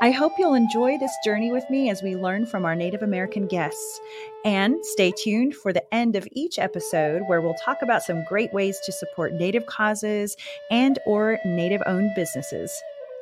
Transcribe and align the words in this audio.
I 0.00 0.10
hope 0.10 0.32
you'll 0.38 0.54
enjoy 0.54 0.98
this 0.98 1.16
journey 1.24 1.50
with 1.50 1.68
me 1.70 1.90
as 1.90 2.02
we 2.02 2.16
learn 2.16 2.46
from 2.46 2.64
our 2.64 2.74
Native 2.74 3.02
American 3.02 3.46
guests. 3.46 4.00
And 4.44 4.76
stay 4.84 5.12
tuned 5.12 5.54
for 5.54 5.72
the 5.72 5.82
end 5.94 6.16
of 6.16 6.28
each 6.32 6.58
episode 6.58 7.22
where 7.26 7.40
we'll 7.40 7.54
talk 7.54 7.82
about 7.82 8.02
some 8.02 8.24
great 8.24 8.52
ways 8.52 8.78
to 8.84 8.92
support 8.92 9.32
Native 9.32 9.66
causes 9.66 10.36
and 10.70 10.98
or 11.06 11.38
Native 11.44 11.82
owned 11.86 12.10
businesses. 12.14 12.72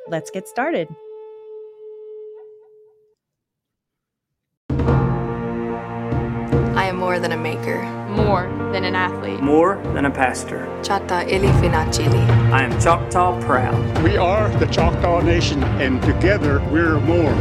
Let's 0.07 0.29
get 0.29 0.47
started. 0.47 0.87
I 6.75 6.89
am 6.89 6.97
more 6.97 7.19
than 7.19 7.31
a 7.31 7.37
maker. 7.37 8.04
More 8.15 8.47
than 8.71 8.85
an 8.85 8.95
athlete. 8.95 9.41
More 9.41 9.75
than 9.93 10.05
a 10.05 10.09
pastor. 10.09 10.67
Chata 10.81 11.27
Ilifinachili. 11.27 12.25
I 12.49 12.63
am 12.63 12.71
Choctaw 12.79 13.41
proud. 13.41 14.03
We 14.03 14.15
are 14.15 14.47
the 14.57 14.67
Choctaw 14.67 15.19
Nation, 15.19 15.61
and 15.81 16.01
together 16.01 16.61
we're 16.71 16.97
more. 17.01 17.35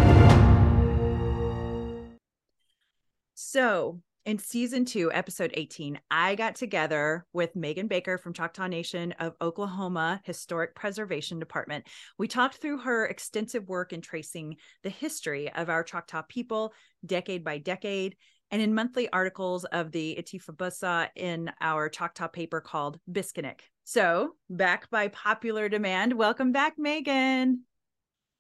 So, 3.35 4.01
in 4.25 4.39
season 4.39 4.85
two, 4.85 5.13
episode 5.13 5.53
18, 5.55 6.01
I 6.11 6.35
got 6.35 6.57
together 6.57 7.25
with 7.33 7.55
Megan 7.55 7.87
Baker 7.87 8.19
from 8.19 8.33
Choctaw 8.33 8.67
Nation 8.67 9.13
of 9.21 9.35
Oklahoma 9.41 10.23
Historic 10.25 10.75
Preservation 10.75 11.39
Department. 11.39 11.87
We 12.19 12.27
talked 12.27 12.57
through 12.57 12.79
her 12.79 13.07
extensive 13.07 13.69
work 13.69 13.93
in 13.93 14.01
tracing 14.01 14.57
the 14.83 14.91
history 14.91 15.53
of 15.53 15.69
our 15.69 15.85
Choctaw 15.85 16.23
people 16.23 16.73
decade 17.07 17.45
by 17.45 17.59
decade 17.59 18.17
and 18.55 18.63
in 18.63 18.73
monthly 18.73 19.09
articles 19.13 19.65
of 19.65 19.91
the 19.91 20.17
Iti 20.17 20.39
Fabvssa 20.39 21.09
in 21.17 21.51
our 21.61 21.89
Choctaw 21.89 22.29
paper 22.29 22.61
called 22.61 23.01
Biskinik. 23.11 23.63
So, 23.83 24.37
back 24.49 24.89
by 24.91 25.09
popular 25.09 25.69
demand. 25.69 26.13
Welcome 26.13 26.53
back, 26.53 26.75
Megan. 26.79 27.65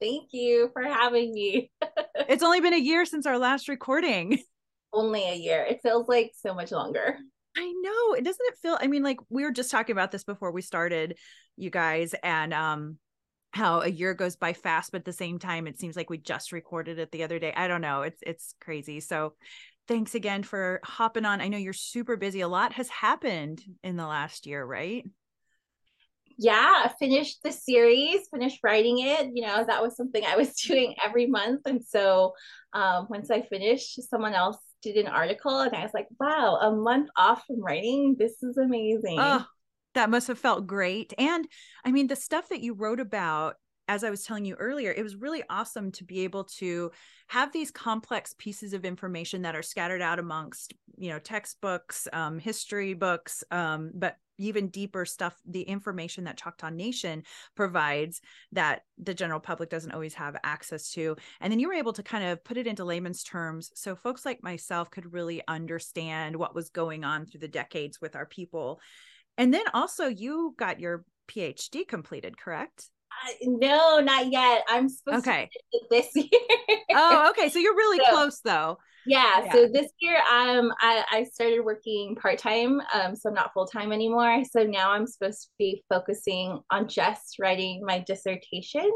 Thank 0.00 0.28
you 0.30 0.70
for 0.72 0.84
having 0.84 1.34
me. 1.34 1.72
it's 2.28 2.44
only 2.44 2.60
been 2.60 2.74
a 2.74 2.78
year 2.78 3.04
since 3.04 3.26
our 3.26 3.40
last 3.40 3.66
recording. 3.66 4.38
Only 4.92 5.24
a 5.24 5.34
year. 5.34 5.64
It 5.68 5.80
feels 5.82 6.06
like 6.06 6.30
so 6.40 6.54
much 6.54 6.70
longer. 6.70 7.18
I 7.56 7.72
know. 7.82 8.14
It 8.14 8.24
doesn't 8.24 8.46
it 8.46 8.58
feel 8.62 8.78
I 8.80 8.86
mean 8.86 9.02
like 9.02 9.18
we 9.30 9.42
were 9.42 9.50
just 9.50 9.72
talking 9.72 9.94
about 9.94 10.12
this 10.12 10.22
before 10.22 10.52
we 10.52 10.62
started, 10.62 11.18
you 11.56 11.70
guys, 11.70 12.14
and 12.22 12.54
um 12.54 12.98
how 13.52 13.80
a 13.80 13.88
year 13.88 14.14
goes 14.14 14.34
by 14.34 14.52
fast 14.52 14.90
but 14.90 15.02
at 15.02 15.04
the 15.04 15.12
same 15.12 15.38
time 15.38 15.68
it 15.68 15.78
seems 15.78 15.94
like 15.94 16.10
we 16.10 16.18
just 16.18 16.50
recorded 16.50 16.98
it 17.00 17.10
the 17.10 17.24
other 17.24 17.40
day. 17.40 17.52
I 17.56 17.66
don't 17.66 17.80
know. 17.80 18.02
It's 18.02 18.22
it's 18.24 18.54
crazy. 18.60 19.00
So 19.00 19.34
thanks 19.88 20.14
again 20.14 20.42
for 20.42 20.80
hopping 20.84 21.24
on. 21.24 21.40
I 21.40 21.48
know 21.48 21.58
you're 21.58 21.72
super 21.72 22.16
busy. 22.16 22.40
A 22.40 22.48
lot 22.48 22.72
has 22.74 22.88
happened 22.88 23.62
in 23.82 23.96
the 23.96 24.06
last 24.06 24.46
year, 24.46 24.64
right? 24.64 25.04
Yeah, 26.36 26.88
finished 26.98 27.42
the 27.42 27.52
series, 27.52 28.26
finished 28.32 28.58
writing 28.64 28.98
it. 28.98 29.30
You 29.34 29.46
know, 29.46 29.64
that 29.64 29.82
was 29.82 29.96
something 29.96 30.24
I 30.24 30.36
was 30.36 30.54
doing 30.66 30.94
every 31.04 31.26
month. 31.26 31.62
And 31.66 31.84
so 31.84 32.34
um, 32.72 33.06
once 33.08 33.30
I 33.30 33.42
finished, 33.42 34.02
someone 34.08 34.34
else 34.34 34.58
did 34.82 34.96
an 34.96 35.06
article, 35.06 35.60
and 35.60 35.74
I 35.74 35.82
was 35.82 35.94
like, 35.94 36.08
wow, 36.20 36.58
a 36.60 36.70
month 36.70 37.08
off 37.16 37.44
from 37.46 37.62
writing. 37.62 38.16
This 38.18 38.42
is 38.42 38.56
amazing. 38.56 39.18
Oh, 39.18 39.46
that 39.94 40.10
must 40.10 40.28
have 40.28 40.38
felt 40.38 40.66
great. 40.66 41.14
And 41.16 41.46
I 41.84 41.92
mean, 41.92 42.08
the 42.08 42.16
stuff 42.16 42.48
that 42.48 42.60
you 42.60 42.74
wrote 42.74 43.00
about 43.00 43.56
as 43.88 44.04
I 44.04 44.10
was 44.10 44.24
telling 44.24 44.44
you 44.44 44.54
earlier, 44.54 44.92
it 44.92 45.02
was 45.02 45.16
really 45.16 45.42
awesome 45.50 45.92
to 45.92 46.04
be 46.04 46.20
able 46.20 46.44
to 46.44 46.90
have 47.28 47.52
these 47.52 47.70
complex 47.70 48.34
pieces 48.38 48.72
of 48.72 48.84
information 48.84 49.42
that 49.42 49.56
are 49.56 49.62
scattered 49.62 50.02
out 50.02 50.18
amongst, 50.18 50.74
you 50.96 51.10
know, 51.10 51.18
textbooks, 51.18 52.08
um, 52.12 52.38
history 52.38 52.94
books, 52.94 53.44
um, 53.50 53.90
but 53.94 54.16
even 54.38 54.68
deeper 54.68 55.04
stuff, 55.04 55.40
the 55.46 55.62
information 55.62 56.24
that 56.24 56.36
Choctaw 56.36 56.70
Nation 56.70 57.22
provides 57.54 58.20
that 58.52 58.82
the 58.98 59.14
general 59.14 59.38
public 59.38 59.70
doesn't 59.70 59.92
always 59.92 60.14
have 60.14 60.36
access 60.42 60.90
to. 60.92 61.16
And 61.40 61.52
then 61.52 61.60
you 61.60 61.68
were 61.68 61.74
able 61.74 61.92
to 61.92 62.02
kind 62.02 62.24
of 62.24 62.42
put 62.42 62.56
it 62.56 62.66
into 62.66 62.84
layman's 62.84 63.22
terms 63.22 63.70
so 63.74 63.94
folks 63.94 64.26
like 64.26 64.42
myself 64.42 64.90
could 64.90 65.12
really 65.12 65.42
understand 65.46 66.36
what 66.36 66.54
was 66.54 66.70
going 66.70 67.04
on 67.04 67.26
through 67.26 67.40
the 67.40 67.48
decades 67.48 68.00
with 68.00 68.16
our 68.16 68.26
people. 68.26 68.80
And 69.38 69.52
then 69.52 69.64
also, 69.72 70.06
you 70.06 70.54
got 70.56 70.80
your 70.80 71.04
PhD 71.28 71.86
completed, 71.86 72.36
correct? 72.36 72.90
No, 73.42 74.00
not 74.00 74.30
yet. 74.30 74.62
I'm 74.68 74.88
supposed 74.88 75.26
okay. 75.26 75.50
to 75.72 75.80
this 75.90 76.08
year. 76.14 76.28
oh, 76.92 77.30
okay. 77.30 77.48
So 77.48 77.58
you're 77.58 77.76
really 77.76 78.04
so, 78.04 78.10
close 78.12 78.40
though. 78.40 78.78
Yeah, 79.06 79.44
yeah, 79.44 79.52
So 79.52 79.68
this 79.70 79.90
year, 80.00 80.16
um, 80.16 80.72
I, 80.80 81.04
I 81.10 81.24
started 81.24 81.60
working 81.60 82.16
part 82.16 82.38
time. 82.38 82.80
Um, 82.92 83.14
so 83.14 83.28
I'm 83.28 83.34
not 83.34 83.52
full 83.52 83.66
time 83.66 83.92
anymore. 83.92 84.42
So 84.50 84.62
now 84.62 84.92
I'm 84.92 85.06
supposed 85.06 85.42
to 85.42 85.48
be 85.58 85.84
focusing 85.90 86.60
on 86.70 86.88
just 86.88 87.36
writing 87.38 87.82
my 87.84 88.02
dissertation, 88.06 88.90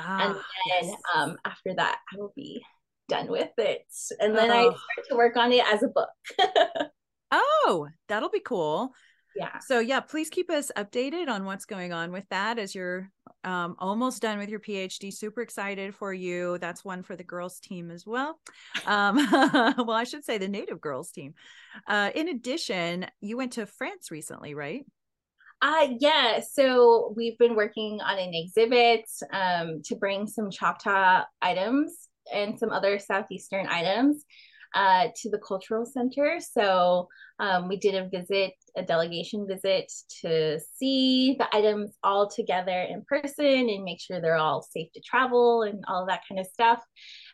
ah, 0.00 0.26
and 0.26 0.34
then 0.34 0.90
yes. 0.90 1.00
um, 1.14 1.36
after 1.44 1.74
that, 1.76 1.98
I 2.12 2.16
will 2.18 2.32
be 2.34 2.62
done 3.08 3.28
with 3.28 3.50
it. 3.58 3.86
And 4.20 4.36
then 4.36 4.50
oh. 4.50 4.54
I 4.54 4.62
start 4.62 5.08
to 5.10 5.16
work 5.16 5.36
on 5.36 5.52
it 5.52 5.64
as 5.72 5.82
a 5.82 5.88
book. 5.88 6.08
oh, 7.30 7.88
that'll 8.08 8.30
be 8.30 8.40
cool 8.40 8.92
yeah 9.34 9.58
so 9.60 9.78
yeah 9.78 10.00
please 10.00 10.28
keep 10.28 10.50
us 10.50 10.70
updated 10.76 11.28
on 11.28 11.44
what's 11.44 11.64
going 11.64 11.92
on 11.92 12.12
with 12.12 12.24
that 12.30 12.58
as 12.58 12.74
you're 12.74 13.10
um, 13.44 13.76
almost 13.78 14.22
done 14.22 14.38
with 14.38 14.48
your 14.48 14.60
phd 14.60 15.12
super 15.12 15.42
excited 15.42 15.94
for 15.94 16.12
you. 16.12 16.58
That's 16.58 16.84
one 16.84 17.02
for 17.02 17.16
the 17.16 17.24
girls 17.24 17.60
team 17.60 17.90
as 17.90 18.06
well. 18.06 18.38
Um, 18.86 19.16
well 19.32 19.92
i 19.92 20.04
should 20.04 20.24
say 20.24 20.38
the 20.38 20.48
native 20.48 20.80
girls 20.80 21.10
team. 21.10 21.34
Uh, 21.86 22.10
in 22.14 22.28
addition 22.28 23.06
you 23.20 23.36
went 23.36 23.52
to 23.52 23.66
france 23.66 24.10
recently 24.10 24.54
right? 24.54 24.84
Uh, 25.62 25.86
yeah, 26.00 26.40
so 26.40 27.14
we've 27.16 27.38
been 27.38 27.54
working 27.54 28.00
on 28.00 28.18
an 28.18 28.34
exhibit 28.34 29.08
um, 29.32 29.80
to 29.84 29.94
bring 29.94 30.26
some 30.26 30.50
Choctaw 30.50 31.22
items 31.40 32.08
and 32.34 32.58
some 32.58 32.70
other 32.70 32.98
Southeastern 32.98 33.68
items 33.68 34.24
uh, 34.74 35.08
to 35.16 35.30
the 35.30 35.38
cultural 35.38 35.84
center. 35.84 36.38
So 36.40 37.08
um, 37.38 37.68
we 37.68 37.76
did 37.76 37.94
a 37.94 38.08
visit, 38.08 38.52
a 38.76 38.82
delegation 38.82 39.46
visit 39.46 39.92
to 40.22 40.60
see 40.76 41.36
the 41.38 41.54
items 41.54 41.92
all 42.02 42.28
together 42.28 42.82
in 42.82 43.04
person 43.06 43.68
and 43.68 43.84
make 43.84 44.00
sure 44.00 44.20
they're 44.20 44.36
all 44.36 44.62
safe 44.62 44.92
to 44.92 45.00
travel 45.00 45.62
and 45.62 45.84
all 45.88 46.02
of 46.02 46.08
that 46.08 46.22
kind 46.28 46.40
of 46.40 46.46
stuff. 46.46 46.82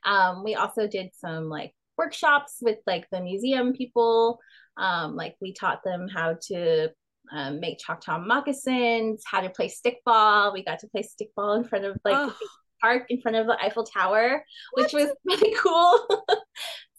Um, 0.04 0.42
we 0.44 0.54
also 0.54 0.86
did 0.86 1.10
some 1.14 1.48
like 1.48 1.72
workshops 1.96 2.58
with 2.60 2.78
like 2.86 3.06
the 3.10 3.20
museum 3.20 3.72
people. 3.72 4.38
Um, 4.76 5.16
like 5.16 5.34
we 5.40 5.52
taught 5.52 5.82
them 5.84 6.08
how 6.08 6.36
to 6.48 6.90
um, 7.32 7.60
make 7.60 7.78
Choctaw 7.78 8.18
moccasins, 8.18 9.22
how 9.26 9.40
to 9.40 9.50
play 9.50 9.68
stickball. 9.68 10.52
We 10.52 10.64
got 10.64 10.78
to 10.80 10.88
play 10.88 11.02
stickball 11.02 11.58
in 11.58 11.64
front 11.64 11.84
of 11.84 11.98
like 12.04 12.16
oh. 12.16 12.26
the 12.26 12.48
park 12.80 13.04
in 13.08 13.20
front 13.20 13.36
of 13.36 13.46
the 13.46 13.58
Eiffel 13.62 13.84
Tower, 13.84 14.44
which 14.74 14.92
was 14.92 15.10
really 15.24 15.54
cool. 15.58 16.24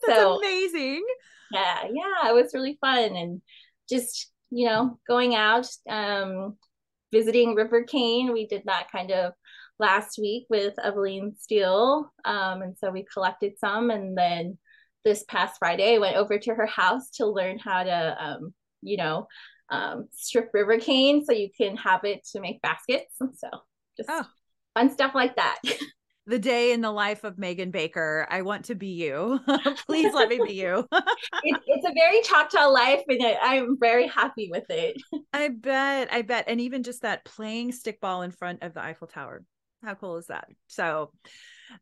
That's 0.06 0.20
so, 0.20 0.38
amazing. 0.38 1.04
Yeah, 1.52 1.88
yeah, 1.92 2.30
it 2.30 2.34
was 2.34 2.54
really 2.54 2.78
fun 2.80 3.16
and 3.16 3.42
just, 3.90 4.32
you 4.52 4.68
know, 4.68 5.00
going 5.08 5.36
out, 5.36 5.68
um, 5.90 6.58
visiting 7.12 7.56
River 7.56 7.84
Cane. 7.84 8.34
We 8.34 8.46
did 8.48 8.64
that 8.66 8.92
kind 8.92 9.12
of 9.12 9.34
last 9.80 10.20
week 10.20 10.46
with 10.50 10.74
Evelyn 10.84 11.36
Steele. 11.40 12.12
Um, 12.24 12.62
and 12.62 12.78
so 12.78 12.92
we 12.92 13.06
collected 13.12 13.54
some 13.58 13.90
and 13.90 14.18
then 14.18 14.58
this 15.06 15.24
past 15.24 15.56
Friday 15.60 15.96
I 15.96 16.00
went 16.00 16.18
over 16.18 16.38
to 16.38 16.54
her 16.54 16.66
house 16.66 17.10
to 17.12 17.26
learn 17.26 17.58
how 17.58 17.84
to 17.84 18.18
um, 18.20 18.54
you 18.82 18.98
know, 18.98 19.28
um, 19.70 20.08
strip 20.12 20.50
river 20.54 20.78
cane 20.78 21.24
so 21.24 21.32
you 21.32 21.50
can 21.56 21.76
have 21.78 22.04
it 22.04 22.26
to 22.32 22.40
make 22.40 22.62
baskets. 22.62 23.16
And 23.20 23.32
so 23.38 23.50
just 23.98 24.10
oh. 24.10 24.26
fun 24.74 24.92
stuff 24.92 25.16
like 25.16 25.36
that. 25.36 25.60
the 26.30 26.40
day 26.40 26.72
in 26.72 26.82
the 26.82 26.92
life 26.92 27.24
of 27.24 27.40
Megan 27.40 27.72
Baker. 27.72 28.28
I 28.30 28.44
want 28.44 28.66
to 28.66 28.76
be 28.76 28.90
you. 28.90 29.40
Please 29.88 30.14
let 30.14 30.30
me 30.30 30.40
be 30.46 30.54
you. 30.54 30.88
it, 30.92 31.62
it's 31.68 31.86
a 31.86 31.94
very 31.94 32.22
Choctaw 32.22 32.68
life, 32.68 33.02
and 33.08 33.24
I'm 33.42 33.78
very 33.80 34.08
happy 34.08 34.48
with 34.52 34.70
it. 34.70 35.02
I 35.34 35.50
bet. 35.50 36.14
I 36.14 36.22
bet. 36.22 36.46
And 36.48 36.62
even 36.62 36.84
just 36.84 37.02
that 37.02 37.26
playing 37.26 37.72
stickball 37.72 38.24
in 38.24 38.32
front 38.32 38.62
of 38.62 38.76
the 38.76 38.82
Eiffel 38.82 39.08
Tower. 39.08 39.44
How 39.84 39.96
cool 39.96 40.18
is 40.18 40.28
that? 40.28 40.48
So, 40.68 41.12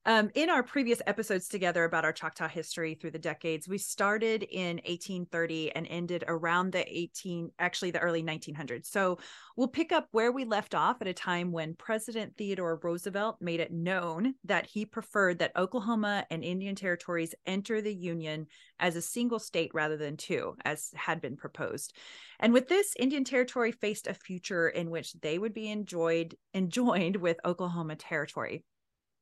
Um, 0.05 0.29
in 0.35 0.49
our 0.49 0.63
previous 0.63 1.01
episodes 1.07 1.47
together 1.47 1.83
about 1.83 2.05
our 2.05 2.13
Choctaw 2.13 2.47
history 2.47 2.95
through 2.95 3.11
the 3.11 3.19
decades, 3.19 3.67
we 3.67 3.77
started 3.77 4.43
in 4.43 4.77
1830 4.77 5.75
and 5.75 5.87
ended 5.87 6.23
around 6.27 6.71
the 6.71 6.85
18, 6.87 7.51
actually 7.59 7.91
the 7.91 7.99
early 7.99 8.23
1900s. 8.23 8.87
So 8.87 9.19
we'll 9.55 9.67
pick 9.67 9.91
up 9.91 10.07
where 10.11 10.31
we 10.31 10.45
left 10.45 10.75
off 10.75 11.01
at 11.01 11.07
a 11.07 11.13
time 11.13 11.51
when 11.51 11.75
President 11.75 12.35
Theodore 12.37 12.79
Roosevelt 12.81 13.37
made 13.41 13.59
it 13.59 13.71
known 13.71 14.35
that 14.45 14.65
he 14.65 14.85
preferred 14.85 15.39
that 15.39 15.55
Oklahoma 15.55 16.25
and 16.29 16.43
Indian 16.43 16.75
territories 16.75 17.35
enter 17.45 17.81
the 17.81 17.93
Union 17.93 18.47
as 18.79 18.95
a 18.95 19.01
single 19.01 19.39
state 19.39 19.71
rather 19.73 19.97
than 19.97 20.17
two, 20.17 20.55
as 20.65 20.91
had 20.95 21.21
been 21.21 21.37
proposed. 21.37 21.93
And 22.39 22.53
with 22.53 22.67
this, 22.67 22.93
Indian 22.99 23.23
Territory 23.23 23.71
faced 23.71 24.07
a 24.07 24.13
future 24.13 24.69
in 24.69 24.89
which 24.89 25.13
they 25.13 25.39
would 25.39 25.53
be 25.53 25.69
enjoyed 25.69 26.35
enjoined 26.53 27.15
with 27.15 27.39
Oklahoma 27.45 27.95
Territory. 27.95 28.63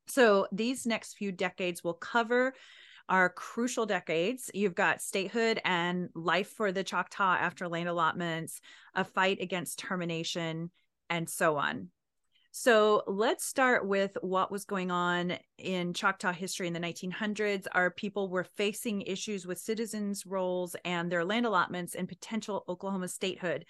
So 0.07 0.47
these 0.51 0.85
next 0.85 1.13
few 1.13 1.31
decades 1.31 1.83
will 1.83 1.93
cover 1.93 2.53
our 3.09 3.29
crucial 3.29 3.85
decades. 3.85 4.49
You've 4.53 4.75
got 4.75 5.01
statehood 5.01 5.61
and 5.63 6.09
life 6.15 6.49
for 6.49 6.71
the 6.71 6.83
Choctaw 6.83 7.35
after 7.35 7.67
land 7.67 7.89
allotments, 7.89 8.61
a 8.93 9.03
fight 9.03 9.39
against 9.41 9.79
termination, 9.79 10.71
and 11.09 11.29
so 11.29 11.57
on. 11.57 11.89
So 12.57 13.03
let's 13.05 13.45
start 13.45 13.85
with 13.85 14.17
what 14.21 14.49
was 14.49 14.63
going 14.63 14.89
on 14.89 15.37
in 15.57 15.93
Choctaw 15.93 16.31
history 16.31 16.67
in 16.67 16.73
the 16.73 16.79
1900s. 16.79 17.67
Our 17.73 17.91
people 17.91 18.29
were 18.29 18.45
facing 18.45 19.01
issues 19.01 19.45
with 19.45 19.59
citizens' 19.59 20.25
rolls 20.25 20.73
and 20.85 21.11
their 21.11 21.25
land 21.25 21.45
allotments 21.45 21.95
and 21.95 22.07
potential 22.07 22.63
Oklahoma 22.69 23.09
statehood. 23.09 23.65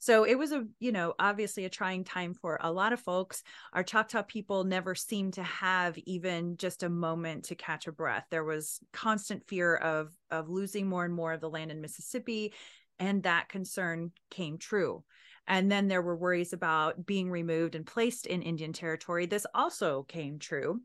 So 0.00 0.24
it 0.24 0.36
was 0.36 0.50
a, 0.50 0.64
you 0.78 0.92
know, 0.92 1.12
obviously 1.18 1.66
a 1.66 1.70
trying 1.70 2.04
time 2.04 2.32
for 2.32 2.58
a 2.62 2.72
lot 2.72 2.94
of 2.94 3.00
folks. 3.00 3.42
Our 3.74 3.82
Choctaw 3.82 4.22
people 4.22 4.64
never 4.64 4.94
seemed 4.94 5.34
to 5.34 5.42
have 5.42 5.98
even 5.98 6.56
just 6.56 6.82
a 6.82 6.88
moment 6.88 7.44
to 7.44 7.54
catch 7.54 7.86
a 7.86 7.92
breath. 7.92 8.24
There 8.30 8.42
was 8.42 8.80
constant 8.92 9.46
fear 9.46 9.76
of 9.76 10.12
of 10.30 10.48
losing 10.48 10.88
more 10.88 11.04
and 11.04 11.14
more 11.14 11.34
of 11.34 11.42
the 11.42 11.50
land 11.50 11.70
in 11.70 11.82
Mississippi, 11.82 12.54
and 12.98 13.22
that 13.24 13.50
concern 13.50 14.12
came 14.30 14.56
true. 14.56 15.04
And 15.46 15.70
then 15.70 15.88
there 15.88 16.02
were 16.02 16.16
worries 16.16 16.54
about 16.54 17.04
being 17.04 17.30
removed 17.30 17.74
and 17.74 17.86
placed 17.86 18.26
in 18.26 18.40
Indian 18.40 18.72
territory. 18.72 19.26
This 19.26 19.46
also 19.54 20.04
came 20.04 20.38
true. 20.38 20.80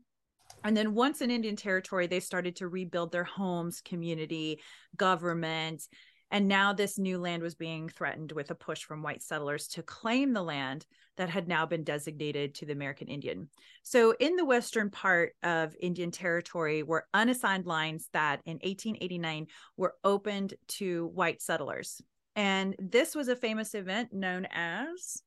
And 0.62 0.76
then 0.76 0.94
once 0.94 1.20
in 1.20 1.30
Indian 1.30 1.56
territory, 1.56 2.06
they 2.06 2.20
started 2.20 2.56
to 2.56 2.68
rebuild 2.68 3.12
their 3.12 3.24
homes, 3.24 3.80
community, 3.80 4.60
government. 4.96 5.84
And 6.30 6.48
now 6.48 6.72
this 6.72 6.98
new 6.98 7.18
land 7.18 7.42
was 7.42 7.54
being 7.54 7.88
threatened 7.88 8.32
with 8.32 8.50
a 8.50 8.54
push 8.54 8.82
from 8.82 9.02
white 9.02 9.22
settlers 9.22 9.68
to 9.68 9.82
claim 9.82 10.32
the 10.32 10.42
land 10.42 10.84
that 11.16 11.30
had 11.30 11.48
now 11.48 11.66
been 11.66 11.84
designated 11.84 12.54
to 12.56 12.66
the 12.66 12.72
American 12.72 13.08
Indian. 13.08 13.48
So, 13.82 14.14
in 14.18 14.36
the 14.36 14.44
western 14.44 14.90
part 14.90 15.34
of 15.42 15.76
Indian 15.80 16.10
Territory 16.10 16.82
were 16.82 17.06
unassigned 17.14 17.66
lines 17.66 18.08
that 18.12 18.40
in 18.44 18.54
1889 18.54 19.46
were 19.76 19.94
opened 20.04 20.54
to 20.68 21.06
white 21.08 21.40
settlers. 21.40 22.02
And 22.34 22.74
this 22.78 23.14
was 23.14 23.28
a 23.28 23.36
famous 23.36 23.74
event 23.74 24.12
known 24.12 24.46
as 24.50 25.22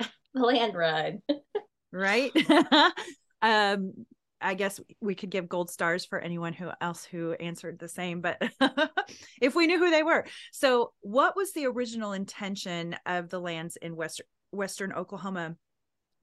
the 0.34 0.40
land 0.40 0.74
run. 0.74 1.22
right? 1.92 2.32
um 3.42 3.92
I 4.40 4.54
guess 4.54 4.80
we 5.00 5.14
could 5.14 5.30
give 5.30 5.48
gold 5.48 5.70
stars 5.70 6.04
for 6.04 6.18
anyone 6.18 6.52
who 6.52 6.70
else 6.80 7.04
who 7.04 7.32
answered 7.32 7.78
the 7.78 7.88
same, 7.88 8.20
but 8.20 8.42
if 9.40 9.54
we 9.54 9.66
knew 9.66 9.78
who 9.78 9.90
they 9.90 10.02
were. 10.02 10.26
So, 10.52 10.92
what 11.00 11.36
was 11.36 11.52
the 11.52 11.66
original 11.66 12.12
intention 12.12 12.96
of 13.06 13.28
the 13.28 13.40
lands 13.40 13.76
in 13.76 13.96
western 13.96 14.26
western 14.52 14.92
Oklahoma 14.92 15.56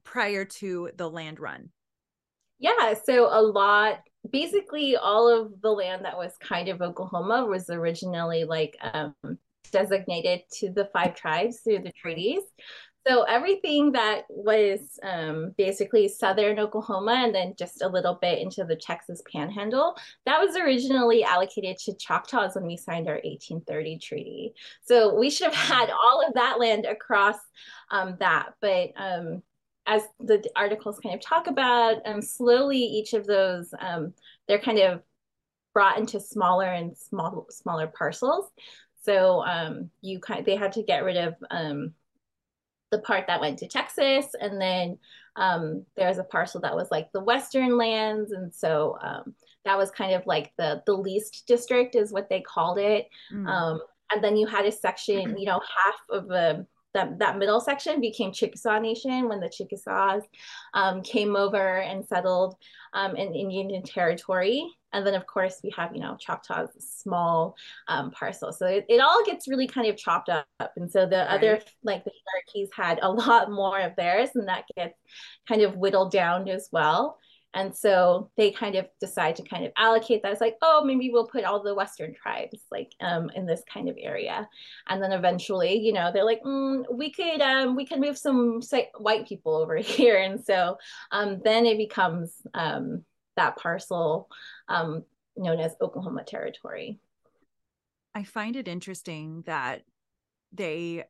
prior 0.04 0.44
to 0.44 0.90
the 0.96 1.08
land 1.08 1.40
run? 1.40 1.70
Yeah, 2.58 2.94
so 3.04 3.28
a 3.30 3.40
lot 3.40 4.00
basically 4.30 4.96
all 4.96 5.28
of 5.28 5.60
the 5.62 5.70
land 5.70 6.04
that 6.04 6.16
was 6.16 6.32
kind 6.40 6.68
of 6.68 6.82
Oklahoma 6.82 7.46
was 7.46 7.70
originally 7.70 8.44
like 8.44 8.76
um 8.92 9.14
designated 9.70 10.40
to 10.50 10.70
the 10.70 10.88
five 10.92 11.14
tribes 11.14 11.60
through 11.60 11.80
the 11.80 11.92
treaties. 11.92 12.42
So 13.08 13.22
everything 13.22 13.92
that 13.92 14.24
was 14.28 14.98
um, 15.02 15.54
basically 15.56 16.08
southern 16.08 16.58
Oklahoma 16.58 17.22
and 17.24 17.34
then 17.34 17.54
just 17.58 17.80
a 17.80 17.88
little 17.88 18.18
bit 18.20 18.38
into 18.38 18.64
the 18.64 18.76
Texas 18.76 19.22
Panhandle, 19.32 19.96
that 20.26 20.38
was 20.38 20.56
originally 20.56 21.24
allocated 21.24 21.78
to 21.78 21.94
Choctaws 21.94 22.54
when 22.54 22.66
we 22.66 22.76
signed 22.76 23.08
our 23.08 23.14
1830 23.14 23.98
treaty. 23.98 24.52
So 24.84 25.18
we 25.18 25.30
should 25.30 25.52
have 25.52 25.54
had 25.54 25.90
all 25.90 26.22
of 26.26 26.34
that 26.34 26.60
land 26.60 26.84
across 26.84 27.36
um, 27.90 28.16
that, 28.20 28.50
but 28.60 28.90
um, 28.96 29.42
as 29.86 30.02
the 30.20 30.44
articles 30.54 31.00
kind 31.00 31.14
of 31.14 31.22
talk 31.22 31.46
about, 31.46 32.02
um, 32.04 32.20
slowly 32.20 32.78
each 32.78 33.14
of 33.14 33.26
those 33.26 33.72
um, 33.80 34.12
they're 34.46 34.58
kind 34.58 34.80
of 34.80 35.02
brought 35.72 35.98
into 35.98 36.20
smaller 36.20 36.66
and 36.66 36.96
small 36.96 37.46
smaller 37.48 37.86
parcels. 37.86 38.50
So 39.02 39.42
um, 39.44 39.90
you 40.02 40.20
kind 40.20 40.44
they 40.44 40.56
had 40.56 40.72
to 40.72 40.82
get 40.82 41.04
rid 41.04 41.16
of 41.16 41.34
the 42.90 43.00
part 43.00 43.26
that 43.26 43.40
went 43.40 43.58
to 43.58 43.68
Texas, 43.68 44.26
and 44.40 44.60
then 44.60 44.98
um, 45.36 45.84
there's 45.96 46.18
a 46.18 46.24
parcel 46.24 46.60
that 46.62 46.74
was 46.74 46.90
like 46.90 47.10
the 47.12 47.22
Western 47.22 47.76
lands, 47.76 48.32
and 48.32 48.52
so 48.54 48.98
um, 49.02 49.34
that 49.64 49.78
was 49.78 49.90
kind 49.90 50.14
of 50.14 50.26
like 50.26 50.52
the 50.56 50.82
the 50.86 50.94
least 50.94 51.46
district 51.46 51.94
is 51.94 52.12
what 52.12 52.28
they 52.28 52.40
called 52.40 52.78
it. 52.78 53.08
Mm. 53.32 53.46
Um, 53.48 53.80
and 54.10 54.24
then 54.24 54.36
you 54.36 54.46
had 54.46 54.66
a 54.66 54.72
section, 54.72 55.36
you 55.38 55.46
know, 55.46 55.60
half 55.60 56.00
of 56.10 56.28
the 56.28 56.66
that, 56.94 57.18
that 57.18 57.38
middle 57.38 57.60
section 57.60 58.00
became 58.00 58.32
Chickasaw 58.32 58.78
Nation 58.78 59.28
when 59.28 59.40
the 59.40 59.50
Chickasaws 59.50 60.22
um, 60.74 61.02
came 61.02 61.36
over 61.36 61.80
and 61.80 62.04
settled 62.04 62.56
um, 62.94 63.14
in 63.14 63.34
Indian 63.34 63.82
territory. 63.82 64.66
And 64.92 65.06
then, 65.06 65.14
of 65.14 65.26
course, 65.26 65.60
we 65.62 65.70
have, 65.76 65.94
you 65.94 66.00
know, 66.00 66.16
Choctaw's 66.18 66.70
small 66.78 67.56
um, 67.88 68.10
parcel. 68.10 68.52
So 68.52 68.66
it, 68.66 68.86
it 68.88 69.00
all 69.00 69.22
gets 69.24 69.48
really 69.48 69.66
kind 69.66 69.86
of 69.86 69.96
chopped 69.96 70.28
up. 70.28 70.46
And 70.76 70.90
so 70.90 71.06
the 71.06 71.18
right. 71.18 71.28
other, 71.28 71.60
like 71.82 72.04
the 72.04 72.12
hierarchies 72.26 72.70
had 72.74 72.98
a 73.02 73.10
lot 73.12 73.50
more 73.50 73.78
of 73.80 73.96
theirs, 73.96 74.30
and 74.34 74.48
that 74.48 74.64
gets 74.76 74.98
kind 75.46 75.62
of 75.62 75.76
whittled 75.76 76.12
down 76.12 76.48
as 76.48 76.68
well. 76.72 77.18
And 77.54 77.74
so 77.74 78.30
they 78.36 78.50
kind 78.50 78.74
of 78.74 78.86
decide 79.00 79.36
to 79.36 79.42
kind 79.42 79.64
of 79.64 79.72
allocate 79.76 80.22
that. 80.22 80.32
It's 80.32 80.40
like, 80.40 80.56
oh, 80.60 80.84
maybe 80.84 81.10
we'll 81.10 81.26
put 81.26 81.44
all 81.44 81.62
the 81.62 81.74
Western 81.74 82.14
tribes 82.14 82.60
like 82.70 82.92
um, 83.00 83.30
in 83.34 83.46
this 83.46 83.62
kind 83.72 83.88
of 83.88 83.96
area. 83.98 84.48
And 84.88 85.02
then 85.02 85.12
eventually, 85.12 85.78
you 85.78 85.92
know, 85.92 86.12
they're 86.12 86.24
like, 86.24 86.42
mm, 86.42 86.84
we 86.92 87.10
could 87.10 87.40
um, 87.40 87.74
we 87.74 87.86
can 87.86 88.00
move 88.00 88.18
some 88.18 88.60
white 88.98 89.26
people 89.26 89.56
over 89.56 89.76
here. 89.78 90.18
And 90.18 90.44
so 90.44 90.76
um, 91.10 91.40
then 91.42 91.64
it 91.64 91.78
becomes 91.78 92.34
um, 92.52 93.04
that 93.38 93.56
parcel 93.56 94.28
um, 94.68 95.04
known 95.36 95.60
as 95.60 95.74
Oklahoma 95.80 96.24
Territory. 96.24 96.98
I 98.14 98.24
find 98.24 98.56
it 98.56 98.68
interesting 98.68 99.42
that 99.46 99.82
they 100.52 101.04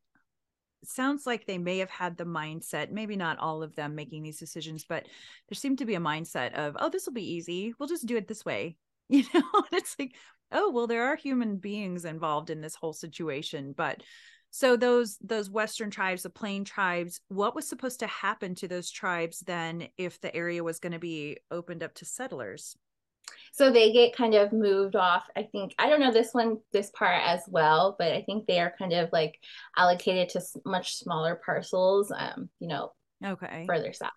sounds 0.84 1.26
like 1.26 1.46
they 1.46 1.58
may 1.58 1.78
have 1.78 1.90
had 1.90 2.16
the 2.16 2.24
mindset, 2.24 2.90
maybe 2.90 3.16
not 3.16 3.38
all 3.38 3.62
of 3.62 3.74
them 3.74 3.94
making 3.94 4.22
these 4.22 4.38
decisions, 4.38 4.84
but 4.88 5.04
there 5.48 5.56
seemed 5.56 5.78
to 5.78 5.86
be 5.86 5.96
a 5.96 6.00
mindset 6.00 6.54
of, 6.54 6.76
oh, 6.78 6.88
this 6.88 7.06
will 7.06 7.14
be 7.14 7.32
easy. 7.34 7.74
We'll 7.78 7.88
just 7.88 8.06
do 8.06 8.16
it 8.16 8.28
this 8.28 8.44
way. 8.44 8.76
You 9.10 9.24
know, 9.32 9.42
and 9.54 9.72
it's 9.72 9.96
like, 9.98 10.14
oh, 10.52 10.70
well, 10.70 10.86
there 10.86 11.06
are 11.06 11.16
human 11.16 11.56
beings 11.56 12.04
involved 12.04 12.50
in 12.50 12.60
this 12.60 12.74
whole 12.74 12.92
situation. 12.92 13.72
But 13.74 14.02
so 14.50 14.76
those 14.76 15.18
those 15.18 15.50
Western 15.50 15.90
tribes, 15.90 16.22
the 16.22 16.30
Plain 16.30 16.64
tribes, 16.64 17.20
what 17.28 17.54
was 17.54 17.68
supposed 17.68 18.00
to 18.00 18.06
happen 18.06 18.54
to 18.56 18.68
those 18.68 18.90
tribes 18.90 19.40
then 19.40 19.88
if 19.96 20.20
the 20.20 20.34
area 20.34 20.64
was 20.64 20.78
going 20.78 20.92
to 20.92 20.98
be 20.98 21.38
opened 21.50 21.82
up 21.82 21.94
to 21.94 22.04
settlers? 22.04 22.76
so 23.52 23.70
they 23.70 23.92
get 23.92 24.16
kind 24.16 24.34
of 24.34 24.52
moved 24.52 24.96
off 24.96 25.24
i 25.36 25.42
think 25.42 25.74
i 25.78 25.88
don't 25.88 26.00
know 26.00 26.12
this 26.12 26.32
one 26.32 26.58
this 26.72 26.90
part 26.90 27.20
as 27.24 27.42
well 27.48 27.94
but 27.98 28.12
i 28.12 28.22
think 28.22 28.46
they 28.46 28.60
are 28.60 28.74
kind 28.78 28.92
of 28.92 29.10
like 29.12 29.38
allocated 29.76 30.28
to 30.28 30.40
much 30.64 30.96
smaller 30.96 31.40
parcels 31.44 32.12
um 32.16 32.48
you 32.60 32.68
know 32.68 32.92
okay 33.24 33.64
further 33.66 33.92
south 33.92 34.10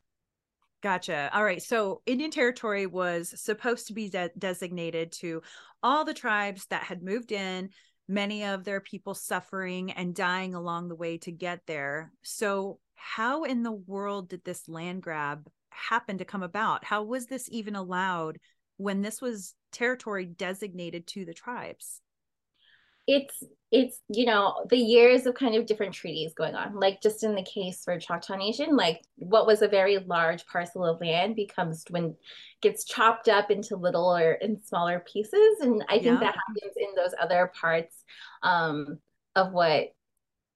Gotcha. 0.81 1.29
All 1.31 1.43
right. 1.43 1.61
So 1.61 2.01
Indian 2.07 2.31
Territory 2.31 2.87
was 2.87 3.39
supposed 3.39 3.85
to 3.85 3.93
be 3.93 4.09
de- 4.09 4.31
designated 4.35 5.11
to 5.11 5.43
all 5.83 6.05
the 6.05 6.13
tribes 6.15 6.65
that 6.71 6.81
had 6.81 7.03
moved 7.03 7.31
in, 7.31 7.69
many 8.07 8.43
of 8.43 8.63
their 8.63 8.81
people 8.81 9.13
suffering 9.13 9.91
and 9.91 10.15
dying 10.15 10.53
along 10.53 10.87
the 10.87 10.95
way 10.95 11.17
to 11.19 11.31
get 11.31 11.61
there. 11.67 12.11
So, 12.21 12.79
how 12.95 13.43
in 13.43 13.63
the 13.63 13.71
world 13.71 14.29
did 14.29 14.43
this 14.43 14.67
land 14.67 15.01
grab 15.01 15.47
happen 15.71 16.19
to 16.19 16.25
come 16.25 16.43
about? 16.43 16.83
How 16.83 17.03
was 17.03 17.25
this 17.25 17.47
even 17.49 17.75
allowed 17.75 18.37
when 18.77 19.01
this 19.01 19.21
was 19.21 19.55
territory 19.71 20.25
designated 20.25 21.07
to 21.07 21.25
the 21.25 21.33
tribes? 21.33 22.01
It's 23.07 23.43
it's 23.71 23.99
you 24.09 24.25
know 24.25 24.65
the 24.69 24.77
years 24.77 25.25
of 25.25 25.33
kind 25.33 25.55
of 25.55 25.65
different 25.65 25.93
treaties 25.93 26.33
going 26.33 26.55
on 26.55 26.77
like 26.77 27.01
just 27.01 27.23
in 27.23 27.35
the 27.35 27.43
case 27.43 27.81
for 27.85 27.97
choctaw 27.97 28.35
nation 28.35 28.75
like 28.75 29.01
what 29.15 29.47
was 29.47 29.61
a 29.61 29.67
very 29.67 29.97
large 29.99 30.45
parcel 30.45 30.85
of 30.85 30.99
land 30.99 31.35
becomes 31.37 31.85
when 31.89 32.13
gets 32.61 32.83
chopped 32.83 33.29
up 33.29 33.49
into 33.49 33.77
littler 33.77 34.33
and 34.41 34.61
smaller 34.61 35.03
pieces 35.11 35.61
and 35.61 35.83
i 35.87 35.93
think 35.93 36.05
yeah. 36.05 36.19
that 36.19 36.35
happens 36.35 36.73
in 36.75 36.89
those 36.97 37.13
other 37.19 37.51
parts 37.59 38.03
um, 38.43 38.99
of 39.35 39.53
what 39.53 39.87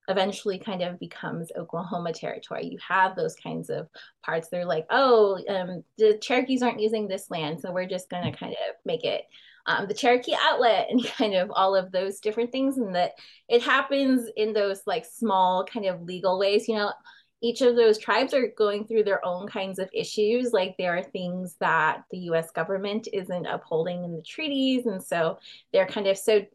eventually 0.07 0.59
kind 0.59 0.83
of 0.83 0.99
becomes 0.99 1.51
Oklahoma 1.57 2.13
territory. 2.13 2.67
You 2.67 2.77
have 2.87 3.15
those 3.15 3.35
kinds 3.35 3.71
of 3.71 3.87
parts. 4.23 4.49
They're 4.49 4.63
like, 4.63 4.85
oh, 4.91 5.39
um, 5.49 5.83
the 5.97 6.19
Cherokees 6.21 6.61
aren't 6.61 6.79
using 6.79 7.07
this 7.07 7.31
land, 7.31 7.59
so 7.59 7.71
we're 7.71 7.87
just 7.87 8.09
going 8.09 8.31
to 8.31 8.37
kind 8.37 8.53
of 8.53 8.75
make 8.85 9.03
it 9.03 9.23
um, 9.65 9.87
the 9.87 9.93
Cherokee 9.93 10.35
Outlet 10.39 10.87
and 10.89 11.03
kind 11.17 11.33
of 11.33 11.51
all 11.51 11.75
of 11.75 11.91
those 11.91 12.19
different 12.19 12.51
things. 12.51 12.77
And 12.77 12.95
that 12.95 13.13
it 13.47 13.61
happens 13.61 14.29
in 14.35 14.53
those 14.53 14.81
like 14.85 15.05
small 15.05 15.65
kind 15.65 15.85
of 15.85 16.01
legal 16.03 16.37
ways. 16.39 16.67
You 16.67 16.75
know, 16.75 16.93
each 17.41 17.61
of 17.61 17.75
those 17.75 17.97
tribes 17.97 18.33
are 18.33 18.47
going 18.57 18.85
through 18.85 19.03
their 19.03 19.25
own 19.25 19.47
kinds 19.47 19.79
of 19.79 19.89
issues. 19.93 20.53
Like 20.53 20.75
there 20.77 20.97
are 20.97 21.03
things 21.03 21.55
that 21.59 22.03
the 22.11 22.17
US 22.29 22.51
government 22.51 23.07
isn't 23.11 23.45
upholding 23.45 24.03
in 24.03 24.15
the 24.15 24.23
treaties. 24.23 24.85
And 24.85 25.03
so 25.03 25.39
they're 25.71 25.87
kind 25.87 26.07
of 26.07 26.17
so 26.17 26.45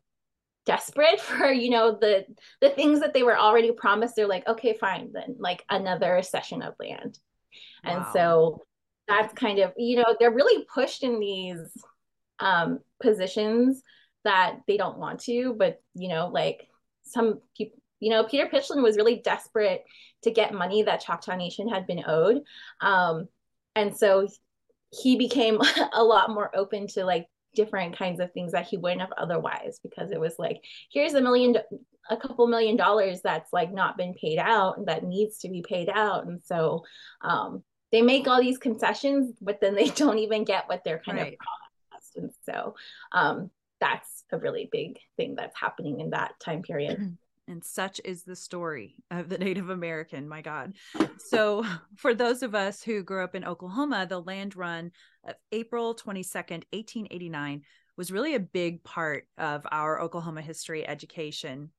desperate 0.67 1.21
for 1.29 1.51
you 1.51 1.71
know 1.71 1.97
the 1.99 2.25
the 2.61 2.71
things 2.71 3.01
that 3.01 3.15
they 3.15 3.23
were 3.23 3.39
already 3.39 3.73
promised 3.73 4.15
they're 4.15 4.27
like 4.27 4.47
okay 4.47 4.75
fine 4.75 5.11
then 5.11 5.35
like 5.39 5.65
another 5.71 6.21
cession 6.23 6.61
of 6.61 6.75
land 6.79 7.19
wow. 7.83 7.91
and 7.91 8.05
so 8.13 8.63
that's 9.09 9.33
kind 9.33 9.59
of 9.59 9.73
you 9.77 9.97
know 9.97 10.15
they're 10.19 10.31
really 10.31 10.65
pushed 10.73 11.03
in 11.03 11.19
these 11.19 11.59
um 12.41 12.81
positions 13.03 13.83
that 14.25 14.59
they 14.67 14.77
don't 14.77 14.99
want 14.99 15.21
to 15.21 15.55
but 15.59 15.81
you 15.95 16.09
know 16.09 16.29
like 16.29 16.67
some 17.03 17.41
people 17.57 17.79
you 18.01 18.11
know 18.11 18.25
peter 18.25 18.47
pitchlynn 18.47 18.83
was 18.83 18.97
really 18.97 19.17
desperate 19.17 19.85
to 20.23 20.31
get 20.31 20.55
money 20.55 20.83
that 20.83 21.01
choctaw 21.01 21.37
nation 21.37 21.69
had 21.69 21.87
been 21.87 22.03
owed. 22.07 22.43
Um 22.81 23.29
and 23.75 23.97
so 23.97 24.29
he 24.91 25.17
became 25.17 25.61
a 25.93 26.03
lot 26.03 26.31
more 26.31 26.51
open 26.55 26.87
to 26.89 27.05
like 27.05 27.27
different 27.55 27.97
kinds 27.97 28.21
of 28.21 28.33
things 28.33 28.53
that 28.53 28.67
he 28.67 28.77
wouldn't 28.77 29.01
have 29.01 29.13
otherwise 29.17 29.81
because 29.83 30.13
it 30.13 30.21
was 30.21 30.35
like 30.39 30.63
here's 30.93 31.15
a 31.15 31.21
million 31.21 31.57
a 32.09 32.17
couple 32.17 32.47
million 32.47 32.77
dollars 32.77 33.21
that's 33.23 33.53
like 33.53 33.73
not 33.73 33.97
been 33.97 34.15
paid 34.15 34.39
out 34.39 34.87
that 34.87 35.05
needs 35.05 35.39
to 35.39 35.49
be 35.49 35.63
paid 35.67 35.89
out. 35.89 36.27
And 36.27 36.43
so 36.43 36.85
um, 37.23 37.63
they 37.93 38.03
make 38.03 38.27
all 38.27 38.41
these 38.41 38.59
concessions 38.59 39.37
but 39.41 39.61
then 39.61 39.75
they 39.75 39.89
don't 39.97 40.19
even 40.19 40.45
get 40.45 40.69
what 40.69 40.83
they're 40.85 41.03
kind 41.05 41.19
right. 41.19 41.33
of 41.33 41.39
and 42.17 42.31
so 42.45 42.75
um, 43.13 43.51
that's 43.81 44.25
a 44.33 44.39
really 44.39 44.69
big 44.71 44.99
thing 45.17 45.35
that's 45.35 45.59
happening 45.59 46.01
in 46.01 46.11
that 46.11 46.39
time 46.41 46.63
period 46.63 47.17
And 47.51 47.65
such 47.65 48.01
is 48.05 48.23
the 48.23 48.37
story 48.37 48.95
of 49.11 49.29
the 49.29 49.37
Native 49.37 49.71
American, 49.71 50.29
my 50.29 50.41
God. 50.41 50.75
So, 51.19 51.67
for 51.97 52.15
those 52.15 52.45
of 52.45 52.55
us 52.55 52.81
who 52.81 53.03
grew 53.03 53.25
up 53.25 53.35
in 53.35 53.45
Oklahoma, 53.45 54.07
the 54.09 54.21
land 54.21 54.55
run 54.55 54.93
of 55.25 55.35
April 55.51 55.97
22nd, 55.97 56.63
1889, 56.71 57.63
was 57.97 58.13
really 58.13 58.37
a 58.37 58.41
big 58.41 58.85
part 58.85 59.27
of 59.37 59.67
our 59.73 60.01
Oklahoma 60.01 60.43
history 60.43 60.87
education. 60.87 61.71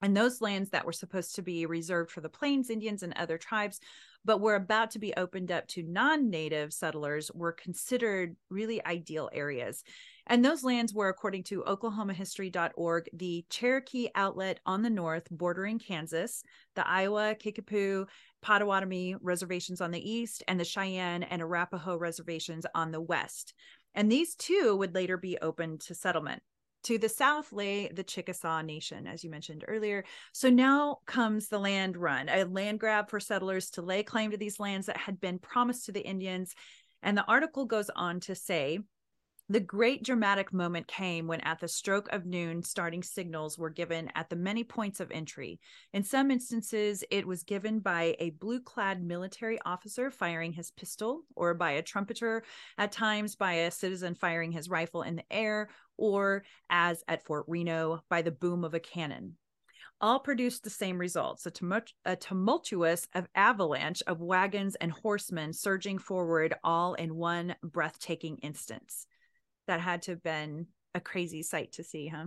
And 0.00 0.16
those 0.16 0.40
lands 0.40 0.70
that 0.70 0.86
were 0.86 0.92
supposed 0.92 1.34
to 1.34 1.42
be 1.42 1.66
reserved 1.66 2.10
for 2.10 2.22
the 2.22 2.30
Plains 2.30 2.70
Indians 2.70 3.02
and 3.02 3.12
other 3.12 3.36
tribes, 3.36 3.78
but 4.24 4.40
were 4.40 4.54
about 4.54 4.90
to 4.92 4.98
be 4.98 5.14
opened 5.14 5.50
up 5.50 5.66
to 5.68 5.82
non 5.82 6.30
native 6.30 6.72
settlers, 6.72 7.30
were 7.34 7.52
considered 7.52 8.36
really 8.50 8.84
ideal 8.84 9.30
areas. 9.32 9.82
And 10.26 10.44
those 10.44 10.62
lands 10.62 10.94
were, 10.94 11.08
according 11.08 11.44
to 11.44 11.64
oklahomahistory.org, 11.66 13.08
the 13.12 13.44
Cherokee 13.50 14.08
outlet 14.14 14.60
on 14.64 14.82
the 14.82 14.90
north, 14.90 15.26
bordering 15.30 15.78
Kansas, 15.78 16.42
the 16.76 16.86
Iowa, 16.86 17.34
Kickapoo, 17.34 18.06
Potawatomi 18.42 19.16
reservations 19.20 19.80
on 19.80 19.90
the 19.90 20.10
east, 20.10 20.44
and 20.46 20.60
the 20.60 20.64
Cheyenne 20.64 21.24
and 21.24 21.42
Arapaho 21.42 21.96
reservations 21.96 22.64
on 22.74 22.92
the 22.92 23.00
west. 23.00 23.54
And 23.94 24.10
these 24.10 24.36
two 24.36 24.76
would 24.76 24.94
later 24.94 25.16
be 25.16 25.38
opened 25.38 25.80
to 25.82 25.94
settlement. 25.94 26.42
To 26.84 26.98
the 26.98 27.08
south 27.08 27.52
lay 27.52 27.88
the 27.88 28.02
Chickasaw 28.02 28.62
Nation, 28.62 29.06
as 29.06 29.22
you 29.22 29.30
mentioned 29.30 29.64
earlier. 29.68 30.04
So 30.32 30.48
now 30.48 30.98
comes 31.06 31.48
the 31.48 31.58
land 31.58 31.96
run, 31.96 32.28
a 32.28 32.44
land 32.44 32.80
grab 32.80 33.10
for 33.10 33.20
settlers 33.20 33.70
to 33.70 33.82
lay 33.82 34.02
claim 34.02 34.30
to 34.30 34.38
these 34.38 34.58
lands 34.58 34.86
that 34.86 34.96
had 34.96 35.20
been 35.20 35.38
promised 35.38 35.86
to 35.86 35.92
the 35.92 36.00
Indians. 36.00 36.54
And 37.02 37.16
the 37.16 37.24
article 37.26 37.66
goes 37.66 37.90
on 37.94 38.20
to 38.20 38.34
say 38.34 38.80
the 39.50 39.58
great 39.58 40.04
dramatic 40.04 40.52
moment 40.52 40.86
came 40.86 41.26
when, 41.26 41.40
at 41.40 41.58
the 41.58 41.66
stroke 41.66 42.08
of 42.12 42.24
noon, 42.24 42.62
starting 42.62 43.02
signals 43.02 43.58
were 43.58 43.68
given 43.68 44.08
at 44.14 44.30
the 44.30 44.36
many 44.36 44.62
points 44.62 45.00
of 45.00 45.10
entry. 45.10 45.58
In 45.92 46.04
some 46.04 46.30
instances, 46.30 47.02
it 47.10 47.26
was 47.26 47.42
given 47.42 47.80
by 47.80 48.14
a 48.20 48.30
blue 48.30 48.60
clad 48.60 49.02
military 49.02 49.58
officer 49.66 50.08
firing 50.08 50.52
his 50.52 50.70
pistol, 50.70 51.22
or 51.34 51.52
by 51.52 51.72
a 51.72 51.82
trumpeter, 51.82 52.44
at 52.78 52.92
times 52.92 53.34
by 53.34 53.54
a 53.54 53.72
citizen 53.72 54.14
firing 54.14 54.52
his 54.52 54.70
rifle 54.70 55.02
in 55.02 55.16
the 55.16 55.32
air, 55.32 55.68
or, 55.96 56.44
as 56.70 57.02
at 57.08 57.24
Fort 57.24 57.44
Reno, 57.48 58.04
by 58.08 58.22
the 58.22 58.30
boom 58.30 58.62
of 58.62 58.74
a 58.74 58.80
cannon 58.80 59.34
all 60.02 60.18
produced 60.18 60.64
the 60.64 60.70
same 60.70 60.96
results 60.96 61.44
a, 61.44 61.50
tumult- 61.50 61.92
a, 62.06 62.16
tumultuous 62.16 63.06
avalanche 63.34 64.02
of 64.06 64.22
wagons 64.22 64.74
and 64.76 64.90
horsemen 64.90 65.52
surging 65.52 65.98
forward 65.98 66.54
all 66.64 66.94
in 66.94 67.14
one 67.14 67.54
breathtaking 67.62 68.38
instance 68.38 69.06
that 69.66 69.80
had 69.80 70.02
to 70.02 70.12
have 70.12 70.22
been 70.22 70.66
a 70.94 71.00
crazy 71.00 71.42
sight 71.42 71.72
to 71.72 71.84
see, 71.84 72.08
huh? 72.08 72.26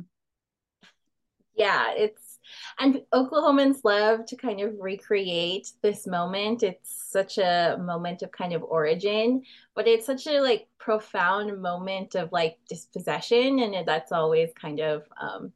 Yeah, 1.56 1.94
it's 1.96 2.40
and 2.80 3.02
Oklahomans 3.14 3.82
love 3.84 4.26
to 4.26 4.36
kind 4.36 4.60
of 4.60 4.74
recreate 4.80 5.72
this 5.82 6.08
moment. 6.08 6.64
It's 6.64 7.10
such 7.10 7.38
a 7.38 7.78
moment 7.80 8.22
of 8.22 8.32
kind 8.32 8.54
of 8.54 8.64
origin, 8.64 9.44
but 9.76 9.88
it's 9.88 10.06
such 10.06 10.28
a 10.28 10.42
like 10.42 10.68
profound 10.78 11.62
moment 11.62 12.16
of 12.16 12.32
like 12.32 12.58
dispossession, 12.68 13.60
and 13.60 13.88
that's 13.88 14.12
always 14.12 14.50
kind 14.60 14.80
of 14.80 15.04
um, 15.22 15.54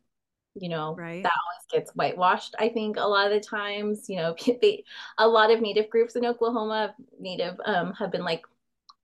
you 0.59 0.69
know 0.69 0.95
right. 0.95 1.23
that 1.23 1.31
always 1.31 1.65
gets 1.71 1.95
whitewashed 1.95 2.55
i 2.59 2.69
think 2.69 2.97
a 2.97 3.01
lot 3.01 3.27
of 3.27 3.33
the 3.33 3.39
times 3.39 4.09
you 4.09 4.15
know 4.17 4.35
they, 4.61 4.83
a 5.17 5.27
lot 5.27 5.51
of 5.51 5.61
native 5.61 5.89
groups 5.89 6.15
in 6.15 6.25
oklahoma 6.25 6.95
native 7.19 7.59
um, 7.65 7.93
have 7.93 8.11
been 8.11 8.23
like 8.23 8.43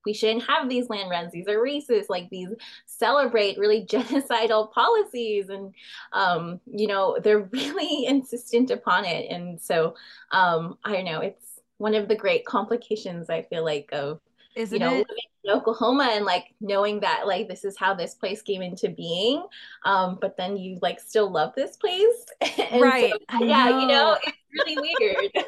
we 0.05 0.13
shouldn't 0.13 0.48
have 0.48 0.69
these 0.69 0.89
land 0.89 1.10
runs. 1.10 1.31
These 1.31 1.48
are 1.48 1.57
racist. 1.57 2.10
Like 2.10 2.29
these 2.29 2.50
celebrate 2.86 3.57
really 3.57 3.86
genocidal 3.89 4.72
policies, 4.72 5.50
and 5.50 5.74
um, 6.12 6.60
you 6.65 6.88
know 6.88 7.17
they're 7.24 7.39
really 7.51 8.05
insistent 8.05 8.72
upon 8.72 9.05
it. 9.05 9.29
And 9.29 9.60
so 9.60 9.95
um, 10.31 10.77
I 10.83 10.93
don't 10.93 11.05
know. 11.05 11.22
It's 11.22 11.60
one 11.77 11.95
of 11.95 12.07
the 12.07 12.15
great 12.15 12.45
complications 12.45 13.29
I 13.29 13.41
feel 13.43 13.63
like 13.63 13.89
of 13.91 14.19
Isn't 14.55 14.74
you 14.74 14.79
know 14.79 14.93
it? 14.93 15.07
living 15.10 15.24
in 15.43 15.51
Oklahoma 15.51 16.10
and 16.13 16.25
like 16.25 16.53
knowing 16.62 17.00
that 17.01 17.27
like 17.27 17.48
this 17.48 17.65
is 17.65 17.77
how 17.77 17.93
this 17.93 18.15
place 18.15 18.41
came 18.41 18.62
into 18.62 18.89
being, 18.89 19.45
um, 19.86 20.17
but 20.22 20.38
then 20.38 20.57
you 20.57 20.79
like 20.81 21.00
still 21.00 21.29
love 21.29 21.53
this 21.55 21.77
place. 21.77 22.25
right. 22.74 23.13
So, 23.31 23.43
yeah, 23.43 23.69
know. 23.69 23.79
you 23.79 23.88
know 23.88 24.17
it's 24.24 24.38
really 24.65 24.95
weird. 25.00 25.45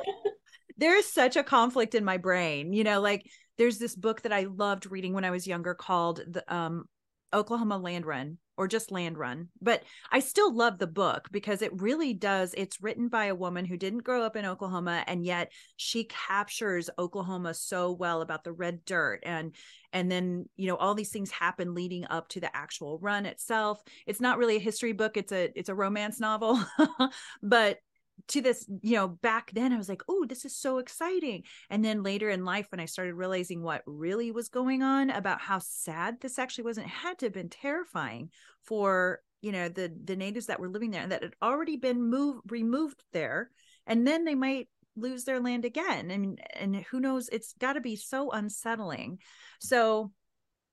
There's 0.78 1.06
such 1.06 1.38
a 1.38 1.44
conflict 1.44 1.96
in 1.96 2.04
my 2.04 2.18
brain, 2.18 2.74
you 2.74 2.84
know, 2.84 3.00
like 3.00 3.30
there's 3.58 3.78
this 3.78 3.96
book 3.96 4.22
that 4.22 4.34
I 4.34 4.42
loved 4.44 4.92
reading 4.92 5.14
when 5.14 5.26
I 5.26 5.32
was 5.32 5.48
younger 5.48 5.74
called 5.74 6.22
the 6.28 6.54
um, 6.54 6.86
Oklahoma 7.34 7.78
Land 7.78 8.06
Run 8.06 8.38
or 8.58 8.68
just 8.68 8.92
Land 8.92 9.18
Run. 9.18 9.50
But 9.62 9.84
I 10.12 10.20
still 10.20 10.54
love 10.54 10.78
the 10.78 10.88
book 10.88 11.28
because 11.32 11.62
it 11.62 11.82
really 11.82 12.14
does. 12.14 12.54
It's 12.56 12.82
written 12.82 13.10
by 13.10 13.26
a 13.26 13.36
woman 13.36 13.66
who 13.66 13.78
didn't 13.78 14.04
grow 14.04 14.24
up 14.24 14.36
in 14.36 14.46
Oklahoma 14.46 15.04
and 15.08 15.26
yet 15.26 15.52
she 15.76 16.06
captures 16.06 16.90
Oklahoma 16.98 17.54
so 17.54 17.92
well 17.92 18.22
about 18.22 18.44
the 18.44 18.54
red 18.54 18.86
dirt 18.86 19.20
and 19.24 19.54
and 19.92 20.12
then, 20.12 20.46
you 20.58 20.68
know, 20.68 20.76
all 20.76 20.94
these 20.94 21.12
things 21.12 21.32
happen 21.32 21.74
leading 21.74 22.06
up 22.10 22.28
to 22.30 22.40
the 22.40 22.56
actual 22.56 23.00
run 23.00 23.26
itself. 23.26 23.82
It's 24.06 24.22
not 24.22 24.38
really 24.38 24.58
a 24.58 24.60
history 24.60 24.94
book, 24.94 25.18
it's 25.18 25.32
a 25.32 25.52
it's 25.56 25.70
a 25.70 25.76
romance 25.76 26.20
novel. 26.20 26.62
but 27.44 27.80
to 28.28 28.42
this, 28.42 28.66
you 28.82 28.96
know, 28.96 29.08
back 29.08 29.52
then 29.54 29.72
I 29.72 29.78
was 29.78 29.90
like, 29.90 30.02
oh, 30.08 30.26
this 30.28 30.46
is 30.46 30.56
so 30.56 30.78
exciting. 30.80 31.44
And 31.70 31.84
then 31.84 32.04
later 32.04 32.30
in 32.30 32.46
life, 32.46 32.68
when 32.72 32.80
I 32.80 32.86
started 32.86 33.14
realizing 33.14 33.62
what 33.62 33.84
really 33.86 34.32
was 34.32 34.50
going 34.50 34.82
on 34.82 35.10
about 35.10 35.42
how 35.42 35.60
sad 35.60 36.20
this 36.22 36.40
actually 36.40 36.66
wasn't, 36.66 36.88
had 36.88 37.20
to 37.20 37.28
have 37.28 37.34
been 37.34 37.50
terrifying 37.50 38.30
for, 38.64 39.22
you 39.42 39.52
know, 39.52 39.70
the 39.70 39.94
the 40.04 40.16
natives 40.16 40.48
that 40.48 40.60
were 40.60 40.70
living 40.70 40.92
there 40.92 41.04
and 41.04 41.12
that 41.12 41.24
had 41.24 41.36
already 41.42 41.78
been 41.78 42.02
moved 42.02 42.52
removed 42.52 43.04
there. 43.14 43.52
And 43.86 44.08
then 44.08 44.26
they 44.26 44.36
might 44.36 44.70
lose 44.96 45.26
their 45.26 45.40
land 45.40 45.66
again. 45.66 46.10
And, 46.10 46.42
and 46.56 46.76
who 46.90 47.00
knows, 47.00 47.30
it's 47.30 47.54
gotta 47.60 47.82
be 47.82 47.96
so 47.96 48.32
unsettling. 48.32 49.20
So 49.60 50.12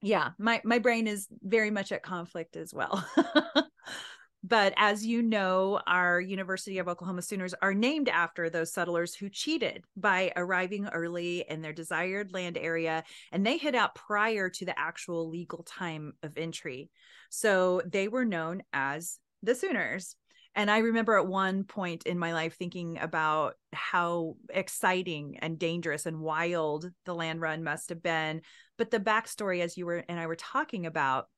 yeah, 0.01 0.31
my 0.39 0.61
my 0.65 0.79
brain 0.79 1.07
is 1.07 1.29
very 1.43 1.71
much 1.71 1.93
at 1.93 2.03
conflict 2.03 2.57
as 2.57 2.73
well. 2.73 3.07
But 4.45 4.75
as 4.77 5.07
you 5.07 5.23
know, 5.23 5.81
our 5.87 6.21
University 6.21 6.79
of 6.79 6.89
Oklahoma 6.89 7.23
Sooners 7.23 7.55
are 7.63 7.75
named 7.75 8.09
after 8.09 8.51
those 8.51 8.73
settlers 8.73 9.15
who 9.15 9.29
cheated 9.29 9.85
by 9.97 10.33
arriving 10.35 10.89
early 10.89 11.45
in 11.49 11.63
their 11.63 11.73
desired 11.73 12.33
land 12.33 12.59
area 12.59 13.05
and 13.31 13.47
they 13.47 13.57
hit 13.57 13.77
out 13.77 13.95
prior 13.95 14.51
to 14.51 14.65
the 14.65 14.77
actual 14.77 15.31
legal 15.31 15.63
time 15.63 16.15
of 16.25 16.37
entry. 16.37 16.91
So 17.31 17.83
they 17.87 18.09
were 18.09 18.25
known 18.25 18.65
as 18.73 19.21
the 19.45 19.55
Sooners. 19.55 20.17
And 20.55 20.71
I 20.71 20.79
remember 20.79 21.17
at 21.17 21.27
one 21.27 21.65
point 21.65 22.03
in 22.05 22.19
my 22.19 22.35
life 22.35 22.57
thinking 22.57 22.99
about 22.99 23.55
how 23.73 24.37
exciting 24.51 25.39
and 25.41 25.59
dangerous 25.59 26.05
and 26.05 26.21
wild 26.21 26.91
the 27.07 27.15
land 27.15 27.41
run 27.41 27.63
must 27.63 27.89
have 27.89 28.03
been. 28.03 28.43
But 28.77 28.91
the 28.91 29.01
backstory, 29.01 29.63
as 29.63 29.79
you 29.79 29.87
were 29.87 30.05
and 30.09 30.19
I 30.21 30.27
were 30.27 30.37
talking 30.37 30.85
about, 30.85 31.29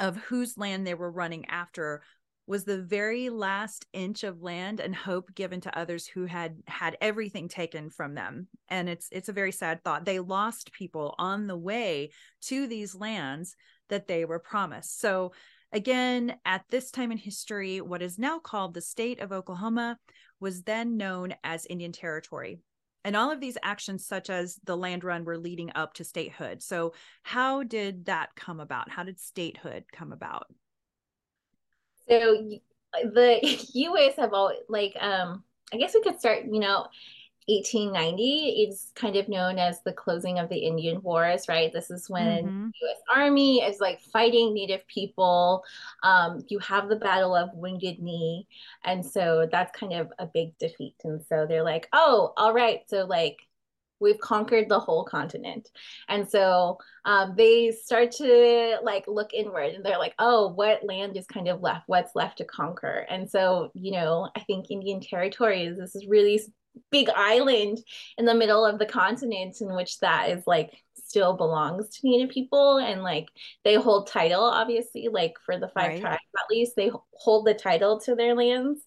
of 0.00 0.16
whose 0.16 0.56
land 0.56 0.86
they 0.86 0.94
were 0.94 1.10
running 1.10 1.46
after 1.46 2.02
was 2.48 2.64
the 2.64 2.80
very 2.80 3.28
last 3.28 3.86
inch 3.92 4.24
of 4.24 4.40
land 4.42 4.80
and 4.80 4.96
hope 4.96 5.34
given 5.34 5.60
to 5.60 5.78
others 5.78 6.06
who 6.06 6.24
had 6.24 6.56
had 6.66 6.96
everything 7.02 7.46
taken 7.46 7.90
from 7.90 8.14
them. 8.14 8.48
And 8.68 8.88
it's 8.88 9.06
it's 9.12 9.28
a 9.28 9.34
very 9.34 9.52
sad 9.52 9.84
thought. 9.84 10.06
They 10.06 10.18
lost 10.18 10.72
people 10.72 11.14
on 11.18 11.46
the 11.46 11.58
way 11.58 12.10
to 12.44 12.66
these 12.66 12.94
lands 12.94 13.54
that 13.90 14.08
they 14.08 14.24
were 14.24 14.38
promised. 14.38 14.98
So 14.98 15.32
again 15.72 16.36
at 16.46 16.64
this 16.70 16.90
time 16.90 17.12
in 17.12 17.18
history 17.18 17.82
what 17.82 18.00
is 18.00 18.18
now 18.18 18.38
called 18.38 18.72
the 18.72 18.80
state 18.80 19.20
of 19.20 19.32
oklahoma 19.32 19.98
was 20.40 20.62
then 20.62 20.96
known 20.96 21.34
as 21.44 21.66
indian 21.66 21.92
territory. 21.92 22.60
And 23.04 23.14
all 23.14 23.30
of 23.30 23.40
these 23.40 23.58
actions 23.62 24.06
such 24.06 24.30
as 24.30 24.58
the 24.64 24.76
land 24.76 25.04
run 25.04 25.24
were 25.24 25.36
leading 25.36 25.70
up 25.74 25.92
to 25.94 26.04
statehood. 26.04 26.62
So 26.62 26.94
how 27.22 27.62
did 27.62 28.06
that 28.06 28.30
come 28.34 28.60
about? 28.60 28.90
How 28.90 29.02
did 29.02 29.20
statehood 29.20 29.84
come 29.92 30.12
about 30.12 30.46
so 32.08 32.50
the 33.04 33.38
US 33.74 34.16
have 34.16 34.32
all 34.32 34.52
like 34.68 34.96
um 35.00 35.44
I 35.72 35.76
guess 35.76 35.94
we 35.94 36.02
could 36.02 36.18
start, 36.18 36.44
you 36.50 36.60
know, 36.60 36.86
1890 37.48 38.68
is 38.68 38.92
kind 38.94 39.16
of 39.16 39.28
known 39.28 39.58
as 39.58 39.80
the 39.82 39.92
closing 39.92 40.38
of 40.38 40.50
the 40.50 40.58
Indian 40.58 41.00
Wars, 41.02 41.48
right? 41.48 41.72
This 41.72 41.90
is 41.90 42.08
when 42.08 42.44
mm-hmm. 42.44 42.66
US 42.66 43.00
Army 43.14 43.62
is 43.62 43.80
like 43.80 44.00
fighting 44.00 44.52
Native 44.52 44.86
people. 44.86 45.64
Um, 46.02 46.44
you 46.48 46.58
have 46.58 46.88
the 46.88 46.96
Battle 46.96 47.34
of 47.34 47.48
Wounded 47.54 48.00
Knee. 48.00 48.46
And 48.84 49.04
so 49.04 49.48
that's 49.50 49.78
kind 49.78 49.94
of 49.94 50.12
a 50.18 50.26
big 50.26 50.56
defeat. 50.58 50.96
And 51.04 51.22
so 51.26 51.46
they're 51.46 51.64
like, 51.64 51.88
oh, 51.94 52.34
all 52.36 52.52
right. 52.52 52.80
So, 52.86 53.06
like, 53.06 53.38
we've 54.00 54.20
conquered 54.20 54.68
the 54.68 54.78
whole 54.78 55.04
continent. 55.04 55.68
And 56.08 56.28
so 56.28 56.78
um, 57.04 57.34
they 57.36 57.72
start 57.72 58.12
to 58.12 58.78
like 58.82 59.04
look 59.06 59.34
inward 59.34 59.74
and 59.74 59.84
they're 59.84 59.98
like 59.98 60.14
oh 60.18 60.48
what 60.48 60.84
land 60.84 61.16
is 61.16 61.26
kind 61.26 61.48
of 61.48 61.60
left 61.60 61.84
what's 61.86 62.14
left 62.14 62.38
to 62.38 62.44
conquer? 62.44 63.06
And 63.08 63.28
so 63.30 63.70
you 63.74 63.92
know 63.92 64.28
i 64.36 64.40
think 64.40 64.70
indian 64.70 65.00
territory 65.00 65.64
is 65.64 65.78
this 65.78 66.06
really 66.06 66.40
big 66.90 67.08
island 67.14 67.78
in 68.16 68.24
the 68.24 68.34
middle 68.34 68.64
of 68.64 68.78
the 68.78 68.86
continent 68.86 69.60
in 69.60 69.74
which 69.74 69.98
that 69.98 70.30
is 70.30 70.46
like 70.46 70.70
still 70.94 71.34
belongs 71.34 71.88
to 71.88 72.08
native 72.08 72.30
people. 72.30 72.78
And 72.78 73.02
like 73.02 73.28
they 73.64 73.74
hold 73.74 74.06
title 74.06 74.42
obviously 74.42 75.08
like 75.10 75.34
for 75.44 75.58
the 75.58 75.68
five 75.68 75.88
right. 75.88 76.00
tribes 76.00 76.22
at 76.36 76.50
least 76.50 76.76
they 76.76 76.90
hold 77.12 77.46
the 77.46 77.54
title 77.54 78.00
to 78.00 78.14
their 78.14 78.34
lands. 78.34 78.80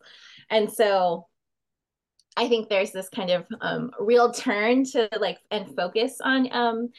And 0.49 0.71
so 0.71 1.27
I 2.41 2.47
think 2.47 2.69
there's 2.69 2.91
this 2.91 3.07
kind 3.07 3.29
of 3.29 3.45
um, 3.61 3.91
real 3.99 4.31
turn 4.31 4.83
to 4.85 5.07
like 5.19 5.37
and 5.51 5.75
focus 5.75 6.17
on 6.23 6.49
um, 6.51 6.89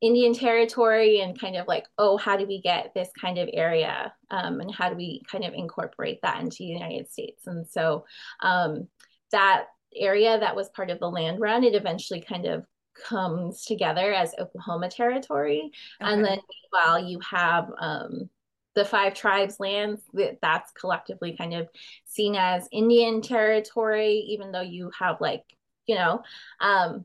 Indian 0.00 0.34
territory 0.34 1.20
and 1.20 1.38
kind 1.38 1.56
of 1.56 1.66
like, 1.66 1.84
oh, 1.98 2.16
how 2.16 2.36
do 2.36 2.46
we 2.46 2.60
get 2.62 2.92
this 2.94 3.08
kind 3.20 3.38
of 3.38 3.48
area 3.52 4.12
um, 4.30 4.60
and 4.60 4.72
how 4.72 4.88
do 4.88 4.94
we 4.94 5.20
kind 5.28 5.44
of 5.44 5.52
incorporate 5.52 6.20
that 6.22 6.40
into 6.40 6.58
the 6.58 6.66
United 6.66 7.10
States? 7.10 7.48
And 7.48 7.66
so 7.66 8.04
um, 8.40 8.86
that 9.32 9.64
area 9.96 10.38
that 10.38 10.54
was 10.54 10.68
part 10.68 10.90
of 10.90 11.00
the 11.00 11.10
land 11.10 11.40
run, 11.40 11.64
it 11.64 11.74
eventually 11.74 12.20
kind 12.20 12.46
of 12.46 12.64
comes 13.04 13.64
together 13.64 14.14
as 14.14 14.32
Oklahoma 14.38 14.88
territory. 14.88 15.72
Okay. 16.00 16.12
And 16.12 16.24
then 16.24 16.38
while 16.70 17.00
you 17.00 17.18
have 17.28 17.68
um, 17.80 18.30
the 18.76 18.84
five 18.84 19.14
tribes 19.14 19.58
lands 19.58 20.02
that 20.12 20.38
that's 20.40 20.70
collectively 20.72 21.34
kind 21.36 21.54
of 21.54 21.68
seen 22.04 22.36
as 22.36 22.68
indian 22.70 23.20
territory 23.20 24.24
even 24.28 24.52
though 24.52 24.60
you 24.60 24.90
have 24.96 25.20
like 25.20 25.42
you 25.86 25.96
know 25.96 26.22
um 26.60 27.04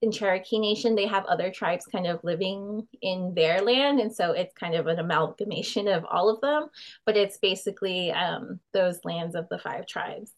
in 0.00 0.10
cherokee 0.10 0.58
nation 0.58 0.96
they 0.96 1.06
have 1.06 1.24
other 1.26 1.50
tribes 1.50 1.86
kind 1.86 2.06
of 2.06 2.18
living 2.24 2.88
in 3.02 3.32
their 3.34 3.60
land 3.60 4.00
and 4.00 4.12
so 4.12 4.32
it's 4.32 4.54
kind 4.54 4.74
of 4.74 4.88
an 4.88 4.98
amalgamation 4.98 5.86
of 5.86 6.04
all 6.04 6.28
of 6.28 6.40
them 6.40 6.68
but 7.06 7.16
it's 7.16 7.38
basically 7.38 8.10
um 8.10 8.58
those 8.72 8.98
lands 9.04 9.36
of 9.36 9.46
the 9.48 9.58
five 9.58 9.86
tribes. 9.86 10.32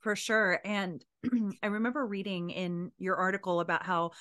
For 0.00 0.16
sure 0.16 0.60
and 0.64 1.04
i 1.62 1.66
remember 1.66 2.04
reading 2.04 2.50
in 2.50 2.90
your 2.98 3.16
article 3.16 3.60
about 3.60 3.84
how 3.84 4.12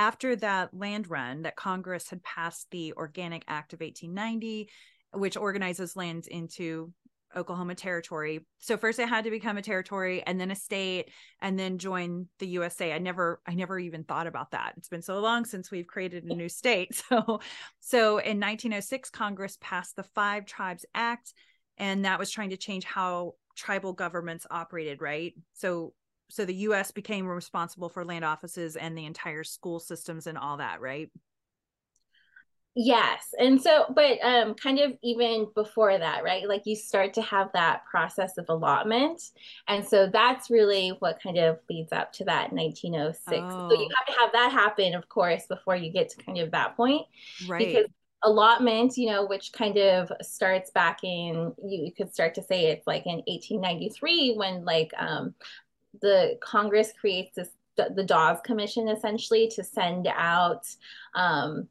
after 0.00 0.34
that 0.34 0.72
land 0.72 1.10
run 1.10 1.42
that 1.42 1.56
congress 1.56 2.08
had 2.08 2.22
passed 2.22 2.66
the 2.70 2.94
organic 2.94 3.44
act 3.46 3.74
of 3.74 3.80
1890 3.80 4.66
which 5.12 5.36
organizes 5.36 5.94
lands 5.94 6.26
into 6.28 6.92
Oklahoma 7.36 7.74
territory. 7.74 8.44
So 8.58 8.76
first 8.76 8.98
it 8.98 9.08
had 9.08 9.24
to 9.24 9.30
become 9.30 9.56
a 9.56 9.62
territory 9.62 10.22
and 10.26 10.40
then 10.40 10.50
a 10.50 10.56
state 10.56 11.10
and 11.40 11.58
then 11.58 11.78
join 11.78 12.26
the 12.38 12.46
USA. 12.48 12.92
I 12.92 12.98
never 12.98 13.40
I 13.46 13.54
never 13.54 13.78
even 13.78 14.04
thought 14.04 14.26
about 14.26 14.50
that. 14.50 14.74
It's 14.76 14.88
been 14.88 15.02
so 15.02 15.20
long 15.20 15.44
since 15.44 15.70
we've 15.70 15.86
created 15.86 16.24
a 16.24 16.34
new 16.34 16.48
state. 16.48 17.02
So 17.10 17.40
so 17.80 18.18
in 18.18 18.40
1906 18.40 19.10
Congress 19.10 19.58
passed 19.60 19.96
the 19.96 20.02
Five 20.02 20.44
Tribes 20.46 20.84
Act 20.94 21.32
and 21.78 22.04
that 22.04 22.18
was 22.18 22.30
trying 22.30 22.50
to 22.50 22.56
change 22.56 22.84
how 22.84 23.34
tribal 23.56 23.92
governments 23.92 24.46
operated, 24.50 25.00
right? 25.00 25.34
So 25.54 25.92
so 26.30 26.44
the 26.44 26.54
US 26.54 26.90
became 26.90 27.26
responsible 27.26 27.88
for 27.88 28.04
land 28.04 28.24
offices 28.24 28.76
and 28.76 28.96
the 28.96 29.06
entire 29.06 29.44
school 29.44 29.80
systems 29.80 30.26
and 30.26 30.38
all 30.38 30.56
that, 30.58 30.80
right? 30.80 31.10
Yes. 32.76 33.34
And 33.38 33.60
so, 33.60 33.86
but 33.94 34.18
um, 34.22 34.54
kind 34.54 34.78
of 34.78 34.92
even 35.02 35.48
before 35.54 35.98
that, 35.98 36.22
right? 36.22 36.48
Like 36.48 36.62
you 36.66 36.76
start 36.76 37.14
to 37.14 37.22
have 37.22 37.50
that 37.52 37.84
process 37.84 38.38
of 38.38 38.46
allotment. 38.48 39.20
And 39.66 39.84
so 39.84 40.08
that's 40.08 40.50
really 40.50 40.90
what 41.00 41.20
kind 41.20 41.36
of 41.36 41.58
leads 41.68 41.92
up 41.92 42.12
to 42.14 42.24
that 42.26 42.52
1906. 42.52 43.26
Oh. 43.28 43.68
So 43.68 43.80
you 43.80 43.88
have 43.96 44.14
to 44.14 44.20
have 44.20 44.32
that 44.32 44.52
happen, 44.52 44.94
of 44.94 45.08
course, 45.08 45.46
before 45.48 45.74
you 45.74 45.92
get 45.92 46.10
to 46.10 46.22
kind 46.22 46.38
of 46.38 46.52
that 46.52 46.76
point. 46.76 47.06
Right. 47.48 47.66
Because 47.66 47.90
allotment, 48.22 48.96
you 48.96 49.10
know, 49.10 49.26
which 49.26 49.52
kind 49.52 49.76
of 49.76 50.12
starts 50.22 50.70
back 50.70 51.00
in, 51.02 51.52
you, 51.64 51.86
you 51.86 51.92
could 51.92 52.12
start 52.14 52.34
to 52.36 52.42
say 52.42 52.66
it's 52.66 52.86
like 52.86 53.04
in 53.04 53.22
1893 53.26 54.34
when 54.36 54.64
like 54.64 54.92
um, 54.96 55.34
the 56.00 56.38
Congress 56.40 56.92
creates 56.98 57.34
this, 57.36 57.50
the 57.76 58.04
Dawes 58.04 58.38
Commission 58.44 58.88
essentially 58.88 59.48
to 59.54 59.64
send 59.64 60.06
out 60.06 60.66
um, 61.14 61.68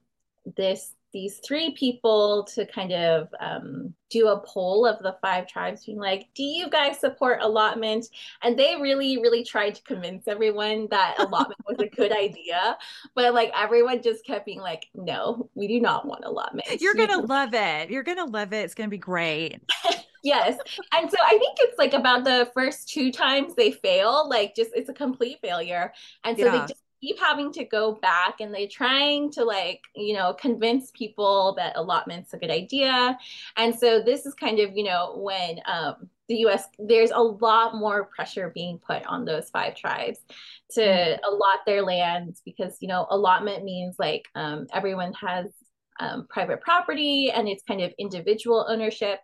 this 0.58 0.94
these 1.12 1.40
three 1.40 1.72
people 1.72 2.44
to 2.54 2.66
kind 2.68 2.92
of 2.92 3.34
um, 3.40 3.94
do 4.12 4.28
a 4.28 4.40
poll 4.42 4.86
of 4.86 5.00
the 5.00 5.16
five 5.22 5.48
tribes 5.48 5.86
being 5.86 5.98
like 5.98 6.28
do 6.36 6.44
you 6.44 6.70
guys 6.70 7.00
support 7.00 7.40
allotment? 7.42 8.08
And 8.44 8.58
they 8.58 8.76
really 8.80 9.18
really 9.18 9.44
tried 9.44 9.76
to 9.76 9.84
convince 9.84 10.28
everyone 10.28 10.88
that 10.92 11.16
allotment 11.20 11.60
was 11.68 11.78
a 11.80 11.88
good 11.88 12.12
idea 12.12 12.78
but 13.16 13.34
like 13.34 13.52
everyone 13.58 14.02
just 14.02 14.26
kept 14.26 14.46
being 14.46 14.60
like 14.60 14.88
no 14.94 15.50
we 15.56 15.68
do 15.68 15.80
not 15.80 16.06
want 16.06 16.26
allotment. 16.26 16.80
You're 16.80 16.94
gonna 16.94 17.22
love 17.26 17.54
it. 17.54 17.90
You're 17.90 18.04
gonna 18.04 18.26
love 18.26 18.54
it. 18.54 18.66
It's 18.66 18.76
gonna 18.76 18.90
be 18.90 18.98
great 18.98 19.62
yes 20.24 20.58
and 20.96 21.10
so 21.10 21.18
i 21.24 21.38
think 21.38 21.58
it's 21.60 21.78
like 21.78 21.94
about 21.94 22.24
the 22.24 22.50
first 22.54 22.90
two 22.90 23.12
times 23.12 23.54
they 23.56 23.72
fail 23.72 24.28
like 24.30 24.56
just 24.56 24.72
it's 24.76 24.90
a 24.90 24.94
complete 24.94 25.38
failure 25.42 25.92
and 26.24 26.38
so 26.38 26.46
yeah. 26.46 26.52
they 26.52 26.60
just 26.60 26.84
keep 27.02 27.20
having 27.20 27.52
to 27.52 27.64
go 27.64 27.94
back 27.94 28.42
and 28.42 28.54
they're 28.54 28.68
trying 28.68 29.32
to 29.32 29.44
like 29.44 29.82
you 29.96 30.14
know 30.14 30.34
convince 30.34 30.92
people 30.92 31.54
that 31.56 31.76
allotment's 31.76 32.34
a 32.34 32.38
good 32.38 32.52
idea 32.52 33.18
and 33.58 33.78
so 33.78 34.02
this 34.02 34.26
is 34.26 34.34
kind 34.34 34.60
of 34.60 34.76
you 34.76 34.84
know 34.84 35.16
when 35.18 35.60
um, 35.66 36.10
the 36.28 36.36
us 36.36 36.64
there's 36.78 37.12
a 37.12 37.20
lot 37.20 37.76
more 37.76 38.06
pressure 38.06 38.52
being 38.54 38.78
put 38.78 39.06
on 39.06 39.26
those 39.26 39.50
five 39.50 39.76
tribes 39.76 40.20
to 40.72 40.82
mm-hmm. 40.82 41.34
allot 41.34 41.60
their 41.66 41.82
lands 41.82 42.42
because 42.46 42.78
you 42.82 42.88
know 42.88 43.08
allotment 43.10 43.64
means 43.64 43.96
like 43.98 44.28
um, 44.36 44.68
everyone 44.74 45.14
has 45.14 45.48
um, 46.00 46.28
private 46.30 46.62
property 46.62 47.30
and 47.32 47.48
it's 47.48 47.64
kind 47.64 47.82
of 47.82 47.92
individual 48.00 48.66
ownership 48.70 49.20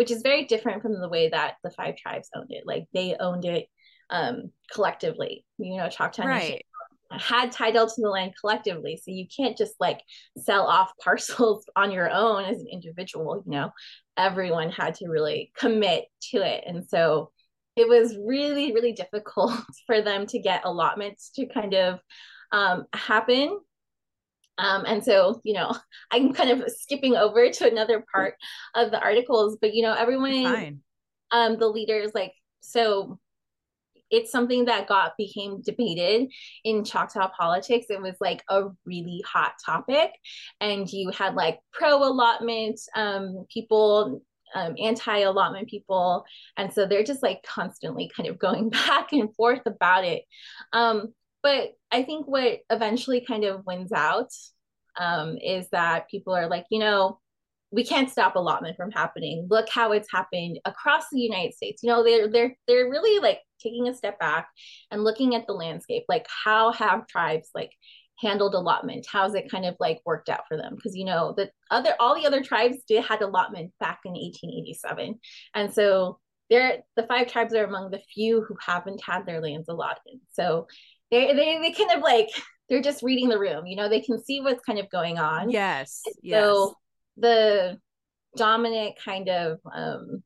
which 0.00 0.10
is 0.10 0.22
very 0.22 0.46
different 0.46 0.80
from 0.80 0.98
the 0.98 1.10
way 1.10 1.28
that 1.28 1.56
the 1.62 1.70
five 1.70 1.94
tribes 1.94 2.30
owned 2.34 2.48
it 2.48 2.64
like 2.64 2.86
they 2.94 3.14
owned 3.20 3.44
it 3.44 3.66
um, 4.08 4.50
collectively 4.72 5.44
you 5.58 5.76
know 5.76 5.90
choctaw 5.90 6.24
right. 6.24 6.64
Had 7.12 7.50
title 7.50 7.88
to 7.88 8.00
the 8.00 8.08
land 8.08 8.34
collectively. 8.40 8.96
So 8.96 9.10
you 9.10 9.26
can't 9.36 9.58
just 9.58 9.74
like 9.80 10.00
sell 10.38 10.64
off 10.68 10.92
parcels 11.02 11.64
on 11.74 11.90
your 11.90 12.08
own 12.08 12.44
as 12.44 12.60
an 12.60 12.68
individual, 12.70 13.42
you 13.44 13.50
know, 13.50 13.72
everyone 14.16 14.70
had 14.70 14.94
to 14.96 15.08
really 15.08 15.50
commit 15.58 16.04
to 16.30 16.36
it. 16.36 16.62
And 16.64 16.88
so 16.88 17.32
it 17.74 17.88
was 17.88 18.16
really, 18.24 18.72
really 18.72 18.92
difficult 18.92 19.52
for 19.86 20.02
them 20.02 20.26
to 20.26 20.38
get 20.38 20.64
allotments 20.64 21.30
to 21.34 21.46
kind 21.46 21.74
of 21.74 21.98
um, 22.52 22.86
happen. 22.94 23.58
Um, 24.60 24.84
and 24.86 25.04
so, 25.04 25.40
you 25.44 25.54
know, 25.54 25.74
I'm 26.12 26.32
kind 26.34 26.50
of 26.50 26.70
skipping 26.70 27.16
over 27.16 27.50
to 27.50 27.68
another 27.70 28.04
part 28.12 28.34
of 28.74 28.90
the 28.90 29.00
articles, 29.00 29.58
but 29.60 29.74
you 29.74 29.82
know, 29.82 29.94
everyone, 29.94 30.70
um, 31.32 31.58
the 31.58 31.68
leaders, 31.68 32.12
like, 32.14 32.32
so 32.60 33.18
it's 34.10 34.32
something 34.32 34.64
that 34.66 34.88
got 34.88 35.12
became 35.16 35.62
debated 35.62 36.28
in 36.64 36.84
Choctaw 36.84 37.30
politics. 37.36 37.86
It 37.90 38.02
was 38.02 38.16
like 38.20 38.42
a 38.48 38.64
really 38.84 39.22
hot 39.26 39.52
topic, 39.64 40.10
and 40.60 40.90
you 40.92 41.10
had 41.10 41.34
like 41.34 41.60
pro 41.72 41.96
allotment 41.96 42.80
um, 42.96 43.46
people, 43.52 44.22
um, 44.54 44.74
anti 44.82 45.18
allotment 45.20 45.68
people, 45.68 46.24
and 46.56 46.72
so 46.72 46.86
they're 46.86 47.04
just 47.04 47.22
like 47.22 47.42
constantly 47.44 48.10
kind 48.16 48.28
of 48.28 48.38
going 48.40 48.70
back 48.70 49.12
and 49.12 49.34
forth 49.36 49.62
about 49.66 50.04
it. 50.04 50.24
Um, 50.72 51.14
but 51.42 51.72
I 51.90 52.02
think 52.02 52.26
what 52.26 52.60
eventually 52.70 53.24
kind 53.26 53.44
of 53.44 53.64
wins 53.66 53.92
out 53.92 54.30
um, 54.98 55.36
is 55.38 55.68
that 55.72 56.10
people 56.10 56.34
are 56.34 56.48
like, 56.48 56.66
you 56.70 56.78
know, 56.78 57.18
we 57.72 57.84
can't 57.84 58.10
stop 58.10 58.34
allotment 58.36 58.76
from 58.76 58.90
happening. 58.90 59.46
Look 59.48 59.68
how 59.68 59.92
it's 59.92 60.10
happened 60.10 60.58
across 60.64 61.04
the 61.10 61.20
United 61.20 61.54
States. 61.54 61.82
You 61.82 61.90
know, 61.90 62.02
they're 62.02 62.28
they're 62.28 62.56
they're 62.66 62.90
really 62.90 63.20
like 63.20 63.40
taking 63.62 63.88
a 63.88 63.94
step 63.94 64.18
back 64.18 64.48
and 64.90 65.04
looking 65.04 65.34
at 65.34 65.46
the 65.46 65.52
landscape. 65.52 66.04
Like 66.08 66.26
how 66.44 66.72
have 66.72 67.06
tribes 67.06 67.50
like 67.54 67.70
handled 68.18 68.54
allotment? 68.54 69.06
How's 69.10 69.34
it 69.34 69.50
kind 69.50 69.64
of 69.64 69.76
like 69.78 70.00
worked 70.04 70.28
out 70.28 70.48
for 70.48 70.56
them? 70.56 70.74
Because 70.74 70.96
you 70.96 71.04
know 71.04 71.32
the 71.36 71.50
other 71.70 71.94
all 72.00 72.14
the 72.14 72.26
other 72.26 72.42
tribes 72.42 72.78
did 72.88 73.04
had 73.04 73.22
allotment 73.22 73.72
back 73.78 74.00
in 74.04 74.12
1887, 74.12 75.20
and 75.54 75.72
so 75.72 76.18
they're 76.50 76.78
the 76.96 77.04
five 77.04 77.28
tribes 77.28 77.54
are 77.54 77.64
among 77.64 77.90
the 77.90 78.02
few 78.12 78.42
who 78.42 78.56
haven't 78.60 79.00
had 79.04 79.26
their 79.26 79.40
lands 79.40 79.68
allotted. 79.68 80.20
So 80.32 80.66
they 81.10 81.32
they 81.32 81.58
they 81.58 81.72
kind 81.72 81.92
of 81.92 82.02
like 82.02 82.28
they're 82.68 82.82
just 82.82 83.02
reading 83.02 83.28
the 83.28 83.38
room. 83.38 83.66
You 83.66 83.76
know, 83.76 83.88
they 83.88 84.00
can 84.00 84.22
see 84.22 84.40
what's 84.40 84.64
kind 84.64 84.78
of 84.78 84.88
going 84.90 85.18
on. 85.18 85.50
Yes. 85.50 86.02
Yes. 86.22 86.42
So 86.42 86.74
the 87.16 87.78
dominant 88.36 88.94
kind 89.04 89.28
of 89.28 89.58
um, 89.74 90.22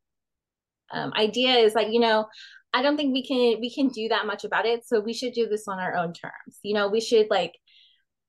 um, 0.92 1.12
idea 1.14 1.57
is 1.57 1.75
like 1.75 1.88
you 1.90 2.01
know 2.01 2.27
i 2.73 2.83
don't 2.83 2.97
think 2.97 3.12
we 3.12 3.27
can 3.27 3.61
we 3.61 3.73
can 3.73 3.88
do 3.88 4.09
that 4.09 4.27
much 4.27 4.44
about 4.44 4.66
it 4.66 4.87
so 4.87 5.01
we 5.01 5.12
should 5.12 5.33
do 5.33 5.49
this 5.49 5.66
on 5.68 5.79
our 5.79 5.97
own 5.97 6.12
terms 6.12 6.59
you 6.62 6.75
know 6.75 6.88
we 6.88 7.01
should 7.01 7.27
like 7.31 7.55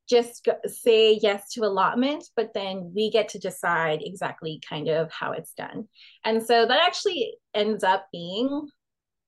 just 0.07 0.45
go, 0.45 0.53
say 0.65 1.19
yes 1.21 1.49
to 1.51 1.61
allotment 1.61 2.23
but 2.35 2.53
then 2.53 2.91
we 2.95 3.09
get 3.09 3.29
to 3.29 3.39
decide 3.39 3.99
exactly 4.01 4.61
kind 4.67 4.87
of 4.87 5.11
how 5.11 5.31
it's 5.31 5.53
done 5.53 5.87
and 6.23 6.41
so 6.43 6.65
that 6.65 6.79
actually 6.79 7.33
ends 7.53 7.83
up 7.83 8.07
being 8.11 8.67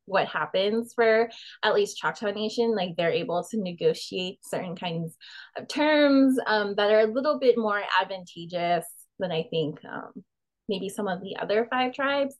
what 0.08 0.28
happens 0.28 0.94
for 0.94 1.30
at 1.64 1.76
least 1.76 1.98
choctaw 1.98 2.32
nation 2.32 2.76
like 2.76 2.96
they're 2.96 3.12
able 3.12 3.44
to 3.44 3.62
negotiate 3.62 4.40
certain 4.44 4.76
kinds 4.76 5.16
of 5.58 5.68
terms 5.68 6.40
um, 6.48 6.74
that 6.76 6.92
are 6.92 7.02
a 7.02 7.14
little 7.14 7.40
bit 7.40 7.58
more 7.58 7.82
advantageous 8.02 8.86
than 9.20 9.32
I 9.32 9.46
think 9.50 9.80
um, 9.86 10.24
maybe 10.70 10.90
some 10.90 11.08
of 11.08 11.22
the 11.22 11.36
other 11.38 11.68
five 11.70 11.94
tribes. 11.94 12.36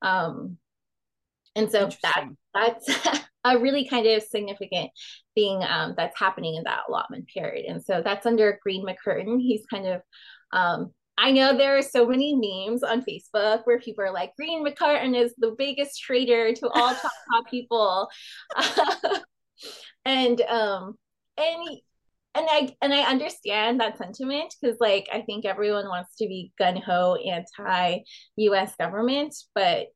Um, 0.00 0.56
and 1.54 1.70
so 1.70 1.90
that 2.02 2.24
that's 2.54 3.20
a 3.44 3.58
really 3.58 3.86
kind 3.86 4.06
of 4.06 4.22
significant 4.22 4.90
thing 5.34 5.62
um, 5.68 5.94
that's 5.96 6.18
happening 6.18 6.54
in 6.54 6.64
that 6.64 6.84
allotment 6.88 7.28
period. 7.28 7.66
And 7.66 7.82
so 7.82 8.00
that's 8.02 8.26
under 8.26 8.58
Green 8.62 8.86
McCurtain. 8.86 9.40
He's 9.40 9.66
kind 9.66 9.86
of 9.86 10.00
um, 10.52 10.92
I 11.22 11.30
know 11.30 11.56
there 11.56 11.78
are 11.78 11.82
so 11.82 12.04
many 12.04 12.34
memes 12.34 12.82
on 12.82 13.04
Facebook 13.04 13.60
where 13.64 13.78
people 13.78 14.02
are 14.04 14.12
like, 14.12 14.34
Green 14.36 14.66
McCurtain 14.66 15.16
is 15.16 15.32
the 15.38 15.54
biggest 15.56 16.02
traitor 16.02 16.52
to 16.52 16.68
all 16.68 16.88
Choctaw 16.94 17.48
people. 17.48 18.08
and 20.04 20.40
um 20.42 20.94
and 21.38 21.68
and 22.34 22.46
I 22.50 22.74
and 22.82 22.92
I 22.92 23.02
understand 23.02 23.78
that 23.80 23.98
sentiment 23.98 24.52
because 24.60 24.78
like 24.80 25.08
I 25.12 25.20
think 25.20 25.44
everyone 25.44 25.86
wants 25.86 26.16
to 26.16 26.26
be 26.26 26.52
gun 26.58 26.76
ho 26.76 27.14
anti 27.14 28.00
U.S. 28.36 28.74
government, 28.74 29.34
but 29.54 29.86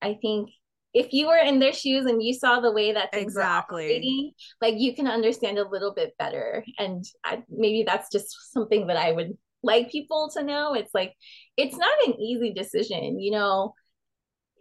I 0.00 0.16
think 0.22 0.48
if 0.94 1.12
you 1.12 1.26
were 1.26 1.36
in 1.36 1.58
their 1.58 1.74
shoes 1.74 2.06
and 2.06 2.22
you 2.22 2.32
saw 2.32 2.60
the 2.60 2.72
way 2.72 2.92
that 2.92 3.10
exactly 3.12 4.34
like 4.62 4.74
you 4.78 4.94
can 4.94 5.06
understand 5.06 5.58
a 5.58 5.68
little 5.68 5.92
bit 5.92 6.14
better. 6.18 6.64
And 6.78 7.04
I, 7.24 7.42
maybe 7.50 7.82
that's 7.82 8.10
just 8.10 8.52
something 8.52 8.86
that 8.86 8.96
I 8.96 9.12
would 9.12 9.36
like 9.62 9.90
people 9.90 10.30
to 10.34 10.42
know. 10.42 10.74
It's 10.74 10.94
like 10.94 11.14
it's 11.56 11.76
not 11.76 12.06
an 12.06 12.20
easy 12.20 12.52
decision, 12.52 13.20
you 13.20 13.32
know 13.32 13.74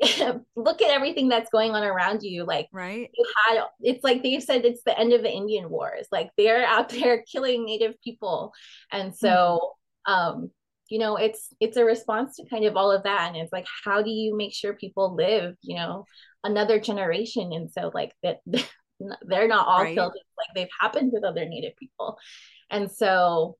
look 0.55 0.81
at 0.81 0.89
everything 0.91 1.29
that's 1.29 1.49
going 1.51 1.71
on 1.71 1.83
around 1.83 2.23
you 2.23 2.43
like 2.43 2.67
right 2.71 3.09
you 3.13 3.25
had 3.45 3.63
it's 3.81 4.03
like 4.03 4.23
they've 4.23 4.43
said 4.43 4.65
it's 4.65 4.81
the 4.83 4.97
end 4.97 5.13
of 5.13 5.21
the 5.21 5.31
indian 5.31 5.69
wars 5.69 6.07
like 6.11 6.29
they're 6.37 6.65
out 6.65 6.89
there 7.01 7.23
killing 7.31 7.65
native 7.65 7.93
people 8.03 8.51
and 8.91 9.15
so 9.15 9.75
mm-hmm. 10.07 10.13
um 10.13 10.51
you 10.89 10.97
know 10.97 11.15
it's 11.17 11.53
it's 11.59 11.77
a 11.77 11.85
response 11.85 12.35
to 12.35 12.49
kind 12.49 12.65
of 12.65 12.75
all 12.75 12.91
of 12.91 13.03
that 13.03 13.27
and 13.27 13.37
it's 13.37 13.53
like 13.53 13.67
how 13.85 14.01
do 14.01 14.09
you 14.09 14.35
make 14.35 14.53
sure 14.53 14.73
people 14.73 15.15
live 15.15 15.55
you 15.61 15.75
know 15.75 16.05
another 16.43 16.79
generation 16.79 17.53
and 17.53 17.71
so 17.71 17.91
like 17.93 18.11
that 18.23 18.39
they're 19.27 19.47
not 19.47 19.67
all 19.67 19.83
right. 19.83 19.95
killed 19.95 20.13
like 20.37 20.53
they've 20.55 20.67
happened 20.79 21.11
with 21.13 21.23
other 21.23 21.45
native 21.45 21.75
people 21.77 22.17
and 22.69 22.91
so 22.91 23.55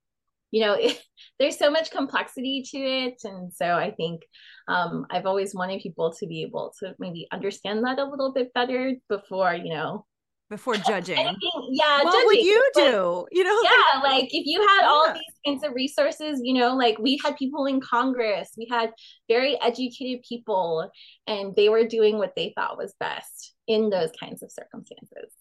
you 0.52 0.62
know 0.62 0.74
it, 0.74 1.02
there's 1.40 1.58
so 1.58 1.72
much 1.72 1.92
complexity 1.92 2.64
to 2.70 2.78
it. 2.78 3.22
And 3.24 3.52
so 3.52 3.66
i 3.66 3.92
think 3.92 4.22
um, 4.68 5.06
i've 5.10 5.26
always 5.26 5.56
wanted 5.56 5.82
people 5.82 6.14
to 6.20 6.28
be 6.28 6.44
able 6.44 6.74
to 6.80 6.94
maybe 7.00 7.28
understand 7.32 7.84
that 7.86 8.00
a 8.00 8.06
little 8.06 8.34
bit 8.34 8.54
better 8.54 8.94
before 9.10 9.54
you 9.56 9.74
know. 9.74 10.06
Before 10.50 10.76
judging. 10.76 11.18
Anything, 11.18 11.70
yeah 11.72 12.04
what 12.04 12.12
judging. 12.12 12.26
would 12.26 12.40
you 12.40 12.72
do? 12.76 13.26
You 13.32 13.44
know 13.46 13.58
yeah 13.64 14.02
like 14.02 14.26
if 14.26 14.46
you 14.46 14.62
had 14.62 14.82
yeah. 14.82 14.88
all 14.90 15.14
these 15.14 15.24
kinds 15.46 15.64
of 15.64 15.74
resources 15.74 16.42
you 16.44 16.54
know 16.54 16.76
like 16.76 17.00
we 17.00 17.18
had 17.24 17.38
people 17.38 17.66
in 17.66 17.80
congress. 17.80 18.50
We 18.58 18.68
had 18.70 18.92
very 19.30 19.60
educated 19.62 20.26
people 20.28 20.92
and 21.26 21.56
they 21.56 21.70
were 21.70 21.86
doing 21.86 22.18
what 22.18 22.34
they 22.36 22.52
thought 22.56 22.78
was 22.78 22.94
best 23.00 23.54
in 23.68 23.90
those 23.90 24.12
kinds 24.20 24.44
of 24.44 24.52
circumstances 24.52 25.32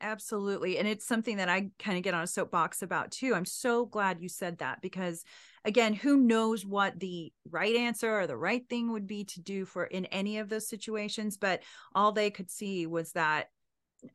Absolutely. 0.00 0.78
And 0.78 0.86
it's 0.86 1.06
something 1.06 1.38
that 1.38 1.48
I 1.48 1.70
kind 1.78 1.96
of 1.96 2.04
get 2.04 2.12
on 2.12 2.22
a 2.22 2.26
soapbox 2.26 2.82
about 2.82 3.10
too. 3.10 3.34
I'm 3.34 3.46
so 3.46 3.86
glad 3.86 4.20
you 4.20 4.28
said 4.28 4.58
that 4.58 4.82
because 4.82 5.24
again, 5.64 5.94
who 5.94 6.18
knows 6.18 6.66
what 6.66 7.00
the 7.00 7.32
right 7.50 7.74
answer 7.74 8.20
or 8.20 8.26
the 8.26 8.36
right 8.36 8.62
thing 8.68 8.92
would 8.92 9.06
be 9.06 9.24
to 9.24 9.40
do 9.40 9.64
for 9.64 9.84
in 9.84 10.04
any 10.06 10.38
of 10.38 10.50
those 10.50 10.68
situations, 10.68 11.38
but 11.38 11.62
all 11.94 12.12
they 12.12 12.30
could 12.30 12.50
see 12.50 12.86
was 12.86 13.12
that 13.12 13.48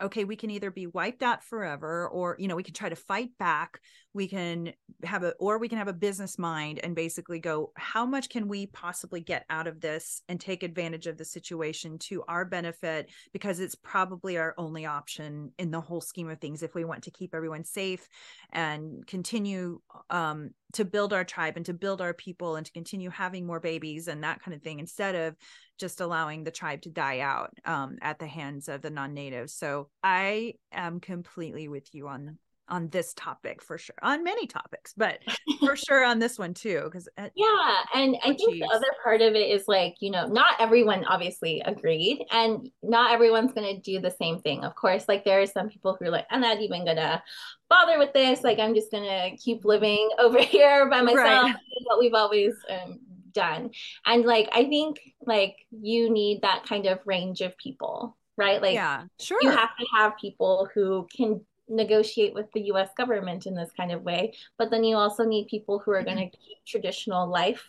okay 0.02 0.24
we 0.24 0.36
can 0.36 0.52
either 0.52 0.70
be 0.72 0.88
wiped 0.88 1.24
out 1.24 1.44
forever 1.44 2.08
or 2.08 2.36
you 2.40 2.48
know 2.48 2.56
we 2.56 2.64
can 2.64 2.74
try 2.74 2.88
to 2.88 2.96
fight 2.96 3.30
back 3.40 3.82
we 4.14 4.28
can 4.28 4.74
have 5.04 5.24
a 5.24 5.32
or 5.34 5.58
we 5.58 5.70
can 5.70 5.78
have 5.78 5.88
a 5.88 5.94
business 5.94 6.38
mind 6.38 6.80
and 6.84 6.96
basically 6.96 7.40
go 7.40 7.72
how 7.76 8.06
much 8.06 8.30
can 8.30 8.48
we 8.48 8.66
possibly 8.68 9.22
get 9.22 9.46
out 9.50 9.68
of 9.68 9.80
this 9.80 10.22
and 10.28 10.40
take 10.40 10.64
advantage 10.64 11.08
of 11.08 11.18
the 11.18 11.26
situation 11.26 11.98
to 11.98 12.24
our 12.28 12.44
benefit 12.44 13.10
because 13.32 13.60
it's 13.60 13.76
probably 13.76 14.38
our 14.38 14.54
only 14.58 14.86
option 14.86 15.52
in 15.58 15.72
the 15.72 15.80
whole 15.80 16.02
scheme 16.02 16.30
of 16.30 16.40
things 16.40 16.62
if 16.62 16.76
we 16.76 16.84
want 16.84 17.04
to 17.04 17.12
keep 17.12 17.34
everyone 17.34 17.64
safe 17.64 18.08
and 18.52 19.06
continue 19.08 19.80
um, 20.10 20.52
to 20.74 20.86
build 20.86 21.14
our 21.14 21.24
tribe 21.24 21.56
and 21.56 21.66
to 21.66 21.74
build 21.74 22.02
our 22.02 22.14
people 22.14 22.56
and 22.56 22.66
to 22.66 22.72
continue 22.72 23.10
having 23.10 23.46
more 23.46 23.60
babies 23.60 24.08
and 24.08 24.24
that 24.24 24.42
kind 24.42 24.56
of 24.56 24.62
thing 24.62 24.80
instead 24.80 25.16
of 25.16 25.36
just 25.78 26.02
allowing 26.02 26.44
the 26.44 26.52
tribe 26.52 26.82
to 26.82 26.90
die 26.90 27.20
out 27.20 27.52
um, 27.66 27.98
at 28.02 28.20
the 28.20 28.28
hands 28.28 28.68
of 28.68 28.82
the 28.82 28.90
non-natives. 28.90 29.54
So 29.54 29.90
I 30.04 30.56
am 30.72 31.00
completely 31.00 31.68
with 31.68 31.94
you 31.94 32.08
on 32.08 32.38
on 32.72 32.88
this 32.88 33.14
topic 33.14 33.62
for 33.62 33.78
sure 33.78 33.96
on 34.02 34.24
many 34.24 34.48
topics 34.48 34.94
but 34.96 35.20
for 35.60 35.76
sure 35.88 36.04
on 36.04 36.18
this 36.20 36.40
one 36.40 36.54
too 36.54 36.82
because 36.86 37.08
uh, 37.18 37.28
yeah 37.36 37.76
and 37.94 38.16
i 38.24 38.28
think 38.28 38.54
the 38.54 38.70
other 38.74 38.88
part 39.04 39.22
of 39.22 39.36
it 39.36 39.50
is 39.50 39.66
like 39.68 39.96
you 40.00 40.10
know 40.10 40.26
not 40.26 40.56
everyone 40.60 41.04
obviously 41.06 41.62
agreed 41.66 42.26
and 42.32 42.70
not 42.82 43.12
everyone's 43.12 43.52
going 43.52 43.76
to 43.76 43.82
do 43.82 44.00
the 44.00 44.10
same 44.10 44.40
thing 44.40 44.64
of 44.64 44.74
course 44.74 45.06
like 45.08 45.26
there 45.26 45.42
are 45.42 45.46
some 45.46 45.68
people 45.68 45.98
who 46.00 46.06
are 46.06 46.12
like 46.12 46.26
i'm 46.32 46.42
not 46.42 46.62
even 46.62 46.86
gonna 46.86 47.22
bother 47.70 48.00
with 48.00 48.14
this 48.14 48.42
like 48.42 48.58
i'm 48.58 48.74
just 48.74 48.90
gonna 48.90 49.32
keep 49.38 49.66
living 49.66 50.10
over 50.18 50.42
here 50.42 50.90
by 50.90 51.02
myself 51.02 51.46
right. 51.46 51.56
what 51.84 52.00
we've 52.00 52.14
always 52.14 52.54
um, 52.70 53.00
done 53.34 53.70
and 54.06 54.26
like 54.26 54.50
i 54.54 54.64
think 54.66 54.98
like 55.26 55.58
you 55.72 56.10
need 56.10 56.42
that 56.42 56.64
kind 56.66 56.86
of 56.86 57.00
range 57.06 57.42
of 57.42 57.56
people 57.58 58.18
right? 58.38 58.62
Like 58.62 58.74
yeah 58.74 59.04
sure. 59.20 59.40
you 59.42 59.50
have 59.50 59.76
to 59.78 59.86
have 59.94 60.18
people 60.18 60.68
who 60.74 61.08
can 61.16 61.42
negotiate 61.72 62.34
with 62.34 62.52
the 62.54 62.62
US 62.74 62.90
government 62.96 63.46
in 63.46 63.56
this 63.56 63.72
kind 63.76 63.92
of 63.92 64.04
way 64.04 64.34
but 64.58 64.70
then 64.70 64.84
you 64.84 64.96
also 64.96 65.24
need 65.26 65.48
people 65.48 65.80
who 65.80 65.92
are 65.92 66.04
going 66.04 66.18
to 66.18 66.38
keep 66.38 66.58
traditional 66.66 67.28
life 67.28 67.66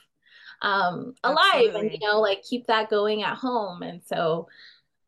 um 0.63 1.15
alive 1.25 1.39
Absolutely. 1.55 1.81
and 1.81 1.93
you 1.93 1.99
know 2.07 2.21
like 2.21 2.43
keep 2.43 2.67
that 2.67 2.91
going 2.91 3.23
at 3.23 3.37
home 3.37 3.83
and 3.83 4.03
so 4.05 4.49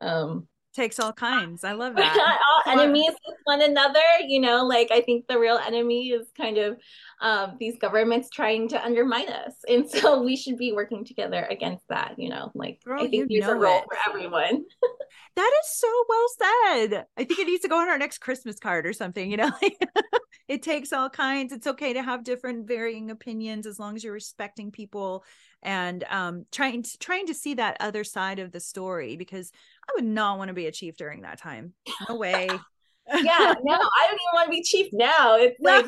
um 0.01 0.47
takes 0.75 0.99
all 0.99 1.13
kinds. 1.13 1.63
I 1.63 1.73
love 1.73 1.95
that. 1.97 2.15
We're 2.15 2.21
not 2.21 2.39
all 2.49 2.79
enemies 2.79 3.11
with 3.25 3.37
one 3.45 3.61
another, 3.61 3.99
you 4.27 4.39
know, 4.39 4.65
like 4.65 4.89
I 4.91 5.01
think 5.01 5.27
the 5.27 5.39
real 5.39 5.57
enemy 5.57 6.09
is 6.09 6.27
kind 6.37 6.57
of 6.57 6.77
um, 7.21 7.57
these 7.59 7.77
governments 7.77 8.29
trying 8.29 8.67
to 8.69 8.83
undermine 8.83 9.29
us. 9.29 9.53
And 9.67 9.89
so 9.89 10.21
we 10.21 10.35
should 10.35 10.57
be 10.57 10.73
working 10.73 11.05
together 11.05 11.45
against 11.49 11.87
that, 11.89 12.15
you 12.17 12.29
know, 12.29 12.51
like 12.53 12.83
Girl, 12.83 13.03
I 13.03 13.07
think 13.07 13.29
there's 13.29 13.45
a 13.45 13.55
role 13.55 13.79
it. 13.79 13.85
for 13.85 14.09
everyone. 14.09 14.65
that 15.35 15.51
is 15.63 15.69
so 15.77 16.05
well 16.09 16.27
said. 16.37 17.05
I 17.17 17.23
think 17.23 17.39
it 17.39 17.47
needs 17.47 17.61
to 17.61 17.69
go 17.69 17.79
on 17.79 17.89
our 17.89 17.97
next 17.97 18.19
Christmas 18.19 18.59
card 18.59 18.85
or 18.85 18.93
something, 18.93 19.29
you 19.31 19.37
know. 19.37 19.51
it 20.47 20.61
takes 20.61 20.93
all 20.93 21.09
kinds. 21.09 21.51
It's 21.51 21.67
okay 21.67 21.93
to 21.93 22.03
have 22.03 22.23
different 22.23 22.67
varying 22.67 23.09
opinions 23.09 23.65
as 23.65 23.79
long 23.79 23.95
as 23.95 24.03
you're 24.03 24.13
respecting 24.13 24.71
people 24.71 25.23
and 25.63 26.03
um, 26.09 26.45
trying 26.51 26.83
to 26.83 26.97
trying 26.99 27.25
to 27.25 27.33
see 27.33 27.55
that 27.55 27.77
other 27.79 28.03
side 28.03 28.37
of 28.39 28.51
the 28.51 28.59
story 28.59 29.17
because 29.17 29.51
I 29.89 29.93
would 29.95 30.05
not 30.05 30.37
want 30.37 30.49
to 30.49 30.53
be 30.53 30.67
a 30.67 30.71
chief 30.71 30.97
during 30.97 31.21
that 31.21 31.39
time. 31.39 31.73
No 32.09 32.15
way. 32.17 32.47
yeah, 33.07 33.53
no, 33.63 33.73
I 33.73 34.07
don't 34.07 34.15
even 34.15 34.33
want 34.33 34.45
to 34.45 34.51
be 34.51 34.63
chief 34.63 34.87
now. 34.91 35.35
It's 35.35 35.59
like 35.59 35.85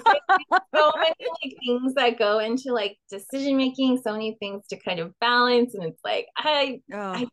so 0.75 0.91
many 0.95 1.15
like 1.19 1.55
things 1.65 1.93
that 1.95 2.19
go 2.19 2.39
into 2.39 2.73
like 2.73 2.97
decision 3.09 3.57
making, 3.57 4.01
so 4.03 4.11
many 4.11 4.37
things 4.39 4.67
to 4.69 4.77
kind 4.77 4.99
of 4.99 5.17
balance, 5.19 5.73
and 5.73 5.83
it's 5.83 5.99
like 6.03 6.27
I, 6.37 6.81
oh. 6.93 6.97
I 6.97 7.27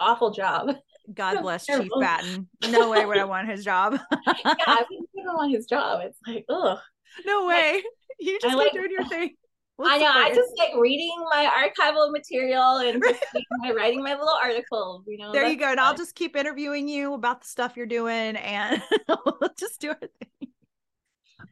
awful 0.00 0.30
job. 0.30 0.74
God 1.12 1.40
bless 1.42 1.66
Chief 1.66 1.88
Batton. 2.00 2.48
No 2.70 2.90
way 2.90 3.04
would 3.04 3.18
I 3.18 3.24
want 3.24 3.48
his 3.48 3.64
job. 3.64 3.94
yeah, 4.26 4.34
I 4.44 4.84
wouldn't 4.90 5.08
even 5.16 5.34
want 5.34 5.52
his 5.52 5.66
job. 5.66 6.00
It's 6.04 6.18
like, 6.26 6.44
oh, 6.48 6.78
no 7.24 7.46
way. 7.46 7.82
You 8.18 8.38
just 8.40 8.56
like, 8.56 8.72
doing 8.72 8.90
your 8.90 9.04
thing. 9.04 9.34
We'll 9.78 9.88
I 9.88 9.98
know. 9.98 10.10
I 10.12 10.34
just 10.34 10.52
like 10.58 10.72
reading 10.76 11.14
my 11.32 11.70
archival 11.78 12.10
material 12.10 12.78
and 12.78 13.00
just 13.08 13.24
reading 13.32 13.46
my, 13.60 13.70
writing 13.70 14.02
my 14.02 14.14
little 14.14 14.36
article. 14.42 15.04
You 15.06 15.18
know, 15.18 15.32
there 15.32 15.46
you 15.46 15.56
go. 15.56 15.70
And 15.70 15.78
I'll 15.78 15.94
just 15.94 16.16
keep 16.16 16.34
interviewing 16.34 16.88
you 16.88 17.14
about 17.14 17.42
the 17.42 17.46
stuff 17.46 17.76
you're 17.76 17.86
doing 17.86 18.36
and 18.36 18.82
we'll 19.08 19.50
just 19.56 19.80
do 19.80 19.90
our 19.90 20.00
thing. 20.00 20.48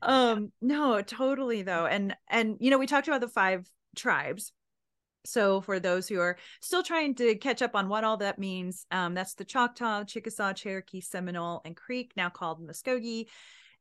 Um, 0.03 0.53
no, 0.61 1.01
totally 1.03 1.63
though. 1.63 1.87
And 1.87 2.17
and 2.29 2.57
you 2.59 2.71
know, 2.71 2.79
we 2.79 2.87
talked 2.87 3.07
about 3.07 3.21
the 3.21 3.29
five 3.29 3.71
tribes. 3.95 4.53
So 5.25 5.61
for 5.61 5.79
those 5.79 6.09
who 6.09 6.21
are 6.21 6.37
still 6.61 6.83
trying 6.83 7.15
to 7.17 7.37
catch 7.37 7.63
up 7.63 7.75
on 7.75 7.89
what 7.89 8.05
all 8.05 8.17
that 8.19 8.39
means, 8.39 8.87
um, 8.91 9.15
that's 9.15 9.35
the 9.35 9.45
Choctaw, 9.45 10.05
Chickasaw, 10.05 10.53
Cherokee, 10.53 11.01
Seminole, 11.01 11.63
and 11.65 11.77
Creek, 11.77 12.13
now 12.17 12.29
called 12.29 12.65
Muscogee. 12.65 13.29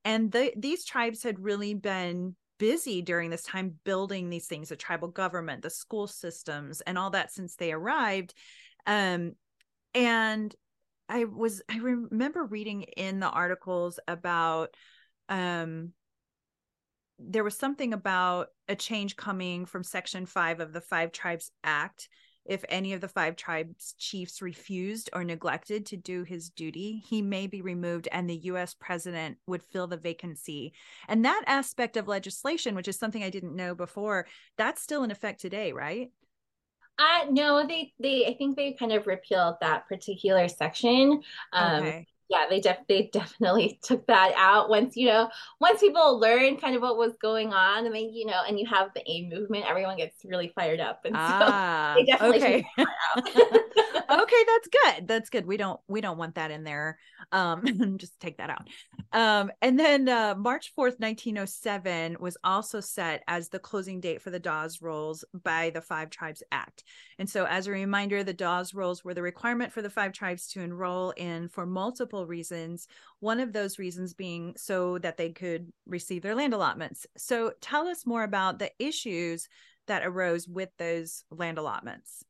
And 0.03 0.31
the, 0.31 0.53
these 0.55 0.85
tribes 0.85 1.23
had 1.23 1.39
really 1.39 1.75
been 1.75 2.35
busy 2.57 3.01
during 3.01 3.29
this 3.29 3.43
time 3.43 3.75
building 3.83 4.29
these 4.29 4.47
things 4.47 4.69
the 4.69 4.75
tribal 4.75 5.07
government 5.07 5.61
the 5.61 5.69
school 5.69 6.07
systems 6.07 6.81
and 6.81 6.97
all 6.97 7.09
that 7.09 7.31
since 7.31 7.55
they 7.55 7.71
arrived. 7.71 8.33
Um 8.85 9.33
and 9.95 10.53
i 11.09 11.23
was 11.23 11.61
i 11.71 11.77
remember 11.77 12.43
reading 12.43 12.83
in 12.83 13.19
the 13.19 13.29
articles 13.29 13.99
about 14.07 14.75
um 15.29 15.91
there 17.17 17.45
was 17.45 17.57
something 17.57 17.93
about 17.93 18.47
a 18.67 18.75
change 18.75 19.15
coming 19.15 19.65
from 19.65 19.83
section 19.83 20.25
5 20.25 20.59
of 20.59 20.73
the 20.73 20.81
five 20.81 21.11
tribes 21.11 21.51
act 21.63 22.09
if 22.45 22.63
any 22.69 22.93
of 22.93 23.01
the 23.01 23.07
five 23.07 23.35
tribes 23.35 23.95
chiefs 23.97 24.41
refused 24.41 25.09
or 25.13 25.23
neglected 25.23 25.85
to 25.87 25.97
do 25.97 26.23
his 26.23 26.49
duty, 26.49 27.03
he 27.07 27.21
may 27.21 27.47
be 27.47 27.61
removed 27.61 28.07
and 28.11 28.29
the 28.29 28.37
US 28.49 28.73
president 28.73 29.37
would 29.47 29.63
fill 29.63 29.87
the 29.87 29.97
vacancy. 29.97 30.73
And 31.07 31.25
that 31.25 31.43
aspect 31.47 31.97
of 31.97 32.07
legislation, 32.07 32.75
which 32.75 32.87
is 32.87 32.97
something 32.99 33.23
I 33.23 33.29
didn't 33.29 33.55
know 33.55 33.75
before, 33.75 34.27
that's 34.57 34.81
still 34.81 35.03
in 35.03 35.11
effect 35.11 35.41
today, 35.41 35.71
right? 35.73 36.11
Uh 36.97 37.25
no, 37.29 37.67
they 37.67 37.93
they 37.99 38.25
I 38.25 38.35
think 38.37 38.55
they 38.55 38.73
kind 38.73 38.93
of 38.93 39.05
repealed 39.05 39.55
that 39.61 39.87
particular 39.87 40.47
section. 40.47 41.21
Um 41.51 41.93
okay. 41.93 42.07
Yeah, 42.29 42.45
they 42.49 42.59
def 42.59 42.77
they 42.87 43.09
definitely 43.11 43.79
took 43.83 44.05
that 44.07 44.33
out 44.35 44.69
once 44.69 44.95
you 44.95 45.07
know 45.07 45.29
once 45.59 45.79
people 45.79 46.19
learn 46.19 46.57
kind 46.57 46.75
of 46.75 46.81
what 46.81 46.97
was 46.97 47.13
going 47.21 47.53
on 47.53 47.85
and 47.85 47.93
then 47.93 48.09
you 48.13 48.25
know 48.25 48.41
and 48.47 48.59
you 48.59 48.65
have 48.65 48.89
the 48.95 49.03
AIM 49.09 49.29
movement, 49.29 49.65
everyone 49.67 49.97
gets 49.97 50.23
really 50.25 50.51
fired 50.55 50.79
up 50.79 51.01
and 51.05 51.15
Ah, 51.17 51.93
they 51.95 52.05
definitely 52.05 52.37
okay. 52.37 52.65
so 52.77 52.85
okay, 54.21 54.43
that's 54.47 54.67
good. 54.83 55.07
That's 55.07 55.29
good. 55.29 55.45
We 55.45 55.57
don't 55.57 55.79
we 55.87 56.01
don't 56.01 56.17
want 56.17 56.35
that 56.35 56.51
in 56.51 56.63
there. 56.63 56.97
Um, 57.31 57.97
just 57.97 58.19
take 58.19 58.37
that 58.37 58.49
out. 58.49 58.67
Um, 59.11 59.51
and 59.61 59.79
then 59.79 60.07
uh, 60.07 60.35
March 60.37 60.73
fourth, 60.75 60.99
nineteen 60.99 61.37
oh 61.37 61.45
seven, 61.45 62.17
was 62.19 62.37
also 62.43 62.79
set 62.79 63.23
as 63.27 63.49
the 63.49 63.59
closing 63.59 63.99
date 63.99 64.21
for 64.21 64.29
the 64.29 64.39
Dawes 64.39 64.81
Rolls 64.81 65.23
by 65.43 65.71
the 65.71 65.81
Five 65.81 66.09
Tribes 66.09 66.43
Act. 66.51 66.83
And 67.17 67.29
so, 67.29 67.45
as 67.45 67.67
a 67.67 67.71
reminder, 67.71 68.23
the 68.23 68.33
Dawes 68.33 68.73
Rolls 68.73 69.03
were 69.03 69.13
the 69.13 69.21
requirement 69.21 69.73
for 69.73 69.81
the 69.81 69.89
five 69.89 70.13
tribes 70.13 70.47
to 70.49 70.61
enroll 70.61 71.11
in 71.11 71.49
for 71.49 71.65
multiple 71.65 72.14
reasons. 72.23 72.87
One 73.19 73.39
of 73.39 73.51
those 73.51 73.79
reasons 73.79 74.13
being 74.13 74.53
so 74.57 74.99
that 74.99 75.17
they 75.17 75.31
could 75.31 75.73
receive 75.87 76.21
their 76.21 76.35
land 76.35 76.53
allotments. 76.53 77.07
So, 77.17 77.53
tell 77.61 77.87
us 77.87 78.05
more 78.05 78.23
about 78.23 78.59
the 78.59 78.71
issues 78.79 79.49
that 79.87 80.05
arose 80.05 80.47
with 80.47 80.69
those 80.77 81.23
land 81.31 81.57
allotments. 81.57 82.23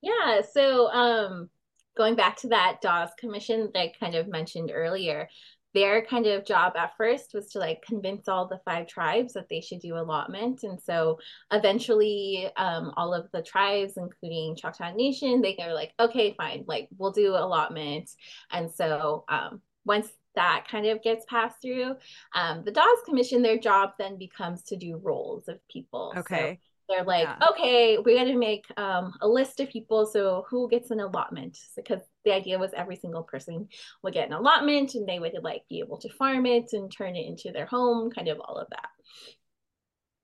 Yeah, 0.00 0.42
so 0.52 0.88
um 0.88 1.50
going 1.96 2.14
back 2.14 2.36
to 2.38 2.48
that 2.48 2.78
Dawes 2.80 3.10
commission 3.18 3.70
that 3.74 3.80
I 3.80 3.92
kind 3.98 4.14
of 4.14 4.28
mentioned 4.28 4.70
earlier, 4.72 5.28
their 5.74 6.02
kind 6.04 6.26
of 6.26 6.44
job 6.46 6.74
at 6.76 6.96
first 6.96 7.30
was 7.34 7.48
to 7.50 7.58
like 7.58 7.82
convince 7.82 8.26
all 8.28 8.48
the 8.48 8.60
five 8.64 8.86
tribes 8.86 9.34
that 9.34 9.48
they 9.48 9.60
should 9.60 9.80
do 9.80 9.96
allotment. 9.96 10.62
And 10.62 10.80
so 10.80 11.18
eventually 11.52 12.50
um 12.56 12.92
all 12.96 13.14
of 13.14 13.28
the 13.32 13.42
tribes, 13.42 13.94
including 13.96 14.56
Choctaw 14.56 14.92
Nation, 14.94 15.40
they 15.42 15.54
go 15.56 15.68
like, 15.74 15.92
okay, 16.00 16.34
fine, 16.36 16.64
like 16.66 16.88
we'll 16.96 17.12
do 17.12 17.34
allotment. 17.34 18.10
And 18.50 18.70
so 18.70 19.24
um 19.28 19.60
once 19.84 20.08
that 20.34 20.66
kind 20.70 20.86
of 20.86 21.02
gets 21.02 21.24
passed 21.28 21.60
through, 21.60 21.96
um, 22.34 22.62
the 22.64 22.70
Dawes 22.70 22.98
Commission, 23.04 23.42
their 23.42 23.58
job 23.58 23.90
then 23.98 24.18
becomes 24.18 24.62
to 24.64 24.76
do 24.76 25.00
rolls 25.02 25.48
of 25.48 25.58
people. 25.68 26.20
So 26.28 26.46
Okay. 26.46 26.60
They're 26.88 27.04
like, 27.04 27.24
Yeah. 27.24 27.36
okay, 27.50 27.98
we 27.98 28.16
got 28.16 28.24
to 28.24 28.36
make 28.36 28.64
um, 28.76 29.12
a 29.20 29.28
list 29.28 29.60
of 29.60 29.68
people. 29.68 30.06
So 30.06 30.46
who 30.48 30.68
gets 30.68 30.90
an 30.90 31.00
allotment? 31.00 31.58
Because 31.76 32.00
the 32.24 32.32
idea 32.32 32.58
was 32.58 32.72
every 32.74 32.96
single 32.96 33.22
person 33.22 33.68
would 34.02 34.14
get 34.14 34.28
an 34.28 34.34
allotment, 34.34 34.94
and 34.94 35.08
they 35.08 35.18
would 35.18 35.34
like 35.42 35.62
be 35.68 35.80
able 35.80 35.98
to 35.98 36.08
farm 36.12 36.46
it 36.46 36.72
and 36.72 36.90
turn 36.90 37.16
it 37.16 37.26
into 37.26 37.52
their 37.52 37.66
home, 37.66 38.10
kind 38.10 38.28
of 38.28 38.40
all 38.40 38.56
of 38.56 38.68
that. 38.70 38.88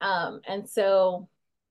Um, 0.07 0.41
and 0.47 0.69
so 0.69 1.29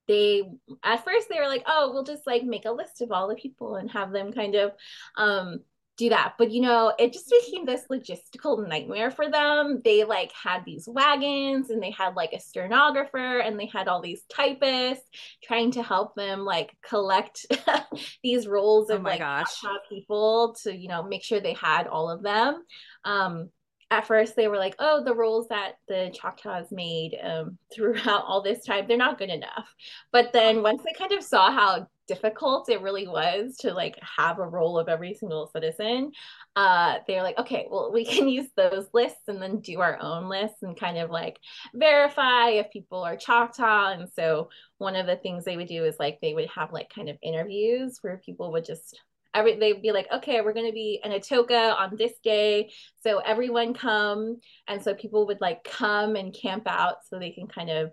they 0.08 0.44
at 0.84 1.04
first 1.06 1.30
they 1.30 1.40
were 1.40 1.48
like, 1.48 1.64
oh, 1.68 1.92
we'll 1.94 2.04
just 2.04 2.28
like 2.28 2.44
make 2.44 2.66
a 2.66 2.72
list 2.72 3.02
of 3.02 3.12
all 3.12 3.28
the 3.28 3.36
people 3.36 3.76
and 3.76 3.90
have 3.92 4.12
them 4.12 4.32
kind 4.34 4.56
of 4.56 4.72
um 5.18 5.60
do 5.98 6.10
that. 6.10 6.34
But 6.38 6.52
you 6.52 6.62
know, 6.62 6.94
it 6.98 7.14
just 7.14 7.30
became 7.30 7.66
this 7.66 7.84
logistical 7.92 8.68
nightmare 8.68 9.12
for 9.12 9.30
them. 9.30 9.82
They 9.84 10.04
like 10.04 10.32
had 10.32 10.64
these 10.66 10.88
wagons 10.88 11.70
and 11.70 11.82
they 11.82 11.92
had 11.92 12.16
like 12.16 12.34
a 12.34 12.40
stenographer 12.40 13.40
and 13.40 13.60
they 13.60 13.68
had 13.68 13.88
all 13.88 14.02
these 14.02 14.24
typists 14.34 15.08
trying 15.44 15.72
to 15.72 15.84
help 15.84 16.16
them 16.16 16.46
like 16.46 16.76
collect 16.88 17.46
these 18.24 18.48
rolls 18.48 18.90
Oh 18.90 18.96
of 18.96 19.02
my 19.02 19.12
like 19.12 19.20
gosh. 19.20 19.62
People 19.90 20.56
to, 20.64 20.76
you 20.76 20.88
know, 20.88 21.04
make 21.04 21.24
sure 21.24 21.40
they 21.40 21.54
had 21.54 21.88
all 21.88 22.10
of 22.10 22.24
them. 22.24 22.64
Um 23.04 23.50
at 23.92 24.08
first 24.08 24.36
they 24.36 24.48
were 24.48 24.58
like, 24.58 24.76
oh, 24.80 25.04
the 25.04 25.14
rolls 25.14 25.48
that 25.50 25.74
the 25.88 26.12
Choctaws 26.20 26.72
made 26.72 27.16
um, 27.24 27.60
throughout 27.74 28.26
all 28.26 28.42
this 28.42 28.66
time, 28.66 28.86
they're 28.88 28.98
not 28.98 29.20
good 29.20 29.30
enough. 29.30 29.72
But 30.12 30.34
then 30.34 30.64
once 30.64 30.82
they 30.84 30.94
kind 30.98 31.12
of 31.12 31.24
saw 31.24 31.52
how 31.52 31.88
difficult 32.08 32.70
it 32.70 32.82
really 32.82 33.08
was 33.08 33.56
to 33.58 33.74
like 33.74 33.98
have 34.18 34.40
a 34.40 34.48
roll 34.48 34.78
of 34.78 34.90
every 34.90 35.14
single 35.14 35.48
citizen, 35.48 36.12
uh, 36.56 36.98
they're 37.08 37.24
like, 37.24 37.38
okay, 37.38 37.68
well, 37.70 37.92
we 37.92 38.06
can 38.06 38.28
use 38.30 38.50
those 38.56 38.88
lists 38.94 39.22
and 39.28 39.42
then 39.42 39.60
do 39.60 39.80
our 39.80 39.98
own 40.02 40.30
lists 40.30 40.62
and 40.62 40.80
kind 40.80 40.98
of 40.98 41.10
like 41.10 41.38
verify 41.74 42.50
if 42.50 42.72
people 42.72 43.02
are 43.04 43.18
Choctaw. 43.18 43.92
And 43.92 44.10
so 44.14 44.50
one 44.78 44.96
of 44.96 45.06
the 45.06 45.16
things 45.18 45.46
they 45.46 45.58
would 45.58 45.68
do 45.68 45.86
is 45.86 45.96
like 46.00 46.20
they 46.22 46.34
would 46.34 46.50
have 46.56 46.74
like 46.74 46.90
kind 46.94 47.10
of 47.10 47.18
interviews 47.22 48.00
where 48.02 48.22
people 48.26 48.52
would 48.52 48.66
just 48.66 49.00
every 49.34 49.58
they'd 49.58 49.82
be 49.82 49.92
like, 49.92 50.08
okay, 50.14 50.42
we're 50.42 50.54
gonna 50.54 50.72
be 50.72 51.00
in 51.04 51.12
Atoka 51.12 51.76
on 51.76 51.96
this 51.98 52.14
day. 52.24 52.72
So 53.02 53.20
everyone 53.20 53.74
come. 53.74 54.40
And 54.68 54.82
so 54.82 54.94
people 54.94 55.28
would 55.28 55.42
like 55.42 55.64
come 55.64 56.16
and 56.16 56.34
camp 56.34 56.64
out 56.68 56.98
so 57.10 57.18
they 57.18 57.32
can 57.32 57.48
kind 57.48 57.70
of 57.70 57.92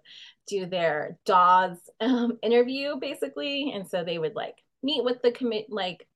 do 0.51 0.67
their 0.67 1.19
Dawes 1.25 1.79
um, 2.01 2.39
interview 2.43 2.97
basically. 3.01 3.73
And 3.73 3.89
so 3.89 4.05
they 4.05 4.19
would 4.19 4.35
like 4.35 4.57
meet 4.83 5.05
with 5.05 5.23
the 5.23 5.33
commit 5.33 5.67
like 5.71 6.07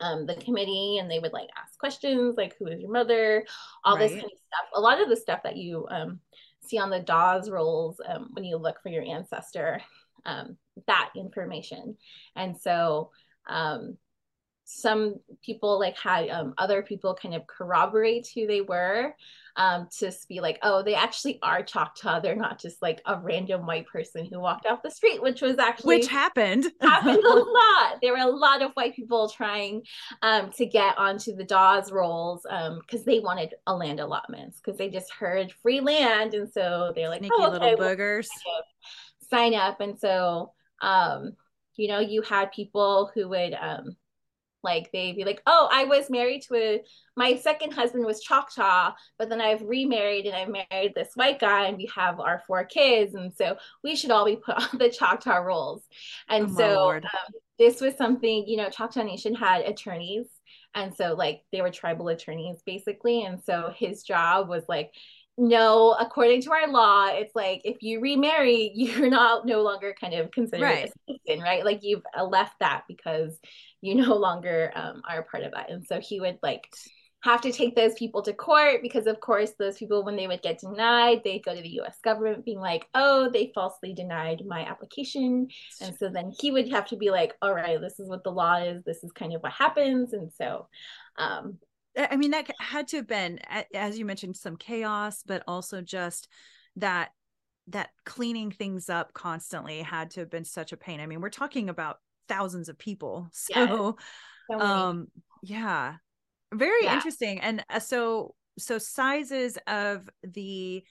um, 0.00 0.26
the 0.26 0.36
committee 0.36 0.98
and 0.98 1.10
they 1.10 1.18
would 1.18 1.32
like 1.32 1.48
ask 1.60 1.78
questions 1.78 2.36
like 2.36 2.54
who 2.58 2.66
is 2.66 2.80
your 2.80 2.90
mother? 2.90 3.44
All 3.84 3.96
this 3.96 4.12
kind 4.12 4.24
of 4.24 4.30
stuff. 4.30 4.68
A 4.74 4.80
lot 4.80 5.00
of 5.00 5.08
the 5.08 5.16
stuff 5.16 5.42
that 5.42 5.56
you 5.56 5.86
um, 5.90 6.20
see 6.60 6.78
on 6.78 6.90
the 6.90 7.00
Dawes 7.00 7.50
rolls 7.50 8.00
um, 8.06 8.28
when 8.32 8.44
you 8.44 8.56
look 8.56 8.76
for 8.82 8.90
your 8.90 9.04
ancestor 9.04 9.80
um, 10.24 10.56
that 10.86 11.10
information. 11.16 11.96
And 12.34 12.56
so 12.56 13.10
um, 13.48 13.96
some 14.68 15.14
people 15.42 15.78
like 15.78 15.96
had 15.96 16.28
um, 16.28 16.52
other 16.58 16.82
people 16.82 17.14
kind 17.14 17.36
of 17.36 17.46
corroborate 17.46 18.28
who 18.34 18.48
they 18.48 18.60
were 18.60 19.14
um, 19.54 19.88
to 19.98 20.10
be 20.28 20.40
like, 20.40 20.58
oh, 20.62 20.82
they 20.82 20.96
actually 20.96 21.38
are 21.40 21.62
Choctaw. 21.62 22.18
They're 22.18 22.34
not 22.34 22.60
just 22.60 22.82
like 22.82 23.00
a 23.06 23.16
random 23.16 23.64
white 23.64 23.86
person 23.86 24.26
who 24.26 24.40
walked 24.40 24.66
off 24.66 24.82
the 24.82 24.90
street, 24.90 25.22
which 25.22 25.40
was 25.40 25.58
actually 25.58 25.98
Which 25.98 26.08
happened. 26.08 26.66
happened 26.80 27.22
a 27.24 27.34
lot. 27.34 27.98
There 28.02 28.12
were 28.12 28.18
a 28.18 28.26
lot 28.26 28.60
of 28.60 28.72
white 28.72 28.96
people 28.96 29.28
trying 29.28 29.82
um, 30.22 30.50
to 30.56 30.66
get 30.66 30.98
onto 30.98 31.36
the 31.36 31.44
Dawes 31.44 31.92
rolls 31.92 32.44
because 32.80 33.04
they 33.04 33.20
wanted 33.20 33.54
a 33.68 33.74
land 33.74 34.00
allotments 34.00 34.58
because 34.58 34.76
they 34.76 34.90
just 34.90 35.12
heard 35.12 35.52
free 35.62 35.80
land, 35.80 36.34
and 36.34 36.50
so 36.50 36.92
they're 36.96 37.08
like, 37.08 37.20
Sneaky 37.20 37.34
oh, 37.38 37.50
little 37.50 37.68
okay, 37.68 37.76
we'll 37.78 37.94
boogers. 37.96 38.26
sign 39.30 39.54
up. 39.54 39.80
And 39.80 39.96
so, 39.96 40.52
um, 40.82 41.36
you 41.76 41.86
know, 41.86 42.00
you 42.00 42.22
had 42.22 42.50
people 42.50 43.12
who 43.14 43.28
would 43.28 43.54
um, 43.54 43.96
like 44.66 44.90
they'd 44.92 45.16
be 45.16 45.24
like, 45.24 45.42
oh, 45.46 45.70
I 45.72 45.84
was 45.84 46.10
married 46.10 46.42
to 46.42 46.56
a 46.56 46.82
my 47.16 47.36
second 47.36 47.72
husband 47.72 48.04
was 48.04 48.20
Choctaw, 48.20 48.92
but 49.18 49.30
then 49.30 49.40
I've 49.40 49.62
remarried 49.62 50.26
and 50.26 50.36
I've 50.36 50.50
married 50.70 50.92
this 50.94 51.12
white 51.14 51.38
guy, 51.40 51.66
and 51.66 51.78
we 51.78 51.90
have 51.94 52.20
our 52.20 52.42
four 52.46 52.64
kids, 52.66 53.14
and 53.14 53.32
so 53.34 53.56
we 53.82 53.96
should 53.96 54.10
all 54.10 54.26
be 54.26 54.36
put 54.36 54.56
on 54.74 54.78
the 54.78 54.90
Choctaw 54.90 55.38
rolls. 55.38 55.82
And 56.28 56.50
Oh, 56.50 56.56
so 56.56 56.90
um, 56.96 57.34
this 57.58 57.80
was 57.80 57.96
something, 57.96 58.46
you 58.46 58.58
know, 58.58 58.68
Choctaw 58.70 59.02
Nation 59.02 59.34
had 59.34 59.62
attorneys, 59.62 60.26
and 60.74 60.94
so 60.94 61.14
like 61.14 61.42
they 61.52 61.62
were 61.62 61.70
tribal 61.70 62.08
attorneys 62.08 62.62
basically, 62.66 63.24
and 63.24 63.42
so 63.42 63.72
his 63.76 64.02
job 64.02 64.48
was 64.48 64.64
like. 64.68 64.92
No, 65.38 65.92
according 65.92 66.42
to 66.42 66.52
our 66.52 66.68
law, 66.68 67.08
it's 67.08 67.34
like 67.34 67.60
if 67.64 67.82
you 67.82 68.00
remarry, 68.00 68.72
you're 68.74 69.10
not 69.10 69.44
no 69.46 69.62
longer 69.62 69.94
kind 70.00 70.14
of 70.14 70.30
considered 70.30 70.62
Right. 70.62 70.84
a 70.84 71.12
citizen, 71.12 71.42
right? 71.42 71.64
Like 71.64 71.80
you've 71.82 72.02
uh, 72.16 72.24
left 72.24 72.54
that 72.60 72.84
because 72.88 73.38
you 73.82 73.94
no 73.94 74.14
longer 74.14 74.72
um, 74.74 75.02
are 75.08 75.20
a 75.20 75.24
part 75.24 75.42
of 75.44 75.52
that. 75.52 75.70
And 75.70 75.84
so 75.86 76.00
he 76.00 76.20
would 76.20 76.38
like 76.42 76.66
have 77.22 77.40
to 77.40 77.50
take 77.52 77.74
those 77.74 77.94
people 77.94 78.22
to 78.22 78.32
court 78.32 78.82
because 78.82 79.06
of 79.06 79.20
course 79.20 79.52
those 79.58 79.76
people 79.78 80.04
when 80.04 80.16
they 80.16 80.28
would 80.28 80.42
get 80.42 80.60
denied 80.60 81.22
they'd 81.24 81.42
go 81.44 81.54
to 81.54 81.62
the 81.62 81.80
us 81.80 81.96
government 82.04 82.44
being 82.44 82.60
like 82.60 82.86
oh 82.94 83.28
they 83.32 83.50
falsely 83.54 83.92
denied 83.92 84.42
my 84.46 84.60
application 84.60 85.48
and 85.80 85.96
so 85.96 86.08
then 86.08 86.30
he 86.38 86.52
would 86.52 86.68
have 86.70 86.86
to 86.86 86.96
be 86.96 87.10
like 87.10 87.34
all 87.42 87.52
right 87.52 87.80
this 87.80 87.98
is 87.98 88.08
what 88.08 88.22
the 88.22 88.30
law 88.30 88.56
is 88.62 88.84
this 88.84 89.02
is 89.02 89.10
kind 89.12 89.34
of 89.34 89.42
what 89.42 89.50
happens 89.52 90.12
and 90.12 90.30
so 90.32 90.68
um 91.18 91.58
I 91.96 92.16
mean, 92.16 92.32
that 92.32 92.50
had 92.60 92.88
to 92.88 92.98
have 92.98 93.06
been, 93.06 93.38
as 93.74 93.98
you 93.98 94.04
mentioned, 94.04 94.36
some 94.36 94.56
chaos, 94.56 95.22
but 95.26 95.42
also 95.46 95.80
just 95.80 96.28
that 96.76 97.10
that 97.68 97.90
cleaning 98.04 98.50
things 98.50 98.88
up 98.88 99.12
constantly 99.12 99.82
had 99.82 100.10
to 100.12 100.20
have 100.20 100.30
been 100.30 100.44
such 100.44 100.72
a 100.72 100.76
pain. 100.76 101.00
I 101.00 101.06
mean, 101.06 101.20
we're 101.20 101.30
talking 101.30 101.68
about 101.68 101.98
thousands 102.28 102.68
of 102.68 102.78
people, 102.78 103.28
so, 103.32 103.96
so 104.50 104.60
um, 104.60 105.08
yeah, 105.42 105.94
very 106.54 106.84
yeah. 106.84 106.94
interesting. 106.94 107.40
And 107.40 107.64
uh, 107.70 107.80
so, 107.80 108.34
so 108.58 108.78
sizes 108.78 109.58
of 109.66 110.08
the 110.22 110.84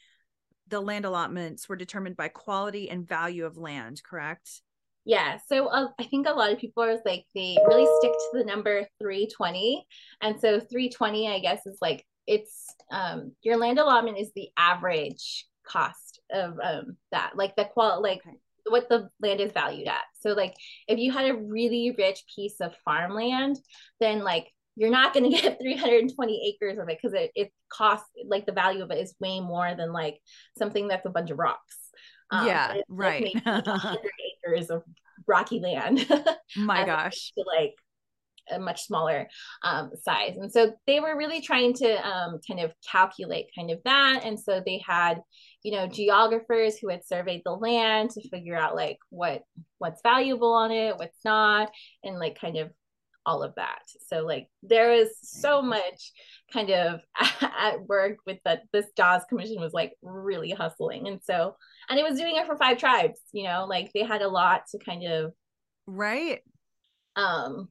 the 0.68 0.82
land 0.82 1.06
allotments 1.06 1.70
were 1.70 1.76
determined 1.76 2.18
by 2.18 2.28
quality 2.28 2.90
and 2.90 3.08
value 3.08 3.46
of 3.46 3.56
land, 3.56 4.02
correct? 4.04 4.64
Yeah. 5.06 5.38
So 5.48 5.68
uh, 5.68 5.90
I 6.00 6.04
think 6.04 6.28
a 6.28 6.34
lot 6.34 6.52
of 6.52 6.60
people 6.60 6.84
are 6.84 6.98
like, 7.06 7.26
they 7.36 7.58
really 7.68 7.88
stick 8.00 8.12
to 8.12 8.40
the 8.40 8.44
number 8.44 8.88
320. 9.00 9.86
And 10.22 10.40
so 10.40 10.60
320, 10.60 11.30
I 11.30 11.40
guess, 11.40 11.66
is 11.66 11.78
like, 11.82 12.04
it's 12.28 12.66
um, 12.92 13.34
your 13.44 13.58
land 13.58 13.78
allotment 13.78 14.18
is 14.18 14.32
the 14.36 14.50
average 14.58 15.46
cost 15.68 16.20
of 16.32 16.56
um, 16.62 16.98
that, 17.12 17.34
like 17.36 17.56
the 17.56 17.66
qual, 17.66 18.02
like 18.02 18.22
okay. 18.26 18.38
what 18.68 18.90
the 18.90 19.10
land 19.22 19.40
is 19.40 19.52
valued 19.52 19.88
at. 19.88 20.04
So, 20.22 20.32
like, 20.32 20.56
if 20.88 20.98
you 20.98 21.12
had 21.12 21.30
a 21.30 21.38
really 21.38 21.94
rich 21.96 22.24
piece 22.36 22.60
of 22.60 22.76
farmland, 22.84 23.58
then 24.00 24.24
like 24.24 24.52
you're 24.76 24.90
not 24.90 25.14
going 25.14 25.32
to 25.32 25.42
get 25.42 25.60
320 25.62 26.56
acres 26.56 26.80
of 26.80 26.90
it 26.90 26.98
because 27.00 27.14
it, 27.14 27.32
it 27.36 27.52
costs 27.70 28.10
like 28.28 28.48
the 28.48 28.52
value 28.52 28.84
of 28.84 28.90
it 28.90 28.98
is 28.98 29.16
way 29.20 29.40
more 29.40 29.76
than 29.76 29.94
like 29.94 30.20
something 30.58 30.88
that's 30.88 31.06
a 31.06 31.12
bunch 31.12 31.30
of 31.30 31.38
rocks. 31.38 31.78
Um, 32.32 32.48
yeah, 32.48 32.74
right. 32.90 33.36
Like 34.46 34.54
acres 34.54 34.70
of 34.70 34.84
rocky 35.28 35.60
land. 35.60 36.06
My 36.58 36.86
gosh. 36.86 37.32
To 37.38 37.44
like 37.46 37.76
a 38.52 38.60
much 38.60 38.84
smaller 38.84 39.28
um, 39.64 39.92
size. 40.02 40.38
And 40.38 40.52
so 40.52 40.74
they 40.86 41.00
were 41.00 41.18
really 41.18 41.42
trying 41.42 41.74
to 41.76 42.08
um, 42.08 42.40
kind 42.48 42.60
of 42.60 42.74
calculate 42.90 43.48
kind 43.56 43.72
of 43.72 43.80
that. 43.86 44.22
And 44.24 44.40
so 44.40 44.62
they 44.64 44.84
had, 44.86 45.22
you 45.64 45.72
know, 45.72 45.88
geographers 45.88 46.78
who 46.78 46.90
had 46.90 47.06
surveyed 47.06 47.42
the 47.44 47.52
land 47.54 48.12
to 48.12 48.30
figure 48.30 48.56
out 48.56 48.76
like 48.76 48.98
what 49.10 49.42
what's 49.80 50.02
valuable 50.04 50.54
on 50.54 50.72
it, 50.72 50.98
what's 50.98 51.24
not, 51.26 51.72
and 52.04 52.20
like 52.20 52.40
kind 52.40 52.58
of 52.58 52.72
all 53.26 53.42
of 53.42 53.56
that. 53.56 53.82
So 54.08 54.22
like 54.22 54.48
there 54.62 54.94
is 54.94 55.10
so 55.22 55.62
much 55.62 56.12
kind 56.54 56.70
of 56.70 57.02
at 57.42 57.88
work 57.88 58.18
with 58.26 58.38
that 58.46 58.64
this 58.72 58.86
Dawes 58.96 59.24
commission 59.28 59.60
was 59.60 59.74
like 59.74 59.94
really 60.02 60.52
hustling. 60.52 61.08
And 61.08 61.20
so 61.24 61.56
and 61.90 62.00
it 62.00 62.04
was 62.04 62.20
doing 62.20 62.36
it 62.36 62.46
for 62.46 62.58
five 62.58 62.78
tribes, 62.78 63.20
you 63.32 63.44
know, 63.44 63.66
like 63.68 63.92
they 63.94 64.04
had 64.04 64.22
a 64.22 64.28
lot 64.28 64.64
to 64.72 64.80
kind 64.80 65.06
of 65.06 65.34
right. 65.88 66.42
um 67.16 67.70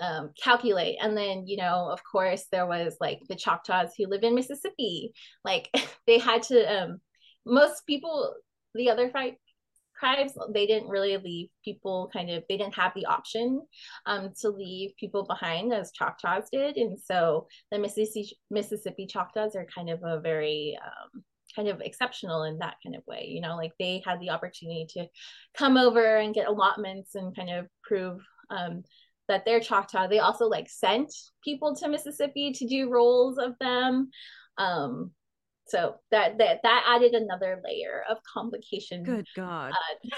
um 0.00 0.30
calculate. 0.42 0.96
And 1.00 1.16
then 1.16 1.46
you 1.46 1.56
know 1.56 1.88
of 1.90 2.00
course 2.04 2.46
there 2.50 2.66
was 2.66 2.96
like 3.00 3.20
the 3.28 3.36
choctaws 3.36 3.90
who 3.96 4.06
live 4.06 4.22
in 4.22 4.34
mississippi. 4.34 5.12
Like 5.44 5.70
they 6.06 6.18
had 6.18 6.42
to 6.44 6.82
um 6.82 7.00
most 7.46 7.86
people 7.86 8.34
the 8.74 8.90
other 8.90 9.10
five 9.10 9.34
tribes 9.98 10.32
they 10.54 10.66
didn't 10.66 10.88
really 10.88 11.16
leave 11.16 11.48
people 11.64 12.10
kind 12.12 12.30
of 12.30 12.44
they 12.48 12.56
didn't 12.56 12.74
have 12.74 12.92
the 12.94 13.06
option 13.06 13.60
um, 14.06 14.30
to 14.40 14.48
leave 14.48 14.90
people 14.98 15.24
behind 15.24 15.72
as 15.72 15.92
choctaws 15.92 16.48
did. 16.52 16.76
And 16.76 16.98
so 16.98 17.46
the 17.70 17.78
mississippi 17.78 18.36
mississippi 18.50 19.06
choctaws 19.06 19.56
are 19.56 19.66
kind 19.74 19.90
of 19.90 20.00
a 20.04 20.20
very 20.20 20.78
um, 20.84 21.24
kind 21.58 21.68
of 21.68 21.80
exceptional 21.80 22.44
in 22.44 22.58
that 22.58 22.76
kind 22.84 22.94
of 22.94 23.02
way 23.08 23.26
you 23.28 23.40
know 23.40 23.56
like 23.56 23.72
they 23.78 24.00
had 24.06 24.20
the 24.20 24.30
opportunity 24.30 24.86
to 24.88 25.06
come 25.56 25.76
over 25.76 26.18
and 26.18 26.34
get 26.34 26.46
allotments 26.46 27.16
and 27.16 27.34
kind 27.34 27.50
of 27.50 27.66
prove 27.82 28.20
um, 28.50 28.82
that 29.28 29.44
they're 29.44 29.60
choctaw. 29.60 30.08
They 30.08 30.20
also 30.20 30.46
like 30.46 30.68
sent 30.68 31.12
people 31.44 31.76
to 31.76 31.88
mississippi 31.88 32.52
to 32.52 32.66
do 32.66 32.90
rolls 32.90 33.38
of 33.38 33.52
them. 33.60 34.10
Um, 34.56 35.12
so 35.66 35.96
that 36.10 36.38
that 36.38 36.60
that 36.62 36.84
added 36.88 37.12
another 37.12 37.60
layer 37.62 38.02
of 38.08 38.16
complication 38.32 39.02
good 39.02 39.26
god. 39.36 39.72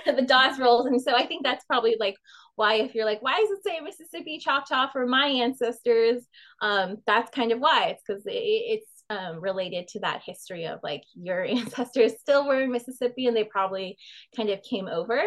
uh, 0.07 0.12
the 0.14 0.22
Dawes 0.22 0.61
rolls 0.61 0.87
and 0.87 1.03
so 1.03 1.12
i 1.12 1.26
think 1.26 1.42
that's 1.42 1.64
probably 1.64 1.96
like 1.98 2.14
why 2.55 2.74
if 2.74 2.94
you're 2.94 3.05
like 3.05 3.20
why 3.20 3.35
is 3.35 3.50
it 3.50 3.59
say 3.64 3.81
mississippi 3.81 4.38
choctaw 4.38 4.88
for 4.92 5.07
my 5.07 5.26
ancestors? 5.26 6.22
Um 6.61 6.98
that's 7.07 7.35
kind 7.35 7.53
of 7.53 7.59
why. 7.59 7.88
It's 7.88 8.03
because 8.07 8.26
it, 8.26 8.33
it's 8.33 9.00
um, 9.11 9.40
related 9.40 9.88
to 9.88 10.01
that 10.01 10.23
history 10.25 10.66
of 10.66 10.79
like 10.83 11.03
your 11.14 11.44
ancestors 11.46 12.12
still 12.20 12.46
were 12.46 12.62
in 12.62 12.73
mississippi 12.73 13.27
and 13.27 13.37
they 13.37 13.44
probably 13.44 13.99
kind 14.35 14.49
of 14.49 14.62
came 14.62 14.88
over 14.88 15.20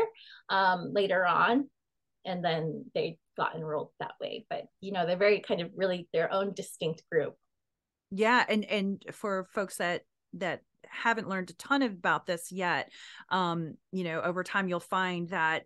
um 0.49 0.91
later 0.93 1.25
on 1.25 1.69
and 2.25 2.43
then 2.43 2.85
they 2.95 3.17
got 3.35 3.55
enrolled 3.55 3.89
that 3.99 4.13
way. 4.21 4.45
But 4.49 4.63
you 4.79 4.91
know 4.91 5.05
they're 5.05 5.17
very 5.17 5.41
kind 5.41 5.61
of 5.61 5.69
really 5.75 6.07
their 6.13 6.31
own 6.31 6.53
distinct 6.53 7.03
group. 7.11 7.35
Yeah 8.09 8.43
and 8.47 8.65
and 8.65 9.03
for 9.11 9.47
folks 9.53 9.77
that 9.77 10.03
that 10.33 10.61
haven't 10.87 11.29
learned 11.29 11.49
a 11.49 11.53
ton 11.53 11.81
about 11.81 12.25
this 12.25 12.51
yet 12.51 12.91
um 13.29 13.75
you 13.91 14.03
know 14.03 14.21
over 14.21 14.43
time 14.43 14.67
you'll 14.67 14.79
find 14.79 15.29
that 15.29 15.63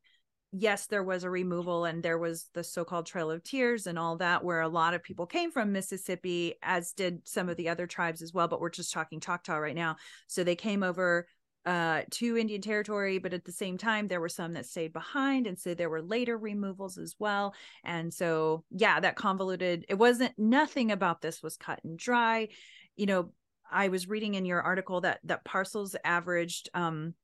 yes 0.51 0.87
there 0.87 1.03
was 1.03 1.23
a 1.23 1.29
removal 1.29 1.85
and 1.85 2.01
there 2.01 2.17
was 2.17 2.49
the 2.53 2.63
so-called 2.63 3.05
trail 3.05 3.29
of 3.29 3.43
tears 3.43 3.85
and 3.85 3.99
all 3.99 4.17
that 4.17 4.43
where 4.43 4.61
a 4.61 4.67
lot 4.67 4.93
of 4.93 5.03
people 5.03 5.25
came 5.25 5.51
from 5.51 5.71
mississippi 5.71 6.55
as 6.63 6.93
did 6.93 7.19
some 7.27 7.49
of 7.49 7.57
the 7.57 7.69
other 7.69 7.85
tribes 7.85 8.21
as 8.21 8.33
well 8.33 8.47
but 8.47 8.61
we're 8.61 8.69
just 8.69 8.93
talking 8.93 9.19
choctaw 9.19 9.57
right 9.57 9.75
now 9.75 9.95
so 10.27 10.43
they 10.43 10.55
came 10.55 10.83
over 10.83 11.27
uh, 11.65 12.03
to 12.09 12.37
Indian 12.37 12.61
Territory, 12.61 13.17
but 13.17 13.33
at 13.33 13.43
the 13.43 13.51
same 13.51 13.77
time, 13.77 14.07
there 14.07 14.21
were 14.21 14.29
some 14.29 14.53
that 14.53 14.65
stayed 14.65 14.93
behind. 14.93 15.47
And 15.47 15.59
so 15.59 15.73
there 15.73 15.89
were 15.89 16.01
later 16.01 16.37
removals 16.37 16.97
as 16.97 17.15
well. 17.19 17.53
And 17.83 18.13
so, 18.13 18.63
yeah, 18.71 19.01
that 19.01 19.17
convoluted, 19.17 19.85
it 19.89 19.95
wasn't 19.95 20.31
nothing 20.37 20.93
about 20.93 21.21
this 21.21 21.43
was 21.43 21.57
cut 21.57 21.81
and 21.83 21.99
dry. 21.99 22.47
You 22.95 23.07
know, 23.07 23.31
I 23.69 23.89
was 23.89 24.07
reading 24.07 24.35
in 24.35 24.45
your 24.45 24.61
article 24.61 25.01
that 25.01 25.19
that 25.25 25.43
parcels 25.43 25.93
averaged 26.05 26.69
um 26.73 27.15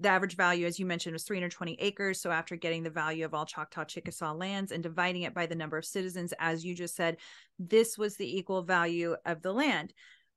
the 0.00 0.08
average 0.08 0.34
value, 0.34 0.66
as 0.66 0.78
you 0.78 0.86
mentioned, 0.86 1.12
was 1.12 1.24
320 1.24 1.76
acres. 1.78 2.20
So 2.20 2.30
after 2.30 2.56
getting 2.56 2.82
the 2.82 2.90
value 2.90 3.24
of 3.24 3.34
all 3.34 3.44
Choctaw 3.44 3.84
Chickasaw 3.84 4.32
lands 4.32 4.72
and 4.72 4.82
dividing 4.82 5.22
it 5.22 5.34
by 5.34 5.46
the 5.46 5.54
number 5.54 5.76
of 5.76 5.84
citizens, 5.84 6.32
as 6.38 6.64
you 6.64 6.74
just 6.74 6.96
said, 6.96 7.18
this 7.58 7.98
was 7.98 8.16
the 8.16 8.38
equal 8.38 8.62
value 8.62 9.14
of 9.26 9.42
the 9.42 9.52
land. 9.52 9.92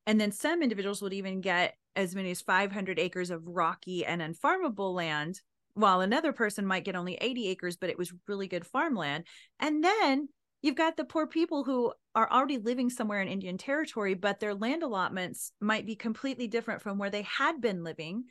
And 0.05 0.19
then 0.19 0.33
some 0.33 0.61
individuals 0.61 1.01
would 1.01 1.13
even 1.13 1.39
get 1.39 1.75
as 1.95 2.13
many 2.13 2.31
as 2.31 2.41
500 2.41 2.99
acres 2.99 3.29
of 3.29 3.47
rocky 3.47 4.05
and 4.05 4.21
unfarmable 4.21 4.93
land, 4.93 5.39
while 5.75 6.01
another 6.01 6.33
person 6.33 6.65
might 6.65 6.83
get 6.83 6.95
only 6.95 7.17
80 7.21 7.47
acres, 7.47 7.77
but 7.77 7.89
it 7.89 7.97
was 7.97 8.13
really 8.27 8.47
good 8.47 8.65
farmland. 8.65 9.25
And 9.59 9.83
then 9.83 10.27
you've 10.61 10.75
got 10.75 10.97
the 10.97 11.05
poor 11.05 11.25
people 11.25 11.63
who 11.63 11.93
are 12.15 12.29
already 12.29 12.57
living 12.57 12.89
somewhere 12.89 13.21
in 13.21 13.27
Indian 13.27 13.57
territory, 13.57 14.13
but 14.13 14.39
their 14.39 14.53
land 14.53 14.83
allotments 14.83 15.51
might 15.61 15.85
be 15.85 15.95
completely 15.95 16.47
different 16.47 16.81
from 16.81 16.97
where 16.97 17.09
they 17.09 17.23
had 17.23 17.61
been 17.61 17.83
living. 17.83 18.25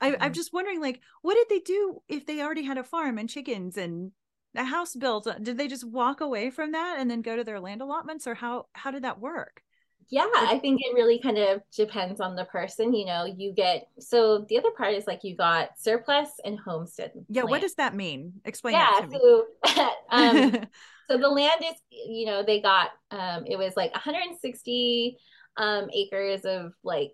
I, 0.00 0.10
mm-hmm. 0.10 0.22
I'm 0.22 0.32
just 0.32 0.52
wondering, 0.52 0.80
like, 0.80 1.00
what 1.22 1.34
did 1.34 1.46
they 1.48 1.60
do 1.60 2.02
if 2.08 2.26
they 2.26 2.40
already 2.40 2.62
had 2.62 2.78
a 2.78 2.84
farm 2.84 3.18
and 3.18 3.28
chickens 3.28 3.76
and 3.76 4.12
a 4.54 4.64
house 4.64 4.94
built? 4.94 5.28
Did 5.42 5.58
they 5.58 5.68
just 5.68 5.88
walk 5.88 6.20
away 6.20 6.50
from 6.50 6.72
that 6.72 6.96
and 6.98 7.10
then 7.10 7.22
go 7.22 7.36
to 7.36 7.44
their 7.44 7.60
land 7.60 7.82
allotments, 7.82 8.26
or 8.26 8.34
how 8.34 8.66
how 8.74 8.90
did 8.90 9.04
that 9.04 9.20
work? 9.20 9.62
Yeah, 10.08 10.26
I 10.36 10.58
think 10.60 10.80
it 10.82 10.94
really 10.94 11.18
kind 11.18 11.36
of 11.36 11.62
depends 11.74 12.20
on 12.20 12.36
the 12.36 12.44
person. 12.44 12.94
You 12.94 13.06
know, 13.06 13.24
you 13.24 13.52
get 13.52 13.88
so 13.98 14.44
the 14.48 14.58
other 14.58 14.70
part 14.70 14.94
is 14.94 15.06
like 15.06 15.24
you 15.24 15.36
got 15.36 15.70
surplus 15.78 16.28
and 16.44 16.58
homestead. 16.58 17.12
Yeah, 17.28 17.42
land. 17.42 17.50
what 17.50 17.60
does 17.60 17.74
that 17.74 17.94
mean? 17.94 18.34
Explain 18.44 18.74
yeah, 18.74 19.00
so, 19.10 19.46
um, 20.10 20.52
so 21.10 21.18
the 21.18 21.28
land 21.28 21.60
is 21.64 21.74
you 21.90 22.26
know 22.26 22.44
they 22.44 22.60
got 22.60 22.90
um 23.10 23.44
it 23.46 23.56
was 23.56 23.72
like 23.76 23.92
160 23.92 25.16
um 25.56 25.88
acres 25.92 26.44
of 26.44 26.72
like 26.84 27.12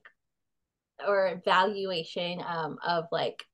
or 1.06 1.40
valuation 1.44 2.42
um 2.46 2.78
of 2.86 3.04
like 3.12 3.44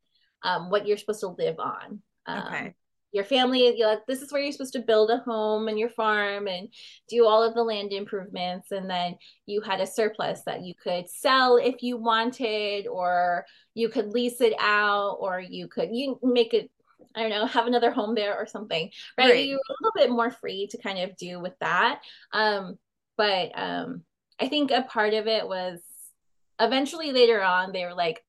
um 0.42 0.70
what 0.70 0.86
you're 0.86 0.96
supposed 0.96 1.20
to 1.20 1.28
live 1.28 1.58
on 1.58 2.00
um, 2.26 2.38
okay 2.46 2.74
your 3.12 3.24
family 3.24 3.66
you 3.66 3.78
know, 3.78 3.98
this 4.06 4.20
is 4.20 4.30
where 4.30 4.42
you're 4.42 4.52
supposed 4.52 4.74
to 4.74 4.80
build 4.80 5.10
a 5.10 5.18
home 5.18 5.68
and 5.68 5.78
your 5.78 5.88
farm 5.88 6.46
and 6.46 6.68
do 7.08 7.24
all 7.24 7.42
of 7.42 7.54
the 7.54 7.62
land 7.62 7.92
improvements 7.92 8.70
and 8.70 8.88
then 8.88 9.16
you 9.46 9.60
had 9.60 9.80
a 9.80 9.86
surplus 9.86 10.42
that 10.42 10.62
you 10.62 10.74
could 10.74 11.08
sell 11.08 11.56
if 11.56 11.82
you 11.82 11.96
wanted 11.96 12.86
or 12.86 13.46
you 13.74 13.88
could 13.88 14.08
lease 14.08 14.40
it 14.40 14.52
out 14.58 15.16
or 15.20 15.40
you 15.40 15.68
could 15.68 15.88
you 15.92 16.18
make 16.22 16.52
it 16.52 16.70
I 17.14 17.22
don't 17.22 17.30
know, 17.30 17.46
have 17.46 17.66
another 17.66 17.90
home 17.90 18.14
there 18.14 18.36
or 18.36 18.46
something, 18.46 18.90
right? 19.16 19.30
right. 19.30 19.46
You're 19.46 19.58
a 19.58 19.74
little 19.80 19.92
bit 19.94 20.10
more 20.10 20.30
free 20.30 20.68
to 20.68 20.78
kind 20.78 20.98
of 20.98 21.16
do 21.16 21.40
with 21.40 21.54
that. 21.60 22.00
Um, 22.32 22.78
but 23.16 23.50
um, 23.54 24.02
I 24.38 24.48
think 24.48 24.70
a 24.70 24.82
part 24.82 25.14
of 25.14 25.26
it 25.26 25.46
was 25.46 25.80
eventually 26.60 27.12
later 27.12 27.42
on, 27.42 27.72
they 27.72 27.84
were 27.84 27.94
like, 27.94 28.22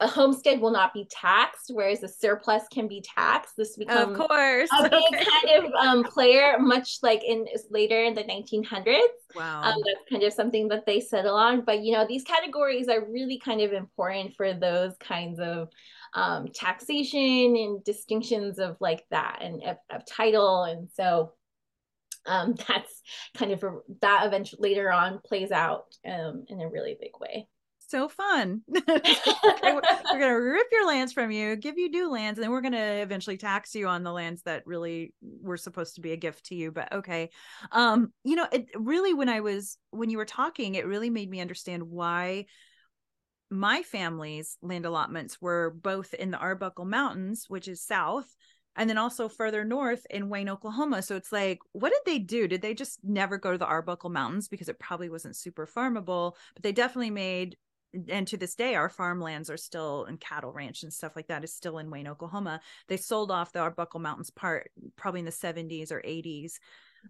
a 0.00 0.06
homestead 0.06 0.60
will 0.60 0.70
not 0.70 0.94
be 0.94 1.06
taxed, 1.10 1.70
whereas 1.72 2.02
a 2.02 2.08
surplus 2.08 2.62
can 2.72 2.88
be 2.88 3.02
taxed. 3.02 3.54
This 3.56 3.76
becomes 3.76 4.18
of 4.18 4.28
course 4.28 4.70
a 4.72 4.88
big 4.88 4.94
okay. 4.94 5.24
kind 5.24 5.64
of 5.66 5.72
um, 5.74 6.04
player, 6.04 6.58
much 6.58 6.98
like 7.02 7.22
in 7.22 7.46
later 7.68 8.02
in 8.02 8.14
the 8.14 8.24
1900s. 8.24 8.98
wow 9.36 9.62
Um, 9.62 9.82
that's 9.84 10.10
kind 10.10 10.22
of 10.22 10.32
something 10.32 10.68
that 10.68 10.86
they 10.86 11.00
settle 11.00 11.36
on. 11.36 11.62
But 11.66 11.84
you 11.84 11.92
know, 11.92 12.06
these 12.06 12.24
categories 12.24 12.88
are 12.88 13.04
really 13.04 13.38
kind 13.38 13.60
of 13.60 13.74
important 13.74 14.34
for 14.36 14.54
those 14.54 14.96
kinds 15.00 15.38
of 15.38 15.68
um, 16.14 16.48
taxation 16.48 17.56
and 17.56 17.84
distinctions 17.84 18.58
of 18.58 18.76
like 18.80 19.04
that 19.10 19.40
and 19.42 19.62
of, 19.62 19.76
of 19.90 20.06
title. 20.06 20.64
And 20.64 20.88
so 20.94 21.32
um, 22.30 22.54
that's 22.68 23.02
kind 23.36 23.52
of 23.52 23.62
a, 23.62 23.78
that 24.00 24.26
eventually 24.26 24.70
later 24.70 24.90
on 24.92 25.20
plays 25.24 25.50
out 25.50 25.86
um, 26.06 26.44
in 26.48 26.60
a 26.60 26.68
really 26.68 26.96
big 26.98 27.12
way. 27.20 27.48
so 27.88 28.08
fun. 28.08 28.62
Okay, 29.52 29.72
we're, 29.72 29.82
we're 30.10 30.20
gonna 30.20 30.40
rip 30.40 30.68
your 30.70 30.86
lands 30.86 31.12
from 31.12 31.30
you, 31.30 31.56
give 31.56 31.76
you 31.76 31.90
new 31.90 32.10
lands, 32.10 32.38
and 32.38 32.44
then 32.44 32.50
we're 32.50 32.60
gonna 32.60 33.00
eventually 33.02 33.36
tax 33.36 33.74
you 33.74 33.88
on 33.88 34.04
the 34.04 34.12
lands 34.12 34.42
that 34.42 34.66
really 34.66 35.12
were 35.20 35.56
supposed 35.56 35.96
to 35.96 36.00
be 36.00 36.12
a 36.12 36.16
gift 36.16 36.46
to 36.46 36.54
you. 36.54 36.70
But 36.70 36.92
okay, 36.92 37.30
um, 37.72 38.12
you 38.24 38.36
know, 38.36 38.46
it 38.50 38.68
really 38.74 39.12
when 39.12 39.28
I 39.28 39.40
was 39.40 39.76
when 39.90 40.08
you 40.08 40.18
were 40.18 40.24
talking, 40.24 40.76
it 40.76 40.86
really 40.86 41.10
made 41.10 41.28
me 41.28 41.40
understand 41.40 41.82
why 41.82 42.46
my 43.50 43.82
family's 43.82 44.56
land 44.62 44.86
allotments 44.86 45.40
were 45.40 45.70
both 45.82 46.14
in 46.14 46.30
the 46.30 46.38
Arbuckle 46.38 46.84
Mountains, 46.84 47.46
which 47.48 47.66
is 47.66 47.82
south, 47.82 48.34
and 48.80 48.88
then 48.88 48.96
also 48.96 49.28
further 49.28 49.62
north 49.62 50.06
in 50.08 50.30
Wayne, 50.30 50.48
Oklahoma. 50.48 51.02
So 51.02 51.14
it's 51.14 51.30
like, 51.30 51.58
what 51.72 51.92
did 51.92 52.00
they 52.06 52.18
do? 52.18 52.48
Did 52.48 52.62
they 52.62 52.72
just 52.72 52.98
never 53.04 53.36
go 53.36 53.52
to 53.52 53.58
the 53.58 53.66
Arbuckle 53.66 54.08
Mountains 54.08 54.48
because 54.48 54.70
it 54.70 54.78
probably 54.78 55.10
wasn't 55.10 55.36
super 55.36 55.66
farmable? 55.66 56.32
But 56.54 56.62
they 56.62 56.72
definitely 56.72 57.10
made, 57.10 57.58
and 58.08 58.26
to 58.28 58.38
this 58.38 58.54
day, 58.54 58.76
our 58.76 58.88
farmlands 58.88 59.50
are 59.50 59.58
still 59.58 60.06
and 60.06 60.18
cattle 60.18 60.50
ranch 60.50 60.82
and 60.82 60.90
stuff 60.90 61.14
like 61.14 61.26
that 61.26 61.44
is 61.44 61.52
still 61.52 61.76
in 61.76 61.90
Wayne, 61.90 62.08
Oklahoma. 62.08 62.62
They 62.88 62.96
sold 62.96 63.30
off 63.30 63.52
the 63.52 63.58
Arbuckle 63.58 64.00
Mountains 64.00 64.30
part 64.30 64.70
probably 64.96 65.20
in 65.20 65.26
the 65.26 65.30
70s 65.30 65.92
or 65.92 66.00
80s, 66.00 66.54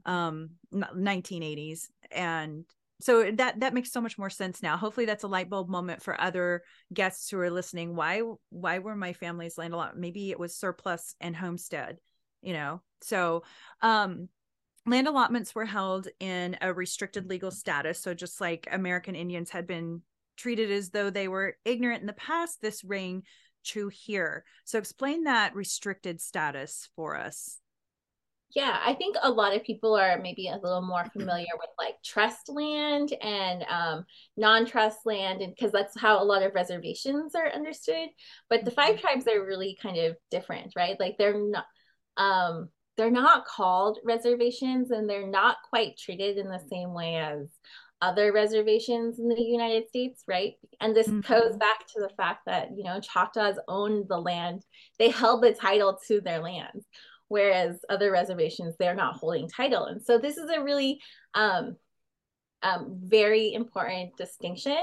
um, 0.07 0.51
1980s, 0.75 1.87
and 2.11 2.65
so 3.01 3.31
that 3.33 3.61
that 3.61 3.75
makes 3.75 3.93
so 3.93 4.01
much 4.01 4.19
more 4.19 4.31
sense 4.31 4.63
now. 4.63 4.77
Hopefully 4.77 5.07
that's 5.07 5.25
a 5.25 5.29
light 5.29 5.51
bulb 5.51 5.69
moment 5.69 6.03
for 6.03 6.21
other 6.21 6.63
guests 6.93 7.31
who 7.31 7.39
are 7.39 7.51
listening. 7.51 7.97
Why 7.97 8.23
why 8.51 8.79
were 8.79 8.97
my 8.97 9.13
family's 9.13 9.59
land 9.59 9.75
a 9.75 9.77
lot 9.77 9.97
maybe 9.97 10.31
it 10.31 10.39
was 10.39 10.57
surplus 10.57 11.15
and 11.21 11.35
homestead 11.35 11.99
you 12.43 12.53
know? 12.53 12.81
So 13.03 13.45
um 13.83 14.29
land 14.87 15.09
allotments 15.09 15.55
were 15.55 15.67
held 15.67 16.09
in 16.21 16.57
a 16.61 16.73
restricted 16.73 17.29
legal 17.29 17.51
status. 17.51 18.01
So 18.01 18.15
just 18.15 18.41
like 18.41 18.69
american 18.71 19.15
indians 19.15 19.51
had 19.51 19.67
been 19.67 20.03
treated 20.37 20.71
as 20.71 20.91
though 20.91 21.11
they 21.11 21.29
were 21.29 21.57
ignorant 21.65 22.01
in 22.01 22.07
the 22.07 22.13
past 22.15 22.63
this 22.63 22.83
rang 22.83 23.23
true 23.65 23.89
here. 23.89 24.45
So 24.65 24.79
explain 24.79 25.25
that 25.25 25.55
restricted 25.55 26.21
status 26.21 26.89
for 26.97 27.17
us 27.17 27.59
Yeah, 28.55 28.81
I 28.85 28.95
think 28.95 29.17
a 29.23 29.31
lot 29.31 29.55
of 29.55 29.63
people 29.63 29.95
are 29.95 30.19
maybe 30.21 30.49
a 30.49 30.57
little 30.57 30.83
more 30.83 31.05
familiar 31.13 31.47
with 31.59 31.71
like 31.79 31.95
trust 32.05 32.49
land 32.49 33.13
and 33.23 33.65
um, 33.69 34.05
non-trust 34.37 34.99
land, 35.05 35.41
and 35.41 35.55
because 35.55 35.71
that's 35.71 35.99
how 35.99 36.21
a 36.21 36.25
lot 36.25 36.43
of 36.43 36.55
reservations 36.55 37.37
are 37.37 37.49
understood. 37.49 38.09
But 38.49 38.65
the 38.65 38.73
five 38.73 39.01
tribes 39.01 39.29
are 39.29 39.45
really 39.45 39.79
kind 39.81 39.99
of 39.99 40.17
different, 40.33 40.73
right? 40.75 40.99
Like 40.99 41.17
they're 41.17 41.39
not, 41.39 41.65
um, 42.17 42.71
they're 42.97 43.11
not 43.11 43.47
called 43.47 43.99
reservations, 44.05 44.91
and 44.91 45.09
they're 45.09 45.29
not 45.29 45.59
quite 45.69 45.97
treated 45.97 46.37
in 46.37 46.49
the 46.49 46.63
same 46.71 46.93
way 46.93 47.17
as 47.17 47.47
other 48.03 48.33
reservations 48.33 49.19
in 49.21 49.29
the 49.29 49.41
United 49.41 49.87
States, 49.89 50.25
right? 50.27 50.55
And 50.81 50.97
this 50.97 51.07
Mhm. 51.07 51.23
goes 51.29 51.57
back 51.57 51.87
to 51.89 52.01
the 52.01 52.09
fact 52.17 52.47
that 52.47 52.71
you 52.77 52.83
know 52.83 52.99
Choctaws 52.99 53.61
owned 53.69 54.09
the 54.09 54.19
land; 54.19 54.65
they 54.99 55.11
held 55.11 55.43
the 55.43 55.53
title 55.55 55.99
to 56.09 56.21
their 56.21 56.41
lands 56.41 56.85
whereas 57.31 57.79
other 57.89 58.11
reservations 58.11 58.75
they're 58.77 58.95
not 58.95 59.15
holding 59.15 59.49
title. 59.49 59.85
And 59.85 60.03
so 60.03 60.19
this 60.19 60.37
is 60.37 60.51
a 60.51 60.63
really 60.63 61.01
um, 61.35 61.77
um, 62.63 62.99
very 63.05 63.55
important 63.55 64.17
distinction. 64.17 64.83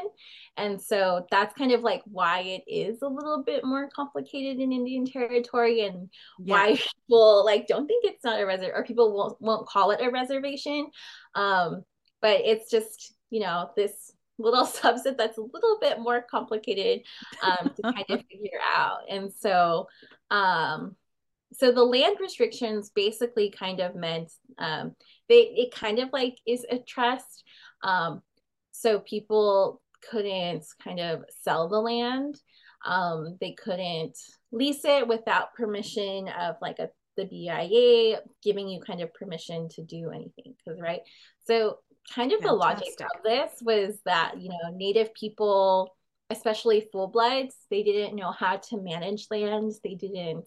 And 0.55 0.81
so 0.81 1.27
that's 1.29 1.53
kind 1.53 1.73
of 1.73 1.81
like 1.81 2.01
why 2.05 2.39
it 2.39 2.63
is 2.65 3.01
a 3.01 3.07
little 3.07 3.43
bit 3.43 3.65
more 3.65 3.89
complicated 3.93 4.59
in 4.61 4.71
indian 4.71 5.05
territory 5.05 5.81
and 5.81 6.09
why 6.39 6.79
people 7.09 7.45
like 7.45 7.67
don't 7.67 7.85
think 7.85 8.05
it's 8.05 8.23
not 8.23 8.39
a 8.39 8.45
reservation 8.45 8.75
or 8.75 8.85
people 8.85 9.13
won't, 9.13 9.39
won't 9.41 9.67
call 9.67 9.91
it 9.91 10.01
a 10.01 10.09
reservation. 10.09 10.87
Um, 11.35 11.83
but 12.21 12.41
it's 12.45 12.71
just 12.71 13.13
you 13.29 13.41
know 13.41 13.71
this 13.75 14.13
little 14.39 14.65
subset 14.65 15.17
that's 15.17 15.37
a 15.37 15.41
little 15.41 15.77
bit 15.81 15.99
more 15.99 16.21
complicated 16.21 17.01
um, 17.43 17.73
to 17.75 17.81
kind 17.81 18.05
of 18.09 18.23
figure 18.31 18.59
out. 18.75 19.01
And 19.09 19.33
so 19.33 19.87
um, 20.31 20.95
so 21.57 21.71
the 21.71 21.83
land 21.83 22.17
restrictions 22.19 22.91
basically 22.93 23.49
kind 23.49 23.79
of 23.79 23.95
meant 23.95 24.31
um, 24.59 24.95
they 25.27 25.41
it 25.55 25.73
kind 25.73 25.99
of 25.99 26.09
like 26.13 26.37
is 26.45 26.65
a 26.69 26.77
trust. 26.77 27.43
Um, 27.83 28.21
so 28.71 28.99
people 28.99 29.81
couldn't 30.09 30.65
kind 30.83 30.99
of 30.99 31.23
sell 31.41 31.67
the 31.67 31.79
land. 31.79 32.39
Um, 32.85 33.37
they 33.41 33.53
couldn't 33.53 34.17
lease 34.51 34.85
it 34.85 35.07
without 35.07 35.55
permission 35.55 36.29
of 36.39 36.55
like 36.61 36.79
a 36.79 36.89
the 37.17 37.25
BIA 37.25 38.19
giving 38.43 38.69
you 38.69 38.79
kind 38.79 39.01
of 39.01 39.11
permission 39.15 39.67
to 39.69 39.81
do 39.81 40.11
anything 40.11 40.53
because 40.63 40.79
right? 40.79 41.01
So 41.47 41.79
kind 42.13 42.31
of 42.31 42.41
the 42.41 42.53
logic 42.53 42.93
of 43.01 43.23
this 43.23 43.51
was 43.61 43.99
that 44.05 44.39
you 44.39 44.49
know 44.49 44.75
native 44.75 45.13
people 45.13 45.95
especially 46.29 46.87
full 46.91 47.07
bloods 47.07 47.55
they 47.69 47.83
didn't 47.83 48.15
know 48.15 48.31
how 48.31 48.57
to 48.57 48.77
manage 48.77 49.27
lands 49.29 49.79
they 49.83 49.95
didn't 49.95 50.45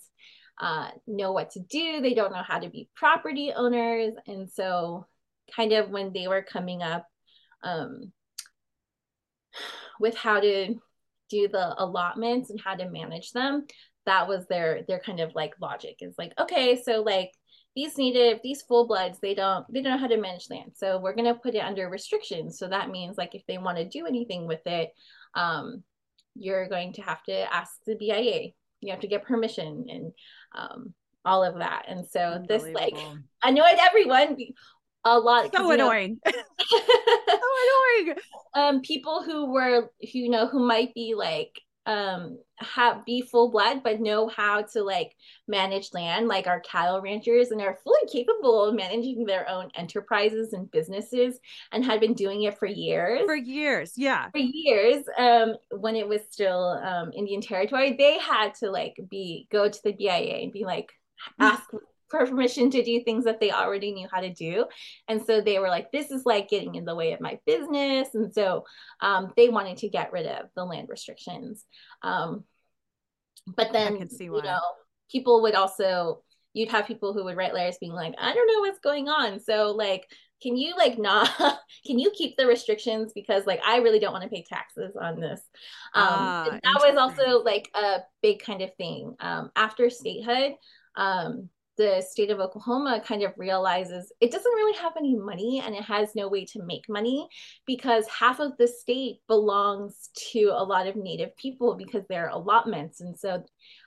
uh, 0.61 0.91
know 1.07 1.33
what 1.33 1.51
to 1.53 1.61
do. 1.61 2.01
They 2.01 2.15
don't 2.15 2.33
know 2.33 2.43
how 2.47 2.59
to 2.59 2.69
be 2.69 2.89
property 2.95 3.53
owners. 3.55 4.13
And 4.27 4.51
so, 4.51 5.07
kind 5.57 5.73
of 5.73 5.91
when 5.91 6.13
they 6.13 6.29
were 6.29 6.43
coming 6.43 6.83
up 6.83 7.07
um, 7.63 8.13
with 9.99 10.17
how 10.17 10.41
to 10.41 10.75
do 11.31 11.49
the 11.49 11.75
allotments 11.83 12.51
and 12.51 12.61
how 12.61 12.75
to 12.75 12.91
manage 12.91 13.33
them, 13.33 13.67
that 14.07 14.29
was 14.29 14.47
their 14.47 14.83
their 14.87 15.01
kind 15.01 15.21
of 15.21 15.35
like 15.35 15.55
logic 15.61 15.97
is 16.01 16.15
like, 16.19 16.33
okay, 16.39 16.81
so 16.83 17.03
like 17.03 17.31
these 17.75 17.97
native, 17.97 18.41
these 18.43 18.63
full 18.63 18.87
bloods, 18.87 19.19
they 19.21 19.35
don't 19.35 19.65
they 19.73 19.81
don't 19.81 19.93
know 19.93 19.99
how 19.99 20.09
to 20.09 20.21
manage 20.21 20.51
land. 20.51 20.73
So 20.75 20.99
we're 20.99 21.15
gonna 21.15 21.35
put 21.35 21.55
it 21.55 21.65
under 21.65 21.89
restrictions. 21.89 22.59
So 22.59 22.69
that 22.69 22.91
means 22.91 23.17
like 23.17 23.35
if 23.35 23.47
they 23.47 23.59
want 23.59 23.79
to 23.79 23.89
do 23.89 24.07
anything 24.07 24.47
with 24.47 24.67
it, 24.67 24.91
um, 25.35 25.85
you're 26.35 26.69
going 26.69 26.93
to 26.95 27.03
have 27.03 27.23
to 27.25 27.55
ask 27.55 27.73
the 27.87 27.97
BIA. 27.97 28.51
You 28.81 28.91
have 28.93 29.01
to 29.01 29.09
get 29.09 29.25
permission 29.25 29.87
and 29.89 30.13
um, 30.57 30.95
all 31.25 31.45
of 31.45 31.59
that. 31.59 31.85
And 31.89 32.07
so 32.07 32.43
this 32.49 32.63
like 32.75 32.97
annoyed 33.45 33.79
everyone 33.79 34.37
a 35.05 35.19
lot. 35.19 35.51
so 35.55 35.71
you 35.71 35.77
know- 35.77 35.87
annoying 35.91 36.19
so 36.27 36.41
annoying 37.29 38.17
um, 38.55 38.81
people 38.81 39.23
who 39.23 39.53
were 39.53 39.91
who 40.01 40.19
you 40.19 40.29
know 40.31 40.47
who 40.47 40.67
might 40.67 40.95
be 40.95 41.15
like 41.17 41.61
um 41.87 42.39
have 42.59 43.05
be 43.07 43.23
full 43.23 43.51
blood 43.51 43.83
but 43.83 44.01
know 44.01 44.29
how 44.29 44.61
to 44.61 44.83
like 44.83 45.17
manage 45.49 45.89
land 45.95 46.29
like 46.29 46.47
our 46.47 46.61
cattle 46.61 47.01
ranchers 47.01 47.51
and 47.51 47.61
are 47.63 47.79
fully 47.83 48.01
capable 48.13 48.65
of 48.65 48.75
managing 48.75 49.25
their 49.25 49.49
own 49.49 49.71
enterprises 49.75 50.53
and 50.53 50.71
businesses 50.71 51.39
and 51.73 51.83
had 51.83 51.99
been 51.99 52.13
doing 52.13 52.43
it 52.43 52.59
for 52.59 52.67
years. 52.67 53.23
For 53.25 53.35
years 53.35 53.95
yeah. 53.97 54.29
For 54.31 54.39
years 54.39 55.05
um 55.17 55.55
when 55.71 55.97
it 55.97 56.07
was 56.07 56.21
still 56.31 56.79
um 56.83 57.13
indian 57.15 57.41
territory 57.41 57.95
they 57.97 58.19
had 58.19 58.55
to 58.57 58.71
like 58.71 59.01
be 59.09 59.49
go 59.51 59.69
to 59.69 59.83
the 59.83 59.93
bia 59.93 60.43
and 60.43 60.53
be 60.53 60.65
like 60.65 60.93
ask 61.39 61.71
for 61.71 61.81
permission 62.11 62.71
to 62.71 62.83
do 62.83 63.03
things 63.03 63.25
that 63.25 63.41
they 63.41 63.51
already 63.51 63.93
knew 63.93 64.09
how 64.13 64.21
to 64.21 64.33
do. 64.33 64.67
And 65.09 65.25
so 65.25 65.41
they 65.41 65.59
were 65.59 65.69
like 65.69 65.93
this 65.93 66.11
is 66.11 66.27
like 66.27 66.49
getting 66.49 66.75
in 66.75 66.85
the 66.85 66.95
way 66.95 67.13
of 67.13 67.21
my 67.21 67.39
business. 67.47 68.09
And 68.15 68.33
so 68.35 68.65
um 69.01 69.33
they 69.37 69.49
wanted 69.49 69.79
to 69.79 69.89
get 69.89 70.13
rid 70.13 70.27
of 70.27 70.47
the 70.55 70.65
land 70.65 70.89
restrictions. 70.89 71.65
Um 72.03 72.45
but 73.47 73.73
then 73.73 73.97
you 74.35 74.43
know 74.43 74.59
people 75.11 75.43
would 75.43 75.55
also 75.55 76.23
you'd 76.53 76.71
have 76.71 76.87
people 76.87 77.13
who 77.13 77.25
would 77.25 77.37
write 77.37 77.55
letters 77.55 77.79
being 77.81 77.93
like 77.93 78.15
i 78.19 78.33
don't 78.35 78.47
know 78.47 78.61
what's 78.61 78.81
going 78.81 79.09
on. 79.09 79.41
So 79.41 79.73
like 79.73 80.07
can 80.43 80.57
you 80.57 80.75
like 80.77 80.99
not 80.99 81.29
can 81.87 81.99
you 81.99 82.11
keep 82.17 82.37
the 82.37 82.47
restrictions? 82.47 83.13
Because 83.15 83.47
like 83.47 83.61
i 83.65 83.79
really 83.79 83.99
don't 83.99 84.13
want 84.13 84.25
to 84.25 84.31
pay 84.31 84.45
taxes 84.49 84.95
on 85.01 85.21
this. 85.21 85.41
Um 85.95 86.03
Ah, 86.05 86.59
that 86.63 86.81
was 86.81 86.97
also 86.97 87.43
like 87.43 87.71
a 87.75 88.01
big 88.23 88.41
kind 88.43 88.63
of 88.63 88.75
thing. 88.77 89.15
Um 89.21 89.51
after 89.57 89.91
statehood 89.91 90.55
um 90.97 91.49
the 91.81 92.05
state 92.07 92.31
of 92.31 92.41
oklahoma 92.41 93.03
kind 93.07 93.23
of 93.23 93.33
realizes 93.39 94.13
it 94.21 94.31
doesn't 94.31 94.53
really 94.53 94.77
have 94.77 94.93
any 94.99 95.17
money 95.17 95.63
and 95.65 95.75
it 95.75 95.83
has 95.83 96.15
no 96.15 96.29
way 96.29 96.45
to 96.45 96.63
make 96.63 96.85
money 96.89 97.27
because 97.67 98.07
half 98.09 98.39
of 98.39 98.53
the 98.59 98.69
state 98.69 99.17
belongs 99.29 100.11
to 100.33 100.51
a 100.53 100.63
lot 100.65 100.87
of 100.87 100.97
native 100.97 101.35
people 101.37 101.75
because 101.75 102.05
they're 102.09 102.29
allotments. 102.29 103.01
And 103.01 103.19
so 103.19 103.43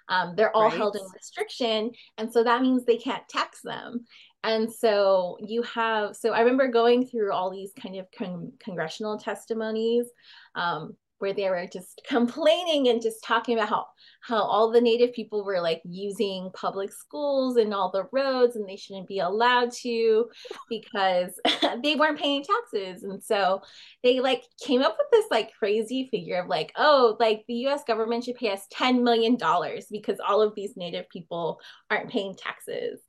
um, 0.09 0.35
they're 0.35 0.55
all 0.55 0.69
held 0.69 0.95
in 0.95 1.03
restriction. 1.13 1.91
And 2.17 2.31
so 2.31 2.43
that 2.43 2.61
means 2.61 2.85
they 2.85 2.97
can't 2.97 3.27
tax 3.29 3.61
them. 3.63 4.05
And 4.43 4.71
so 4.71 5.37
you 5.39 5.61
have 5.63 6.17
so 6.17 6.33
i 6.33 6.41
remember 6.41 6.67
going 6.67 7.07
through 7.07 7.31
all 7.31 7.49
these 7.49 7.71
kind 7.81 7.95
of 7.95 8.07
con- 8.17 8.51
congressional 8.59 9.17
testimonies 9.17 10.07
um, 10.55 10.97
where 11.23 11.33
they 11.33 11.49
were 11.49 11.65
just 11.71 12.01
complaining 12.07 12.89
and 12.89 13.01
just 13.01 13.23
talking 13.23 13.57
about 13.57 13.69
how 13.69 13.85
how 14.19 14.41
all 14.41 14.71
the 14.71 14.81
native 14.81 15.13
people 15.13 15.43
were 15.45 15.61
like 15.61 15.81
using 15.85 16.49
public 16.53 16.91
schools 16.91 17.55
and 17.55 17.73
all 17.73 17.89
the 17.91 18.07
roads 18.11 18.57
and 18.57 18.67
they 18.67 18.75
shouldn't 18.75 19.07
be 19.07 19.19
allowed 19.19 19.71
to 19.71 20.25
because 20.69 21.31
they 21.83 21.95
weren't 21.95 22.19
paying 22.19 22.43
taxes 22.43 23.03
and 23.03 23.23
so 23.23 23.61
they 24.03 24.19
like 24.19 24.43
came 24.61 24.81
up 24.81 24.97
with 24.97 25.07
this 25.11 25.25
like 25.31 25.53
crazy 25.57 26.09
figure 26.11 26.41
of 26.41 26.47
like 26.47 26.73
oh 26.75 27.15
like 27.21 27.45
the 27.47 27.67
US 27.67 27.85
government 27.85 28.25
should 28.25 28.35
pay 28.35 28.51
us 28.51 28.67
10 28.71 29.01
million 29.01 29.37
dollars 29.37 29.85
because 29.89 30.19
all 30.25 30.41
of 30.41 30.53
these 30.55 30.75
native 30.75 31.07
people 31.09 31.59
aren't 31.89 32.09
paying 32.09 32.35
taxes 32.35 32.99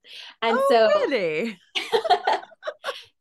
and 0.40 0.56
oh, 0.56 0.66
so 0.70 1.00
really? 1.00 1.58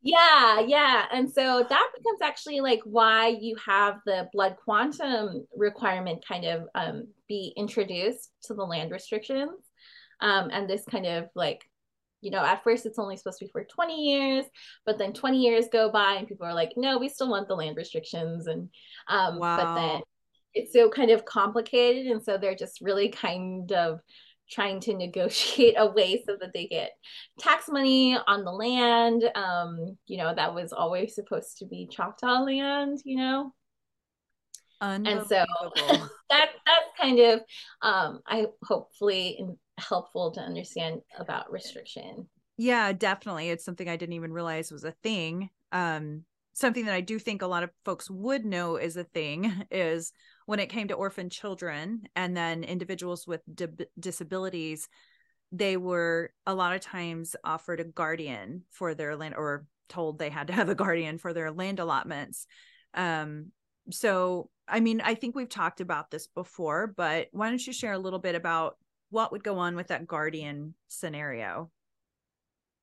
yeah 0.02 0.60
yeah 0.60 1.06
and 1.12 1.30
so 1.30 1.64
that 1.68 1.90
becomes 1.96 2.20
actually 2.22 2.60
like 2.60 2.80
why 2.84 3.28
you 3.28 3.56
have 3.64 3.96
the 4.06 4.28
blood 4.32 4.56
quantum 4.62 5.46
requirement 5.56 6.24
kind 6.26 6.44
of 6.44 6.66
um, 6.74 7.06
be 7.28 7.52
introduced 7.56 8.30
to 8.42 8.54
the 8.54 8.62
land 8.62 8.90
restrictions 8.90 9.50
um, 10.20 10.50
and 10.52 10.68
this 10.68 10.84
kind 10.90 11.06
of 11.06 11.28
like 11.34 11.68
you 12.20 12.30
know 12.30 12.44
at 12.44 12.64
first 12.64 12.86
it's 12.86 12.98
only 12.98 13.16
supposed 13.16 13.38
to 13.38 13.44
be 13.44 13.50
for 13.50 13.64
20 13.64 13.94
years 13.94 14.44
but 14.86 14.98
then 14.98 15.12
20 15.12 15.38
years 15.38 15.66
go 15.72 15.90
by 15.90 16.14
and 16.14 16.28
people 16.28 16.46
are 16.46 16.54
like 16.54 16.72
no 16.76 16.98
we 16.98 17.08
still 17.08 17.30
want 17.30 17.48
the 17.48 17.54
land 17.54 17.76
restrictions 17.76 18.46
and 18.46 18.68
um 19.08 19.38
wow. 19.38 19.56
but 19.56 19.74
then 19.74 20.02
it's 20.54 20.72
so 20.72 20.88
kind 20.88 21.10
of 21.10 21.24
complicated 21.24 22.06
and 22.06 22.22
so 22.22 22.38
they're 22.38 22.54
just 22.54 22.80
really 22.80 23.08
kind 23.08 23.70
of 23.72 24.00
trying 24.50 24.80
to 24.80 24.94
negotiate 24.96 25.74
a 25.76 25.90
way 25.90 26.22
so 26.26 26.36
that 26.40 26.52
they 26.52 26.66
get 26.66 26.92
tax 27.38 27.68
money 27.68 28.16
on 28.26 28.44
the 28.44 28.52
land. 28.52 29.24
Um, 29.34 29.96
you 30.06 30.18
know, 30.18 30.34
that 30.34 30.54
was 30.54 30.72
always 30.72 31.14
supposed 31.14 31.58
to 31.58 31.66
be 31.66 31.88
Choctaw 31.90 32.40
land, 32.44 33.00
you 33.04 33.16
know. 33.16 33.52
And 34.80 35.26
so 35.26 35.44
that 36.30 36.50
that's 36.66 36.90
kind 37.00 37.18
of 37.18 37.40
um 37.80 38.20
I 38.26 38.46
hopefully 38.64 39.42
helpful 39.78 40.32
to 40.32 40.40
understand 40.40 41.00
about 41.18 41.50
restriction. 41.50 42.28
Yeah, 42.56 42.92
definitely. 42.92 43.48
It's 43.50 43.64
something 43.64 43.88
I 43.88 43.96
didn't 43.96 44.12
even 44.14 44.32
realize 44.32 44.70
was 44.70 44.84
a 44.84 44.94
thing. 45.02 45.50
Um 45.72 46.24
something 46.52 46.84
that 46.84 46.94
I 46.94 47.00
do 47.00 47.18
think 47.18 47.42
a 47.42 47.46
lot 47.46 47.62
of 47.62 47.70
folks 47.84 48.10
would 48.10 48.44
know 48.44 48.76
is 48.76 48.96
a 48.96 49.04
thing 49.04 49.64
is 49.70 50.12
when 50.46 50.60
it 50.60 50.68
came 50.68 50.88
to 50.88 50.94
orphan 50.94 51.30
children 51.30 52.02
and 52.14 52.36
then 52.36 52.64
individuals 52.64 53.26
with 53.26 53.42
di- 53.52 53.86
disabilities 53.98 54.88
they 55.52 55.76
were 55.76 56.32
a 56.46 56.54
lot 56.54 56.74
of 56.74 56.80
times 56.80 57.36
offered 57.44 57.78
a 57.78 57.84
guardian 57.84 58.62
for 58.70 58.94
their 58.94 59.14
land 59.14 59.34
or 59.36 59.66
told 59.88 60.18
they 60.18 60.30
had 60.30 60.48
to 60.48 60.52
have 60.52 60.68
a 60.68 60.74
guardian 60.74 61.16
for 61.18 61.32
their 61.32 61.52
land 61.52 61.78
allotments. 61.78 62.46
Um 62.94 63.52
so 63.90 64.48
i 64.66 64.80
mean 64.80 65.00
i 65.02 65.14
think 65.14 65.34
we've 65.34 65.48
talked 65.48 65.80
about 65.80 66.10
this 66.10 66.26
before 66.26 66.86
but 66.86 67.28
why 67.32 67.48
don't 67.48 67.66
you 67.66 67.72
share 67.72 67.92
a 67.92 67.98
little 67.98 68.18
bit 68.18 68.34
about 68.34 68.76
what 69.10 69.30
would 69.32 69.44
go 69.44 69.58
on 69.58 69.76
with 69.76 69.88
that 69.88 70.06
guardian 70.06 70.74
scenario 70.88 71.70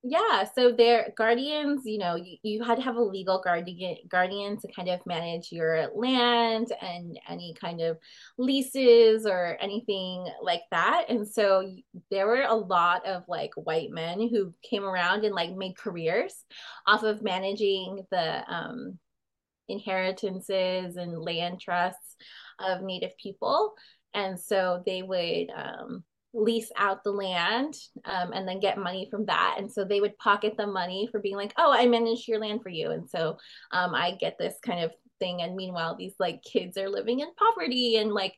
yeah 0.03 0.43
so 0.55 0.71
their 0.71 1.13
guardians 1.15 1.81
you 1.85 1.99
know 1.99 2.15
you, 2.15 2.37
you 2.41 2.63
had 2.63 2.75
to 2.75 2.81
have 2.81 2.95
a 2.95 3.01
legal 3.01 3.39
guardian 3.43 3.95
guardian 4.09 4.57
to 4.57 4.67
kind 4.73 4.89
of 4.89 4.99
manage 5.05 5.51
your 5.51 5.89
land 5.95 6.71
and 6.81 7.19
any 7.29 7.53
kind 7.59 7.81
of 7.81 7.97
leases 8.37 9.25
or 9.25 9.57
anything 9.61 10.25
like 10.41 10.63
that. 10.71 11.05
And 11.09 11.27
so 11.27 11.71
there 12.09 12.27
were 12.27 12.41
a 12.41 12.55
lot 12.55 13.05
of 13.05 13.23
like 13.27 13.51
white 13.55 13.91
men 13.91 14.27
who 14.27 14.53
came 14.67 14.83
around 14.83 15.23
and 15.23 15.35
like 15.35 15.55
made 15.55 15.77
careers 15.77 16.33
off 16.87 17.03
of 17.03 17.21
managing 17.21 18.05
the 18.11 18.43
um 18.51 18.97
inheritances 19.69 20.97
and 20.97 21.21
land 21.21 21.61
trusts 21.61 22.15
of 22.59 22.81
native 22.81 23.15
people. 23.17 23.73
And 24.13 24.39
so 24.39 24.83
they 24.85 25.03
would 25.03 25.49
um 25.55 26.03
lease 26.33 26.71
out 26.77 27.03
the 27.03 27.11
land 27.11 27.75
um, 28.05 28.31
and 28.33 28.47
then 28.47 28.59
get 28.59 28.77
money 28.77 29.07
from 29.09 29.25
that. 29.25 29.55
And 29.57 29.71
so 29.71 29.83
they 29.83 29.99
would 29.99 30.17
pocket 30.17 30.55
the 30.57 30.67
money 30.67 31.07
for 31.11 31.19
being 31.19 31.35
like, 31.35 31.53
oh, 31.57 31.73
I 31.73 31.87
managed 31.87 32.27
your 32.27 32.39
land 32.39 32.63
for 32.63 32.69
you. 32.69 32.91
And 32.91 33.09
so 33.09 33.37
um, 33.71 33.93
I 33.93 34.15
get 34.19 34.37
this 34.37 34.55
kind 34.65 34.83
of 34.83 34.91
thing. 35.19 35.41
And 35.41 35.55
meanwhile, 35.55 35.95
these 35.95 36.15
like 36.19 36.43
kids 36.43 36.77
are 36.77 36.89
living 36.89 37.19
in 37.19 37.27
poverty 37.35 37.97
and 37.97 38.13
like 38.13 38.35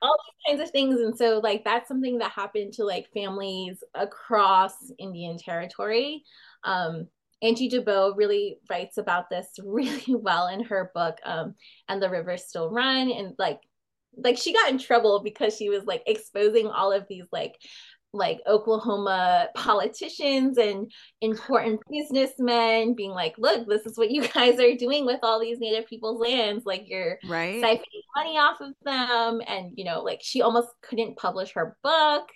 all 0.00 0.16
these 0.24 0.56
kinds 0.56 0.68
of 0.68 0.72
things. 0.72 1.00
And 1.00 1.16
so, 1.16 1.40
like, 1.42 1.64
that's 1.64 1.88
something 1.88 2.18
that 2.18 2.30
happened 2.30 2.72
to 2.74 2.84
like 2.84 3.12
families 3.12 3.82
across 3.94 4.72
Indian 4.98 5.38
territory. 5.38 6.24
Um, 6.64 7.08
Angie 7.42 7.68
Debo 7.68 8.16
really 8.16 8.58
writes 8.70 8.98
about 8.98 9.28
this 9.28 9.48
really 9.64 10.14
well 10.14 10.48
in 10.48 10.64
her 10.64 10.90
book, 10.94 11.18
um, 11.24 11.54
And 11.88 12.02
the 12.02 12.10
Rivers 12.10 12.44
Still 12.44 12.70
Run. 12.70 13.10
And 13.10 13.34
like 13.38 13.60
like 14.16 14.36
she 14.36 14.52
got 14.52 14.70
in 14.70 14.78
trouble 14.78 15.22
because 15.22 15.56
she 15.56 15.68
was 15.68 15.84
like 15.84 16.02
exposing 16.06 16.66
all 16.66 16.92
of 16.92 17.06
these 17.08 17.24
like 17.32 17.56
like 18.14 18.40
Oklahoma 18.46 19.48
politicians 19.54 20.58
and 20.58 20.92
important 21.20 21.80
businessmen 21.90 22.94
being 22.94 23.10
like, 23.10 23.34
look, 23.38 23.66
this 23.66 23.86
is 23.86 23.96
what 23.96 24.10
you 24.10 24.26
guys 24.34 24.60
are 24.60 24.74
doing 24.76 25.06
with 25.06 25.20
all 25.22 25.40
these 25.40 25.58
native 25.58 25.86
people's 25.86 26.20
lands. 26.20 26.64
Like 26.66 26.84
you're 26.86 27.18
right. 27.26 27.62
siphoning 27.62 28.02
money 28.16 28.38
off 28.38 28.60
of 28.60 28.74
them. 28.84 29.40
And, 29.46 29.72
you 29.76 29.84
know, 29.84 30.02
like 30.02 30.20
she 30.22 30.42
almost 30.42 30.68
couldn't 30.82 31.16
publish 31.16 31.52
her 31.54 31.76
book. 31.82 32.28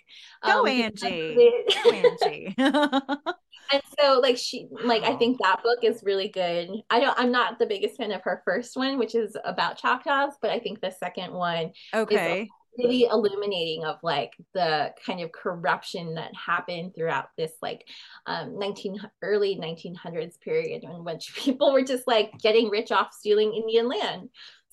Go, 0.45 0.61
um, 0.61 0.69
Angie. 0.69 1.61
Go, 1.85 1.91
Angie. 1.91 2.55
and 3.73 3.83
so 3.99 4.21
like 4.21 4.37
she 4.37 4.69
like 4.85 5.03
i 5.05 5.15
think 5.17 5.39
that 5.39 5.63
book 5.63 5.79
is 5.83 6.03
really 6.05 6.29
good. 6.29 6.71
I 6.91 7.01
don't 7.01 7.19
i'm 7.19 7.33
not 7.33 7.59
the 7.59 7.67
biggest 7.67 7.97
fan 7.97 8.13
of 8.13 8.23
her 8.23 8.43
first 8.45 8.77
one 8.77 8.99
which 8.99 9.15
is 9.15 9.37
about 9.45 9.79
choctaws 9.79 10.35
but 10.41 10.51
i 10.51 10.59
think 10.59 10.81
the 10.81 10.91
second 10.91 11.33
one 11.33 11.73
okay. 11.95 12.49
really 12.79 13.05
illuminating 13.05 13.85
of 13.85 13.97
like 14.03 14.33
the 14.55 14.93
kind 15.05 15.21
of 15.21 15.33
corruption 15.33 16.15
that 16.15 16.31
happened 16.35 16.95
throughout 16.95 17.29
this 17.37 17.53
like 17.63 17.87
um 18.27 18.59
19 18.59 19.01
early 19.23 19.57
1900s 19.57 20.41
period 20.41 20.85
in 20.85 21.05
which 21.05 21.35
people 21.37 21.73
were 21.73 21.85
just 21.85 22.07
like 22.07 22.33
getting 22.41 22.69
rich 22.69 22.93
off 22.93 23.13
stealing 23.13 23.55
indian 23.55 23.89
land. 23.89 24.29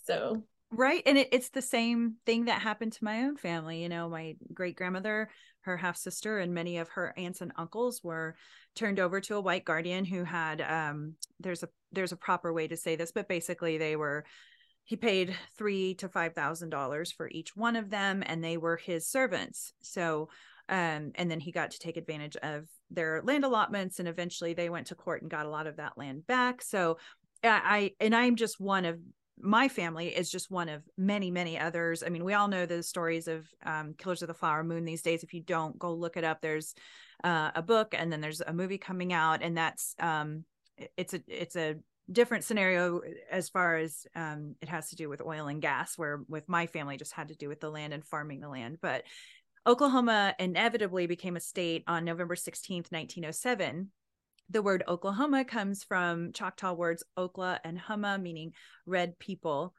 So 0.06 0.44
right 0.74 1.04
and 1.06 1.18
it, 1.18 1.30
it's 1.32 1.50
the 1.50 1.62
same 1.62 2.16
thing 2.26 2.46
that 2.46 2.62
happened 2.62 2.94
to 2.94 3.04
my 3.04 3.24
own 3.24 3.38
family 3.38 3.82
you 3.82 3.90
know 3.90 4.10
my 4.10 4.36
great 4.54 4.76
grandmother 4.76 5.30
her 5.62 5.78
half 5.78 5.96
sister 5.96 6.40
and 6.40 6.54
many 6.54 6.78
of 6.78 6.90
her 6.90 7.14
aunts 7.18 7.42
and 7.42 7.52
uncles 7.58 8.02
were 8.04 8.36
turned 8.76 9.00
over 9.00 9.22
to 9.22 9.36
a 9.36 9.42
white 9.42 9.66
guardian 9.66 10.04
who 10.04 10.24
had 10.24 10.62
um 10.62 11.14
there's 11.40 11.64
a 11.64 11.70
there's 11.92 12.12
a 12.12 12.18
proper 12.18 12.52
way 12.52 12.68
to 12.68 12.76
say 12.76 12.96
this 12.96 13.12
but 13.12 13.28
basically 13.28 13.78
they 13.78 13.96
were 13.96 14.26
he 14.86 14.96
paid 14.96 15.36
three 15.58 15.96
to 15.96 16.10
five 16.10 16.34
thousand 16.34 16.70
dollars 16.70 17.12
for 17.12 17.30
each 17.30 17.56
one 17.56 17.76
of 17.76 17.90
them 17.90 18.24
and 18.26 18.44
they 18.44 18.58
were 18.58 18.78
his 18.78 19.08
servants. 19.08 19.74
So 19.82 20.30
um 20.70 21.12
and 21.16 21.30
then 21.30 21.40
he 21.40 21.52
got 21.52 21.72
to 21.72 21.80
take 21.80 21.98
advantage 21.98 22.36
of 22.38 22.68
their 22.90 23.22
land 23.24 23.46
allotments 23.46 24.00
and 24.00 24.08
eventually 24.08 24.54
they 24.54 24.70
went 24.70 24.88
to 24.88 24.96
court 24.96 25.22
and 25.22 25.32
got 25.32 25.46
a 25.46 25.50
lot 25.50 25.68
of 25.68 25.78
that 25.78 25.98
land 25.98 26.28
back. 26.28 26.62
So 26.62 26.98
i 27.46 27.92
and 28.00 28.16
i'm 28.16 28.38
just 28.38 28.58
one 28.58 28.86
of 28.86 28.98
my 29.40 29.68
family 29.68 30.08
is 30.08 30.30
just 30.30 30.52
one 30.52 30.70
of 30.70 30.84
many 30.98 31.32
many 31.32 31.60
others. 31.60 32.04
I 32.04 32.10
mean 32.10 32.24
we 32.24 32.34
all 32.34 32.48
know 32.48 32.66
the 32.66 32.84
stories 32.84 33.28
of 33.28 33.48
um, 33.66 33.94
killers 33.98 34.22
of 34.22 34.28
the 34.28 34.34
flower 34.34 34.64
moon 34.64 34.86
these 34.86 35.02
days. 35.02 35.24
If 35.24 35.34
you 35.34 35.42
don't 35.42 35.78
go 35.78 35.94
look 35.94 36.18
it 36.18 36.24
up 36.24 36.42
there's 36.42 36.74
uh, 37.24 37.52
a 37.56 37.62
book 37.62 37.96
and 37.98 38.12
then 38.12 38.22
there's 38.22 38.42
a 38.42 38.54
movie 38.54 38.78
coming 38.78 39.14
out 39.14 39.42
and 39.42 39.58
that's 39.58 39.96
um, 40.00 40.46
it's 40.98 41.14
a 41.14 41.22
it's 41.28 41.56
a 41.56 41.76
different 42.12 42.44
scenario 42.44 43.02
as 43.32 43.50
far 43.50 43.78
as 43.78 44.06
um, 44.16 44.56
it 44.62 44.68
has 44.68 44.90
to 44.90 44.96
do 44.96 45.08
with 45.10 45.22
oil 45.22 45.48
and 45.48 45.62
gas 45.62 45.98
where 45.98 46.22
with 46.28 46.48
my 46.50 46.68
family 46.68 46.98
just 46.98 47.14
had 47.14 47.30
to 47.30 47.36
do 47.36 47.48
with 47.48 47.62
the 47.62 47.70
land 47.70 47.94
and 47.94 48.06
farming 48.06 48.40
the 48.40 48.50
land. 48.50 48.78
But 48.82 49.04
oklahoma 49.66 50.36
inevitably 50.40 51.08
became 51.08 51.38
a 51.38 51.40
state 51.40 51.86
on 51.88 52.04
november 52.04 52.36
16th 52.36 52.92
1907 52.92 53.90
the 54.54 54.62
word 54.62 54.84
Oklahoma 54.88 55.43
comes 55.43 55.84
from 55.84 56.32
Choctaw 56.32 56.74
words 56.74 57.04
Okla 57.18 57.60
and 57.64 57.80
Huma, 57.80 58.22
meaning 58.22 58.54
red 58.86 59.18
people. 59.20 59.74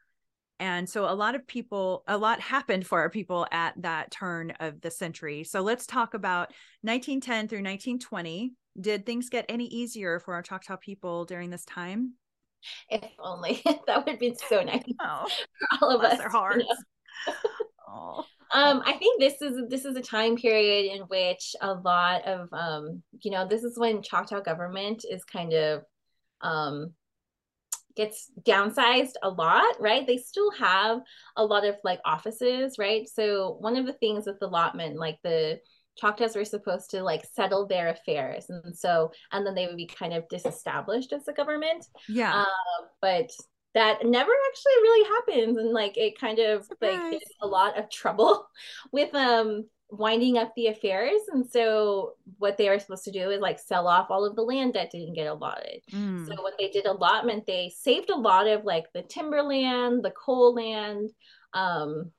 And 0.61 0.89
so 0.89 1.09
a 1.09 1.14
lot 1.14 1.35
of 1.35 1.47
people, 1.47 2.05
a 2.07 2.18
lot 2.18 2.41
happened 2.41 2.87
for 2.87 3.01
our 3.01 3.11
people 3.11 3.47
at 3.51 3.81
that 3.83 4.11
turn 4.11 4.53
of 4.61 4.81
the 4.81 4.91
century. 4.91 5.45
So 5.45 5.62
let's 5.62 5.87
talk 5.87 6.14
about 6.14 6.49
1910 6.83 7.49
through 7.49 7.59
1920. 7.59 8.53
Did 8.81 9.07
things 9.07 9.29
get 9.31 9.47
any 9.49 9.66
easier 9.66 10.18
for 10.18 10.35
our 10.35 10.43
Choctaw 10.43 10.77
people 10.77 11.25
during 11.25 11.51
this 11.51 11.64
time? 11.64 12.14
If 12.89 13.05
only 13.18 13.62
that 13.87 14.07
would 14.07 14.18
be 14.18 14.35
so 14.49 14.62
nice 14.62 14.83
oh, 15.01 15.27
for 15.27 15.79
all 15.81 15.91
of 15.97 16.03
us. 16.03 16.18
Their 16.18 16.29
hearts. 16.29 16.64
You 16.64 17.33
know? 17.33 17.35
oh 17.89 18.25
um 18.55 18.83
i 18.87 18.93
think 18.93 19.21
this 19.21 19.43
is 19.43 19.61
this 19.69 19.85
is 19.85 19.97
a 19.97 20.03
time 20.03 20.37
period 20.37 20.91
in 20.95 21.03
which 21.03 21.55
a 21.61 21.75
lot 21.75 22.25
of 22.27 22.49
um 22.53 23.03
you 23.23 23.31
know 23.31 23.47
this 23.47 23.65
is 23.65 23.79
when 23.79 24.03
choctaw 24.03 24.41
government 24.41 25.05
is 25.09 25.25
kind 25.25 25.53
of 25.53 25.83
um 26.41 26.93
gets 27.97 28.31
downsized 28.43 29.13
a 29.23 29.29
lot 29.29 29.81
right 29.81 30.07
they 30.07 30.17
still 30.17 30.51
have 30.53 31.01
a 31.37 31.45
lot 31.45 31.65
of 31.65 31.77
like 31.85 32.01
offices 32.05 32.77
right 32.79 33.09
so 33.09 33.57
one 33.61 33.77
of 33.77 33.87
the 33.87 33.93
things 33.93 34.27
with 34.27 34.41
allotment 34.41 34.97
like 34.97 35.19
the 35.23 35.59
Choctaws 35.97 36.35
were 36.35 36.45
supposed 36.45 36.91
to 36.91 37.03
like 37.03 37.25
settle 37.25 37.67
their 37.67 37.89
affairs, 37.89 38.47
and 38.49 38.77
so 38.77 39.13
and 39.31 39.47
then 39.47 39.55
they 39.55 39.67
would 39.67 39.77
be 39.77 39.87
kind 39.87 40.13
of 40.13 40.29
disestablished 40.29 41.13
as 41.13 41.29
a 41.29 41.33
government. 41.33 41.87
Yeah. 42.09 42.43
Uh, 42.43 42.87
but 43.01 43.31
that 43.75 44.05
never 44.07 44.31
actually 44.49 44.72
really 44.83 45.09
happens 45.09 45.59
and 45.59 45.72
like 45.72 45.97
it 45.97 46.18
kind 46.18 46.39
of 46.39 46.64
Surprise. 46.64 47.12
like 47.12 47.22
a 47.43 47.47
lot 47.47 47.79
of 47.79 47.91
trouble 47.91 48.47
with 48.93 49.14
um 49.14 49.64
winding 49.91 50.39
up 50.39 50.53
the 50.57 50.68
affairs 50.68 51.20
and 51.33 51.47
so 51.49 52.14
what 52.39 52.57
they 52.57 52.68
were 52.68 52.79
supposed 52.79 53.05
to 53.05 53.12
do 53.12 53.31
is 53.31 53.41
like 53.41 53.61
sell 53.61 53.87
off 53.87 54.11
all 54.11 54.25
of 54.25 54.35
the 54.35 54.43
land 54.43 54.75
that 54.75 54.91
didn't 54.91 55.14
get 55.14 55.27
allotted 55.29 55.81
Mm. 55.93 56.27
so 56.27 56.43
when 56.43 56.55
they 56.59 56.70
did 56.70 56.87
allotment 56.87 57.47
they 57.47 57.72
saved 57.77 58.11
a 58.11 58.16
lot 58.16 58.47
of 58.49 58.64
like 58.64 58.87
the 58.93 59.03
timberland 59.03 60.03
the 60.05 60.11
coal 60.12 60.55
land 60.55 61.11
um 61.53 62.11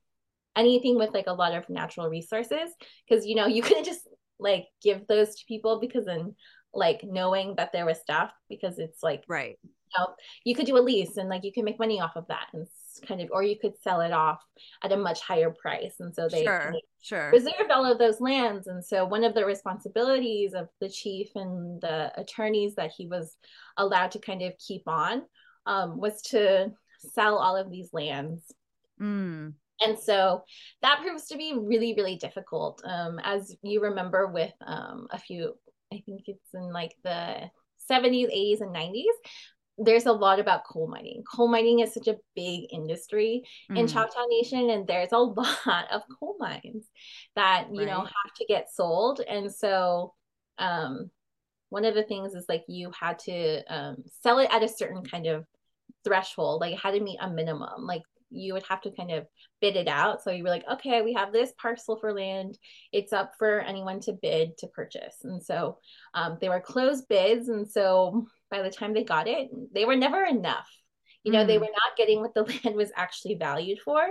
anything 0.56 0.98
with 0.98 1.14
like 1.14 1.28
a 1.28 1.34
lot 1.34 1.54
of 1.54 1.68
natural 1.70 2.08
resources 2.08 2.70
because 3.08 3.26
you 3.26 3.36
know 3.36 3.48
you 3.48 3.62
couldn't 3.68 3.84
just 3.84 4.08
like 4.40 4.68
give 4.82 5.06
those 5.08 5.36
to 5.36 5.46
people 5.48 5.80
because 5.80 6.06
then 6.06 6.36
like 6.74 7.02
knowing 7.04 7.56
that 7.56 7.72
there 7.74 7.86
was 7.86 7.98
stuff 8.00 8.32
because 8.50 8.80
it's 8.80 9.02
like 9.02 9.24
right. 9.28 9.58
You 10.44 10.56
could 10.56 10.66
do 10.66 10.78
a 10.78 10.80
lease 10.80 11.18
and 11.18 11.30
like 11.30 11.44
you 11.44 11.52
can 11.52 11.66
make 11.66 11.80
money 11.80 12.00
off 12.02 12.16
of 12.16 12.26
that 12.28 12.48
and 12.54 12.66
kind 13.08 13.22
of 13.22 13.30
or 13.32 13.44
you 13.44 13.58
could 13.60 13.74
sell 13.82 14.02
it 14.02 14.12
off 14.12 14.42
at 14.84 14.92
a 14.92 14.98
much 14.98 15.22
higher 15.22 15.52
price 15.52 15.96
and 16.00 16.14
so 16.16 16.28
they 16.30 16.44
Sure. 16.44 16.74
Sure. 17.02 17.32
reserved 17.32 17.72
all 17.72 17.86
of 17.90 18.00
those 18.00 18.20
lands 18.22 18.68
and 18.68 18.84
so 18.84 19.06
one 19.06 19.24
of 19.24 19.34
the 19.36 19.46
responsibilities 19.46 20.54
of 20.54 20.68
the 20.82 20.90
chief 20.90 21.30
and 21.36 21.82
the 21.82 22.12
attorneys 22.20 22.74
that 22.76 22.92
he 22.98 23.08
was 23.08 23.38
allowed 23.78 24.12
to 24.12 24.20
kind 24.20 24.42
of 24.42 24.54
keep 24.58 24.84
on 24.88 25.24
um, 25.66 26.00
was 26.00 26.22
to 26.24 26.72
sell 27.14 27.38
all 27.38 27.56
of 27.56 27.70
these 27.70 27.90
lands 27.94 28.42
Mm. 29.02 29.54
and 29.82 30.00
so 30.00 30.44
that 30.82 31.02
proves 31.02 31.28
to 31.28 31.38
be 31.38 31.54
really 31.54 31.94
really 31.96 32.16
difficult 32.16 32.82
um, 32.86 33.20
as 33.24 33.54
you 33.62 33.82
remember 33.82 34.28
with 34.28 34.54
um, 34.66 35.08
a 35.12 35.20
few 35.20 35.54
i 35.92 36.02
think 36.06 36.22
it's 36.28 36.54
in 36.54 36.72
like 36.72 36.96
the 37.04 37.52
70s 37.92 38.32
80s 38.34 38.62
and 38.62 38.74
90s 38.74 39.04
there's 39.78 40.06
a 40.06 40.12
lot 40.14 40.40
about 40.40 40.64
coal 40.66 40.88
mining. 40.88 41.24
Coal 41.24 41.48
mining 41.50 41.80
is 41.80 41.94
such 41.94 42.08
a 42.08 42.18
big 42.36 42.66
industry 42.72 43.44
in 43.76 43.86
Mm. 43.86 43.92
choctaw 43.92 44.26
nation 44.30 44.70
and 44.70 44.88
there's 44.88 45.12
a 45.12 45.18
lot 45.20 45.92
of 45.92 46.02
coal 46.20 46.36
mines 46.40 46.88
that 47.36 47.68
you 47.74 47.86
know 47.86 48.00
have 48.02 48.34
to 48.38 48.46
get 48.48 48.70
sold. 48.74 49.20
And 49.28 49.54
so 49.54 50.14
um, 50.58 51.12
one 51.70 51.86
of 51.86 51.94
the 51.96 52.04
things 52.04 52.34
is 52.34 52.46
like 52.48 52.64
you 52.68 52.92
had 52.98 53.20
to 53.20 53.64
um, 53.74 53.98
sell 54.22 54.40
it 54.40 54.50
at 54.52 54.64
a 54.64 54.68
certain 54.70 55.04
kind 55.04 55.28
of 55.28 55.46
threshold 56.04 56.62
like 56.62 56.74
it 56.74 56.80
had 56.80 56.92
to 56.92 57.02
meet 57.02 57.18
a 57.20 57.30
minimum. 57.30 57.86
Like 57.86 58.04
you 58.30 58.54
would 58.54 58.66
have 58.70 58.82
to 58.82 58.92
kind 58.92 59.12
of 59.12 59.28
bid 59.62 59.76
it 59.76 59.88
out. 59.88 60.24
So 60.24 60.32
you 60.32 60.44
were 60.44 60.50
like 60.50 60.66
okay 60.72 61.02
we 61.02 61.14
have 61.14 61.34
this 61.34 61.52
parcel 61.62 61.98
for 62.00 62.14
land. 62.14 62.58
It's 62.94 63.12
up 63.14 63.34
for 63.38 63.60
anyone 63.60 64.00
to 64.02 64.14
bid 64.14 64.58
to 64.60 64.68
purchase. 64.68 65.16
And 65.24 65.44
so 65.44 65.80
um, 66.14 66.38
they 66.40 66.50
were 66.50 66.62
closed 66.62 67.08
bids. 67.10 67.50
And 67.50 67.68
so 67.68 68.26
by 68.56 68.62
the 68.62 68.70
time 68.72 68.94
they 68.94 69.04
got 69.04 69.28
it 69.28 69.50
they 69.74 69.86
were 69.86 69.96
never 69.96 70.24
enough 70.24 70.70
you 71.24 71.32
know 71.32 71.46
they 71.46 71.58
Mm. 71.58 71.60
were 71.60 71.66
not 71.66 71.98
getting 71.98 72.22
what 72.22 72.34
the 72.34 72.44
land 72.66 72.76
was 72.76 72.92
actually 72.96 73.36
valued 73.36 73.80
for 73.80 74.02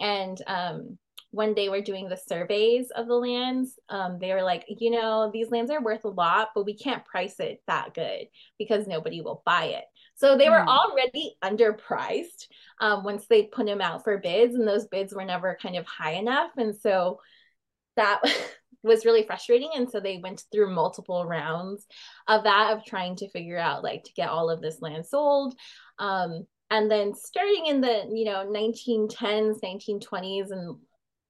and 0.00 0.38
um, 0.46 0.98
when 1.30 1.54
they 1.54 1.68
were 1.68 1.80
doing 1.80 2.08
the 2.08 2.16
surveys 2.16 2.90
of 2.94 3.06
the 3.06 3.14
lands 3.14 3.78
um, 3.88 4.18
they 4.20 4.32
were 4.32 4.42
like 4.42 4.64
you 4.68 4.90
know 4.90 5.30
these 5.32 5.50
lands 5.50 5.70
are 5.70 5.82
worth 5.82 6.04
a 6.04 6.08
lot 6.08 6.48
but 6.54 6.64
we 6.66 6.74
can't 6.76 7.04
price 7.04 7.40
it 7.40 7.62
that 7.66 7.94
good 7.94 8.26
because 8.58 8.86
nobody 8.86 9.20
will 9.20 9.42
buy 9.44 9.64
it 9.66 9.84
so 10.14 10.36
they 10.36 10.48
were 10.48 10.62
Hmm. 10.62 10.68
already 10.68 11.34
underpriced 11.42 12.46
um, 12.80 13.04
once 13.04 13.26
they 13.28 13.44
put 13.44 13.66
them 13.66 13.80
out 13.80 14.04
for 14.04 14.18
bids 14.18 14.54
and 14.54 14.66
those 14.68 14.86
bids 14.86 15.14
were 15.14 15.24
never 15.24 15.58
kind 15.60 15.76
of 15.76 15.86
high 15.86 16.12
enough 16.12 16.50
and 16.56 16.76
so 16.76 17.20
that 17.96 18.20
was 18.82 19.04
really 19.04 19.24
frustrating 19.24 19.70
and 19.74 19.90
so 19.90 20.00
they 20.00 20.18
went 20.22 20.42
through 20.52 20.74
multiple 20.74 21.24
rounds 21.24 21.86
of 22.28 22.44
that 22.44 22.72
of 22.72 22.84
trying 22.84 23.16
to 23.16 23.30
figure 23.30 23.58
out 23.58 23.84
like 23.84 24.04
to 24.04 24.12
get 24.14 24.28
all 24.28 24.50
of 24.50 24.60
this 24.60 24.80
land 24.80 25.06
sold. 25.06 25.54
Um, 25.98 26.46
and 26.70 26.90
then 26.90 27.14
starting 27.14 27.66
in 27.66 27.80
the 27.80 28.04
you 28.10 28.24
know 28.24 28.46
1910s 28.46 29.60
1920s 29.62 30.50
and 30.50 30.76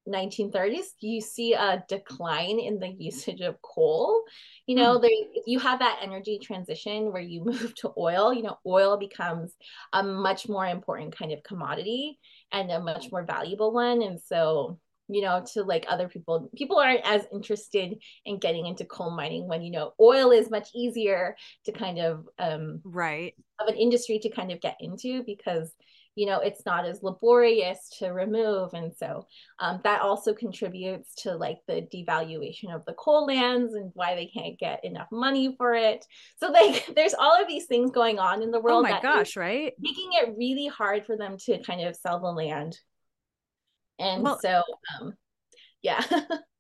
1930s 0.09 0.87
you 1.01 1.21
see 1.21 1.53
a 1.53 1.85
decline 1.89 2.59
in 2.59 2.79
the 2.79 2.89
usage 2.89 3.41
of 3.41 3.61
coal. 3.63 4.25
You 4.67 4.77
know 4.77 4.99
there 4.99 5.11
you 5.47 5.59
have 5.59 5.81
that 5.81 6.01
energy 6.03 6.39
transition 6.43 7.13
where 7.13 7.23
you 7.23 7.45
move 7.45 7.75
to 7.77 7.93
oil 7.99 8.33
you 8.33 8.43
know 8.43 8.57
oil 8.67 8.97
becomes 8.97 9.55
a 9.93 10.03
much 10.03 10.49
more 10.49 10.67
important 10.67 11.17
kind 11.17 11.33
of 11.33 11.43
commodity 11.43 12.19
and 12.53 12.71
a 12.71 12.81
much 12.81 13.11
more 13.11 13.25
valuable 13.25 13.73
one. 13.73 14.03
And 14.03 14.21
so 14.21 14.79
you 15.13 15.23
know 15.23 15.45
to 15.53 15.63
like 15.63 15.85
other 15.89 16.09
people 16.09 16.51
people 16.57 16.79
aren't 16.79 17.05
as 17.05 17.27
interested 17.33 17.95
in 18.25 18.39
getting 18.39 18.67
into 18.67 18.85
coal 18.85 19.11
mining 19.11 19.49
when 19.49 19.63
you 19.63 19.71
know 19.71 19.93
oil 20.01 20.31
is 20.31 20.51
much 20.51 20.69
easier 20.75 21.37
to 21.65 21.73
kind 21.73 21.99
of 21.99 22.27
um 22.39 22.81
Right. 22.85 23.35
of 23.61 23.69
an 23.69 23.77
industry 23.77 24.19
to 24.21 24.31
kind 24.31 24.51
of 24.51 24.61
get 24.61 24.77
into 24.81 25.23
because 25.25 25.73
you 26.15 26.27
know 26.27 26.41
it's 26.41 26.67
not 26.67 26.85
as 26.85 27.03
laborious 27.03 27.89
to 27.99 28.09
remove 28.09 28.75
and 28.75 28.93
so 28.95 29.27
um, 29.61 29.81
that 29.85 30.03
also 30.03 30.35
contributes 30.35 31.15
to 31.15 31.35
like 31.35 31.59
the 31.67 31.87
devaluation 31.95 32.75
of 32.75 32.85
the 32.85 32.93
coal 32.95 33.25
lands 33.27 33.75
and 33.75 33.91
why 33.95 34.15
they 34.15 34.27
can't 34.27 34.59
get 34.59 34.85
enough 34.85 35.09
money 35.11 35.55
for 35.57 35.73
it 35.75 36.05
so 36.39 36.51
like 36.51 36.87
there's 36.97 37.15
all 37.15 37.41
of 37.41 37.49
these 37.49 37.65
things 37.67 37.91
going 37.91 38.19
on 38.19 38.43
in 38.43 38.51
the 38.51 38.61
world 38.61 38.85
Oh 38.87 38.89
my 38.89 39.01
gosh, 39.01 39.37
right? 39.37 39.73
making 39.81 40.11
it 40.13 40.35
really 40.37 40.67
hard 40.67 41.07
for 41.07 41.17
them 41.17 41.37
to 41.47 41.59
kind 41.63 41.81
of 41.81 41.97
sell 41.97 42.21
the 42.21 42.27
land 42.27 42.79
and 44.03 44.23
Well- 44.23 44.39
so 44.41 44.63
um 45.01 45.15
yeah 45.83 46.03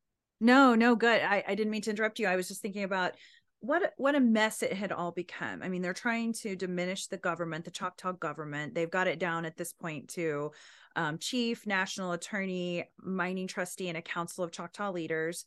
No, 0.44 0.74
no, 0.74 0.96
good. 0.96 1.22
I, 1.22 1.44
I 1.46 1.54
didn't 1.54 1.70
mean 1.70 1.82
to 1.82 1.90
interrupt 1.90 2.18
you. 2.18 2.26
I 2.26 2.34
was 2.34 2.48
just 2.48 2.62
thinking 2.62 2.82
about 2.82 3.12
what 3.60 3.84
a- 3.84 3.92
what 3.96 4.16
a 4.16 4.20
mess 4.20 4.64
it 4.64 4.72
had 4.72 4.90
all 4.90 5.12
become. 5.12 5.62
I 5.62 5.68
mean, 5.68 5.82
they're 5.82 5.92
trying 5.94 6.32
to 6.42 6.56
diminish 6.56 7.06
the 7.06 7.16
government, 7.16 7.64
the 7.64 7.70
Choctaw 7.70 8.14
government. 8.14 8.74
They've 8.74 8.90
got 8.90 9.06
it 9.06 9.20
down 9.20 9.44
at 9.44 9.56
this 9.56 9.72
point 9.72 10.08
to 10.14 10.50
um, 10.96 11.18
chief, 11.18 11.64
national 11.64 12.10
attorney, 12.10 12.90
mining 13.00 13.46
trustee, 13.46 13.88
and 13.88 13.96
a 13.96 14.02
council 14.02 14.42
of 14.42 14.50
Choctaw 14.50 14.90
leaders. 14.90 15.44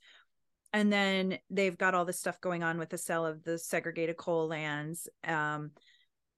And 0.71 0.93
then 0.93 1.39
they've 1.49 1.77
got 1.77 1.93
all 1.93 2.05
this 2.05 2.19
stuff 2.19 2.39
going 2.39 2.63
on 2.63 2.77
with 2.77 2.89
the 2.89 2.97
sale 2.97 3.25
of 3.25 3.43
the 3.43 3.57
segregated 3.57 4.15
coal 4.15 4.47
lands. 4.47 5.09
Um, 5.25 5.71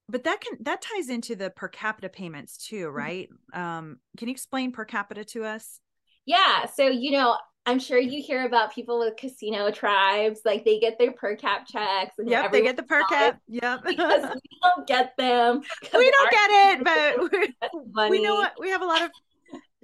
but 0.10 0.24
that 0.24 0.42
can 0.42 0.58
that 0.62 0.82
ties 0.82 1.10
into 1.10 1.36
the 1.36 1.50
per 1.50 1.68
capita 1.68 2.10
payments 2.10 2.58
too, 2.58 2.88
right? 2.90 3.30
Um, 3.54 3.98
can 4.18 4.28
you 4.28 4.32
explain 4.32 4.72
per 4.72 4.86
capita 4.86 5.26
to 5.26 5.44
us? 5.44 5.80
Yeah. 6.26 6.66
So, 6.66 6.88
you 6.88 7.12
know, 7.12 7.38
I'm 7.66 7.80
sure 7.80 8.00
you 8.00 8.22
hear 8.22 8.46
about 8.46 8.74
people 8.74 9.00
with 9.00 9.18
casino 9.18 9.72
tribes, 9.72 10.42
like 10.46 10.64
they 10.64 10.80
get 10.80 10.98
their 10.98 11.12
per 11.12 11.36
cap 11.36 11.68
checks. 11.68 12.16
And 12.18 12.30
Yep, 12.30 12.54
they 12.54 12.62
get 12.62 12.78
the 12.78 12.84
per 12.84 13.04
cap. 13.10 13.40
Yep. 13.48 13.84
because 13.86 14.24
we 14.36 14.60
don't 14.64 14.88
get 14.88 15.18
them. 15.18 15.62
we 15.94 16.12
don't 16.12 16.32
get 16.32 16.50
it, 16.52 16.84
but 16.84 17.32
we, 17.72 17.82
money. 17.92 18.12
we 18.12 18.22
know 18.24 18.36
what 18.36 18.54
we 18.60 18.70
have 18.70 18.82
a 18.82 18.86
lot 18.86 19.02
of 19.02 19.12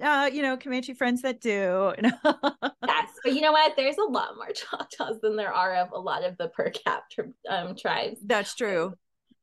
uh 0.02 0.28
you 0.32 0.42
know 0.42 0.56
Comanche 0.56 0.94
friends 0.94 1.22
that 1.22 1.40
do. 1.40 1.92
Yes, 2.02 3.10
but 3.22 3.34
you 3.34 3.42
know 3.42 3.52
what? 3.52 3.74
There's 3.76 3.98
a 3.98 4.10
lot 4.10 4.36
more 4.36 4.50
Choctaws 4.52 5.20
than 5.20 5.36
there 5.36 5.52
are 5.52 5.76
of 5.76 5.92
a 5.92 5.98
lot 5.98 6.24
of 6.24 6.38
the 6.38 6.48
per 6.48 6.70
cap 6.70 7.04
um, 7.48 7.76
tribes. 7.76 8.18
That's 8.24 8.54
true. 8.54 8.94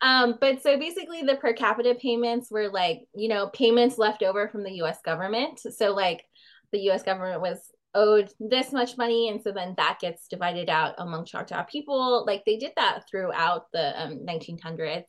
Um, 0.02 0.36
but 0.42 0.64
so 0.64 0.78
basically, 0.80 1.22
the 1.22 1.36
per 1.36 1.54
capita 1.54 1.96
payments 1.96 2.50
were 2.50 2.70
like, 2.70 3.02
you 3.14 3.30
know, 3.30 3.48
payments 3.48 3.98
left 3.98 4.24
over 4.24 4.50
from 4.50 4.64
the 4.64 4.82
US 4.82 4.98
government. 5.04 5.60
So, 5.60 5.94
like, 5.94 6.24
the 6.72 6.90
US 6.90 7.04
government 7.04 7.42
was 7.42 7.60
owed 7.94 8.32
this 8.40 8.72
much 8.72 8.98
money. 8.98 9.30
And 9.30 9.42
so 9.42 9.52
then 9.52 9.76
that 9.78 10.00
gets 10.00 10.28
divided 10.28 10.70
out 10.70 10.96
among 10.98 11.26
Choctaw 11.26 11.64
people. 11.66 12.24
Like, 12.26 12.44
they 12.46 12.58
did 12.58 12.72
that 12.78 13.02
throughout 13.10 13.66
the 13.74 14.02
um, 14.02 14.26
1900s. 14.26 15.04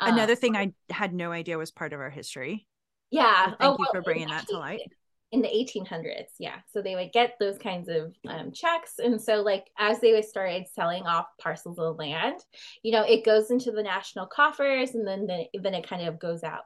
Um, 0.00 0.14
Another 0.14 0.34
thing 0.34 0.56
I 0.56 0.72
had 0.90 1.12
no 1.12 1.32
idea 1.32 1.58
was 1.58 1.70
part 1.70 1.92
of 1.92 2.00
our 2.00 2.10
history. 2.10 2.66
yeah. 3.10 3.50
So 3.50 3.56
thank 3.60 3.78
you 3.78 3.84
well, 3.84 3.92
for 3.92 4.02
bringing 4.02 4.28
that 4.28 4.48
to 4.48 4.58
light. 4.58 4.80
In 5.34 5.42
the 5.42 5.48
1800s 5.48 6.30
yeah. 6.38 6.58
So 6.72 6.80
they 6.80 6.94
would 6.94 7.12
get 7.12 7.34
those 7.40 7.58
kinds 7.58 7.88
of 7.88 8.14
um, 8.28 8.52
checks. 8.52 8.94
And 8.98 9.20
so 9.20 9.42
like 9.42 9.66
as 9.78 10.00
they 10.00 10.12
would 10.12 10.24
started 10.24 10.66
selling 10.74 11.04
off 11.04 11.26
parcels 11.40 11.78
of 11.78 11.98
land 11.98 12.38
you 12.82 12.92
know 12.92 13.02
it 13.02 13.24
goes 13.24 13.50
into 13.50 13.70
the 13.72 13.82
national 13.82 14.26
coffers 14.26 14.94
and 14.94 15.06
then 15.06 15.26
the, 15.26 15.46
then 15.60 15.74
it 15.74 15.88
kind 15.88 16.06
of 16.06 16.18
goes 16.20 16.42
out 16.44 16.64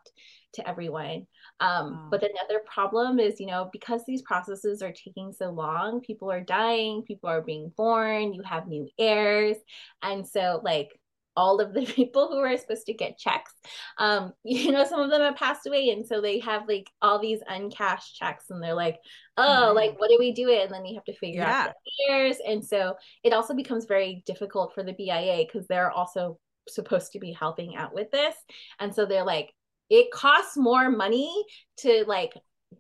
to 0.55 0.69
everyone. 0.69 1.27
Um, 1.61 2.01
Wow. 2.01 2.09
but 2.11 2.23
another 2.23 2.61
problem 2.73 3.19
is 3.19 3.41
you 3.41 3.47
know 3.47 3.69
because 3.73 4.03
these 4.07 4.23
processes 4.23 4.83
are 4.83 4.93
taking 4.93 5.33
so 5.33 5.51
long 5.51 6.01
people 6.01 6.31
are 6.31 6.41
dying 6.41 7.03
people 7.03 7.29
are 7.31 7.43
being 7.43 7.73
born 7.77 8.33
you 8.35 8.43
have 8.43 8.67
new 8.69 8.89
heirs. 8.99 9.57
And 10.03 10.27
so 10.27 10.61
like 10.63 10.98
all 11.39 11.61
of 11.61 11.73
the 11.73 11.83
people 11.99 12.29
who 12.29 12.39
are 12.39 12.57
supposed 12.57 12.87
to 12.87 12.93
get 12.93 13.19
checks 13.19 13.53
um 13.99 14.33
you 14.45 14.73
know 14.73 14.85
some 14.85 15.01
of 15.01 15.11
them 15.11 15.21
have 15.23 15.37
passed 15.37 15.67
away 15.67 15.91
and 15.91 16.07
so 16.07 16.21
they 16.21 16.39
have 16.41 16.63
like 16.69 16.89
all 17.01 17.19
these 17.19 17.41
uncashed 17.49 18.17
checks 18.17 18.47
and 18.51 18.63
they're 18.63 18.75
like 18.75 18.99
oh 19.37 19.71
Mhm. 19.71 19.75
like 19.77 20.01
what 20.01 20.11
do 20.11 20.17
we 20.19 20.33
do 20.33 20.49
it 20.49 20.65
and 20.65 20.73
then 20.75 20.85
you 20.85 20.97
have 20.97 21.05
to 21.05 21.13
figure 21.17 21.43
Yeah. 21.43 21.67
out 21.69 21.75
the 21.85 22.13
heirs 22.13 22.37
and 22.47 22.65
so 22.65 22.97
it 23.23 23.33
also 23.33 23.55
becomes 23.55 23.87
very 23.87 24.23
difficult 24.27 24.75
for 24.75 24.83
the 24.83 24.93
bia 24.93 25.45
because 25.47 25.67
they're 25.69 25.91
also 25.93 26.39
supposed 26.69 27.13
to 27.13 27.19
be 27.19 27.33
helping 27.33 27.77
out 27.77 27.95
with 27.95 28.11
this 28.11 28.35
and 28.81 28.95
so 28.95 29.07
they're 29.07 29.25
like 29.25 29.55
it 29.91 30.11
costs 30.11 30.57
more 30.57 30.91
money 30.91 31.33
to 31.79 32.05
like 32.07 32.35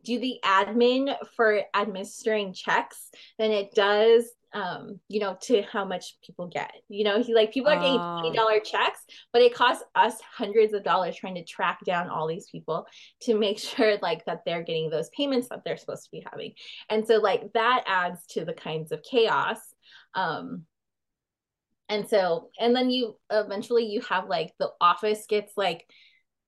do 0.05 0.19
the 0.19 0.39
admin 0.45 1.15
for 1.37 1.63
administering 1.75 2.53
checks 2.53 3.09
than 3.39 3.51
it 3.51 3.73
does 3.75 4.25
um 4.55 4.99
you 5.09 5.21
know 5.21 5.37
to 5.43 5.63
how 5.71 5.85
much 5.85 6.17
people 6.25 6.47
get 6.47 6.71
you 6.89 7.05
know 7.05 7.23
he 7.23 7.35
like 7.35 7.53
people 7.53 7.71
are 7.71 7.77
getting 7.77 8.01
Oh. 8.01 8.23
$20 8.25 8.65
checks 8.65 9.01
but 9.33 9.43
it 9.43 9.55
costs 9.55 9.85
us 9.95 10.15
hundreds 10.33 10.73
of 10.73 10.83
dollars 10.83 11.17
trying 11.17 11.35
to 11.35 11.45
track 11.45 11.81
down 11.85 12.09
all 12.09 12.27
these 12.27 12.49
people 12.51 12.87
to 13.23 13.39
make 13.39 13.59
sure 13.71 13.99
like 14.01 14.25
that 14.25 14.41
they're 14.47 14.63
getting 14.63 14.89
those 14.89 15.11
payments 15.11 15.49
that 15.51 15.61
they're 15.65 15.77
supposed 15.77 16.05
to 16.05 16.11
be 16.11 16.25
having 16.31 16.53
and 16.89 17.07
so 17.07 17.17
like 17.19 17.43
that 17.53 17.85
adds 17.87 18.25
to 18.27 18.45
the 18.45 18.55
kinds 18.55 18.91
of 18.91 19.03
chaos 19.03 19.59
um 20.15 20.65
and 21.91 22.09
so 22.09 22.49
and 22.59 22.75
then 22.75 22.91
you 22.91 23.17
eventually 23.31 23.85
you 23.87 24.01
have 24.03 24.29
like 24.29 24.53
the 24.59 24.71
office 24.81 25.25
gets 25.29 25.53
like 25.57 25.85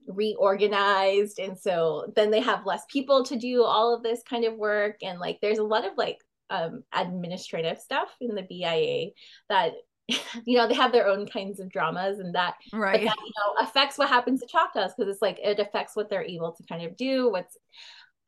reorganized 0.09 1.39
and 1.39 1.59
so 1.59 2.11
then 2.17 2.31
they 2.31 2.41
have 2.41 2.67
less 2.67 2.83
people 2.91 3.25
to 3.25 3.37
do 3.37 3.63
all 3.63 3.95
of 3.95 4.03
this 4.03 4.23
kind 4.29 4.45
of 4.45 4.55
work 4.57 4.97
and 5.03 5.19
like 5.21 5.39
there's 5.43 5.59
a 5.59 5.63
lot 5.65 5.87
of 5.87 5.93
like 5.97 6.19
um 6.51 6.83
administrative 6.93 7.79
stuff 7.81 8.09
in 8.21 8.35
the 8.35 8.43
BIA 8.43 9.11
that 9.49 9.73
you 10.09 10.57
know 10.59 10.67
they 10.69 10.75
have 10.75 10.93
their 10.93 11.07
own 11.09 11.27
kinds 11.27 11.61
of 11.61 11.71
dramas 11.71 12.19
and 12.19 12.35
that 12.35 12.55
Right. 12.73 13.05
that 13.05 13.17
you 13.25 13.33
know 13.39 13.63
affects 13.67 13.97
what 13.99 14.09
happens 14.09 14.41
to 14.41 14.47
Choctaws 14.47 14.93
because 14.97 15.13
it's 15.13 15.23
like 15.23 15.39
it 15.43 15.59
affects 15.61 15.97
what 15.97 16.11
they're 16.11 16.25
able 16.25 16.53
to 16.53 16.65
kind 16.69 16.85
of 16.85 16.97
do 16.97 17.31
what's 17.31 17.57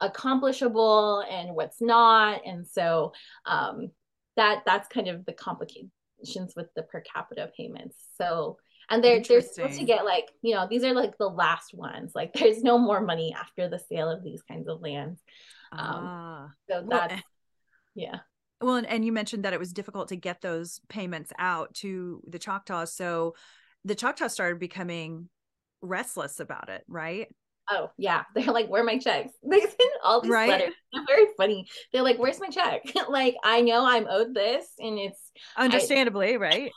accomplishable 0.01 1.21
and 1.31 1.55
what's 1.55 1.81
not. 1.81 2.41
And 2.45 2.67
so 2.67 3.13
um 3.47 3.91
that 4.37 4.63
that's 4.67 4.89
kind 4.89 5.09
of 5.09 5.25
the 5.27 5.33
complications 5.33 6.55
with 6.57 6.67
the 6.75 6.83
per 6.85 7.01
capita 7.03 7.51
payments. 7.57 7.97
So 8.17 8.59
and 8.91 9.03
they're 9.03 9.23
they're 9.29 9.41
supposed 9.41 9.79
to 9.79 9.85
get 9.85 10.05
like 10.05 10.31
you 10.43 10.55
know 10.55 10.67
these 10.69 10.85
are 10.85 10.95
like 10.95 11.17
the 11.19 11.29
last 11.29 11.75
ones. 11.75 12.13
Like 12.15 12.33
there's 12.35 12.63
no 12.63 12.79
more 12.79 13.01
money 13.01 13.35
after 13.39 13.69
the 13.69 13.79
sale 13.79 14.09
of 14.11 14.23
these 14.25 14.43
kinds 14.43 14.69
of 14.69 14.81
lands. 14.81 15.21
Um, 15.79 16.09
Ah. 16.09 16.49
so 16.71 16.87
that's 16.89 17.23
yeah 17.95 18.19
Well, 18.61 18.77
and, 18.77 18.87
and 18.87 19.05
you 19.05 19.13
mentioned 19.13 19.45
that 19.45 19.53
it 19.53 19.59
was 19.59 19.73
difficult 19.73 20.09
to 20.09 20.17
get 20.17 20.41
those 20.41 20.81
payments 20.89 21.33
out 21.39 21.75
to 21.77 22.23
the 22.27 22.39
Choctaws. 22.39 22.95
So 22.95 23.35
the 23.85 23.95
Choctaws 23.95 24.33
started 24.33 24.59
becoming 24.59 25.29
restless 25.81 26.39
about 26.41 26.69
it, 26.69 26.85
right? 26.89 27.29
oh 27.71 27.91
yeah 27.97 28.25
they're 28.35 28.45
like 28.47 28.69
where 28.69 28.83
are 28.83 28.85
my 28.85 28.99
checks 28.99 29.33
they 29.51 29.61
send 29.61 29.91
all 30.05 30.21
these 30.21 30.33
Right. 30.33 30.49
letters 30.49 30.75
they're 30.93 31.05
very 31.07 31.27
funny 31.37 31.67
they're 31.93 32.03
like 32.03 32.19
where's 32.19 32.41
my 32.41 32.49
check 32.49 32.83
like 33.09 33.37
i 33.45 33.61
know 33.61 33.87
i'm 33.87 34.07
owed 34.09 34.35
this 34.35 34.67
and 34.79 34.99
it's 34.99 35.31
Understandably, 35.57 36.37
right? 36.37 36.73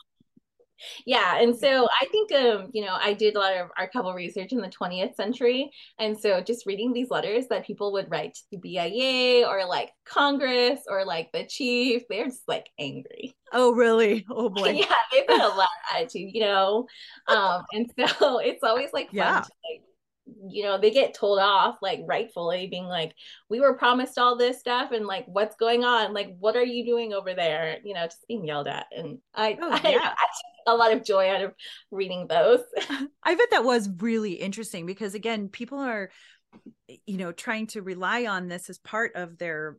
Yeah 1.06 1.38
and 1.40 1.56
so 1.56 1.86
i 2.00 2.04
think 2.06 2.32
um 2.32 2.68
you 2.72 2.84
know 2.84 2.96
i 3.00 3.12
did 3.12 3.34
a 3.34 3.38
lot 3.38 3.54
of 3.56 3.68
archival 3.78 4.14
research 4.14 4.52
in 4.52 4.58
the 4.60 4.68
20th 4.68 5.14
century 5.14 5.70
and 5.98 6.18
so 6.18 6.40
just 6.40 6.66
reading 6.66 6.92
these 6.92 7.10
letters 7.10 7.46
that 7.48 7.66
people 7.66 7.92
would 7.92 8.10
write 8.10 8.34
to 8.34 8.42
the 8.50 8.56
bia 8.58 9.46
or 9.48 9.64
like 9.66 9.90
congress 10.04 10.80
or 10.88 11.04
like 11.04 11.30
the 11.32 11.44
chief 11.46 12.02
they're 12.08 12.26
just 12.26 12.46
like 12.48 12.68
angry 12.78 13.36
Oh, 13.52 13.72
really? 13.72 14.26
Oh 14.28 14.48
boy. 14.50 14.70
yeah 14.70 14.92
they've 15.12 15.26
got 15.26 15.40
a 15.52 15.56
lot 15.56 15.68
of 15.68 15.96
attitude 15.96 16.30
you 16.34 16.40
know 16.40 16.86
um 17.28 17.62
and 17.72 17.90
so 17.98 18.38
it's 18.40 18.62
always 18.64 18.90
like 18.92 19.06
fun 19.06 19.14
Yeah. 19.16 19.40
to 19.40 19.50
like 19.70 19.82
you 20.48 20.64
know 20.64 20.76
they 20.76 20.90
get 20.90 21.14
told 21.14 21.38
off 21.38 21.76
like 21.80 22.00
rightfully 22.04 22.66
being 22.66 22.86
like 22.86 23.12
we 23.48 23.60
were 23.60 23.74
promised 23.78 24.18
all 24.18 24.36
this 24.36 24.58
stuff 24.58 24.90
and 24.90 25.06
like 25.06 25.24
what's 25.28 25.54
going 25.54 25.84
on 25.84 26.12
like 26.12 26.34
what 26.40 26.56
are 26.56 26.64
you 26.64 26.84
doing 26.84 27.12
over 27.12 27.32
there 27.34 27.78
you 27.84 27.94
know 27.94 28.04
just 28.06 28.26
being 28.26 28.44
yelled 28.44 28.66
at 28.66 28.86
and 28.96 29.18
i 29.34 29.56
Oh, 29.62 29.70
I, 29.70 29.88
yeah. 29.90 29.98
I 29.98 30.26
took 30.26 30.55
a 30.66 30.74
lot 30.74 30.92
of 30.92 31.04
joy 31.04 31.30
out 31.30 31.42
of 31.42 31.54
reading 31.90 32.26
those 32.26 32.60
I 33.26 33.34
bet 33.34 33.50
that 33.50 33.64
was 33.64 33.88
really 33.98 34.34
interesting 34.34 34.86
because 34.86 35.14
again, 35.14 35.48
people 35.48 35.78
are 35.78 36.10
you 37.06 37.16
know 37.16 37.32
trying 37.32 37.66
to 37.68 37.82
rely 37.82 38.26
on 38.26 38.48
this 38.48 38.70
as 38.70 38.78
part 38.78 39.12
of 39.16 39.38
their 39.38 39.78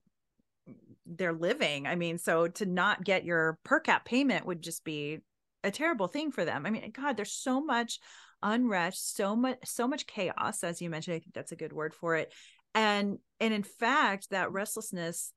their 1.06 1.34
living. 1.34 1.88
I 1.88 1.96
mean, 1.96 2.18
so 2.18 2.48
to 2.50 2.66
not 2.66 3.04
get 3.04 3.24
your 3.24 3.58
per 3.64 3.80
cap 3.80 4.06
payment 4.06 4.46
would 4.46 4.62
just 4.62 4.84
be 4.84 5.20
a 5.64 5.72
terrible 5.72 6.08
thing 6.08 6.32
for 6.32 6.44
them. 6.44 6.66
I 6.66 6.70
mean, 6.70 6.92
god, 6.92 7.16
there's 7.16 7.32
so 7.32 7.64
much 7.64 8.00
unrest, 8.44 9.16
so 9.16 9.36
much 9.36 9.58
so 9.64 9.88
much 9.88 10.08
chaos 10.08 10.64
as 10.64 10.82
you 10.82 10.90
mentioned. 10.90 11.16
I 11.16 11.20
think 11.20 11.34
that's 11.34 11.54
a 11.54 11.58
good 11.58 11.74
word 11.74 11.94
for 11.94 12.16
it. 12.16 12.34
And 12.76 13.20
and 13.40 13.54
in 13.54 13.64
fact, 13.64 14.32
that 14.32 14.52
restlessness 14.52 15.32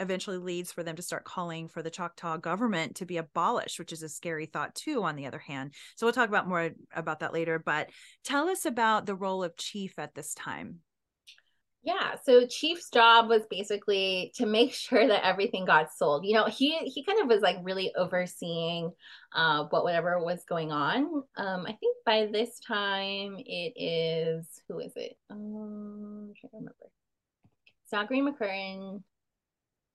eventually 0.00 0.38
leads 0.38 0.72
for 0.72 0.82
them 0.82 0.96
to 0.96 1.02
start 1.02 1.24
calling 1.24 1.68
for 1.68 1.82
the 1.82 1.90
Choctaw 1.90 2.38
government 2.38 2.96
to 2.96 3.06
be 3.06 3.18
abolished, 3.18 3.78
which 3.78 3.92
is 3.92 4.02
a 4.02 4.08
scary 4.08 4.46
thought 4.46 4.74
too 4.74 5.02
on 5.02 5.16
the 5.16 5.26
other 5.26 5.38
hand. 5.38 5.74
So 5.96 6.06
we'll 6.06 6.12
talk 6.12 6.28
about 6.28 6.48
more 6.48 6.70
about 6.94 7.20
that 7.20 7.32
later, 7.32 7.58
but 7.58 7.90
tell 8.24 8.48
us 8.48 8.64
about 8.66 9.06
the 9.06 9.14
role 9.14 9.44
of 9.44 9.56
chief 9.56 9.98
at 9.98 10.14
this 10.14 10.34
time. 10.34 10.80
Yeah, 11.82 12.16
so 12.24 12.46
Chief's 12.46 12.90
job 12.90 13.30
was 13.30 13.42
basically 13.48 14.32
to 14.34 14.44
make 14.44 14.74
sure 14.74 15.06
that 15.06 15.26
everything 15.26 15.64
got 15.64 15.92
sold. 15.92 16.26
You 16.26 16.34
know, 16.34 16.46
he 16.46 16.76
he 16.78 17.04
kind 17.04 17.20
of 17.20 17.28
was 17.28 17.40
like 17.40 17.56
really 17.62 17.92
overseeing 17.96 18.92
uh 19.34 19.64
what 19.70 19.84
whatever 19.84 20.22
was 20.22 20.44
going 20.44 20.72
on. 20.72 21.04
Um 21.36 21.64
I 21.66 21.72
think 21.72 21.96
by 22.04 22.28
this 22.30 22.60
time 22.60 23.36
it 23.38 23.72
is 23.76 24.46
who 24.68 24.80
is 24.80 24.92
it? 24.96 25.16
Um 25.30 26.32
trying 26.38 26.50
to 26.50 26.56
remember. 26.56 26.90
It's 27.84 27.92
not 27.92 28.08
Green 28.08 28.30
McCurtain. 28.30 29.02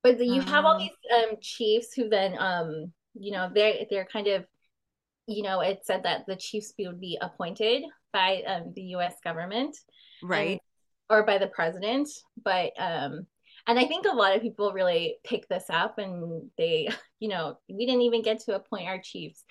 But 0.05 0.23
you 0.23 0.41
have 0.41 0.65
all 0.65 0.75
Um. 0.75 0.79
these 0.81 0.91
um 1.17 1.37
chiefs 1.41 1.93
who 1.95 2.09
then 2.09 2.37
um 2.37 2.93
you 3.15 3.31
know 3.31 3.49
they're 3.51 3.85
they're 3.89 4.05
kind 4.05 4.27
of 4.27 4.45
you 5.25 5.41
know 5.41 5.61
it 5.61 5.79
said 5.83 6.03
that 6.03 6.27
the 6.27 6.35
chiefs 6.35 6.73
would 6.77 6.99
be 7.01 7.17
appointed 7.19 7.83
by 8.13 8.43
um, 8.45 8.71
the 8.75 8.83
US 8.97 9.15
government 9.23 9.75
Right. 10.21 10.61
or 11.09 11.23
by 11.23 11.39
the 11.39 11.47
president 11.47 12.07
but 12.43 12.71
um 12.77 13.25
and 13.67 13.79
i 13.79 13.85
think 13.85 14.05
a 14.05 14.15
lot 14.15 14.35
of 14.35 14.41
people 14.43 14.73
really 14.73 15.17
pick 15.23 15.47
this 15.47 15.65
up 15.69 15.97
and 15.97 16.51
they 16.57 16.89
you 17.19 17.27
know 17.27 17.57
we 17.67 17.85
didn't 17.87 18.01
even 18.01 18.21
get 18.21 18.39
to 18.41 18.55
appoint 18.55 18.87
our 18.87 19.01
chiefs 19.01 19.43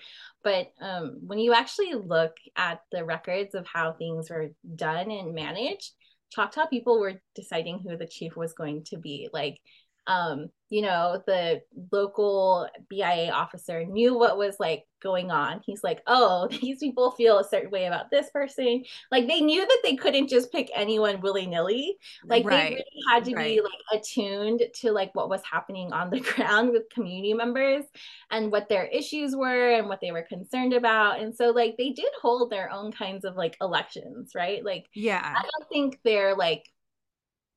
but 0.43 0.71
um 0.81 1.17
when 1.27 1.39
you 1.39 1.53
actually 1.53 1.93
look 1.93 2.35
at 2.55 2.79
the 2.91 3.03
records 3.03 3.55
of 3.55 3.67
how 3.67 3.91
things 3.91 4.29
were 4.29 4.49
done 4.75 5.11
and 5.11 5.33
managed 5.35 5.91
choctaw 6.29 6.65
people 6.65 6.99
were 6.99 7.21
deciding 7.35 7.79
who 7.79 7.95
the 7.97 8.07
chief 8.07 8.35
was 8.35 8.53
going 8.53 8.83
to 8.83 8.97
be 8.97 9.29
like 9.31 9.59
um 10.07 10.49
you 10.69 10.81
know 10.81 11.21
the 11.27 11.61
local 11.91 12.67
bia 12.89 13.29
officer 13.31 13.85
knew 13.85 14.17
what 14.17 14.37
was 14.37 14.55
like 14.59 14.83
going 15.01 15.29
on. 15.29 15.61
He's 15.63 15.83
like 15.83 16.01
oh 16.07 16.47
these 16.61 16.79
people 16.79 17.11
feel 17.11 17.37
a 17.37 17.47
certain 17.47 17.69
way 17.69 17.85
about 17.85 18.09
this 18.09 18.29
person. 18.31 18.83
Like 19.11 19.27
they 19.27 19.41
knew 19.41 19.61
that 19.61 19.79
they 19.83 19.95
couldn't 19.95 20.27
just 20.27 20.51
pick 20.51 20.71
anyone 20.75 21.21
willy-nilly. 21.21 21.97
Like 22.25 22.43
they 22.43 22.49
really 22.49 22.85
had 23.09 23.25
to 23.25 23.35
right. 23.35 23.55
be 23.55 23.61
like 23.61 24.01
attuned 24.01 24.63
to 24.81 24.91
like 24.91 25.13
what 25.13 25.29
was 25.29 25.41
happening 25.49 25.93
on 25.93 26.09
the 26.09 26.19
ground 26.35 26.71
with 26.71 26.89
community 26.89 27.33
members 27.33 27.85
and 28.31 28.51
what 28.51 28.67
their 28.67 28.85
issues 28.85 29.35
were 29.35 29.71
and 29.71 29.87
what 29.87 30.01
they 30.01 30.11
were 30.11 30.23
concerned 30.27 30.73
about. 30.73 31.19
And 31.19 31.35
so 31.35 31.51
like 31.51 31.75
they 31.77 31.91
did 31.91 32.09
hold 32.21 32.49
their 32.49 32.71
own 32.71 32.91
kinds 32.91 33.23
of 33.23 33.35
like 33.35 33.55
elections 33.61 34.31
right? 34.35 34.63
Like 34.63 34.85
yeah. 34.93 35.33
i 35.37 35.41
don't 35.41 35.69
think 35.69 35.99
they're 36.03 36.35
like 36.35 36.65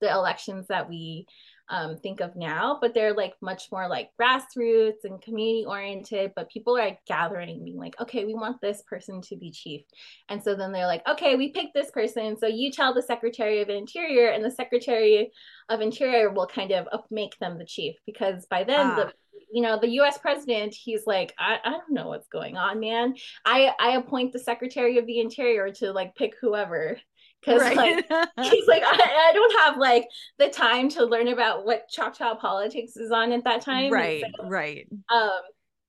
the 0.00 0.10
elections 0.10 0.66
that 0.68 0.88
we 0.88 1.26
um, 1.70 1.96
think 1.98 2.20
of 2.20 2.34
now, 2.36 2.78
but 2.80 2.94
they're 2.94 3.14
like 3.14 3.34
much 3.40 3.70
more 3.70 3.88
like 3.88 4.10
grassroots 4.20 5.04
and 5.04 5.20
community 5.20 5.64
oriented. 5.66 6.32
But 6.34 6.50
people 6.50 6.76
are 6.76 6.84
like 6.84 7.04
gathering, 7.06 7.64
being 7.64 7.76
like, 7.76 8.00
okay, 8.00 8.24
we 8.24 8.34
want 8.34 8.60
this 8.60 8.82
person 8.82 9.20
to 9.22 9.36
be 9.36 9.50
chief. 9.50 9.82
And 10.28 10.42
so 10.42 10.54
then 10.54 10.72
they're 10.72 10.86
like, 10.86 11.06
okay, 11.08 11.36
we 11.36 11.50
picked 11.52 11.74
this 11.74 11.90
person. 11.90 12.36
So 12.38 12.46
you 12.46 12.70
tell 12.70 12.94
the 12.94 13.02
Secretary 13.02 13.60
of 13.60 13.68
Interior, 13.68 14.28
and 14.28 14.44
the 14.44 14.50
Secretary 14.50 15.30
of 15.68 15.80
Interior 15.80 16.30
will 16.30 16.46
kind 16.46 16.70
of 16.72 16.88
up- 16.92 17.06
make 17.10 17.38
them 17.38 17.58
the 17.58 17.64
chief 17.66 17.96
because 18.06 18.46
by 18.46 18.64
then 18.64 18.86
Ah. 18.86 18.94
the 18.96 19.12
you 19.50 19.62
know 19.62 19.78
the 19.78 19.88
US 20.00 20.18
president 20.18 20.74
he's 20.74 21.06
like 21.06 21.34
I, 21.38 21.58
I 21.64 21.70
don't 21.70 21.90
know 21.92 22.08
what's 22.08 22.28
going 22.28 22.56
on 22.58 22.80
man 22.80 23.14
I 23.46 23.72
I 23.80 23.96
appoint 23.96 24.32
the 24.32 24.38
secretary 24.38 24.98
of 24.98 25.06
the 25.06 25.20
interior 25.20 25.70
to 25.74 25.92
like 25.92 26.14
pick 26.16 26.34
whoever 26.40 26.98
because 27.40 27.60
right. 27.60 27.76
like 27.76 28.06
he's 28.42 28.66
like 28.66 28.82
I, 28.84 29.30
I 29.30 29.32
don't 29.32 29.60
have 29.60 29.76
like 29.78 30.06
the 30.38 30.48
time 30.48 30.88
to 30.90 31.04
learn 31.04 31.28
about 31.28 31.64
what 31.64 31.88
choctaw 31.88 32.34
politics 32.36 32.96
is 32.96 33.10
on 33.10 33.32
at 33.32 33.44
that 33.44 33.60
time 33.60 33.92
right. 33.92 34.22
so, 34.40 34.48
right. 34.48 34.88
um 35.12 35.40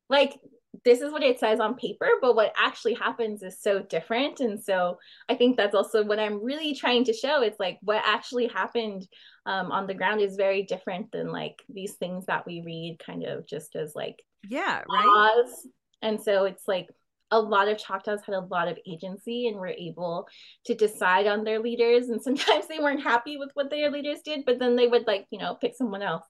like 0.10 0.40
this 0.86 1.02
is 1.02 1.12
what 1.12 1.24
it 1.24 1.40
says 1.40 1.60
on 1.60 1.76
paper 1.76 2.10
but 2.22 2.36
what 2.36 2.54
actually 2.56 2.94
happens 2.94 3.44
is 3.44 3.62
so 3.62 3.80
different 3.80 4.40
and 4.40 4.64
so 4.64 4.98
i 5.28 5.36
think 5.36 5.58
that's 5.58 5.76
also 5.76 6.04
what 6.06 6.20
i'm 6.20 6.44
really 6.44 6.76
trying 6.76 7.04
to 7.04 7.12
show 7.12 7.42
it's 7.42 7.60
like 7.60 7.78
what 7.82 8.02
actually 8.06 8.48
happened 8.48 9.06
um, 9.46 9.72
on 9.72 9.88
the 9.88 9.96
ground 9.96 10.22
is 10.22 10.36
very 10.36 10.62
different 10.62 11.12
than 11.12 11.32
like 11.32 11.64
these 11.70 11.94
things 11.94 12.28
that 12.28 12.46
we 12.46 12.62
read 12.64 13.00
kind 13.04 13.24
of 13.24 13.48
just 13.48 13.76
as 13.76 13.96
like 13.96 14.22
Yeah. 14.48 14.84
Right. 14.88 15.06
laws. 15.06 15.68
And 16.02 16.22
so 16.22 16.46
it's 16.46 16.68
like 16.68 16.88
a 17.32 17.40
lot 17.40 17.68
of 17.68 17.78
Choctaws 17.78 18.22
had 18.26 18.36
a 18.36 18.42
lot 18.42 18.68
of 18.68 18.78
agency 18.88 19.48
and 19.48 19.58
were 19.58 19.68
able 19.68 20.28
to 20.66 20.76
decide 20.76 21.28
on 21.28 21.44
their 21.44 21.60
leaders. 21.60 22.10
And 22.10 22.22
sometimes 22.24 22.68
they 22.68 22.80
weren't 22.80 23.04
happy 23.04 23.38
with 23.38 23.52
what 23.54 23.70
their 23.70 23.92
leaders 23.92 24.20
did, 24.24 24.46
but 24.46 24.60
then 24.60 24.76
they 24.76 24.88
would 24.88 25.08
like, 25.08 25.26
you 25.32 25.40
know, 25.40 25.56
pick 25.56 25.76
someone 25.76 26.02
else. 26.02 26.26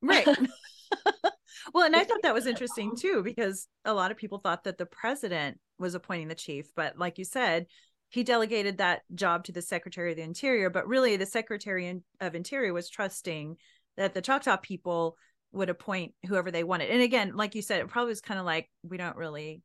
Right. 0.00 0.26
well, 1.74 1.86
and 1.86 1.96
I 1.96 2.04
thought 2.04 2.22
that 2.22 2.34
was 2.34 2.46
interesting 2.46 2.96
too, 2.96 3.22
because 3.22 3.68
a 3.84 3.94
lot 3.94 4.10
of 4.10 4.16
people 4.16 4.38
thought 4.38 4.64
that 4.64 4.78
the 4.78 4.86
president 4.86 5.58
was 5.78 5.94
appointing 5.94 6.28
the 6.28 6.34
chief, 6.34 6.66
but 6.74 6.98
like 6.98 7.18
you 7.18 7.24
said, 7.24 7.66
he 8.08 8.24
delegated 8.24 8.78
that 8.78 9.02
job 9.14 9.44
to 9.44 9.52
the 9.52 9.62
Secretary 9.62 10.10
of 10.10 10.18
the 10.18 10.22
Interior. 10.22 10.68
But 10.68 10.86
really, 10.86 11.16
the 11.16 11.24
Secretary 11.24 12.02
of 12.20 12.34
Interior 12.34 12.74
was 12.74 12.90
trusting 12.90 13.56
that 13.96 14.12
the 14.12 14.20
Choctaw 14.20 14.58
people 14.58 15.16
would 15.52 15.70
appoint 15.70 16.12
whoever 16.26 16.50
they 16.50 16.62
wanted. 16.62 16.90
And 16.90 17.00
again, 17.00 17.36
like 17.36 17.54
you 17.54 17.62
said, 17.62 17.80
it 17.80 17.88
probably 17.88 18.10
was 18.10 18.20
kind 18.20 18.38
of 18.38 18.44
like 18.44 18.68
we 18.82 18.98
don't 18.98 19.16
really 19.16 19.62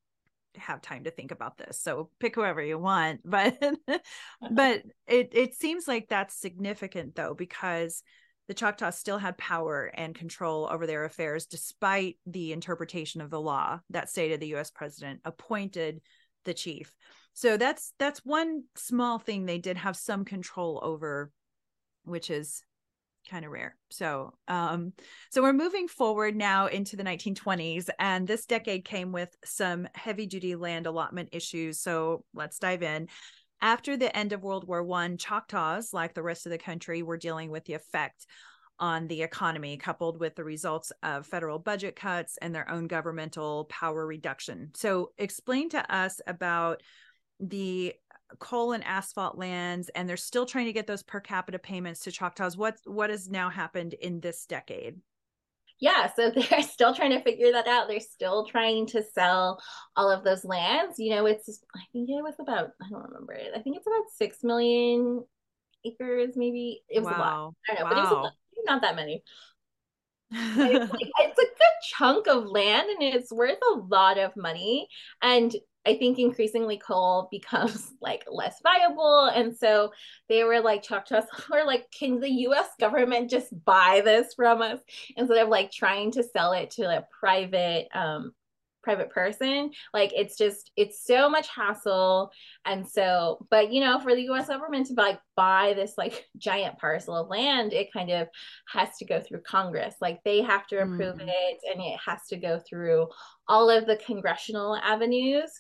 have 0.58 0.82
time 0.82 1.04
to 1.06 1.12
think 1.12 1.32
about 1.32 1.58
this. 1.58 1.80
So 1.82 2.10
pick 2.20 2.36
whoever 2.36 2.62
you 2.62 2.78
want. 2.78 3.22
But 3.30 3.58
uh-huh. 3.62 4.00
but 4.52 4.84
it 5.08 5.30
it 5.32 5.56
seems 5.56 5.88
like 5.88 6.08
that's 6.08 6.40
significant 6.40 7.16
though, 7.16 7.34
because 7.34 8.04
the 8.48 8.54
Choctaws 8.54 8.98
still 8.98 9.18
had 9.18 9.38
power 9.38 9.92
and 9.94 10.16
control 10.16 10.68
over 10.72 10.88
their 10.88 11.04
affairs 11.04 11.46
despite 11.46 12.18
the 12.26 12.54
interpretation 12.54 13.22
of 13.22 13.30
the 13.30 13.42
law 13.42 13.80
that 13.90 14.10
stated 14.10 14.40
the 14.40 14.56
US 14.56 14.72
president 14.72 15.20
appointed 15.26 16.02
the 16.46 16.54
chief. 16.54 16.94
So 17.34 17.58
that's 17.58 17.94
that's 18.00 18.26
one 18.26 18.64
small 18.76 19.20
thing 19.20 19.46
they 19.46 19.60
did 19.60 19.78
have 19.78 19.96
some 19.96 20.26
control 20.26 20.80
over, 20.82 21.32
which 22.04 22.30
is 22.30 22.64
kind 23.30 23.46
of 23.46 23.52
rare. 23.52 23.76
So, 23.90 24.34
um, 24.48 24.94
so 25.30 25.42
we're 25.42 25.54
moving 25.54 25.88
forward 25.88 26.36
now 26.36 26.68
into 26.68 26.96
the 26.96 27.04
1920s, 27.04 27.90
and 28.00 28.28
this 28.28 28.46
decade 28.46 28.86
came 28.86 29.12
with 29.12 29.36
some 29.44 29.88
heavy 29.94 30.26
duty 30.26 30.56
land 30.56 30.88
allotment 30.88 31.30
issues. 31.32 31.80
So 31.80 32.24
let's 32.34 32.60
dive 32.60 32.84
in. 32.84 33.08
After 33.62 33.98
the 33.98 34.16
end 34.16 34.34
of 34.34 34.44
World 34.44 34.68
War 34.68 34.84
One, 34.84 35.18
Choctaws, 35.18 35.94
like 35.94 36.14
the 36.14 36.24
rest 36.24 36.46
of 36.46 36.52
the 36.52 36.58
country, 36.58 37.02
were 37.02 37.18
dealing 37.18 37.50
with 37.50 37.66
the 37.66 37.74
effect 37.74 38.26
on 38.80 39.08
the 39.08 39.24
economy, 39.24 39.78
coupled 39.78 40.20
with 40.20 40.36
the 40.36 40.44
results 40.44 40.92
of 41.02 41.26
federal 41.26 41.58
budget 41.58 41.96
cuts 41.96 42.38
and 42.42 42.54
their 42.54 42.70
own 42.70 42.88
governmental 42.88 43.66
power 43.66 44.06
reduction. 44.06 44.72
So, 44.76 45.12
explain 45.18 45.70
to 45.70 45.94
us 45.94 46.22
about 46.28 46.84
the 47.40 47.94
coal 48.40 48.74
and 48.74 48.84
asphalt 48.84 49.38
lands 49.38 49.90
and 49.90 50.08
they're 50.08 50.18
still 50.18 50.46
trying 50.46 50.66
to 50.66 50.74
get 50.74 50.88
those 50.88 51.04
per 51.04 51.20
capita 51.20 51.60
payments 51.60 52.02
to 52.02 52.12
Choctaws. 52.12 52.58
What 52.58 52.78
what 52.86 53.10
has 53.10 53.30
now 53.30 53.50
happened 53.50 53.94
in 53.94 54.20
this 54.20 54.46
decade? 54.46 54.96
Yeah, 55.80 56.12
so 56.16 56.32
they're 56.50 56.62
still 56.64 56.94
trying 56.94 57.12
to 57.12 57.22
figure 57.22 57.52
that 57.52 57.68
out. 57.68 57.88
They're 57.88 58.00
still 58.00 58.46
trying 58.46 58.88
to 58.88 59.04
sell 59.14 59.62
all 59.96 60.12
of 60.12 60.24
those 60.24 60.44
lands. 60.44 60.98
You 60.98 61.16
know, 61.16 61.26
it's 61.26 61.62
I 61.76 61.82
think 61.94 62.10
it 62.10 62.24
was 62.24 62.36
about 62.40 62.70
I 62.82 62.90
don't 62.90 63.08
remember 63.08 63.34
it. 63.34 63.52
I 63.56 63.60
think 63.60 63.78
it's 63.78 63.88
about 63.88 64.12
six 64.16 64.44
million 64.44 65.24
acres, 65.86 66.34
maybe. 66.36 66.82
It 66.90 67.02
was 67.02 67.12
wow. 67.12 67.18
a 67.18 67.20
lot. 67.20 67.54
I 67.70 67.76
don't 67.76 67.80
know, 67.80 67.84
wow. 67.84 67.90
but 67.90 67.98
it 67.98 68.02
was 68.02 68.12
lot, 68.12 68.34
not 68.66 68.82
that 68.82 68.96
many. 68.96 69.24
it's, 70.32 70.92
like, 70.92 71.12
it's 71.20 71.40
a 71.40 71.46
good 71.46 71.78
chunk 71.84 72.28
of 72.28 72.46
land 72.46 72.90
and 72.90 73.02
it's 73.02 73.32
worth 73.32 73.60
a 73.74 73.78
lot 73.78 74.18
of 74.18 74.36
money. 74.36 74.88
And 75.22 75.56
I 75.88 75.98
think 75.98 76.20
increasingly 76.20 76.78
coal 76.78 77.28
becomes 77.32 77.94
like 78.02 78.26
less 78.30 78.60
viable. 78.62 79.26
And 79.34 79.56
so 79.56 79.94
they 80.28 80.44
were 80.44 80.60
like, 80.60 80.84
Choctaws 80.84 81.26
were 81.52 81.64
like, 81.66 81.90
can 81.92 82.20
the 82.20 82.30
US 82.30 82.68
government 82.80 83.30
just 83.30 83.54
buy 83.64 84.02
this 84.04 84.34
from 84.36 84.62
us 84.62 84.80
instead 85.16 85.38
of 85.38 85.50
like 85.50 85.72
trying 85.72 86.12
to 86.12 86.24
sell 86.24 86.52
it 86.52 86.72
to 86.72 86.84
a 86.84 87.08
private 87.20 87.88
um, 87.94 88.34
private 88.88 89.10
person 89.10 89.70
like 89.94 90.14
it's 90.16 90.38
just 90.38 90.72
it's 90.78 91.06
so 91.06 91.30
much 91.30 91.50
hassle. 91.50 92.32
And 92.64 92.88
so 92.88 93.46
but 93.50 93.74
you 93.74 93.82
know 93.82 94.00
for 94.00 94.16
the 94.16 94.22
us 94.30 94.48
government 94.48 94.88
to 94.88 94.94
like 94.94 95.20
buy 95.36 95.74
this 95.76 95.96
like 95.98 96.26
giant 96.38 96.78
parcel 96.78 97.18
of 97.18 97.28
land 97.28 97.74
it 97.74 97.92
kind 97.92 98.12
of 98.12 98.30
has 98.72 98.90
to 99.00 99.06
go 99.06 99.20
through 99.20 99.42
congress. 99.42 99.96
Like 100.00 100.24
they 100.24 100.42
have 100.42 100.68
to 100.68 100.78
approve 100.78 101.18
mm. 101.18 101.28
it 101.28 101.58
and 101.70 101.82
it 101.82 102.00
has 102.06 102.28
to 102.30 102.38
go 102.38 102.60
through 102.60 103.10
all 103.50 103.70
of 103.70 103.86
the 103.86 103.98
congressional 103.98 104.78
avenues 104.78 105.52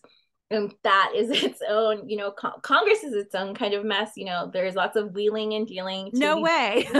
and 0.49 0.73
that 0.83 1.11
is 1.15 1.29
its 1.43 1.61
own 1.67 2.07
you 2.07 2.17
know 2.17 2.31
con- 2.31 2.59
congress 2.61 3.03
is 3.03 3.13
its 3.13 3.35
own 3.35 3.53
kind 3.53 3.73
of 3.73 3.83
mess 3.83 4.11
you 4.15 4.25
know 4.25 4.49
there's 4.53 4.75
lots 4.75 4.95
of 4.95 5.13
wheeling 5.13 5.53
and 5.53 5.67
dealing 5.67 6.09
no 6.13 6.39
way. 6.39 6.87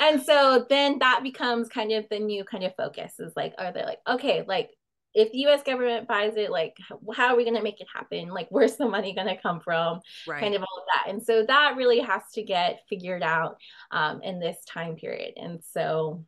And 0.00 0.22
so 0.22 0.66
then 0.68 0.98
that 0.98 1.20
becomes 1.22 1.68
kind 1.68 1.92
of 1.92 2.04
the 2.10 2.18
new 2.18 2.44
kind 2.44 2.64
of 2.64 2.74
focus 2.76 3.14
is 3.18 3.32
like 3.36 3.54
are 3.58 3.72
they 3.72 3.84
like 3.84 4.00
okay 4.06 4.44
like 4.46 4.70
if 5.14 5.30
the 5.32 5.38
us 5.46 5.62
government 5.62 6.08
buys 6.08 6.34
it 6.36 6.50
like 6.50 6.76
how 7.14 7.28
are 7.28 7.36
we 7.36 7.44
going 7.44 7.56
to 7.56 7.62
make 7.62 7.80
it 7.80 7.86
happen? 7.94 8.28
Like 8.28 8.48
where's 8.50 8.76
the 8.76 8.88
money 8.88 9.14
going 9.14 9.28
to 9.28 9.40
come 9.40 9.60
from? 9.60 10.00
Right. 10.26 10.40
kind 10.40 10.54
of 10.54 10.62
all 10.62 10.78
of 10.78 10.84
that. 10.94 11.10
And 11.10 11.22
so 11.22 11.44
that 11.46 11.76
really 11.76 12.00
has 12.00 12.22
to 12.34 12.42
get 12.42 12.80
figured 12.88 13.22
out 13.22 13.56
um, 13.92 14.20
in 14.22 14.40
this 14.40 14.58
time 14.66 14.96
period. 14.96 15.34
And 15.36 15.60
so 15.72 16.24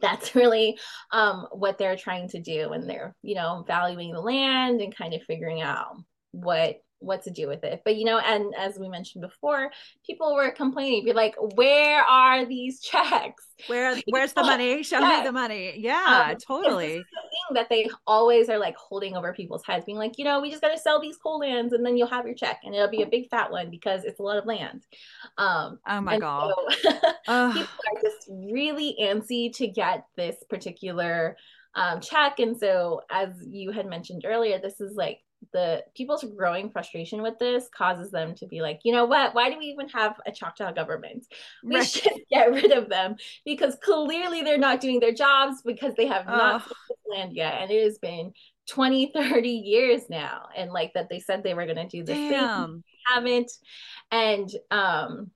that's 0.00 0.34
really 0.34 0.78
um, 1.12 1.46
what 1.52 1.78
they're 1.78 1.96
trying 1.96 2.28
to 2.28 2.40
do 2.40 2.70
and 2.72 2.88
they're 2.88 3.14
you 3.22 3.34
know 3.34 3.64
valuing 3.66 4.12
the 4.12 4.20
land 4.20 4.80
and 4.80 4.96
kind 4.96 5.14
of 5.14 5.22
figuring 5.22 5.60
out 5.60 5.96
what 6.32 6.76
what 7.00 7.22
to 7.22 7.30
do 7.30 7.46
with 7.48 7.64
it. 7.64 7.82
But 7.84 7.96
you 7.96 8.04
know, 8.04 8.18
and 8.18 8.54
as 8.56 8.78
we 8.78 8.88
mentioned 8.88 9.22
before, 9.22 9.70
people 10.04 10.34
were 10.34 10.50
complaining, 10.50 11.04
be 11.04 11.12
like, 11.12 11.34
"Where 11.54 12.02
are 12.02 12.44
these 12.44 12.80
checks? 12.82 13.44
Where 13.66 13.96
where's 14.08 14.32
the 14.32 14.42
money? 14.42 14.82
Show 14.82 15.00
me 15.00 15.24
the 15.24 15.32
money." 15.32 15.74
Yeah, 15.78 16.30
um, 16.30 16.36
totally. 16.36 16.96
thing 16.96 17.04
that 17.54 17.68
they 17.68 17.88
always 18.06 18.48
are 18.48 18.58
like 18.58 18.76
holding 18.76 19.16
over 19.16 19.32
people's 19.32 19.64
heads, 19.64 19.84
being 19.84 19.98
like, 19.98 20.18
you 20.18 20.24
know, 20.24 20.40
we 20.40 20.50
just 20.50 20.62
got 20.62 20.74
to 20.74 20.78
sell 20.78 21.00
these 21.00 21.16
coal 21.16 21.38
lands, 21.38 21.72
and 21.72 21.84
then 21.84 21.96
you'll 21.96 22.08
have 22.08 22.26
your 22.26 22.34
check, 22.34 22.60
and 22.64 22.74
it'll 22.74 22.88
be 22.88 23.02
a 23.02 23.06
big 23.06 23.28
fat 23.28 23.50
one 23.50 23.70
because 23.70 24.04
it's 24.04 24.20
a 24.20 24.22
lot 24.22 24.38
of 24.38 24.46
land. 24.46 24.84
Um, 25.36 25.78
oh 25.86 26.00
my 26.00 26.18
god, 26.18 26.52
so, 26.82 26.92
people 27.22 27.62
are 27.62 28.02
just 28.02 28.28
really 28.28 28.96
antsy 29.00 29.54
to 29.56 29.66
get 29.68 30.04
this 30.16 30.36
particular 30.48 31.36
um, 31.74 32.00
check, 32.00 32.38
and 32.38 32.58
so 32.58 33.02
as 33.10 33.30
you 33.46 33.70
had 33.70 33.86
mentioned 33.86 34.24
earlier, 34.26 34.58
this 34.58 34.80
is 34.80 34.96
like 34.96 35.20
the 35.52 35.84
people's 35.94 36.24
growing 36.36 36.70
frustration 36.70 37.22
with 37.22 37.38
this 37.38 37.68
causes 37.74 38.10
them 38.10 38.34
to 38.36 38.46
be 38.46 38.60
like, 38.60 38.80
you 38.84 38.92
know 38.92 39.04
what? 39.04 39.34
Why 39.34 39.50
do 39.50 39.58
we 39.58 39.66
even 39.66 39.88
have 39.88 40.16
a 40.26 40.32
Choctaw 40.32 40.72
government? 40.72 41.26
We 41.64 41.76
right. 41.76 41.86
should 41.86 42.12
get 42.30 42.50
rid 42.50 42.72
of 42.72 42.88
them 42.88 43.16
because 43.44 43.76
clearly 43.82 44.42
they're 44.42 44.58
not 44.58 44.80
doing 44.80 45.00
their 45.00 45.12
jobs 45.12 45.62
because 45.64 45.94
they 45.96 46.06
have 46.06 46.26
not 46.26 46.68
this 46.68 46.98
land 47.10 47.34
yet. 47.34 47.54
And 47.60 47.70
it 47.70 47.84
has 47.84 47.98
been 47.98 48.32
20, 48.68 49.12
30 49.14 49.48
years 49.48 50.02
now. 50.10 50.48
And 50.56 50.72
like 50.72 50.92
that 50.94 51.08
they 51.08 51.20
said 51.20 51.42
they 51.42 51.54
were 51.54 51.66
gonna 51.66 51.88
do 51.88 52.04
this 52.04 52.16
Damn. 52.16 52.66
thing. 52.66 52.84
Haven't. 53.06 53.52
And 54.10 54.50
um 54.70 55.30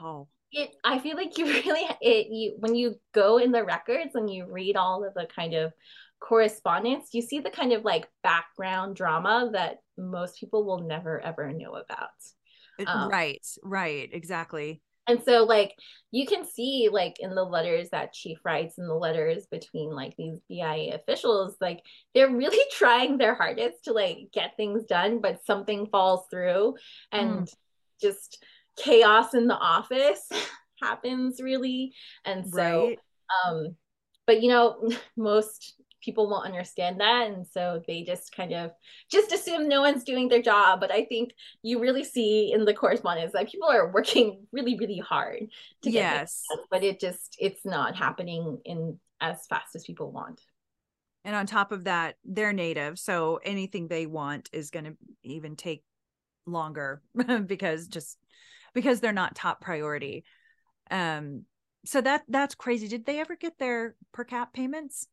wow. 0.00 0.28
It 0.52 0.70
I 0.84 0.98
feel 0.98 1.16
like 1.16 1.38
you 1.38 1.46
really 1.46 1.88
it 2.00 2.28
you 2.28 2.56
when 2.58 2.74
you 2.74 2.96
go 3.12 3.38
in 3.38 3.52
the 3.52 3.64
records 3.64 4.14
and 4.14 4.32
you 4.32 4.46
read 4.46 4.76
all 4.76 5.04
of 5.04 5.14
the 5.14 5.26
kind 5.34 5.54
of 5.54 5.72
correspondence, 6.22 7.08
you 7.12 7.22
see 7.22 7.40
the 7.40 7.50
kind 7.50 7.72
of 7.72 7.84
like 7.84 8.08
background 8.22 8.96
drama 8.96 9.50
that 9.52 9.78
most 9.98 10.38
people 10.38 10.64
will 10.64 10.80
never 10.80 11.20
ever 11.20 11.52
know 11.52 11.74
about. 11.74 12.10
Um, 12.86 13.08
right, 13.10 13.44
right, 13.62 14.08
exactly. 14.12 14.80
And 15.08 15.20
so, 15.24 15.44
like, 15.44 15.74
you 16.12 16.26
can 16.26 16.44
see, 16.44 16.88
like, 16.90 17.16
in 17.18 17.34
the 17.34 17.42
letters 17.42 17.88
that 17.90 18.12
Chief 18.12 18.38
writes, 18.44 18.78
and 18.78 18.88
the 18.88 18.94
letters 18.94 19.46
between 19.50 19.90
like 19.90 20.14
these 20.16 20.38
BIA 20.48 20.94
officials, 20.94 21.56
like, 21.60 21.82
they're 22.14 22.30
really 22.30 22.64
trying 22.70 23.18
their 23.18 23.34
hardest 23.34 23.84
to 23.84 23.92
like 23.92 24.28
get 24.32 24.56
things 24.56 24.84
done, 24.84 25.20
but 25.20 25.44
something 25.44 25.86
falls 25.86 26.26
through, 26.30 26.76
and 27.10 27.30
mm. 27.30 27.54
just 28.00 28.44
chaos 28.76 29.34
in 29.34 29.48
the 29.48 29.56
office 29.56 30.28
happens, 30.82 31.40
really. 31.42 31.94
And 32.24 32.46
so, 32.48 32.86
right. 32.86 32.98
um, 33.44 33.76
but 34.26 34.42
you 34.42 34.48
know, 34.48 34.88
most 35.16 35.74
people 36.02 36.28
won't 36.28 36.46
understand 36.46 37.00
that. 37.00 37.28
And 37.28 37.46
so 37.46 37.82
they 37.86 38.02
just 38.02 38.34
kind 38.34 38.52
of 38.52 38.72
just 39.10 39.32
assume 39.32 39.68
no 39.68 39.80
one's 39.80 40.04
doing 40.04 40.28
their 40.28 40.42
job. 40.42 40.80
But 40.80 40.90
i 40.90 41.04
think 41.04 41.32
you 41.62 41.80
really 41.80 42.04
see 42.04 42.52
in 42.52 42.64
the 42.64 42.74
correspondence 42.74 43.32
that 43.32 43.50
people 43.50 43.68
are 43.68 43.90
working 43.90 44.46
really 44.52 44.76
really 44.78 44.98
hard 44.98 45.46
to 45.82 45.90
get 45.90 45.98
yes. 45.98 46.42
done, 46.50 46.64
but 46.70 46.82
it 46.82 47.00
just 47.00 47.36
it's 47.38 47.64
not 47.64 47.96
happening 47.96 48.58
in 48.64 48.98
as 49.20 49.46
fast 49.46 49.74
as 49.74 49.84
people 49.84 50.10
want. 50.10 50.40
And 51.24 51.36
on 51.36 51.46
top 51.46 51.72
of 51.72 51.84
that 51.84 52.16
they're 52.24 52.52
native 52.52 52.98
so 52.98 53.40
anything 53.44 53.88
they 53.88 54.06
want 54.06 54.50
is 54.52 54.70
going 54.70 54.84
to 54.84 54.96
even 55.22 55.56
take 55.56 55.84
longer 56.46 57.00
because 57.46 57.86
just 57.86 58.18
because 58.74 59.00
they're 59.00 59.12
not 59.12 59.34
top 59.34 59.60
priority. 59.60 60.24
Um 60.90 61.44
so 61.84 62.00
that 62.00 62.22
that's 62.28 62.54
crazy. 62.54 62.88
Did 62.88 63.06
they 63.06 63.20
ever 63.20 63.36
get 63.36 63.58
their 63.58 63.96
per 64.12 64.24
cap 64.24 64.52
payments 64.52 65.08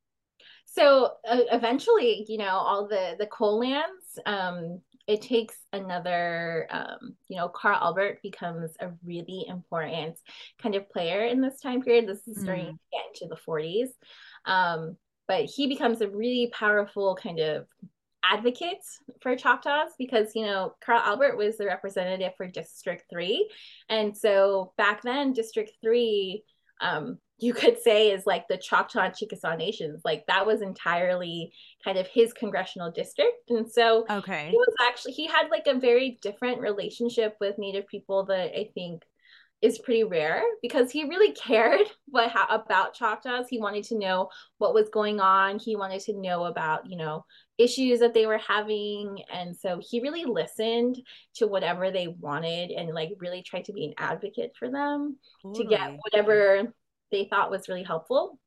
so 0.66 1.14
uh, 1.28 1.42
eventually 1.52 2.26
you 2.28 2.38
know 2.38 2.50
all 2.50 2.88
the 2.88 3.16
the 3.20 3.26
coal 3.28 3.60
lands 3.60 4.20
um 4.26 4.82
it 5.08 5.22
takes 5.22 5.56
another 5.74 6.68
um 6.70 7.16
you 7.28 7.38
know 7.38 7.50
carl 7.50 7.80
albert 7.82 8.22
becomes 8.22 8.72
a 8.80 8.90
really 9.04 9.46
important 9.48 10.18
kind 10.62 10.76
of 10.76 10.90
player 10.90 11.26
in 11.26 11.42
this 11.42 11.60
time 11.60 11.82
period. 11.82 12.08
This 12.08 12.28
is 12.28 12.42
starting 12.42 12.66
mm. 12.66 12.72
to 12.72 12.80
get 12.92 13.24
into 13.24 13.28
the 13.28 13.42
40s 13.42 13.90
um 14.46 14.98
but 15.28 15.46
he 15.46 15.68
becomes 15.68 16.02
a 16.02 16.10
really 16.10 16.52
powerful 16.54 17.16
kind 17.16 17.40
of 17.40 17.68
advocate 18.24 18.84
for 19.22 19.36
Choctaws 19.36 19.92
because 19.98 20.36
you 20.36 20.46
know 20.46 20.76
Carl 20.84 21.02
Albert 21.02 21.38
was 21.38 21.58
the 21.58 21.66
representative 21.66 22.34
for 22.36 22.48
District 22.48 23.04
3 23.10 23.50
and 23.90 24.16
so 24.16 24.74
back 24.78 25.02
then 25.02 25.34
District 25.34 25.72
3 25.82 26.44
um 26.82 27.18
you 27.42 27.54
could 27.54 27.82
say 27.82 28.12
is 28.12 28.26
like 28.26 28.48
the 28.50 28.58
Choctaw 28.58 29.00
and 29.00 29.16
Chickasaw 29.16 29.56
nations. 29.56 30.02
Like 30.04 30.26
that 30.28 30.46
was 30.46 30.62
entirely 30.62 31.54
kind 31.84 31.98
of 31.98 32.06
his 32.08 32.34
congressional 32.34 32.92
district. 32.92 33.50
And 33.50 33.72
so 33.72 34.06
okay. 34.10 34.50
it 34.50 34.54
was 34.54 34.76
actually 34.82 35.14
he 35.14 35.26
had 35.26 35.50
like 35.50 35.68
a 35.68 35.80
very 35.80 36.20
different 36.22 36.60
relationship 36.60 37.38
with 37.40 37.58
Native 37.58 37.88
people 37.88 38.26
that 38.26 38.52
I 38.60 38.70
think 38.74 39.04
is 39.62 39.80
pretty 39.80 40.04
rare 40.04 40.42
because 40.62 40.92
he 40.92 41.04
really 41.04 41.34
cared 41.34 41.82
what 42.06 42.32
how, 42.32 42.48
about 42.50 42.94
Choctaws. 42.94 43.48
He 43.50 43.60
wanted 43.60 43.84
to 43.86 43.98
know 43.98 44.30
what 44.58 44.74
was 44.74 44.90
going 44.90 45.20
on. 45.20 45.60
He 45.60 45.76
wanted 45.76 46.02
to 46.02 46.20
know 46.20 46.46
about, 46.46 46.90
you 46.90 46.98
know, 46.98 47.26
issues 47.58 48.00
that 48.00 48.14
they 48.14 48.26
were 48.26 48.38
having 48.38 49.22
and 49.34 49.56
so 49.56 49.82
he 49.82 50.00
really 50.00 50.24
listened 50.24 50.98
to 51.36 51.46
whatever 51.46 51.92
they 51.92 52.08
wanted 52.08 52.72
and 52.72 52.94
like 52.94 53.10
really 53.20 53.44
tried 53.44 53.66
to 53.66 53.74
be 53.74 53.84
an 53.84 53.94
advocate 53.98 54.54
for 54.58 54.72
them 54.72 55.18
totally. 55.44 55.64
to 55.64 55.70
get 55.70 55.98
whatever 56.04 56.74
they 57.12 57.28
thought 57.30 57.52
was 57.52 57.68
really 57.68 57.84
helpful. 57.84 58.40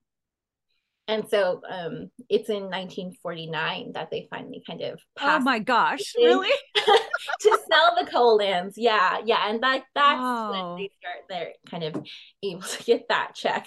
And 1.08 1.28
so 1.28 1.60
um, 1.68 2.10
it's 2.28 2.48
in 2.48 2.62
1949 2.64 3.92
that 3.94 4.10
they 4.10 4.28
finally 4.30 4.62
kind 4.66 4.82
of 4.82 5.00
Oh 5.20 5.40
my 5.40 5.58
gosh, 5.58 6.00
really? 6.16 6.52
to 6.76 7.58
sell 7.70 7.96
the 7.98 8.08
coal 8.10 8.36
lands. 8.36 8.78
Yeah, 8.78 9.18
yeah. 9.24 9.48
And 9.48 9.62
that 9.62 9.82
that's 9.94 10.20
oh. 10.22 10.50
when 10.50 10.76
they 10.76 10.90
start 11.00 11.24
they're 11.28 11.52
kind 11.68 11.84
of 11.84 12.06
able 12.42 12.62
to 12.62 12.84
get 12.84 13.08
that 13.08 13.34
check. 13.34 13.66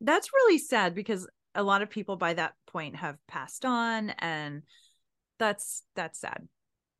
That's 0.00 0.32
really 0.32 0.58
sad 0.58 0.94
because 0.94 1.26
a 1.54 1.62
lot 1.62 1.80
of 1.80 1.88
people 1.88 2.16
by 2.16 2.34
that 2.34 2.52
point 2.66 2.96
have 2.96 3.16
passed 3.26 3.64
on 3.64 4.10
and 4.18 4.62
that's 5.38 5.82
that's 5.94 6.20
sad. 6.20 6.46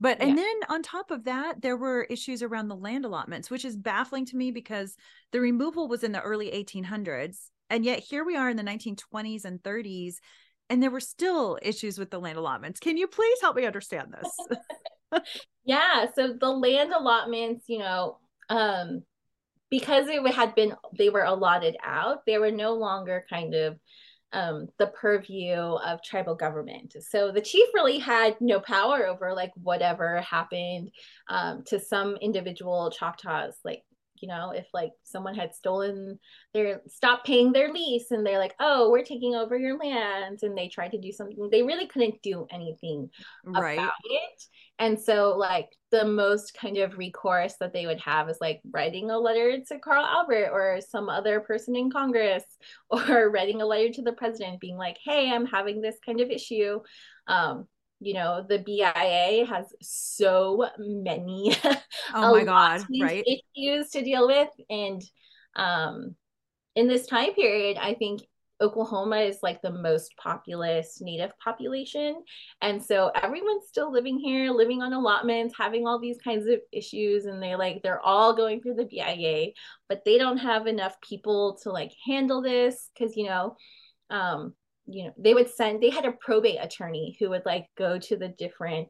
But 0.01 0.18
yeah. 0.18 0.29
and 0.29 0.39
then 0.39 0.57
on 0.68 0.83
top 0.83 1.11
of 1.11 1.24
that, 1.24 1.62
there 1.62 1.77
were 1.77 2.05
issues 2.05 2.43
around 2.43 2.68
the 2.68 2.77
land 2.77 3.05
allotments, 3.05 3.51
which 3.51 3.64
is 3.64 3.77
baffling 3.77 4.27
to 4.27 4.37
me 4.37 4.51
because 4.51 4.97
the 5.33 5.41
removal 5.41 5.89
was 5.89 6.03
in 6.03 6.12
the 6.12 6.20
early 6.20 6.51
1800s 6.51 7.51
and 7.71 7.85
yet 7.85 8.01
here 8.01 8.25
we 8.25 8.37
are 8.37 8.49
in 8.51 8.57
the 8.57 8.62
1920s 8.62 9.45
and 9.45 9.62
30s, 9.62 10.14
and 10.69 10.83
there 10.83 10.91
were 10.91 11.01
still 11.01 11.59
issues 11.62 11.99
with 11.99 12.11
the 12.11 12.19
land 12.19 12.39
allotments. 12.39 12.81
Can 12.81 12.97
you 12.97 13.07
please 13.07 13.39
help 13.41 13.57
me 13.57 13.67
understand 13.67 14.14
this? 14.14 15.21
yeah. 15.64 16.07
So 16.14 16.35
the 16.39 16.51
land 16.51 16.93
allotments, 16.93 17.64
you 17.69 17.79
know, 17.79 18.19
um, 18.49 19.03
because 19.71 20.07
it 20.09 20.35
had 20.35 20.55
been 20.55 20.75
they 20.97 21.11
were 21.11 21.25
allotted 21.25 21.77
out, 21.83 22.27
they 22.27 22.39
were 22.39 22.51
no 22.51 22.75
longer 22.75 23.25
kind 23.29 23.55
of 23.55 23.79
um, 24.33 24.67
the 24.79 24.89
purview 24.89 25.55
of 25.55 26.03
tribal 26.03 26.35
government. 26.35 26.95
So 27.09 27.33
the 27.33 27.41
chief 27.41 27.69
really 27.75 27.99
had 27.99 28.37
no 28.41 28.61
power 28.61 29.07
over 29.07 29.33
like 29.33 29.53
whatever 29.55 30.21
happened 30.21 30.91
um, 31.29 31.62
to 31.69 31.81
some 31.81 32.17
individual 32.17 32.91
Choctaws, 32.91 33.57
like 33.64 33.83
you 34.21 34.29
know 34.29 34.51
if 34.51 34.67
like 34.73 34.93
someone 35.03 35.35
had 35.35 35.55
stolen 35.55 36.19
their 36.55 36.81
stopped 36.87 37.27
paying 37.27 37.53
their 37.53 37.73
lease 37.73 38.11
and 38.11 38.25
they're 38.25 38.39
like 38.39 38.55
oh 38.61 38.91
we're 38.91 39.05
taking 39.05 39.35
over 39.35 39.57
your 39.57 39.79
land 39.79 40.39
and 40.43 40.57
they 40.57 40.69
tried 40.69 40.91
to 40.91 41.01
do 41.01 41.12
something 41.12 41.49
they 41.51 41.62
really 41.62 41.87
couldn't 41.87 42.21
do 42.23 42.47
anything 42.51 43.09
right. 43.45 43.79
about 43.79 43.93
it 44.05 44.43
and 44.79 44.99
so 44.99 45.37
like 45.37 45.69
the 45.91 46.05
most 46.05 46.55
kind 46.55 46.77
of 46.79 46.99
recourse 46.99 47.55
that 47.61 47.73
they 47.73 47.87
would 47.87 48.01
have 48.01 48.29
is 48.29 48.39
like 48.41 48.61
writing 48.71 49.11
a 49.11 49.19
letter 49.19 49.59
to 49.67 49.79
Carl 49.79 50.05
Albert 50.05 50.51
or 50.53 50.81
some 50.87 51.09
other 51.09 51.41
person 51.41 51.75
in 51.77 51.91
Congress 51.91 52.45
or 52.91 53.31
writing 53.31 53.62
a 53.62 53.67
letter 53.67 53.91
to 53.93 54.03
the 54.03 54.12
president 54.12 54.61
being 54.61 54.77
like 54.77 54.99
hey 55.05 55.31
I'm 55.31 55.47
having 55.47 55.81
this 55.81 55.97
kind 56.05 56.21
of 56.21 56.31
issue 56.31 56.81
um 57.27 57.67
you 58.01 58.14
know 58.14 58.44
the 58.47 58.59
bia 58.59 58.92
has 59.47 59.66
so 59.80 60.68
many 60.78 61.57
oh 62.14 62.32
my 62.32 62.44
god 62.44 62.84
right? 63.01 63.24
issues 63.26 63.90
to 63.90 64.03
deal 64.03 64.26
with. 64.26 64.51
And 64.68 65.03
um 65.55 66.14
in 66.74 66.88
this 66.88 67.07
time 67.07 67.32
period 67.32 67.78
i 67.80 67.94
think 67.94 68.20
oklahoma 68.61 69.18
is 69.18 69.38
like 69.42 69.61
the 69.61 69.70
most 69.70 70.14
populous 70.16 70.99
native 71.01 71.30
population. 71.38 72.22
And 72.62 72.82
so 72.82 73.11
everyone's 73.14 73.68
still 73.68 73.92
living 73.92 74.18
here 74.18 74.51
living 74.51 74.82
on 74.82 74.92
allotments 74.92 75.55
having 75.57 75.86
all 75.86 75.99
these 75.99 76.18
kinds 76.22 76.47
of 76.47 76.61
issues. 76.72 77.26
And 77.26 77.42
they're 77.42 77.59
like 77.59 77.82
they're 77.82 78.01
all 78.01 78.34
going 78.34 78.61
through 78.61 78.74
the 78.74 78.86
bia 78.86 79.49
but 79.88 80.03
they 80.05 80.18
don't 80.18 80.38
have 80.38 80.66
enough 80.66 80.97
people 81.01 81.59
to 81.62 81.70
like 81.70 81.92
handle 82.07 82.40
this 82.40 82.90
because 82.94 83.16
you 83.16 83.24
know 83.26 83.57
um 84.11 84.55
you 84.87 85.05
know 85.05 85.12
they 85.18 85.34
would 85.34 85.49
send 85.49 85.82
they 85.82 85.91
had 85.91 86.05
a 86.05 86.12
probate 86.12 86.59
attorney 86.61 87.16
who 87.18 87.30
would 87.30 87.45
like 87.45 87.66
go 87.76 87.99
to 87.99 88.16
the 88.16 88.28
different 88.28 88.89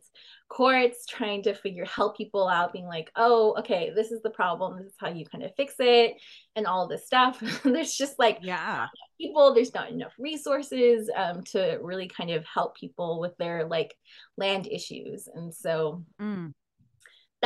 courts 0.48 1.04
trying 1.08 1.42
to 1.42 1.54
figure 1.54 1.84
help 1.84 2.16
people 2.16 2.46
out 2.46 2.72
being 2.72 2.86
like 2.86 3.10
oh 3.16 3.54
okay 3.58 3.90
this 3.94 4.12
is 4.12 4.22
the 4.22 4.30
problem 4.30 4.76
this 4.76 4.86
is 4.86 4.94
how 4.98 5.08
you 5.08 5.24
kind 5.24 5.42
of 5.42 5.50
fix 5.56 5.74
it 5.78 6.16
and 6.56 6.66
all 6.66 6.88
this 6.88 7.06
stuff. 7.06 7.38
There's 7.64 7.94
just 7.94 8.18
like 8.18 8.38
yeah. 8.42 8.86
people 9.20 9.54
there's 9.54 9.74
not 9.74 9.90
enough 9.90 10.14
resources 10.18 11.10
um, 11.14 11.42
to 11.52 11.78
really 11.82 12.08
kind 12.08 12.30
of 12.30 12.44
help 12.46 12.76
people 12.76 13.20
with 13.20 13.36
their 13.36 13.66
like 13.66 13.94
land 14.36 14.66
issues 14.66 15.28
and 15.32 15.54
so 15.54 16.02
mm 16.20 16.52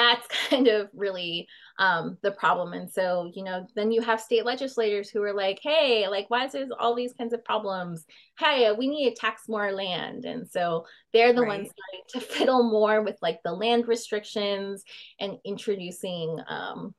that's 0.01 0.27
kind 0.49 0.69
of 0.69 0.89
really 0.95 1.47
um, 1.79 2.17
the 2.23 2.33
problem. 2.33 2.73
And 2.73 2.91
so, 2.91 3.31
you 3.35 3.45
know, 3.45 3.67
then 3.75 3.93
you 3.93 4.01
have 4.03 4.21
state 4.21 4.45
legislators 4.45 5.11
who 5.11 5.23
are 5.23 5.35
like, 5.35 5.61
hey, 5.63 6.09
like, 6.09 6.29
why 6.29 6.47
is 6.47 6.53
there 6.53 6.67
all 6.79 6.95
these 6.95 7.13
kinds 7.13 7.33
of 7.33 7.45
problems? 7.45 8.07
Hey, 8.39 8.71
we 8.73 8.89
need 8.89 9.11
to 9.11 9.17
tax 9.17 9.43
more 9.49 9.73
land. 9.73 10.25
And 10.25 10.49
so 10.49 10.87
they're 11.13 11.33
the 11.33 11.43
right. 11.43 11.59
ones 11.59 11.71
starting 11.71 12.29
to 12.29 12.35
fiddle 12.35 12.71
more 12.71 13.03
with 13.03 13.17
like 13.23 13.41
the 13.45 13.53
land 13.53 13.89
restrictions 13.89 14.83
and 15.19 15.37
introducing 15.45 16.39
um, 16.49 16.95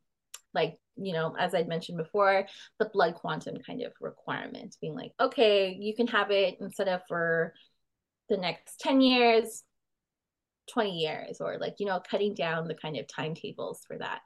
like 0.54 0.78
you 0.98 1.14
know, 1.14 1.34
as 1.40 1.56
I'd 1.56 1.70
mentioned 1.70 1.98
before, 1.98 2.46
the 2.78 2.90
blood 2.94 3.16
quantum 3.16 3.58
kind 3.66 3.82
of 3.82 3.94
requirement, 4.02 4.76
being 4.82 4.94
like, 4.94 5.14
okay, 5.20 5.76
you 5.80 5.96
can 5.96 6.06
have 6.08 6.30
it 6.32 6.58
instead 6.60 6.90
of 6.90 7.02
for 7.08 7.54
the 8.30 8.38
next 8.38 8.80
10 8.82 9.02
years, 9.02 9.64
20 10.70 10.92
years 10.92 11.42
or 11.42 11.58
like 11.60 11.76
you 11.80 11.86
know 11.86 12.02
cutting 12.10 12.34
down 12.34 12.68
the 12.68 12.76
kind 12.76 12.98
of 12.98 13.08
timetables 13.08 13.82
for 13.88 13.98
that 13.98 14.22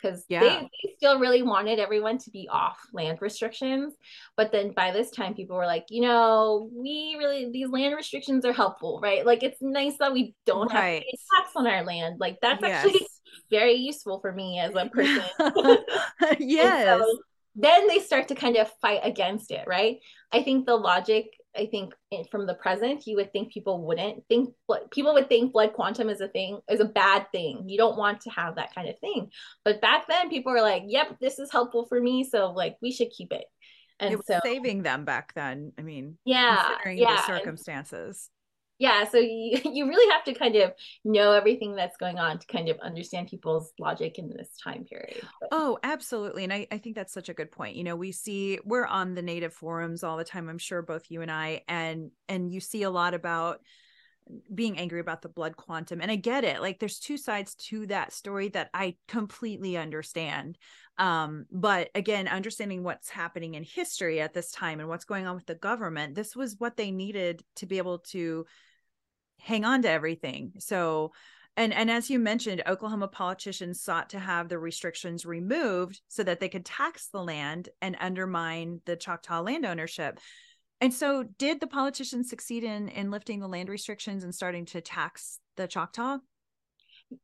because 0.00 0.24
yeah. 0.28 0.40
they, 0.40 0.48
they, 0.84 0.94
still 0.96 1.18
really 1.18 1.42
wanted 1.42 1.78
everyone 1.78 2.18
to 2.18 2.30
be 2.30 2.48
off 2.50 2.78
land 2.92 3.18
restrictions 3.20 3.94
but 4.36 4.52
then 4.52 4.72
by 4.72 4.90
this 4.90 5.10
time 5.10 5.34
people 5.34 5.56
were 5.56 5.66
like 5.66 5.86
you 5.90 6.02
know 6.02 6.70
we 6.72 7.16
really 7.18 7.50
these 7.50 7.68
land 7.68 7.94
restrictions 7.94 8.44
are 8.44 8.52
helpful 8.52 9.00
right 9.02 9.26
like 9.26 9.42
it's 9.42 9.60
nice 9.60 9.96
that 9.98 10.12
we 10.12 10.34
don't 10.46 10.72
right. 10.72 10.94
have 10.94 11.02
to 11.02 11.18
tax 11.36 11.50
on 11.56 11.66
our 11.66 11.84
land 11.84 12.16
like 12.20 12.38
that's 12.40 12.62
yes. 12.62 12.84
actually 12.84 13.06
very 13.50 13.74
useful 13.74 14.20
for 14.20 14.32
me 14.32 14.58
as 14.58 14.74
a 14.74 14.88
person 14.92 15.22
yes 16.38 17.00
so 17.00 17.18
then 17.54 17.88
they 17.88 17.98
start 17.98 18.28
to 18.28 18.34
kind 18.34 18.56
of 18.56 18.70
fight 18.80 19.00
against 19.02 19.50
it 19.50 19.64
right 19.66 19.98
i 20.32 20.42
think 20.42 20.66
the 20.66 20.76
logic 20.76 21.26
I 21.56 21.66
think 21.66 21.94
from 22.30 22.46
the 22.46 22.54
present, 22.54 23.06
you 23.06 23.16
would 23.16 23.32
think 23.32 23.52
people 23.52 23.84
wouldn't 23.84 24.24
think 24.28 24.54
people 24.90 25.14
would 25.14 25.28
think 25.28 25.52
blood 25.52 25.72
quantum 25.72 26.08
is 26.08 26.20
a 26.20 26.28
thing 26.28 26.60
is 26.70 26.80
a 26.80 26.84
bad 26.84 27.26
thing. 27.32 27.64
You 27.66 27.78
don't 27.78 27.96
want 27.96 28.20
to 28.22 28.30
have 28.30 28.56
that 28.56 28.74
kind 28.74 28.88
of 28.88 28.98
thing. 29.00 29.30
But 29.64 29.80
back 29.80 30.06
then, 30.08 30.30
people 30.30 30.52
were 30.52 30.60
like, 30.60 30.84
"Yep, 30.86 31.18
this 31.20 31.38
is 31.38 31.50
helpful 31.50 31.86
for 31.86 32.00
me, 32.00 32.24
so 32.24 32.50
like 32.50 32.76
we 32.80 32.92
should 32.92 33.10
keep 33.10 33.32
it." 33.32 33.44
And 33.98 34.14
it 34.14 34.20
so 34.26 34.40
saving 34.44 34.82
them 34.82 35.04
back 35.04 35.34
then. 35.34 35.72
I 35.78 35.82
mean, 35.82 36.18
yeah, 36.24 36.68
considering 36.68 36.98
yeah. 36.98 37.16
the 37.16 37.26
circumstances 37.26 38.30
yeah 38.78 39.04
so 39.04 39.18
you, 39.18 39.60
you 39.72 39.86
really 39.86 40.12
have 40.12 40.24
to 40.24 40.34
kind 40.34 40.56
of 40.56 40.72
know 41.04 41.32
everything 41.32 41.74
that's 41.74 41.96
going 41.96 42.18
on 42.18 42.38
to 42.38 42.46
kind 42.46 42.68
of 42.68 42.78
understand 42.80 43.28
people's 43.28 43.72
logic 43.78 44.18
in 44.18 44.28
this 44.28 44.48
time 44.62 44.84
period 44.84 45.20
but. 45.40 45.48
oh 45.52 45.78
absolutely 45.82 46.44
and 46.44 46.52
I, 46.52 46.66
I 46.70 46.78
think 46.78 46.96
that's 46.96 47.12
such 47.12 47.28
a 47.28 47.34
good 47.34 47.50
point 47.50 47.76
you 47.76 47.84
know 47.84 47.96
we 47.96 48.12
see 48.12 48.58
we're 48.64 48.86
on 48.86 49.14
the 49.14 49.22
native 49.22 49.52
forums 49.52 50.02
all 50.02 50.16
the 50.16 50.24
time 50.24 50.48
i'm 50.48 50.58
sure 50.58 50.82
both 50.82 51.04
you 51.08 51.22
and 51.22 51.30
i 51.30 51.62
and 51.68 52.10
and 52.28 52.50
you 52.50 52.60
see 52.60 52.82
a 52.82 52.90
lot 52.90 53.14
about 53.14 53.60
being 54.54 54.78
angry 54.78 55.00
about 55.00 55.22
the 55.22 55.28
blood 55.28 55.56
quantum 55.56 56.02
and 56.02 56.10
i 56.10 56.16
get 56.16 56.44
it 56.44 56.60
like 56.60 56.78
there's 56.78 56.98
two 56.98 57.16
sides 57.16 57.54
to 57.54 57.86
that 57.86 58.12
story 58.12 58.48
that 58.48 58.68
i 58.74 58.94
completely 59.06 59.74
understand 59.74 60.58
um 60.98 61.46
but 61.50 61.88
again 61.94 62.28
understanding 62.28 62.82
what's 62.82 63.08
happening 63.08 63.54
in 63.54 63.62
history 63.62 64.20
at 64.20 64.34
this 64.34 64.50
time 64.50 64.80
and 64.80 64.88
what's 64.88 65.06
going 65.06 65.26
on 65.26 65.34
with 65.34 65.46
the 65.46 65.54
government 65.54 66.14
this 66.14 66.36
was 66.36 66.56
what 66.58 66.76
they 66.76 66.90
needed 66.90 67.42
to 67.56 67.64
be 67.64 67.78
able 67.78 68.00
to 68.00 68.44
hang 69.38 69.64
on 69.64 69.82
to 69.82 69.90
everything. 69.90 70.52
So 70.58 71.12
and 71.58 71.74
and 71.74 71.90
as 71.90 72.08
you 72.08 72.18
mentioned 72.18 72.62
oklahoma 72.66 73.08
politicians 73.08 73.82
sought 73.82 74.08
to 74.08 74.18
have 74.18 74.48
the 74.48 74.58
restrictions 74.58 75.26
removed 75.26 76.00
so 76.08 76.22
that 76.22 76.40
they 76.40 76.48
could 76.48 76.64
tax 76.64 77.08
the 77.08 77.22
land 77.22 77.68
and 77.82 77.96
undermine 78.00 78.80
the 78.86 78.96
choctaw 78.96 79.40
land 79.40 79.66
ownership 79.66 80.18
and 80.80 80.94
so 80.94 81.24
did 81.36 81.60
the 81.60 81.66
politicians 81.66 82.30
succeed 82.30 82.64
in 82.64 82.88
in 82.88 83.10
lifting 83.10 83.40
the 83.40 83.48
land 83.48 83.68
restrictions 83.68 84.24
and 84.24 84.34
starting 84.34 84.64
to 84.64 84.80
tax 84.80 85.40
the 85.56 85.66
choctaw 85.66 86.16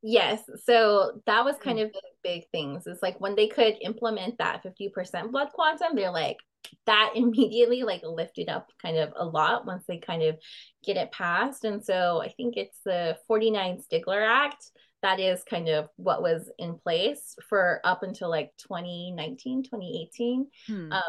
yes 0.03 0.43
so 0.65 1.13
that 1.27 1.45
was 1.45 1.57
kind 1.63 1.79
mm. 1.79 1.85
of 1.85 1.93
the 1.93 2.01
big 2.23 2.43
things 2.51 2.87
it's 2.87 3.03
like 3.03 3.21
when 3.21 3.37
they 3.37 3.47
could 3.47 3.75
implement 3.83 4.37
that 4.39 4.63
50% 4.65 5.31
blood 5.31 5.49
quantum 5.53 5.95
they're 5.95 6.11
like 6.11 6.39
that 6.87 7.13
immediately 7.17 7.83
like 7.83 8.03
lifted 8.05 8.49
up 8.49 8.71
kind 8.81 8.97
of 8.97 9.13
a 9.17 9.25
lot 9.25 9.67
once 9.67 9.85
they 9.87 9.99
kind 9.99 10.23
of 10.23 10.37
get 10.85 10.97
it 10.97 11.13
passed. 11.13 11.65
And 11.65 11.85
so 11.85 12.23
I 12.23 12.29
think 12.31 12.57
it's 12.57 12.81
the 12.85 13.17
49 13.27 13.83
Stigler 13.83 14.27
Act 14.27 14.71
that 15.05 15.21
is 15.21 15.45
kind 15.45 15.69
of 15.69 15.91
what 15.97 16.23
was 16.23 16.51
in 16.59 16.79
place 16.79 17.37
for 17.51 17.79
up 17.85 18.03
until 18.03 18.31
like 18.31 18.53
2019, 18.57 19.65
2018. 19.65 20.47
Hmm. 20.67 20.93
Um, 20.93 21.03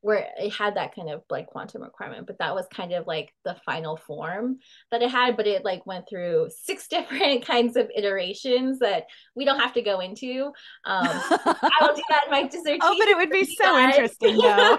where 0.00 0.28
it 0.38 0.52
had 0.52 0.76
that 0.76 0.94
kind 0.94 1.10
of 1.10 1.22
like 1.28 1.46
quantum 1.48 1.82
requirement 1.82 2.26
but 2.26 2.38
that 2.38 2.54
was 2.54 2.66
kind 2.72 2.92
of 2.92 3.06
like 3.06 3.32
the 3.44 3.56
final 3.66 3.96
form 3.96 4.58
that 4.92 5.02
it 5.02 5.10
had 5.10 5.36
but 5.36 5.46
it 5.46 5.64
like 5.64 5.84
went 5.86 6.04
through 6.08 6.48
six 6.50 6.86
different 6.98 7.44
kinds 7.44 7.76
of 7.76 7.90
iterations 7.94 8.78
that 8.78 9.04
we 9.34 9.44
don't 9.44 9.58
have 9.58 9.72
to 9.72 9.82
go 9.82 10.00
into. 10.00 10.46
Um 10.84 11.08
i 11.08 11.78
will 11.80 11.94
do 11.94 12.02
that 12.10 12.24
in 12.26 12.30
my 12.30 12.42
dissertation 12.44 12.80
oh 12.82 12.96
but 12.98 13.08
it 13.08 13.16
would 13.16 13.30
be 13.30 13.44
so 13.44 13.78
interesting 13.78 14.36
though. 14.42 14.78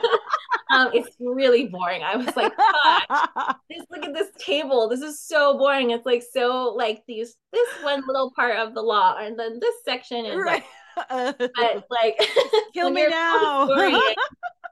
Um 0.71 0.91
it's 0.93 1.15
really 1.19 1.67
boring. 1.67 2.03
I 2.03 2.15
was 2.15 2.33
like 2.35 2.55
gosh 2.55 3.55
just 3.71 3.91
look 3.91 4.05
at 4.05 4.13
this 4.13 4.29
table. 4.39 4.87
This 4.87 5.01
is 5.01 5.21
so 5.21 5.57
boring. 5.57 5.91
It's 5.91 6.05
like 6.05 6.23
so 6.31 6.73
like 6.75 7.03
these 7.07 7.35
this 7.51 7.69
one 7.81 8.03
little 8.07 8.31
part 8.35 8.57
of 8.57 8.73
the 8.73 8.81
law 8.81 9.17
and 9.17 9.37
then 9.37 9.59
this 9.59 9.75
section 9.83 10.25
is 10.25 10.37
right. 10.37 10.63
like 10.63 10.65
but, 11.09 11.85
like 11.89 12.19
kill 12.73 12.89
me 12.89 13.07
now 13.07 13.67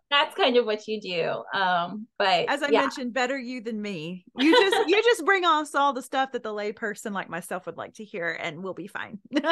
that's 0.10 0.36
kind 0.36 0.56
of 0.56 0.66
what 0.66 0.88
you 0.88 1.02
do 1.02 1.60
um 1.60 2.08
but 2.18 2.50
as 2.50 2.64
i 2.64 2.70
yeah. 2.70 2.82
mentioned 2.82 3.14
better 3.14 3.38
you 3.38 3.62
than 3.62 3.82
me. 3.82 4.26
You 4.38 4.52
just 4.52 4.76
you 4.90 5.04
just 5.04 5.26
bring 5.26 5.46
us 5.46 5.76
all 5.76 5.94
the 5.94 6.02
stuff 6.02 6.32
that 6.32 6.44
the 6.44 6.54
layperson 6.54 7.14
like 7.14 7.30
myself 7.30 7.66
would 7.66 7.78
like 7.78 7.96
to 7.96 8.04
hear 8.04 8.30
and 8.30 8.64
we'll 8.64 8.74
be 8.74 8.88
fine. 8.88 9.20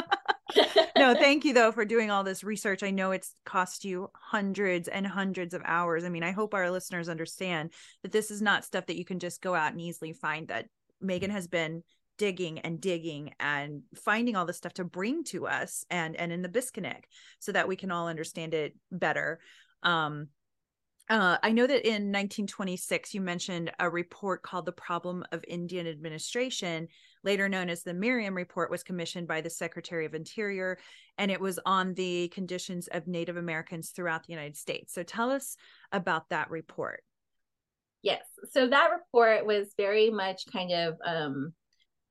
No 0.95 1.14
thank 1.16 1.43
you 1.43 1.53
though 1.53 1.72
for 1.72 1.86
doing 1.86 2.12
all 2.12 2.24
this 2.24 2.43
research. 2.43 2.84
I 2.84 2.91
know 2.91 3.12
it's 3.12 3.34
cost 3.45 3.84
you 3.84 4.10
hundreds 4.14 4.88
and 4.88 5.06
hundreds 5.06 5.53
of 5.53 5.62
hours. 5.66 6.03
I 6.03 6.10
mean 6.10 6.24
i 6.24 6.32
hope 6.32 6.53
our 6.53 6.70
listeners 6.70 7.10
understand 7.10 7.74
that 8.03 8.12
this 8.12 8.32
is 8.32 8.41
not 8.41 8.64
stuff 8.64 8.86
that 8.86 8.97
you 8.97 9.06
can 9.06 9.20
just 9.20 9.41
go 9.41 9.56
out 9.56 9.72
and 9.72 9.82
easily 9.82 10.14
find 10.14 10.47
that 10.47 10.68
megan 11.01 11.32
has 11.32 11.47
been 11.47 11.84
digging 12.18 12.60
and 12.60 12.80
digging 12.80 13.34
and 13.39 13.82
finding 13.95 14.36
all 14.36 14.45
this 14.45 14.58
stuff 14.58 14.74
to 14.74 14.86
bring 14.86 15.24
to 15.26 15.47
us 15.47 15.86
and 15.89 16.16
and 16.16 16.32
in 16.32 16.41
the 16.41 16.49
Biskinik 16.49 17.03
so 17.39 17.51
that 17.51 17.68
we 17.68 17.76
can 17.76 17.91
all 17.91 18.08
understand 18.08 18.53
it 18.53 18.76
better. 18.91 19.39
Um 19.84 20.28
uh, 21.10 21.38
I 21.43 21.51
know 21.51 21.68
that 21.68 21.86
in 21.86 22.12
1926, 22.12 23.14
you 23.14 23.22
mentioned 23.22 23.72
a 23.80 23.89
report 23.89 24.41
called 24.41 24.66
The 24.66 24.72
Problem 24.72 25.24
of 25.32 25.43
Indian 25.47 25.86
Administration, 25.86 26.88
later 27.24 27.47
known 27.47 27.70
as 27.70 27.84
the 27.84 27.93
Merriam 27.93 28.36
Report, 28.36 28.72
was 28.72 28.84
commissioned 28.84 29.28
by 29.28 29.41
the 29.41 29.49
Secretary 29.49 30.06
of 30.06 30.16
Interior, 30.16 30.80
and 31.20 31.30
it 31.30 31.39
was 31.39 31.60
on 31.66 31.93
the 31.93 32.30
conditions 32.30 32.88
of 32.88 33.08
Native 33.08 33.38
Americans 33.38 33.89
throughout 33.89 34.26
the 34.26 34.34
United 34.34 34.58
States. 34.58 34.93
So 34.93 35.03
tell 35.03 35.30
us 35.30 35.58
about 35.91 36.30
that 36.30 36.49
report. 36.49 37.03
Yes. 38.01 38.24
So 38.51 38.68
that 38.68 38.89
report 38.91 39.45
was 39.45 39.74
very 39.78 40.10
much 40.10 40.45
kind 40.51 40.72
of 40.72 40.97
um, 41.06 41.53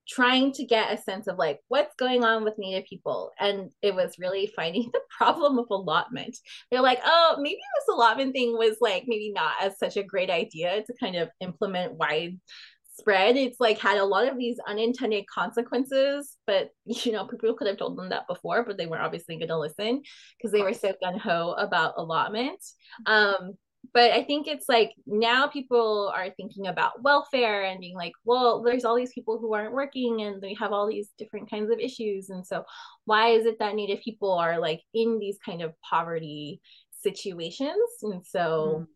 trying 0.09 0.53
to 0.53 0.65
get 0.65 0.93
a 0.93 1.01
sense 1.01 1.27
of 1.27 1.39
like 1.39 1.61
what's 1.69 1.95
going 1.97 2.25
on 2.25 2.45
with 2.45 2.59
native 2.59 2.85
people. 2.89 3.33
And 3.39 3.71
it 3.83 3.95
was 3.95 4.19
really 4.19 4.53
finding 4.55 4.91
the 4.93 5.01
problem 5.17 5.59
of 5.59 5.67
allotment. 5.71 6.37
They're 6.71 6.81
like 6.81 7.01
oh 7.05 7.37
maybe 7.39 7.57
this 7.57 7.95
allotment 7.95 8.33
thing 8.33 8.53
was 8.53 8.77
like 8.81 9.05
maybe 9.07 9.33
not 9.33 9.55
as 9.63 9.79
such 9.79 9.97
a 9.97 10.03
great 10.03 10.31
idea 10.31 10.83
to 10.83 10.95
kind 11.01 11.17
of 11.17 11.29
implement 11.41 11.95
widespread. 11.95 13.37
It's 13.37 13.61
like 13.61 13.79
had 13.79 13.99
a 13.99 14.05
lot 14.05 14.29
of 14.29 14.39
these 14.39 14.59
unintended 14.67 15.25
consequences 15.27 16.37
but 16.47 16.71
you 16.85 17.13
know 17.13 17.27
people 17.27 17.55
could 17.55 17.69
have 17.69 17.79
told 17.79 17.97
them 17.97 18.11
that 18.11 18.27
before 18.29 18.65
but 18.65 18.77
they 18.77 18.87
weren't 18.87 19.03
obviously 19.03 19.37
going 19.37 19.49
to 19.49 19.59
listen 19.59 20.03
because 20.37 20.53
they 20.53 20.63
were 20.63 20.75
so 20.75 20.93
gun-ho 21.03 21.55
about 21.59 21.95
allotment. 21.97 22.63
Um 23.07 23.55
but 23.93 24.13
I 24.13 24.25
think 24.25 24.47
it's 24.47 24.69
like 24.69 24.93
now 25.07 25.47
people 25.47 26.13
are 26.15 26.31
thinking 26.31 26.67
about 26.67 27.03
welfare 27.03 27.65
and 27.65 27.81
being 27.81 27.97
like, 27.97 28.13
well, 28.25 28.63
there's 28.63 28.85
all 28.85 28.97
these 28.97 29.13
people 29.13 29.39
who 29.39 29.53
aren't 29.55 29.73
working 29.73 30.23
and 30.23 30.41
they 30.41 30.55
have 30.55 30.73
all 30.73 30.89
these 30.89 31.11
different 31.19 31.51
kinds 31.51 31.71
of 31.71 31.79
issues. 31.79 32.31
And 32.31 32.47
so, 32.47 32.65
why 33.05 33.31
is 33.31 33.47
it 33.47 33.59
that 33.59 33.75
Native 33.75 34.01
people 34.01 34.33
are 34.33 34.59
like 34.59 34.81
in 34.95 35.19
these 35.19 35.39
kind 35.45 35.63
of 35.63 35.75
poverty 35.89 36.61
situations? 37.03 37.77
And 38.03 38.25
so, 38.25 38.87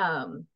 mm. 0.00 0.04
um, 0.04 0.46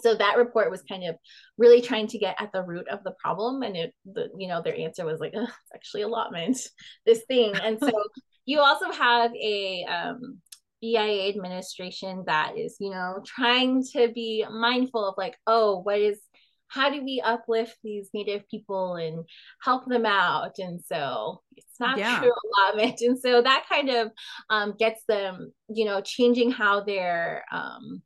so 0.00 0.14
that 0.14 0.36
report 0.36 0.70
was 0.70 0.82
kind 0.82 1.04
of 1.04 1.16
really 1.56 1.80
trying 1.80 2.06
to 2.08 2.18
get 2.18 2.36
at 2.40 2.52
the 2.52 2.62
root 2.62 2.88
of 2.88 3.02
the 3.04 3.14
problem 3.22 3.62
and 3.62 3.76
it 3.76 3.94
the 4.04 4.28
you 4.36 4.46
know 4.46 4.60
their 4.62 4.78
answer 4.78 5.04
was 5.04 5.20
like 5.20 5.32
it's 5.34 5.52
actually 5.74 6.02
allotment 6.02 6.58
this 7.06 7.22
thing 7.28 7.54
and 7.62 7.78
so 7.80 7.90
you 8.44 8.60
also 8.60 8.90
have 8.90 9.34
a 9.34 9.84
um 9.84 10.38
BIA 10.80 11.28
administration 11.28 12.24
that 12.26 12.56
is, 12.56 12.76
you 12.80 12.90
know, 12.90 13.20
trying 13.24 13.82
to 13.92 14.08
be 14.12 14.44
mindful 14.50 15.08
of 15.08 15.14
like, 15.16 15.36
oh, 15.46 15.80
what 15.80 15.98
is 15.98 16.20
how 16.68 16.90
do 16.90 17.02
we 17.02 17.22
uplift 17.24 17.76
these 17.82 18.10
native 18.12 18.48
people 18.48 18.96
and 18.96 19.24
help 19.62 19.86
them 19.86 20.04
out 20.04 20.58
and 20.58 20.80
so 20.84 21.40
it's 21.56 21.78
not 21.78 21.96
yeah. 21.96 22.18
true 22.18 22.32
allotment 22.58 23.00
and 23.00 23.18
so 23.18 23.40
that 23.42 23.64
kind 23.68 23.88
of 23.88 24.10
um, 24.50 24.74
gets 24.78 25.02
them 25.08 25.52
you 25.68 25.84
know 25.84 26.00
changing 26.00 26.50
how 26.50 26.80
they're 26.80 27.44
um, 27.52 28.02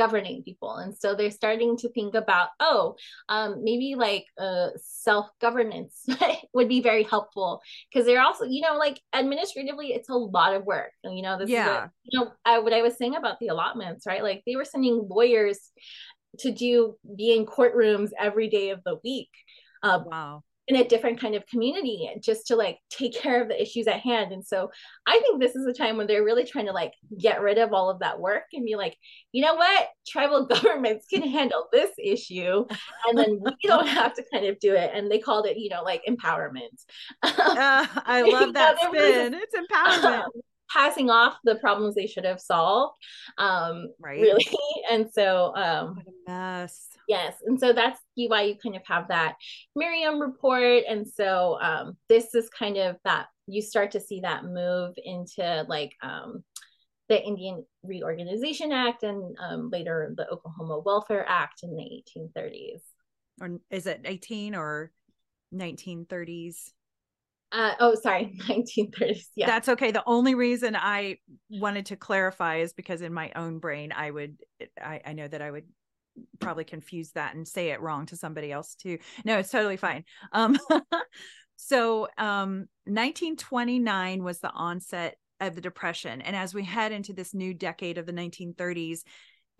governing 0.00 0.42
people. 0.42 0.76
And 0.76 0.96
so 0.96 1.14
they're 1.14 1.30
starting 1.30 1.76
to 1.78 1.88
think 1.90 2.14
about 2.14 2.48
oh 2.58 2.96
um, 3.28 3.62
maybe 3.62 3.94
like 3.96 4.24
uh, 4.38 4.68
self-governance 4.76 6.06
would 6.54 6.68
be 6.68 6.80
very 6.80 7.04
helpful. 7.04 7.60
Because 7.92 8.06
they're 8.06 8.22
also 8.22 8.44
you 8.46 8.62
know 8.62 8.76
like 8.78 8.98
administratively 9.12 9.88
it's 9.88 10.08
a 10.08 10.14
lot 10.14 10.54
of 10.54 10.64
work. 10.64 10.92
You 11.04 11.22
know 11.22 11.38
this 11.38 11.50
yeah 11.50 11.84
a, 11.84 11.90
you 12.04 12.18
know 12.18 12.32
I, 12.44 12.58
what 12.60 12.72
i 12.72 12.82
was 12.82 12.96
saying 12.96 13.16
about 13.16 13.38
the 13.40 13.48
allotments 13.48 14.06
right? 14.06 14.22
Like 14.22 14.42
they 14.46 14.56
were 14.56 14.64
sending 14.64 15.06
lawyers 15.08 15.58
to 16.38 16.50
do 16.50 16.96
be 17.16 17.34
in 17.36 17.44
courtrooms 17.44 18.10
every 18.18 18.48
day 18.48 18.70
of 18.70 18.80
the 18.84 18.96
week 19.02 19.30
uh, 19.82 20.00
wow 20.04 20.42
in 20.70 20.76
a 20.76 20.86
different 20.86 21.20
kind 21.20 21.34
of 21.34 21.44
community 21.48 22.08
just 22.22 22.46
to 22.46 22.54
like 22.54 22.78
take 22.90 23.12
care 23.12 23.42
of 23.42 23.48
the 23.48 23.60
issues 23.60 23.88
at 23.88 23.98
hand. 23.98 24.30
And 24.30 24.46
so 24.46 24.70
I 25.04 25.18
think 25.18 25.40
this 25.40 25.56
is 25.56 25.66
a 25.66 25.72
time 25.72 25.96
when 25.96 26.06
they're 26.06 26.22
really 26.22 26.44
trying 26.44 26.66
to 26.66 26.72
like 26.72 26.92
get 27.18 27.42
rid 27.42 27.58
of 27.58 27.72
all 27.72 27.90
of 27.90 27.98
that 27.98 28.20
work 28.20 28.44
and 28.52 28.64
be 28.64 28.76
like, 28.76 28.96
you 29.32 29.42
know 29.42 29.56
what? 29.56 29.88
Tribal 30.06 30.46
governments 30.46 31.06
can 31.12 31.22
handle 31.22 31.66
this 31.72 31.90
issue. 31.98 32.64
And 33.08 33.18
then 33.18 33.40
we 33.44 33.56
don't 33.64 33.88
have 33.88 34.14
to 34.14 34.24
kind 34.32 34.46
of 34.46 34.60
do 34.60 34.74
it. 34.74 34.92
And 34.94 35.10
they 35.10 35.18
called 35.18 35.46
it, 35.46 35.58
you 35.58 35.70
know, 35.70 35.82
like 35.82 36.02
empowerment. 36.08 36.84
Uh, 37.20 37.32
I 38.06 38.22
love 38.22 38.54
that 38.54 38.78
spin. 38.78 39.34
It's 39.34 39.56
empowerment. 39.56 40.28
Passing 40.72 41.10
off 41.10 41.36
the 41.44 41.56
problems 41.56 41.94
they 41.94 42.06
should 42.06 42.24
have 42.24 42.40
solved 42.40 42.94
um 43.38 43.88
right 43.98 44.20
really 44.20 44.44
and 44.90 45.10
so 45.12 45.54
um 45.56 45.96
what 45.96 46.06
a 46.06 46.30
mess 46.30 46.90
Yes. 47.10 47.38
And 47.44 47.58
so 47.58 47.72
that's 47.72 48.00
why 48.14 48.42
you 48.42 48.54
kind 48.62 48.76
of 48.76 48.82
have 48.86 49.08
that 49.08 49.34
Merriam 49.74 50.20
report. 50.20 50.84
And 50.88 51.04
so 51.04 51.58
um, 51.60 51.96
this 52.08 52.36
is 52.36 52.48
kind 52.50 52.76
of 52.76 52.98
that 53.04 53.26
you 53.48 53.62
start 53.62 53.90
to 53.90 54.00
see 54.00 54.20
that 54.20 54.44
move 54.44 54.94
into 54.96 55.66
like 55.68 55.92
um, 56.02 56.44
the 57.08 57.20
Indian 57.20 57.66
Reorganization 57.82 58.70
Act 58.70 59.02
and 59.02 59.36
um, 59.40 59.70
later 59.70 60.14
the 60.16 60.28
Oklahoma 60.28 60.78
Welfare 60.78 61.28
Act 61.28 61.64
in 61.64 61.74
the 61.74 61.82
1830s. 62.16 62.82
Or 63.40 63.58
is 63.70 63.88
it 63.88 64.02
18 64.04 64.54
or 64.54 64.92
1930s? 65.52 66.70
Uh, 67.52 67.72
oh, 67.80 67.94
sorry, 67.94 68.38
1930s. 68.42 69.26
Yeah, 69.34 69.46
that's 69.46 69.68
okay. 69.70 69.90
The 69.90 70.04
only 70.06 70.34
reason 70.34 70.76
I 70.76 71.16
wanted 71.50 71.86
to 71.86 71.96
clarify 71.96 72.58
is 72.58 72.72
because 72.72 73.02
in 73.02 73.12
my 73.12 73.32
own 73.34 73.58
brain, 73.58 73.92
I 73.92 74.10
would, 74.10 74.36
I, 74.80 75.00
I 75.04 75.12
know 75.14 75.26
that 75.26 75.42
I 75.42 75.50
would 75.50 75.64
probably 76.38 76.64
confuse 76.64 77.12
that 77.12 77.34
and 77.34 77.46
say 77.46 77.70
it 77.70 77.80
wrong 77.80 78.06
to 78.06 78.16
somebody 78.16 78.52
else 78.52 78.74
too. 78.74 78.98
No, 79.24 79.38
it's 79.38 79.50
totally 79.50 79.76
fine. 79.76 80.04
Um, 80.32 80.58
so 81.56 82.08
um, 82.18 82.68
1929 82.84 84.22
was 84.22 84.38
the 84.38 84.50
onset 84.50 85.16
of 85.40 85.54
the 85.54 85.60
depression, 85.60 86.20
and 86.20 86.36
as 86.36 86.54
we 86.54 86.64
head 86.64 86.92
into 86.92 87.12
this 87.12 87.34
new 87.34 87.54
decade 87.54 87.98
of 87.98 88.06
the 88.06 88.12
1930s, 88.12 89.00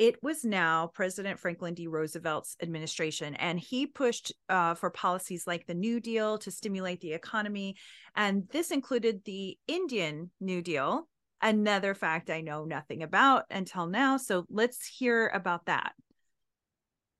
it 0.01 0.16
was 0.22 0.46
now 0.46 0.86
President 0.94 1.38
Franklin 1.38 1.74
D. 1.74 1.86
Roosevelt's 1.86 2.57
administration, 2.62 3.34
and 3.34 3.61
he 3.61 3.86
pushed 3.86 4.32
uh, 4.48 4.72
for 4.72 4.88
policies 4.88 5.46
like 5.46 5.66
the 5.66 5.74
New 5.74 6.01
Deal 6.01 6.38
to 6.38 6.51
stimulate 6.51 7.03
the 7.03 7.12
economy. 7.12 7.76
And 8.16 8.48
this 8.51 8.70
included 8.70 9.20
the 9.26 9.59
Indian 9.68 10.30
New 10.40 10.62
Deal, 10.62 11.07
another 11.42 11.94
fact 11.94 12.30
I 12.30 12.40
know 12.40 12.64
nothing 12.64 13.03
about 13.03 13.44
until 13.51 13.86
now. 13.86 14.16
So 14.16 14.46
let's 14.48 14.86
hear 14.86 15.28
about 15.34 15.66
that. 15.66 15.92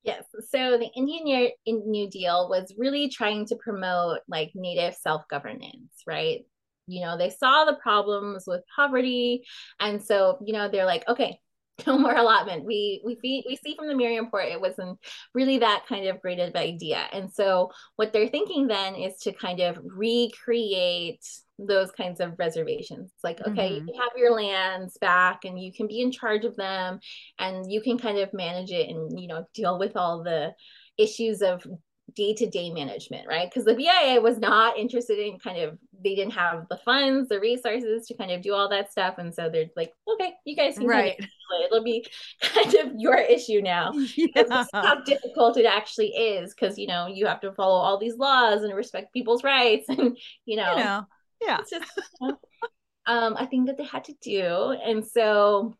Yes. 0.03 0.25
So 0.49 0.79
the 0.79 0.89
Indian 0.97 1.51
New 1.67 2.09
Deal 2.09 2.49
was 2.49 2.73
really 2.79 3.11
trying 3.11 3.45
to 3.49 3.57
promote 3.57 4.21
like 4.27 4.53
native 4.55 4.95
self 4.95 5.29
governance, 5.29 5.93
right? 6.07 6.47
You 6.87 7.05
know, 7.05 7.19
they 7.19 7.29
saw 7.29 7.67
the 7.67 7.75
problems 7.75 8.45
with 8.47 8.63
poverty. 8.75 9.45
And 9.79 10.03
so, 10.03 10.39
you 10.43 10.55
know, 10.55 10.71
they're 10.71 10.87
like, 10.87 11.07
okay, 11.07 11.39
no 11.87 11.99
more 11.99 12.15
allotment. 12.15 12.65
We 12.65 13.03
we 13.05 13.17
see 13.21 13.45
we 13.47 13.57
see 13.57 13.75
from 13.77 13.89
the 13.89 13.97
Merriam 13.97 14.27
report 14.27 14.47
it 14.47 14.61
wasn't 14.61 14.99
really 15.35 15.59
that 15.59 15.85
kind 15.89 16.07
of 16.07 16.21
great 16.21 16.39
of 16.39 16.55
idea. 16.55 17.07
And 17.13 17.33
so 17.33 17.71
what 17.97 18.13
they're 18.13 18.29
thinking 18.29 18.67
then 18.67 18.95
is 18.95 19.19
to 19.21 19.33
kind 19.33 19.61
of 19.61 19.79
recreate 19.83 21.25
those 21.59 21.91
kinds 21.91 22.21
of 22.21 22.39
reservations. 22.39 23.11
It's 23.15 23.25
like, 23.25 23.41
okay, 23.47 23.73
mm-hmm. 23.73 23.89
you 23.89 23.95
have 24.01 24.13
your 24.17 24.35
lands 24.35 24.97
back 24.99 25.45
and 25.45 25.61
you 25.61 25.73
can 25.73 25.87
be 25.87 26.01
in 26.01 26.11
charge 26.11 26.45
of 26.45 26.57
them 26.57 27.01
and 27.39 27.71
you 27.71 27.83
can 27.83 27.99
kind 27.99 28.19
of 28.19 28.33
manage 28.33 28.71
it 28.71 28.89
and, 28.89 29.21
you 29.21 29.29
know, 29.29 29.45
deal 29.55 29.79
with 29.79 29.97
all 29.97 30.23
the 30.23 30.53
issues 30.97 31.43
of 31.43 31.67
day-to-day 32.15 32.71
management 32.71 33.27
right 33.29 33.49
because 33.49 33.65
the 33.65 33.75
bia 33.75 34.21
was 34.21 34.39
not 34.39 34.79
interested 34.79 35.19
in 35.19 35.39
kind 35.39 35.59
of 35.59 35.79
they 36.03 36.15
didn't 36.15 36.33
have 36.33 36.67
the 36.69 36.79
funds, 36.79 37.29
the 37.29 37.41
resources 37.41 38.07
to 38.07 38.17
kind 38.17 38.31
of 38.31 38.43
do 38.43 38.55
all 38.55 38.69
that 38.69 38.91
stuff. 38.91 39.17
And 39.19 39.35
so 39.35 39.49
they're 39.51 39.67
like, 39.77 39.93
okay, 40.09 40.33
you 40.45 40.57
guys 40.57 40.79
can 40.79 40.87
right. 40.87 41.17
it. 41.19 41.27
It'll 41.67 41.85
be 41.85 42.07
kind 42.43 42.75
of 42.77 42.93
your 42.97 43.17
issue 43.17 43.61
now. 43.61 43.93
Yeah. 44.17 44.65
how 44.73 45.01
difficult 45.03 45.57
it 45.57 45.65
actually 45.67 46.09
is 46.09 46.55
because 46.55 46.79
you 46.79 46.87
know 46.87 47.07
you 47.07 47.27
have 47.27 47.41
to 47.41 47.53
follow 47.53 47.81
all 47.81 47.99
these 47.99 48.17
laws 48.17 48.63
and 48.63 48.75
respect 48.75 49.13
people's 49.13 49.43
rights 49.43 49.87
and 49.89 50.17
you 50.45 50.57
know, 50.57 50.77
you 50.77 50.85
know 50.85 51.07
yeah. 51.41 51.59
It's 51.61 51.71
just 51.71 51.91
um 53.07 53.35
I 53.37 53.47
think 53.47 53.67
that 53.67 53.79
they 53.79 53.85
had 53.85 54.05
to 54.05 54.15
do. 54.23 54.77
And 54.85 55.05
so 55.05 55.75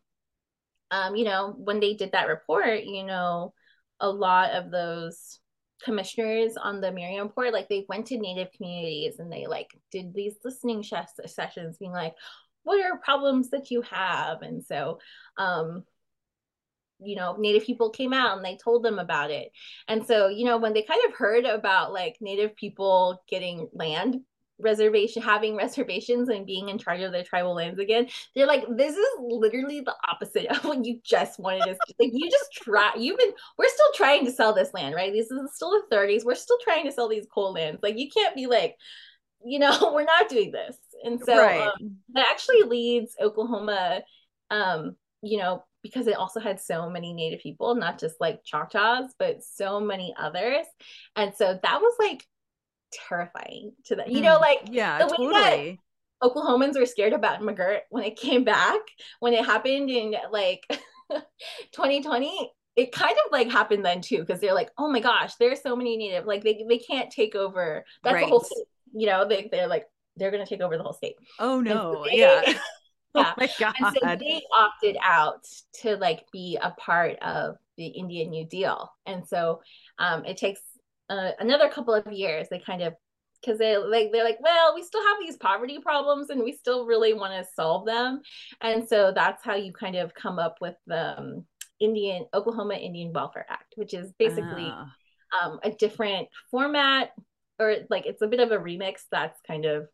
um, 0.89 1.15
you 1.15 1.23
know, 1.23 1.55
when 1.57 1.79
they 1.79 1.93
did 1.93 2.11
that 2.11 2.27
report, 2.27 2.83
you 2.83 3.05
know, 3.05 3.53
a 4.01 4.09
lot 4.09 4.51
of 4.51 4.71
those 4.71 5.39
commissioners 5.83 6.57
on 6.57 6.81
the 6.81 6.91
Merriam 6.91 7.27
report, 7.27 7.53
like 7.53 7.69
they 7.69 7.85
went 7.89 8.07
to 8.07 8.17
native 8.17 8.51
communities 8.53 9.19
and 9.19 9.31
they 9.31 9.45
like 9.47 9.69
did 9.91 10.13
these 10.13 10.35
listening 10.43 10.83
sessions 10.83 11.77
being 11.77 11.91
like, 11.91 12.15
what 12.63 12.83
are 12.83 12.97
problems 12.97 13.49
that 13.49 13.71
you 13.71 13.81
have? 13.83 14.41
And 14.41 14.63
so, 14.63 14.99
um, 15.37 15.83
you 16.99 17.15
know, 17.15 17.35
native 17.37 17.63
people 17.63 17.89
came 17.89 18.13
out 18.13 18.37
and 18.37 18.45
they 18.45 18.57
told 18.57 18.83
them 18.83 18.99
about 18.99 19.31
it. 19.31 19.51
And 19.87 20.05
so, 20.05 20.27
you 20.27 20.45
know, 20.45 20.57
when 20.57 20.73
they 20.73 20.83
kind 20.83 21.01
of 21.07 21.15
heard 21.15 21.45
about 21.45 21.91
like 21.91 22.17
native 22.21 22.55
people 22.55 23.23
getting 23.27 23.69
land 23.73 24.21
reservation 24.61 25.21
having 25.21 25.55
reservations 25.55 26.29
and 26.29 26.45
being 26.45 26.69
in 26.69 26.77
charge 26.77 27.01
of 27.01 27.11
their 27.11 27.23
tribal 27.23 27.53
lands 27.53 27.79
again 27.79 28.07
they're 28.35 28.47
like 28.47 28.63
this 28.75 28.95
is 28.95 29.07
literally 29.19 29.81
the 29.81 29.95
opposite 30.09 30.45
of 30.47 30.63
what 30.63 30.85
you 30.85 30.99
just 31.03 31.39
wanted 31.39 31.61
us 31.63 31.77
to 31.87 31.93
like 31.99 32.11
you 32.13 32.29
just 32.29 32.51
try 32.53 32.91
you've 32.97 33.17
been 33.17 33.31
we're 33.57 33.67
still 33.67 33.91
trying 33.95 34.25
to 34.25 34.31
sell 34.31 34.53
this 34.53 34.73
land 34.73 34.95
right? 34.95 35.13
This 35.13 35.31
is 35.31 35.39
still 35.53 35.71
the 35.71 35.95
30s 35.95 36.25
we're 36.25 36.35
still 36.35 36.57
trying 36.63 36.85
to 36.85 36.91
sell 36.91 37.09
these 37.09 37.27
coal 37.33 37.53
lands 37.53 37.79
like 37.83 37.97
you 37.97 38.09
can't 38.09 38.35
be 38.35 38.47
like 38.47 38.75
you 39.43 39.59
know 39.59 39.91
we're 39.93 40.03
not 40.03 40.29
doing 40.29 40.51
this. 40.51 40.77
And 41.03 41.19
so 41.23 41.37
right. 41.37 41.67
um, 41.67 41.97
that 42.13 42.27
actually 42.29 42.61
leads 42.63 43.15
oklahoma 43.21 44.01
um 44.49 44.95
you 45.21 45.37
know 45.37 45.63
because 45.83 46.05
it 46.05 46.15
also 46.15 46.39
had 46.39 46.59
so 46.59 46.89
many 46.89 47.11
native 47.13 47.39
people 47.39 47.73
not 47.75 47.99
just 47.99 48.15
like 48.19 48.43
choctaws 48.43 49.13
but 49.17 49.43
so 49.43 49.79
many 49.79 50.13
others. 50.17 50.65
And 51.15 51.33
so 51.35 51.59
that 51.61 51.81
was 51.81 51.95
like 51.99 52.25
terrifying 53.07 53.73
to 53.85 53.95
them. 53.95 54.09
You 54.09 54.21
know, 54.21 54.37
mm, 54.37 54.41
like 54.41 54.59
yeah, 54.69 54.99
the 54.99 55.05
way 55.05 55.17
totally. 55.17 55.79
that 56.21 56.29
Oklahomans 56.29 56.79
were 56.79 56.85
scared 56.85 57.13
about 57.13 57.41
McGirt 57.41 57.81
when 57.89 58.03
it 58.03 58.15
came 58.15 58.43
back, 58.43 58.79
when 59.19 59.33
it 59.33 59.45
happened 59.45 59.89
in 59.89 60.15
like 60.31 60.65
2020. 61.73 62.51
It 62.77 62.93
kind 62.93 63.11
of 63.25 63.33
like 63.33 63.51
happened 63.51 63.83
then 63.83 63.99
too, 63.99 64.19
because 64.19 64.39
they're 64.39 64.53
like, 64.53 64.71
oh 64.77 64.89
my 64.89 65.01
gosh, 65.01 65.35
there's 65.35 65.61
so 65.61 65.75
many 65.75 65.97
native, 65.97 66.25
like 66.25 66.41
they 66.41 66.63
they 66.67 66.77
can't 66.77 67.11
take 67.11 67.35
over. 67.35 67.83
That's 68.01 68.13
right. 68.13 68.25
the 68.25 68.29
whole 68.29 68.43
state. 68.43 68.65
You 68.93 69.07
know, 69.07 69.27
they 69.27 69.49
they're 69.51 69.67
like 69.67 69.87
they're 70.15 70.31
gonna 70.31 70.45
take 70.45 70.61
over 70.61 70.77
the 70.77 70.83
whole 70.83 70.93
state. 70.93 71.15
Oh 71.37 71.59
no, 71.59 71.95
so 71.95 72.05
they, 72.09 72.17
yeah. 72.17 72.41
yeah. 73.15 73.23
Oh 73.27 73.33
my 73.37 73.49
God. 73.59 73.75
And 73.79 73.97
so 74.01 74.15
they 74.15 74.41
opted 74.57 74.97
out 75.03 75.45
to 75.81 75.97
like 75.97 76.25
be 76.31 76.57
a 76.61 76.71
part 76.71 77.19
of 77.21 77.57
the 77.77 77.87
Indian 77.87 78.29
New 78.29 78.45
Deal. 78.45 78.89
And 79.05 79.27
so 79.27 79.61
um, 79.99 80.23
it 80.25 80.37
takes 80.37 80.61
uh, 81.11 81.31
another 81.39 81.67
couple 81.67 81.93
of 81.93 82.11
years 82.11 82.47
they 82.49 82.57
kind 82.57 82.81
of 82.81 82.93
because 83.41 83.59
they 83.59 83.77
like 83.77 84.11
they're 84.11 84.23
like 84.23 84.39
well 84.41 84.73
we 84.73 84.81
still 84.81 85.05
have 85.07 85.17
these 85.19 85.35
poverty 85.35 85.77
problems 85.79 86.29
and 86.29 86.41
we 86.41 86.53
still 86.53 86.85
really 86.85 87.13
want 87.13 87.33
to 87.33 87.51
solve 87.53 87.85
them 87.85 88.21
and 88.61 88.87
so 88.87 89.11
that's 89.13 89.43
how 89.43 89.55
you 89.55 89.73
kind 89.73 89.95
of 89.95 90.13
come 90.13 90.39
up 90.39 90.55
with 90.61 90.75
the 90.87 91.19
um, 91.19 91.45
indian 91.79 92.25
oklahoma 92.33 92.75
indian 92.75 93.11
welfare 93.11 93.45
act 93.49 93.73
which 93.75 93.93
is 93.93 94.13
basically 94.17 94.71
uh. 94.71 94.85
um, 95.43 95.59
a 95.63 95.71
different 95.71 96.29
format 96.49 97.11
or 97.59 97.75
like 97.89 98.05
it's 98.05 98.21
a 98.21 98.27
bit 98.27 98.39
of 98.39 98.51
a 98.51 98.57
remix 98.57 99.01
that's 99.11 99.39
kind 99.45 99.65
of 99.65 99.87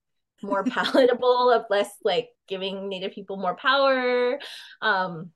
more 0.44 0.64
palatable 0.66 1.52
of 1.52 1.66
less 1.72 1.90
like 2.04 2.30
giving 2.48 2.90
native 2.90 3.12
people 3.12 3.38
more 3.38 3.56
power 3.56 4.38
um 4.84 5.32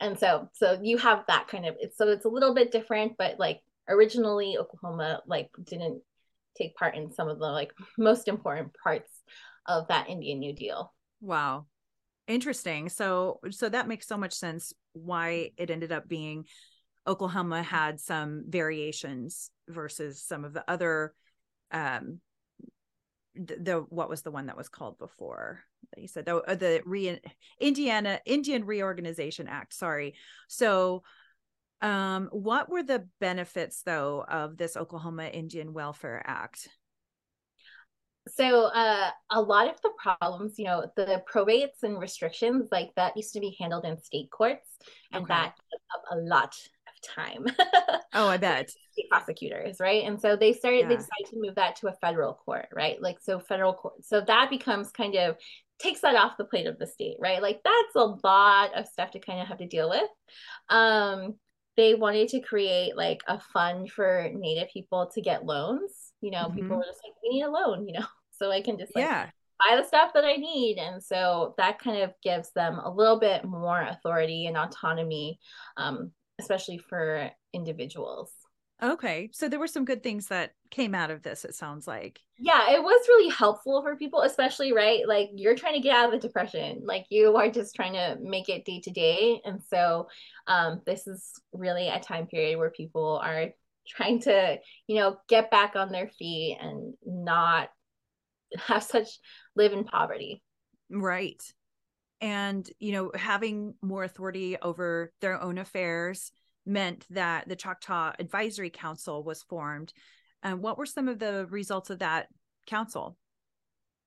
and 0.00 0.18
so 0.18 0.48
so 0.54 0.80
you 0.82 0.98
have 0.98 1.22
that 1.28 1.46
kind 1.46 1.64
of 1.64 1.76
it's 1.78 1.96
so 1.96 2.08
it's 2.08 2.24
a 2.24 2.28
little 2.28 2.54
bit 2.54 2.72
different 2.72 3.12
but 3.16 3.38
like 3.38 3.60
originally 3.88 4.56
Oklahoma 4.58 5.22
like 5.26 5.50
didn't 5.64 6.02
take 6.56 6.76
part 6.76 6.94
in 6.94 7.12
some 7.12 7.28
of 7.28 7.38
the 7.38 7.46
like 7.46 7.72
most 7.98 8.28
important 8.28 8.72
parts 8.82 9.10
of 9.66 9.88
that 9.88 10.08
Indian 10.08 10.38
New 10.38 10.54
Deal. 10.54 10.92
Wow. 11.20 11.66
Interesting. 12.26 12.88
So 12.88 13.40
so 13.50 13.68
that 13.68 13.88
makes 13.88 14.06
so 14.06 14.16
much 14.16 14.32
sense 14.32 14.72
why 14.92 15.50
it 15.56 15.70
ended 15.70 15.92
up 15.92 16.08
being 16.08 16.46
Oklahoma 17.06 17.62
had 17.62 18.00
some 18.00 18.44
variations 18.48 19.50
versus 19.68 20.22
some 20.22 20.44
of 20.44 20.54
the 20.54 20.64
other 20.68 21.14
um 21.70 22.20
the, 23.34 23.56
the 23.56 23.86
what 23.88 24.08
was 24.08 24.22
the 24.22 24.30
one 24.30 24.46
that 24.46 24.56
was 24.56 24.68
called 24.68 24.96
before 24.98 25.64
you 25.96 26.06
said 26.06 26.24
the, 26.24 26.40
the 26.46 26.80
re 26.86 27.20
Indiana 27.60 28.20
Indian 28.24 28.64
Reorganization 28.64 29.48
Act 29.48 29.74
sorry 29.74 30.14
so 30.48 31.02
um, 31.84 32.30
what 32.32 32.70
were 32.70 32.82
the 32.82 33.06
benefits, 33.20 33.82
though, 33.82 34.24
of 34.26 34.56
this 34.56 34.74
Oklahoma 34.74 35.26
Indian 35.26 35.74
Welfare 35.74 36.22
Act? 36.24 36.66
So, 38.26 38.68
uh, 38.68 39.10
a 39.30 39.42
lot 39.42 39.68
of 39.68 39.78
the 39.82 39.90
problems, 39.98 40.58
you 40.58 40.64
know, 40.64 40.86
the 40.96 41.22
probates 41.30 41.82
and 41.82 42.00
restrictions 42.00 42.68
like 42.72 42.88
that 42.96 43.14
used 43.18 43.34
to 43.34 43.40
be 43.40 43.54
handled 43.60 43.84
in 43.84 44.02
state 44.02 44.30
courts, 44.30 44.66
and 45.12 45.24
okay. 45.24 45.34
that 45.34 45.54
a 46.10 46.16
lot 46.16 46.54
of 46.86 47.14
time. 47.14 47.44
oh, 48.14 48.28
I 48.28 48.36
bet. 48.38 48.70
State 48.70 49.10
prosecutors, 49.10 49.76
right? 49.78 50.04
And 50.04 50.18
so 50.18 50.36
they 50.36 50.54
started, 50.54 50.84
yeah. 50.84 50.88
they 50.88 50.96
decided 50.96 51.26
to 51.32 51.36
move 51.36 51.56
that 51.56 51.76
to 51.76 51.88
a 51.88 51.96
federal 52.00 52.32
court, 52.32 52.68
right? 52.72 53.00
Like, 53.00 53.18
so 53.20 53.38
federal 53.38 53.74
court. 53.74 54.02
So 54.06 54.22
that 54.22 54.48
becomes 54.48 54.90
kind 54.90 55.16
of 55.16 55.36
takes 55.78 56.00
that 56.00 56.14
off 56.14 56.38
the 56.38 56.46
plate 56.46 56.66
of 56.66 56.78
the 56.78 56.86
state, 56.86 57.18
right? 57.20 57.42
Like, 57.42 57.60
that's 57.62 57.94
a 57.94 58.16
lot 58.26 58.74
of 58.74 58.86
stuff 58.86 59.10
to 59.10 59.20
kind 59.20 59.42
of 59.42 59.48
have 59.48 59.58
to 59.58 59.66
deal 59.66 59.90
with. 59.90 60.08
Um, 60.70 61.34
they 61.76 61.94
wanted 61.94 62.28
to 62.28 62.40
create 62.40 62.96
like 62.96 63.20
a 63.26 63.38
fund 63.38 63.90
for 63.90 64.28
native 64.34 64.68
people 64.68 65.10
to 65.14 65.20
get 65.20 65.44
loans 65.44 66.12
you 66.20 66.30
know 66.30 66.44
mm-hmm. 66.44 66.56
people 66.56 66.76
were 66.76 66.84
just 66.84 67.00
like 67.04 67.14
we 67.22 67.30
need 67.30 67.42
a 67.42 67.50
loan 67.50 67.84
you 67.88 67.94
know 67.94 68.06
so 68.30 68.50
i 68.50 68.60
can 68.60 68.78
just 68.78 68.94
like 68.94 69.04
yeah. 69.04 69.28
buy 69.64 69.76
the 69.76 69.86
stuff 69.86 70.12
that 70.14 70.24
i 70.24 70.34
need 70.36 70.78
and 70.78 71.02
so 71.02 71.54
that 71.58 71.78
kind 71.78 72.02
of 72.02 72.12
gives 72.22 72.50
them 72.52 72.78
a 72.82 72.90
little 72.90 73.18
bit 73.18 73.44
more 73.44 73.82
authority 73.82 74.46
and 74.46 74.56
autonomy 74.56 75.38
um, 75.76 76.10
especially 76.40 76.78
for 76.78 77.30
individuals 77.52 78.32
Okay. 78.84 79.30
So 79.32 79.48
there 79.48 79.58
were 79.58 79.66
some 79.66 79.86
good 79.86 80.02
things 80.02 80.26
that 80.26 80.52
came 80.70 80.94
out 80.94 81.10
of 81.10 81.22
this, 81.22 81.44
it 81.44 81.54
sounds 81.54 81.86
like. 81.86 82.20
Yeah, 82.38 82.72
it 82.72 82.82
was 82.82 83.08
really 83.08 83.30
helpful 83.30 83.80
for 83.80 83.96
people, 83.96 84.20
especially, 84.20 84.74
right? 84.74 85.08
Like 85.08 85.30
you're 85.34 85.56
trying 85.56 85.74
to 85.74 85.80
get 85.80 85.96
out 85.96 86.12
of 86.12 86.20
the 86.20 86.26
depression. 86.26 86.82
Like 86.84 87.06
you 87.08 87.34
are 87.36 87.50
just 87.50 87.74
trying 87.74 87.94
to 87.94 88.18
make 88.20 88.50
it 88.50 88.66
day 88.66 88.80
to 88.80 88.90
day. 88.90 89.40
And 89.44 89.62
so 89.70 90.08
um, 90.46 90.82
this 90.84 91.06
is 91.06 91.32
really 91.52 91.88
a 91.88 91.98
time 91.98 92.26
period 92.26 92.58
where 92.58 92.70
people 92.70 93.20
are 93.24 93.46
trying 93.88 94.20
to, 94.22 94.58
you 94.86 94.96
know, 94.96 95.16
get 95.28 95.50
back 95.50 95.76
on 95.76 95.90
their 95.90 96.08
feet 96.08 96.58
and 96.60 96.94
not 97.06 97.70
have 98.66 98.82
such 98.82 99.18
live 99.56 99.72
in 99.72 99.84
poverty. 99.84 100.42
Right. 100.90 101.42
And, 102.20 102.68
you 102.78 102.92
know, 102.92 103.12
having 103.14 103.74
more 103.80 104.04
authority 104.04 104.58
over 104.60 105.12
their 105.20 105.40
own 105.40 105.56
affairs 105.56 106.32
meant 106.66 107.06
that 107.10 107.48
the 107.48 107.56
Choctaw 107.56 108.12
Advisory 108.18 108.70
Council 108.70 109.22
was 109.22 109.42
formed. 109.42 109.92
And 110.42 110.60
what 110.60 110.78
were 110.78 110.86
some 110.86 111.08
of 111.08 111.18
the 111.18 111.46
results 111.50 111.90
of 111.90 112.00
that 112.00 112.28
council? 112.66 113.16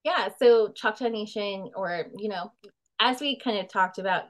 Yeah, 0.04 0.28
so 0.38 0.72
Choctaw 0.72 1.08
Nation, 1.08 1.70
or, 1.74 2.06
you 2.16 2.28
know, 2.28 2.52
as 3.00 3.20
we 3.20 3.38
kind 3.38 3.58
of 3.58 3.68
talked 3.68 3.98
about 3.98 4.24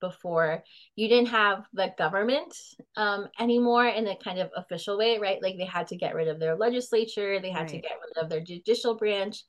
before, 0.00 0.62
you 0.96 1.08
didn't 1.08 1.28
have 1.28 1.64
the 1.72 1.92
government 1.96 2.54
um, 2.96 3.28
anymore 3.38 3.86
in 3.86 4.08
a 4.08 4.16
kind 4.16 4.38
of 4.38 4.50
official 4.56 4.98
way, 4.98 5.18
right? 5.18 5.40
Like 5.42 5.56
they 5.56 5.64
had 5.64 5.88
to 5.88 5.96
get 5.96 6.14
rid 6.14 6.28
of 6.28 6.40
their 6.40 6.56
legislature, 6.56 7.40
they 7.40 7.50
had 7.50 7.60
right. 7.60 7.68
to 7.68 7.78
get 7.78 7.98
rid 8.04 8.22
of 8.22 8.28
their 8.28 8.40
judicial 8.40 8.96
branch. 8.96 9.44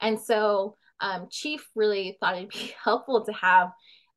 And 0.00 0.18
so 0.18 0.76
um, 1.00 1.28
Chief 1.30 1.68
really 1.76 2.16
thought 2.18 2.36
it'd 2.36 2.48
be 2.48 2.74
helpful 2.82 3.24
to 3.24 3.32
have 3.34 3.70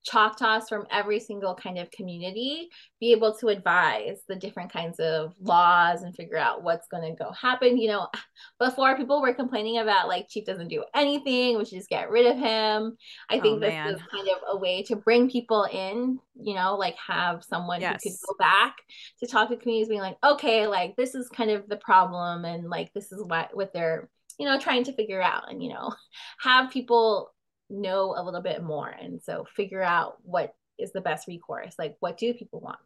Choctaws 0.03 0.67
from 0.67 0.85
every 0.91 1.19
single 1.19 1.55
kind 1.55 1.77
of 1.77 1.91
community 1.91 2.69
be 2.99 3.11
able 3.11 3.35
to 3.35 3.47
advise 3.47 4.21
the 4.27 4.35
different 4.35 4.71
kinds 4.71 4.99
of 4.99 5.33
laws 5.39 6.01
and 6.01 6.15
figure 6.15 6.37
out 6.37 6.63
what's 6.63 6.87
going 6.87 7.03
to 7.03 7.23
go 7.23 7.31
happen. 7.31 7.77
You 7.77 7.89
know, 7.89 8.07
before 8.59 8.97
people 8.97 9.21
were 9.21 9.33
complaining 9.33 9.79
about 9.79 10.07
like 10.07 10.27
Chief 10.29 10.45
doesn't 10.45 10.69
do 10.69 10.83
anything, 10.95 11.57
we 11.57 11.65
should 11.65 11.77
just 11.77 11.89
get 11.89 12.09
rid 12.09 12.25
of 12.25 12.37
him. 12.37 12.97
I 13.29 13.37
oh, 13.37 13.41
think 13.41 13.57
oh, 13.57 13.59
this 13.59 13.73
man. 13.73 13.95
is 13.95 14.01
kind 14.11 14.27
of 14.29 14.37
a 14.49 14.57
way 14.57 14.83
to 14.83 14.95
bring 14.95 15.29
people 15.29 15.63
in, 15.65 16.19
you 16.35 16.55
know, 16.55 16.75
like 16.75 16.95
have 16.95 17.43
someone 17.43 17.81
yes. 17.81 18.01
who 18.03 18.09
could 18.09 18.17
go 18.27 18.35
back 18.37 18.77
to 19.19 19.27
talk 19.27 19.49
to 19.49 19.57
communities 19.57 19.89
being 19.89 20.01
like, 20.01 20.17
okay, 20.23 20.67
like 20.67 20.95
this 20.95 21.15
is 21.15 21.29
kind 21.29 21.51
of 21.51 21.67
the 21.67 21.77
problem 21.77 22.45
and 22.45 22.69
like 22.69 22.91
this 22.93 23.11
is 23.11 23.23
what 23.23 23.55
what 23.55 23.73
they're 23.73 24.09
you 24.37 24.45
know 24.47 24.59
trying 24.59 24.83
to 24.83 24.93
figure 24.93 25.21
out 25.21 25.51
and 25.51 25.61
you 25.63 25.69
know 25.69 25.93
have 26.39 26.71
people 26.71 27.31
know 27.71 28.15
a 28.17 28.23
little 28.23 28.41
bit 28.41 28.63
more 28.63 28.89
and 28.89 29.21
so 29.21 29.45
figure 29.55 29.81
out 29.81 30.17
what 30.23 30.53
is 30.77 30.91
the 30.91 31.01
best 31.01 31.27
recourse 31.27 31.75
like 31.77 31.95
what 31.99 32.17
do 32.17 32.33
people 32.33 32.59
want 32.59 32.79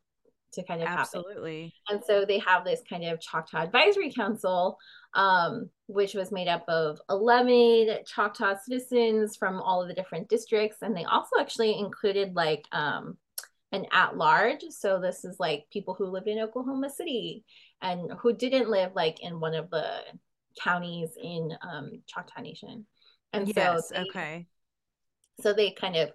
to 0.53 0.63
kind 0.63 0.81
of 0.81 0.87
absolutely. 0.87 1.73
Happen. 1.87 1.97
and 1.97 2.03
so 2.05 2.25
they 2.25 2.39
have 2.39 2.63
this 2.63 2.81
kind 2.89 3.03
of 3.03 3.19
choctaw 3.19 3.63
advisory 3.63 4.11
council 4.11 4.77
um, 5.13 5.69
which 5.87 6.13
was 6.13 6.31
made 6.31 6.47
up 6.47 6.63
of 6.69 6.99
11 7.09 8.03
choctaw 8.05 8.55
citizens 8.63 9.35
from 9.35 9.61
all 9.61 9.81
of 9.81 9.87
the 9.89 9.93
different 9.93 10.29
districts 10.29 10.77
and 10.81 10.95
they 10.95 11.03
also 11.03 11.39
actually 11.39 11.77
included 11.77 12.35
like 12.35 12.65
um, 12.71 13.17
an 13.71 13.85
at 13.91 14.15
large 14.15 14.61
so 14.69 14.99
this 15.01 15.25
is 15.25 15.37
like 15.39 15.65
people 15.73 15.93
who 15.93 16.05
lived 16.05 16.27
in 16.27 16.39
oklahoma 16.39 16.89
city 16.89 17.43
and 17.81 18.11
who 18.19 18.33
didn't 18.33 18.69
live 18.69 18.91
like 18.95 19.21
in 19.21 19.39
one 19.39 19.53
of 19.53 19.69
the 19.69 19.85
counties 20.61 21.09
in 21.21 21.51
um, 21.61 22.01
choctaw 22.07 22.41
nation. 22.41 22.85
And 23.33 23.47
yes 23.53 23.89
so 23.89 23.95
they, 23.95 24.01
okay 24.09 24.47
so 25.41 25.53
they 25.53 25.71
kind 25.71 25.95
of 25.95 26.09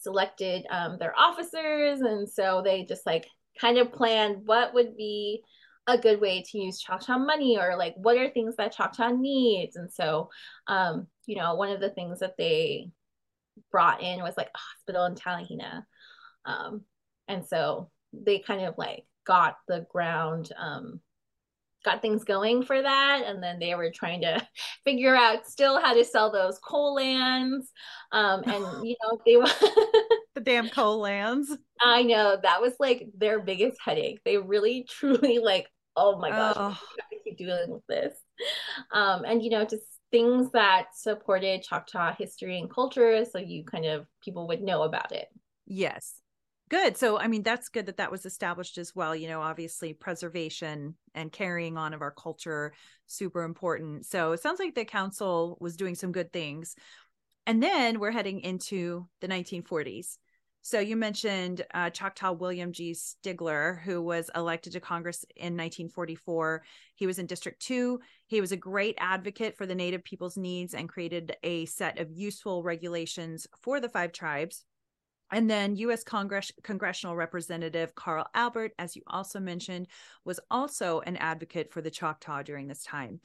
selected 0.00 0.64
um, 0.70 0.98
their 0.98 1.18
officers 1.18 2.00
and 2.00 2.28
so 2.28 2.62
they 2.64 2.84
just 2.84 3.06
like 3.06 3.26
kind 3.60 3.78
of 3.78 3.92
planned 3.92 4.46
what 4.46 4.74
would 4.74 4.96
be 4.96 5.42
a 5.88 5.96
good 5.96 6.20
way 6.20 6.42
to 6.42 6.58
use 6.58 6.80
choctaw 6.80 7.16
money 7.18 7.58
or 7.58 7.76
like 7.76 7.94
what 7.96 8.16
are 8.16 8.28
things 8.30 8.56
that 8.56 8.72
choctaw 8.72 9.10
needs. 9.10 9.76
And 9.76 9.90
so 9.92 10.30
um, 10.66 11.06
you 11.26 11.36
know 11.36 11.54
one 11.54 11.70
of 11.70 11.80
the 11.80 11.90
things 11.90 12.20
that 12.20 12.36
they 12.36 12.90
brought 13.70 14.02
in 14.02 14.22
was 14.22 14.36
like 14.36 14.50
a 14.54 14.58
hospital 14.58 15.06
in 15.06 15.14
talihina 15.14 15.84
um, 16.46 16.82
and 17.28 17.44
so 17.44 17.90
they 18.12 18.38
kind 18.38 18.62
of 18.62 18.74
like 18.78 19.04
got 19.26 19.56
the 19.68 19.86
ground 19.90 20.50
um, 20.58 21.00
got 21.86 22.02
things 22.02 22.24
going 22.24 22.62
for 22.62 22.82
that. 22.82 23.22
And 23.24 23.42
then 23.42 23.58
they 23.58 23.74
were 23.74 23.90
trying 23.90 24.20
to 24.22 24.46
figure 24.84 25.16
out 25.16 25.46
still 25.46 25.80
how 25.80 25.94
to 25.94 26.04
sell 26.04 26.30
those 26.30 26.58
coal 26.58 26.96
lands. 26.96 27.72
Um 28.12 28.42
and 28.44 28.64
you 28.86 28.96
know 29.02 29.18
they 29.24 29.36
were. 29.38 29.46
the 30.34 30.42
damn 30.42 30.68
coal 30.68 30.98
lands. 30.98 31.56
I 31.80 32.02
know. 32.02 32.38
That 32.42 32.60
was 32.60 32.74
like 32.78 33.08
their 33.16 33.40
biggest 33.40 33.78
headache. 33.82 34.20
They 34.24 34.36
really 34.36 34.86
truly 34.90 35.38
like 35.38 35.68
oh 35.96 36.18
my 36.18 36.28
gosh 36.28 36.56
oh. 36.58 36.78
we 37.10 37.20
keep 37.24 37.38
dealing 37.38 37.70
with 37.70 37.86
this. 37.88 38.14
Um 38.92 39.24
and 39.24 39.42
you 39.42 39.48
know 39.48 39.64
just 39.64 39.84
things 40.10 40.50
that 40.52 40.88
supported 40.94 41.62
choctaw 41.62 42.14
history 42.14 42.60
and 42.60 42.70
culture 42.70 43.24
so 43.24 43.38
you 43.38 43.64
kind 43.64 43.86
of 43.86 44.06
people 44.22 44.46
would 44.48 44.60
know 44.60 44.82
about 44.82 45.12
it. 45.12 45.28
Yes 45.66 46.20
good 46.68 46.96
so 46.96 47.18
i 47.18 47.26
mean 47.26 47.42
that's 47.42 47.68
good 47.68 47.86
that 47.86 47.96
that 47.96 48.10
was 48.10 48.26
established 48.26 48.78
as 48.78 48.94
well 48.94 49.14
you 49.14 49.28
know 49.28 49.40
obviously 49.40 49.92
preservation 49.92 50.94
and 51.14 51.32
carrying 51.32 51.76
on 51.76 51.94
of 51.94 52.02
our 52.02 52.10
culture 52.10 52.72
super 53.06 53.42
important 53.42 54.04
so 54.04 54.32
it 54.32 54.40
sounds 54.40 54.58
like 54.58 54.74
the 54.74 54.84
council 54.84 55.56
was 55.60 55.76
doing 55.76 55.94
some 55.94 56.12
good 56.12 56.32
things 56.32 56.74
and 57.46 57.62
then 57.62 58.00
we're 58.00 58.10
heading 58.10 58.40
into 58.40 59.06
the 59.20 59.28
1940s 59.28 60.18
so 60.66 60.80
you 60.80 60.96
mentioned 60.96 61.64
uh, 61.74 61.90
Choctaw 61.90 62.32
William 62.32 62.72
G. 62.72 62.92
Stigler, 62.92 63.80
who 63.82 64.02
was 64.02 64.32
elected 64.34 64.72
to 64.72 64.80
Congress 64.80 65.24
in 65.36 65.52
1944. 65.52 66.64
He 66.96 67.06
was 67.06 67.20
in 67.20 67.26
District 67.26 67.62
2. 67.62 68.00
He 68.26 68.40
was 68.40 68.50
a 68.50 68.56
great 68.56 68.96
advocate 68.98 69.56
for 69.56 69.64
the 69.64 69.76
Native 69.76 70.02
people's 70.02 70.36
needs 70.36 70.74
and 70.74 70.88
created 70.88 71.36
a 71.44 71.66
set 71.66 72.00
of 72.00 72.10
useful 72.10 72.64
regulations 72.64 73.46
for 73.62 73.78
the 73.78 73.88
five 73.88 74.10
tribes. 74.10 74.64
And 75.32 75.50
then 75.50 75.76
U.S. 75.76 76.04
Congress 76.04 76.52
congressional 76.62 77.16
representative 77.16 77.94
Carl 77.94 78.26
Albert, 78.34 78.72
as 78.78 78.94
you 78.94 79.02
also 79.08 79.40
mentioned, 79.40 79.88
was 80.24 80.38
also 80.50 81.00
an 81.00 81.16
advocate 81.16 81.72
for 81.72 81.80
the 81.80 81.90
Choctaw 81.90 82.42
during 82.42 82.68
this 82.68 82.84
time. 82.84 83.20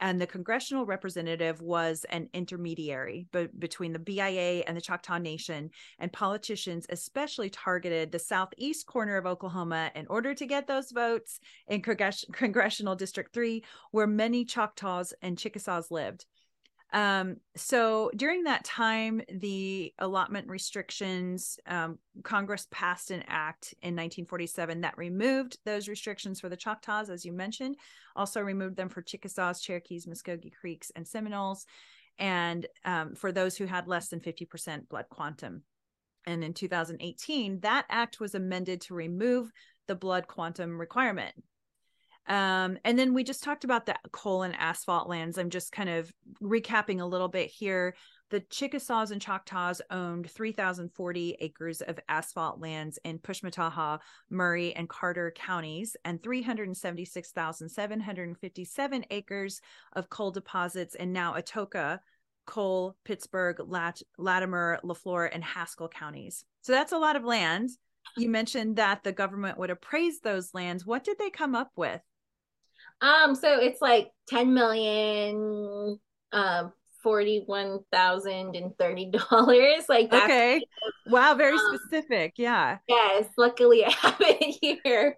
And 0.00 0.20
the 0.20 0.26
congressional 0.26 0.84
representative 0.84 1.60
was 1.60 2.04
an 2.10 2.28
intermediary 2.32 3.28
be- 3.30 3.48
between 3.56 3.92
the 3.92 4.00
BIA 4.00 4.64
and 4.66 4.76
the 4.76 4.80
Choctaw 4.80 5.18
Nation. 5.18 5.70
And 6.00 6.12
politicians 6.12 6.86
especially 6.90 7.50
targeted 7.50 8.10
the 8.10 8.18
southeast 8.18 8.86
corner 8.86 9.16
of 9.16 9.26
Oklahoma 9.26 9.92
in 9.94 10.08
order 10.08 10.34
to 10.34 10.46
get 10.46 10.66
those 10.66 10.90
votes 10.90 11.38
in 11.68 11.82
Congressional 11.82 12.96
District 12.96 13.32
3, 13.32 13.62
where 13.92 14.08
many 14.08 14.44
Choctaws 14.44 15.14
and 15.22 15.38
Chickasaws 15.38 15.92
lived. 15.92 16.26
Um, 16.92 17.36
so 17.56 18.10
during 18.16 18.44
that 18.44 18.64
time, 18.64 19.22
the 19.32 19.94
allotment 19.98 20.48
restrictions, 20.48 21.58
um, 21.66 21.98
Congress 22.22 22.66
passed 22.70 23.10
an 23.10 23.24
act 23.28 23.74
in 23.80 23.94
1947 23.94 24.82
that 24.82 24.98
removed 24.98 25.58
those 25.64 25.88
restrictions 25.88 26.38
for 26.38 26.50
the 26.50 26.56
Choctaws, 26.56 27.08
as 27.08 27.24
you 27.24 27.32
mentioned, 27.32 27.76
also 28.14 28.42
removed 28.42 28.76
them 28.76 28.90
for 28.90 29.00
Chickasaws, 29.00 29.62
Cherokees, 29.62 30.06
Muscogee 30.06 30.50
Creeks, 30.50 30.92
and 30.94 31.08
Seminoles, 31.08 31.64
and 32.18 32.66
um, 32.84 33.14
for 33.14 33.32
those 33.32 33.56
who 33.56 33.64
had 33.64 33.88
less 33.88 34.08
than 34.08 34.20
50% 34.20 34.88
blood 34.88 35.06
quantum. 35.08 35.62
And 36.26 36.44
in 36.44 36.52
2018, 36.52 37.60
that 37.60 37.86
act 37.88 38.20
was 38.20 38.34
amended 38.34 38.82
to 38.82 38.94
remove 38.94 39.50
the 39.88 39.94
blood 39.94 40.28
quantum 40.28 40.78
requirement 40.78 41.34
um, 42.28 42.78
and 42.84 42.98
then 42.98 43.14
we 43.14 43.24
just 43.24 43.42
talked 43.42 43.64
about 43.64 43.86
the 43.86 43.96
coal 44.12 44.42
and 44.42 44.54
asphalt 44.56 45.08
lands. 45.08 45.38
I'm 45.38 45.48
just 45.50 45.72
kind 45.72 45.88
of 45.88 46.12
recapping 46.40 47.00
a 47.00 47.06
little 47.06 47.28
bit 47.28 47.50
here. 47.50 47.96
The 48.30 48.40
Chickasaws 48.40 49.10
and 49.10 49.20
Choctaws 49.20 49.82
owned 49.90 50.30
3,040 50.30 51.36
acres 51.40 51.80
of 51.82 51.98
asphalt 52.08 52.60
lands 52.60 52.98
in 53.04 53.18
Pushmataha, 53.18 53.98
Murray, 54.30 54.72
and 54.74 54.88
Carter 54.88 55.34
counties, 55.36 55.96
and 56.04 56.22
376,757 56.22 59.04
acres 59.10 59.60
of 59.94 60.08
coal 60.08 60.30
deposits 60.30 60.94
in 60.94 61.12
now 61.12 61.34
Atoka, 61.34 61.98
Coal, 62.46 62.96
Pittsburg, 63.04 63.60
Lat- 63.66 64.00
Latimer, 64.16 64.80
Le 64.82 64.94
Flore, 64.94 65.26
and 65.26 65.44
Haskell 65.44 65.88
counties. 65.88 66.46
So 66.62 66.72
that's 66.72 66.92
a 66.92 66.98
lot 66.98 67.16
of 67.16 67.24
land. 67.24 67.68
You 68.16 68.28
mentioned 68.28 68.76
that 68.76 69.04
the 69.04 69.12
government 69.12 69.58
would 69.58 69.70
appraise 69.70 70.20
those 70.20 70.54
lands. 70.54 70.86
What 70.86 71.04
did 71.04 71.18
they 71.18 71.30
come 71.30 71.54
up 71.54 71.70
with? 71.76 72.00
Um, 73.02 73.34
so 73.34 73.58
it's 73.58 73.82
like 73.82 74.10
10 74.28 74.54
million, 74.54 75.98
um, 76.32 76.72
forty-one 77.02 77.80
thousand 77.90 78.54
and 78.56 78.76
thirty 78.78 79.10
dollars. 79.10 79.84
Like 79.88 80.10
that's 80.10 80.24
okay, 80.24 80.60
wow, 81.08 81.34
very 81.34 81.58
um, 81.58 81.78
specific. 81.78 82.34
Yeah. 82.36 82.78
Yes, 82.88 83.26
luckily 83.36 83.84
I 83.84 83.90
have 84.00 84.16
it 84.20 84.80
here. 84.84 85.16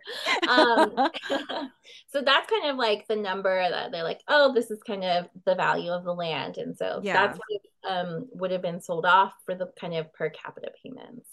Um, 0.48 1.10
so 2.08 2.22
that's 2.22 2.50
kind 2.50 2.70
of 2.70 2.76
like 2.76 3.06
the 3.06 3.16
number 3.16 3.68
that 3.68 3.92
they're 3.92 4.02
like, 4.02 4.20
oh, 4.26 4.52
this 4.52 4.70
is 4.70 4.80
kind 4.84 5.04
of 5.04 5.26
the 5.44 5.54
value 5.54 5.90
of 5.90 6.04
the 6.04 6.14
land, 6.14 6.56
and 6.56 6.76
so 6.76 7.00
yeah. 7.04 7.12
that's 7.26 7.38
what 7.38 7.92
um 7.92 8.28
would 8.32 8.50
have 8.50 8.62
been 8.62 8.80
sold 8.80 9.04
off 9.04 9.34
for 9.44 9.54
the 9.54 9.70
kind 9.78 9.94
of 9.94 10.12
per 10.14 10.30
capita 10.30 10.70
payments. 10.82 11.28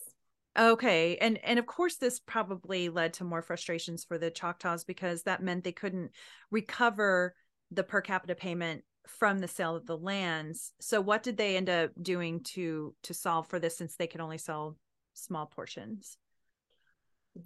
Okay. 0.57 1.17
And 1.17 1.39
and 1.43 1.59
of 1.59 1.65
course 1.65 1.95
this 1.95 2.19
probably 2.19 2.89
led 2.89 3.13
to 3.13 3.23
more 3.23 3.41
frustrations 3.41 4.03
for 4.03 4.17
the 4.17 4.29
Choctaws 4.29 4.83
because 4.83 5.23
that 5.23 5.41
meant 5.41 5.63
they 5.63 5.71
couldn't 5.71 6.11
recover 6.49 7.33
the 7.71 7.83
per 7.83 8.01
capita 8.01 8.35
payment 8.35 8.83
from 9.07 9.39
the 9.39 9.47
sale 9.47 9.75
of 9.75 9.85
the 9.85 9.97
lands. 9.97 10.73
So 10.79 10.99
what 10.99 11.23
did 11.23 11.37
they 11.37 11.55
end 11.55 11.69
up 11.69 11.91
doing 12.01 12.43
to 12.55 12.93
to 13.03 13.13
solve 13.13 13.47
for 13.47 13.59
this 13.59 13.77
since 13.77 13.95
they 13.95 14.07
could 14.07 14.21
only 14.21 14.37
sell 14.37 14.77
small 15.13 15.45
portions? 15.45 16.17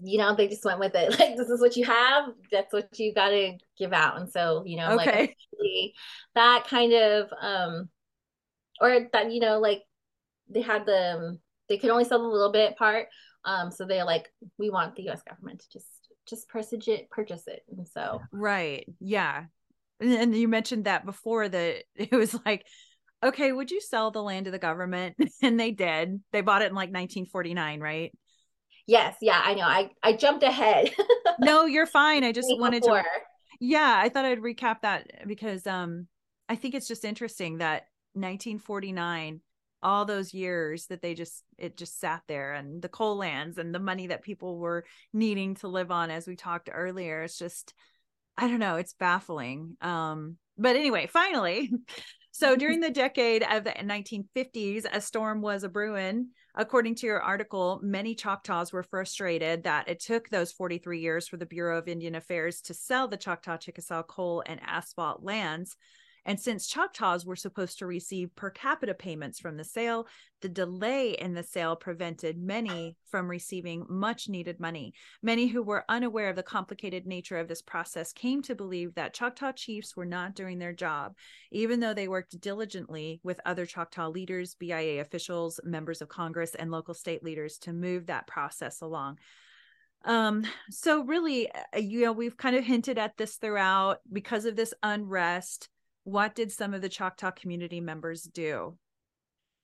You 0.01 0.17
know, 0.17 0.35
they 0.35 0.47
just 0.47 0.65
went 0.65 0.79
with 0.79 0.95
it. 0.95 1.09
Like 1.19 1.37
this 1.37 1.49
is 1.49 1.61
what 1.61 1.77
you 1.77 1.85
have, 1.85 2.29
that's 2.51 2.73
what 2.73 2.89
you 2.97 3.13
got 3.13 3.29
to 3.29 3.53
give 3.77 3.93
out. 3.93 4.19
And 4.19 4.31
so, 4.31 4.63
you 4.65 4.77
know, 4.77 4.95
okay. 4.99 5.19
like 5.21 5.93
that 6.33 6.65
kind 6.67 6.93
of 6.93 7.29
um 7.39 7.89
or 8.81 9.07
that 9.13 9.31
you 9.31 9.39
know 9.39 9.59
like 9.59 9.83
they 10.49 10.61
had 10.61 10.85
the 10.85 11.15
um, 11.15 11.39
they 11.69 11.77
could 11.77 11.89
only 11.89 12.05
sell 12.05 12.21
a 12.21 12.27
little 12.27 12.51
bit 12.51 12.77
part. 12.77 13.07
Um, 13.43 13.71
so 13.71 13.85
they're 13.85 14.05
like, 14.05 14.31
we 14.57 14.69
want 14.69 14.95
the 14.95 15.03
U.S. 15.03 15.21
government 15.27 15.59
to 15.59 15.65
just 15.71 15.87
just 16.27 16.49
purchase 16.49 16.87
it, 16.87 17.09
purchase 17.11 17.43
it. 17.47 17.63
And 17.69 17.87
so 17.87 18.19
right, 18.31 18.85
yeah. 18.99 19.45
And, 19.99 20.11
and 20.13 20.35
you 20.35 20.47
mentioned 20.47 20.85
that 20.85 21.05
before 21.05 21.47
that 21.47 21.83
it 21.95 22.11
was 22.11 22.37
like, 22.45 22.65
okay, 23.23 23.51
would 23.51 23.71
you 23.71 23.81
sell 23.81 24.11
the 24.11 24.23
land 24.23 24.45
to 24.45 24.51
the 24.51 24.59
government? 24.59 25.15
And 25.41 25.59
they 25.59 25.71
did. 25.71 26.21
They 26.31 26.41
bought 26.41 26.63
it 26.63 26.69
in 26.69 26.75
like 26.75 26.89
1949, 26.89 27.79
right? 27.79 28.11
Yes, 28.87 29.15
yeah, 29.21 29.41
I 29.43 29.53
know. 29.53 29.63
I 29.63 29.89
I 30.03 30.13
jumped 30.13 30.43
ahead. 30.43 30.93
no, 31.39 31.65
you're 31.65 31.87
fine. 31.87 32.23
I 32.23 32.31
just 32.31 32.47
wanted 32.51 32.81
before. 32.81 33.01
to. 33.01 33.09
Yeah, 33.59 33.99
I 33.99 34.09
thought 34.09 34.25
I'd 34.25 34.41
recap 34.41 34.81
that 34.81 35.27
because 35.27 35.65
um, 35.65 36.07
I 36.49 36.55
think 36.55 36.75
it's 36.75 36.87
just 36.87 37.05
interesting 37.05 37.59
that 37.59 37.87
1949 38.13 39.41
all 39.85 40.03
those 40.03 40.33
years 40.33 40.87
that 40.87 41.03
they 41.03 41.13
just 41.13 41.43
it 41.59 41.77
just 41.77 41.99
sat 41.99 42.23
there 42.27 42.53
and 42.53 42.81
the 42.81 42.89
coal 42.89 43.17
lands 43.17 43.59
and 43.59 43.73
the 43.73 43.79
money 43.79 44.07
that 44.07 44.23
people 44.23 44.57
were 44.57 44.83
needing 45.13 45.53
to 45.53 45.67
live 45.67 45.91
on 45.91 46.09
as 46.09 46.25
we 46.25 46.35
talked 46.35 46.71
earlier 46.73 47.21
it's 47.21 47.37
just 47.37 47.75
i 48.35 48.47
don't 48.47 48.59
know 48.59 48.77
it's 48.77 48.93
baffling. 48.93 49.77
Um 49.81 50.37
but 50.57 50.75
anyway 50.75 51.05
finally 51.05 51.71
so 52.31 52.55
during 52.55 52.79
the 52.79 52.89
decade 52.89 53.43
of 53.43 53.63
the 53.63 53.69
1950s 53.69 54.85
a 54.91 54.99
storm 54.99 55.43
was 55.43 55.63
a 55.63 55.69
brewing 55.69 56.29
according 56.55 56.95
to 56.95 57.05
your 57.05 57.21
article 57.21 57.79
many 57.83 58.15
choctaws 58.15 58.73
were 58.73 58.81
frustrated 58.81 59.65
that 59.65 59.87
it 59.87 59.99
took 59.99 60.29
those 60.29 60.51
43 60.51 60.99
years 60.99 61.27
for 61.27 61.37
the 61.37 61.45
bureau 61.45 61.77
of 61.77 61.87
indian 61.87 62.15
affairs 62.15 62.61
to 62.61 62.73
sell 62.73 63.07
the 63.07 63.17
choctaw 63.17 63.57
chickasaw 63.57 64.01
coal 64.01 64.41
and 64.47 64.59
asphalt 64.65 65.21
lands 65.21 65.77
And 66.25 66.39
since 66.39 66.67
Choctaws 66.67 67.25
were 67.25 67.35
supposed 67.35 67.79
to 67.79 67.85
receive 67.85 68.35
per 68.35 68.49
capita 68.49 68.95
payments 68.95 69.39
from 69.39 69.57
the 69.57 69.63
sale, 69.63 70.07
the 70.41 70.49
delay 70.49 71.11
in 71.11 71.33
the 71.33 71.43
sale 71.43 71.75
prevented 71.75 72.37
many 72.37 72.97
from 73.09 73.29
receiving 73.29 73.85
much 73.89 74.27
needed 74.27 74.59
money. 74.59 74.93
Many 75.21 75.47
who 75.47 75.61
were 75.61 75.85
unaware 75.87 76.29
of 76.29 76.35
the 76.35 76.43
complicated 76.43 77.05
nature 77.05 77.37
of 77.37 77.47
this 77.47 77.61
process 77.61 78.11
came 78.11 78.41
to 78.43 78.55
believe 78.55 78.95
that 78.95 79.13
Choctaw 79.13 79.51
chiefs 79.51 79.95
were 79.95 80.05
not 80.05 80.35
doing 80.35 80.57
their 80.57 80.73
job, 80.73 81.13
even 81.51 81.79
though 81.79 81.93
they 81.93 82.07
worked 82.07 82.39
diligently 82.41 83.19
with 83.23 83.39
other 83.45 83.65
Choctaw 83.65 84.09
leaders, 84.09 84.55
BIA 84.55 85.01
officials, 85.01 85.59
members 85.63 86.01
of 86.01 86.09
Congress, 86.09 86.55
and 86.55 86.71
local 86.71 86.95
state 86.95 87.23
leaders 87.23 87.57
to 87.59 87.73
move 87.73 88.07
that 88.07 88.27
process 88.27 88.81
along. 88.81 89.19
Um, 90.05 90.45
so 90.69 91.03
really, 91.03 91.51
uh, 91.51 91.79
you 91.79 92.01
know, 92.01 92.11
we've 92.11 92.37
kind 92.37 92.55
of 92.55 92.63
hinted 92.63 92.97
at 92.97 93.17
this 93.17 93.37
throughout 93.37 93.99
because 94.11 94.45
of 94.45 94.55
this 94.55 94.73
unrest. 94.83 95.69
What 96.05 96.33
did 96.33 96.51
some 96.51 96.73
of 96.73 96.81
the 96.81 96.89
Choctaw 96.89 97.31
community 97.31 97.81
members 97.81 98.23
do? 98.23 98.77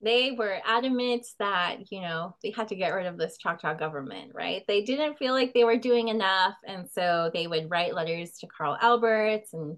They 0.04 0.32
were 0.32 0.60
adamant 0.66 1.28
that, 1.38 1.92
you 1.92 2.02
know, 2.02 2.36
they 2.44 2.52
had 2.52 2.68
to 2.70 2.76
get 2.76 2.94
rid 2.94 3.06
of 3.06 3.18
this 3.18 3.38
Choctaw 3.38 3.76
government, 3.76 4.32
right? 4.34 4.64
They 4.68 4.82
didn't 4.82 5.18
feel 5.18 5.34
like 5.34 5.54
they 5.54 5.64
were 5.64 5.78
doing 5.78 6.08
enough. 6.08 6.56
And 6.68 6.90
so 6.90 7.30
they 7.34 7.46
would 7.46 7.70
write 7.70 7.94
letters 7.94 8.32
to 8.40 8.48
Carl 8.48 8.78
Alberts 8.82 9.54
and 9.54 9.78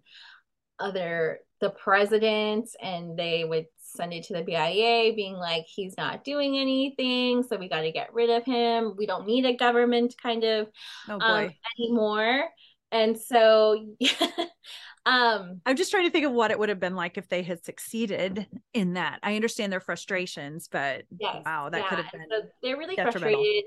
other 0.80 1.40
the 1.64 1.70
president 1.70 2.70
and 2.82 3.18
they 3.18 3.46
would 3.46 3.68
send 3.78 4.12
it 4.12 4.26
to 4.26 4.34
the 4.34 4.42
BIA 4.44 5.14
being 5.16 5.36
like 5.36 5.66
he's 5.66 5.96
not 5.98 6.24
doing 6.26 6.58
anything 6.58 7.42
so 7.42 7.56
we 7.56 7.70
got 7.70 7.82
to 7.82 7.92
get 7.92 8.14
rid 8.14 8.30
of 8.30 8.44
him 8.44 8.96
we 8.98 9.06
don't 9.06 9.26
need 9.26 9.46
a 9.46 9.56
government 9.56 10.14
kind 10.22 10.44
of 10.44 10.68
oh 11.08 11.20
um, 11.22 11.52
anymore 11.80 12.44
and 12.92 13.18
so 13.18 13.96
um 15.06 15.60
i'm 15.66 15.76
just 15.76 15.92
trying 15.92 16.06
to 16.06 16.10
think 16.10 16.26
of 16.26 16.32
what 16.32 16.50
it 16.52 16.58
would 16.58 16.70
have 16.70 16.80
been 16.80 16.96
like 16.96 17.18
if 17.18 17.28
they 17.28 17.44
had 17.44 17.64
succeeded 17.64 18.48
in 18.74 18.94
that 18.94 19.20
i 19.22 19.36
understand 19.36 19.72
their 19.72 19.82
frustrations 19.82 20.70
but 20.72 21.04
yes, 21.20 21.42
wow 21.46 21.70
that 21.70 21.82
yeah. 21.82 21.90
could 21.90 22.00
have 22.00 22.12
been 22.12 22.26
so 22.30 22.42
they're 22.62 22.78
really 22.78 22.96
frustrated 22.96 23.66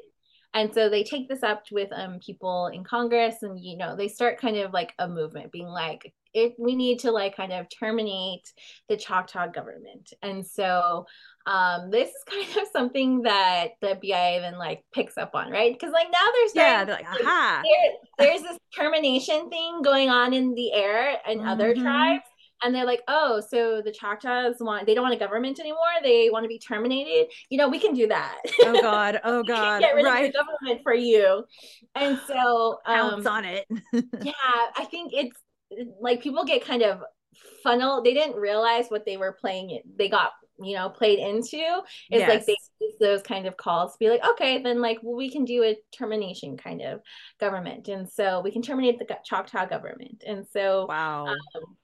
and 0.57 0.75
so 0.75 0.89
they 0.89 1.05
take 1.05 1.29
this 1.29 1.43
up 1.43 1.63
with 1.71 1.89
um 1.93 2.19
people 2.19 2.67
in 2.69 2.83
congress 2.83 3.43
and 3.43 3.63
you 3.63 3.77
know 3.77 3.95
they 3.95 4.09
start 4.09 4.41
kind 4.41 4.57
of 4.57 4.73
like 4.73 4.93
a 4.99 5.09
movement 5.09 5.53
being 5.53 5.69
like 5.69 6.13
it 6.37 6.55
we 6.59 6.77
need 6.77 7.01
to 7.01 7.11
like 7.11 7.35
kind 7.35 7.53
of 7.53 7.67
terminate 7.69 8.53
the 8.89 8.97
Choctaw 8.97 9.49
government. 9.49 10.13
And 10.23 10.47
so 10.47 11.07
um 11.47 11.91
this 11.91 12.11
is 12.11 12.25
kind 12.29 12.63
of 12.63 12.69
something 12.73 13.23
that 13.23 13.69
the 13.81 13.99
BIA 14.01 14.41
then 14.41 14.59
like 14.59 14.85
picks 14.95 15.17
up 15.17 15.31
on, 15.35 15.51
right? 15.51 15.73
Because 15.73 15.93
like 15.93 16.09
now 16.13 16.27
there's 16.33 16.55
yeah, 16.55 16.85
like, 16.87 17.07
aha. 17.07 17.63
There, 17.65 18.29
there's 18.29 18.43
this 18.43 18.59
termination 18.77 19.49
thing 19.49 19.83
going 19.83 20.11
on 20.11 20.35
in 20.35 20.55
the 20.55 20.73
air 20.73 21.19
and 21.27 21.41
mm-hmm. 21.41 21.49
other 21.49 21.75
tribes. 21.75 22.25
And 22.63 22.75
they're 22.75 22.87
like, 22.87 23.03
oh, 23.09 23.41
so 23.47 23.83
the 23.83 23.93
Choctaws 23.93 24.57
want, 24.61 24.87
they 24.87 24.95
don't 24.95 25.03
want 25.03 25.15
a 25.15 25.19
government 25.19 25.61
anymore. 25.61 25.79
They 26.03 26.31
want 26.31 26.45
to 26.45 26.49
be 26.49 26.59
terminated. 26.59 27.33
You 27.51 27.59
know, 27.59 27.69
we 27.69 27.79
can 27.79 27.95
do 27.95 28.07
that. 28.09 28.41
Oh, 28.63 28.81
God. 28.81 29.21
Oh, 29.25 29.43
God. 29.43 29.81
get 29.81 29.95
rid 29.95 30.05
right. 30.05 30.27
of 30.27 30.33
the 30.33 30.39
government 30.39 30.83
for 30.83 30.95
you. 30.95 31.45
And 31.95 32.19
so, 32.27 32.79
um, 32.87 33.11
Pounce 33.11 33.27
on 33.27 33.45
it. 33.45 33.67
yeah, 33.93 34.33
I 34.77 34.87
think 34.91 35.13
it's, 35.13 35.37
like 36.01 36.23
people 36.23 36.45
get 36.45 36.65
kind 36.65 36.83
of 36.83 37.03
funnel 37.63 38.03
they 38.03 38.15
didn't 38.15 38.37
realize 38.37 38.87
what 38.89 39.05
they 39.05 39.17
were 39.17 39.33
playing 39.33 39.81
they 39.97 40.09
got 40.09 40.33
you 40.59 40.75
know 40.75 40.89
played 40.89 41.19
into 41.19 41.57
is 42.11 42.21
yes. 42.21 42.29
like 42.29 42.47
they 42.47 42.57
use 42.81 42.95
those 42.99 43.23
kind 43.23 43.47
of 43.47 43.57
calls 43.57 43.93
to 43.93 43.99
be 43.99 44.09
like 44.09 44.25
okay 44.25 44.63
then 44.63 44.81
like 44.81 44.99
well, 45.03 45.17
we 45.17 45.31
can 45.31 45.45
do 45.45 45.63
a 45.63 45.77
termination 45.93 46.57
kind 46.57 46.81
of 46.81 47.01
government 47.39 47.89
and 47.89 48.09
so 48.09 48.41
we 48.41 48.51
can 48.51 48.63
terminate 48.63 48.99
the 48.99 49.19
choctaw 49.25 49.67
government 49.67 50.25
and 50.27 50.47
so 50.51 50.87
wow 50.89 51.27
um, 51.27 51.77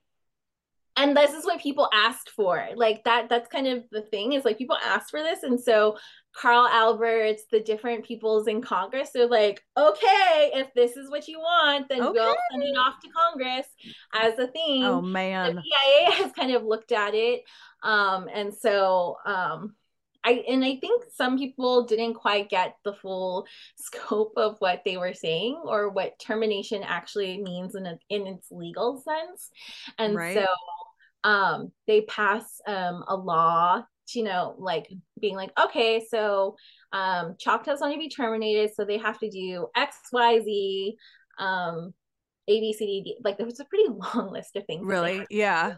and 0.96 1.16
this 1.16 1.32
is 1.32 1.44
what 1.44 1.60
people 1.60 1.88
asked 1.92 2.30
for 2.30 2.66
like 2.74 3.02
that 3.04 3.28
that's 3.28 3.48
kind 3.48 3.66
of 3.66 3.82
the 3.90 4.02
thing 4.02 4.32
is 4.32 4.44
like 4.44 4.58
people 4.58 4.76
asked 4.84 5.10
for 5.10 5.22
this 5.22 5.42
and 5.42 5.60
so 5.60 5.96
Carl 6.34 6.66
Alberts, 6.66 7.44
the 7.50 7.60
different 7.60 8.04
peoples 8.04 8.46
in 8.48 8.62
Congress, 8.62 9.10
they're 9.12 9.26
like, 9.26 9.62
okay, 9.76 10.50
if 10.54 10.72
this 10.74 10.96
is 10.96 11.10
what 11.10 11.28
you 11.28 11.38
want, 11.38 11.88
then 11.88 12.00
okay. 12.00 12.10
we'll 12.10 12.34
send 12.50 12.62
it 12.62 12.76
off 12.78 13.00
to 13.00 13.08
Congress 13.10 13.66
as 14.14 14.38
a 14.38 14.46
thing. 14.46 14.82
Oh 14.82 15.02
man. 15.02 15.56
The 15.56 15.62
BIA 15.62 16.12
has 16.22 16.32
kind 16.32 16.52
of 16.52 16.64
looked 16.64 16.92
at 16.92 17.14
it. 17.14 17.42
Um, 17.82 18.28
and 18.32 18.54
so 18.54 19.18
um 19.26 19.74
I 20.24 20.44
and 20.48 20.64
I 20.64 20.76
think 20.76 21.04
some 21.14 21.36
people 21.36 21.84
didn't 21.84 22.14
quite 22.14 22.48
get 22.48 22.76
the 22.84 22.92
full 22.92 23.46
scope 23.76 24.34
of 24.36 24.56
what 24.60 24.82
they 24.84 24.96
were 24.96 25.14
saying 25.14 25.60
or 25.64 25.88
what 25.88 26.18
termination 26.18 26.82
actually 26.84 27.42
means 27.42 27.74
in 27.74 27.86
a, 27.86 27.98
in 28.08 28.26
its 28.26 28.46
legal 28.50 28.98
sense. 29.02 29.50
And 29.98 30.14
right. 30.14 30.34
so 30.34 30.46
um 31.24 31.72
they 31.86 32.02
pass 32.02 32.60
um 32.66 33.04
a 33.08 33.16
law 33.16 33.82
you 34.14 34.22
know, 34.24 34.54
like 34.58 34.88
being 35.20 35.36
like, 35.36 35.52
okay, 35.58 36.04
so 36.08 36.56
um, 36.92 37.36
Choctaws 37.38 37.80
want 37.80 37.92
to 37.92 37.98
be 37.98 38.08
terminated, 38.08 38.74
so 38.74 38.84
they 38.84 38.98
have 38.98 39.18
to 39.20 39.30
do 39.30 39.68
X, 39.76 39.96
Y, 40.12 40.40
Z, 40.40 40.96
um, 41.38 41.94
A, 42.48 42.60
B, 42.60 42.72
C, 42.72 42.86
D, 42.86 43.02
D. 43.04 43.16
Like 43.24 43.36
there 43.36 43.46
was 43.46 43.60
a 43.60 43.64
pretty 43.64 43.88
long 44.14 44.30
list 44.32 44.56
of 44.56 44.64
things. 44.66 44.84
Really? 44.84 45.24
Yeah. 45.30 45.76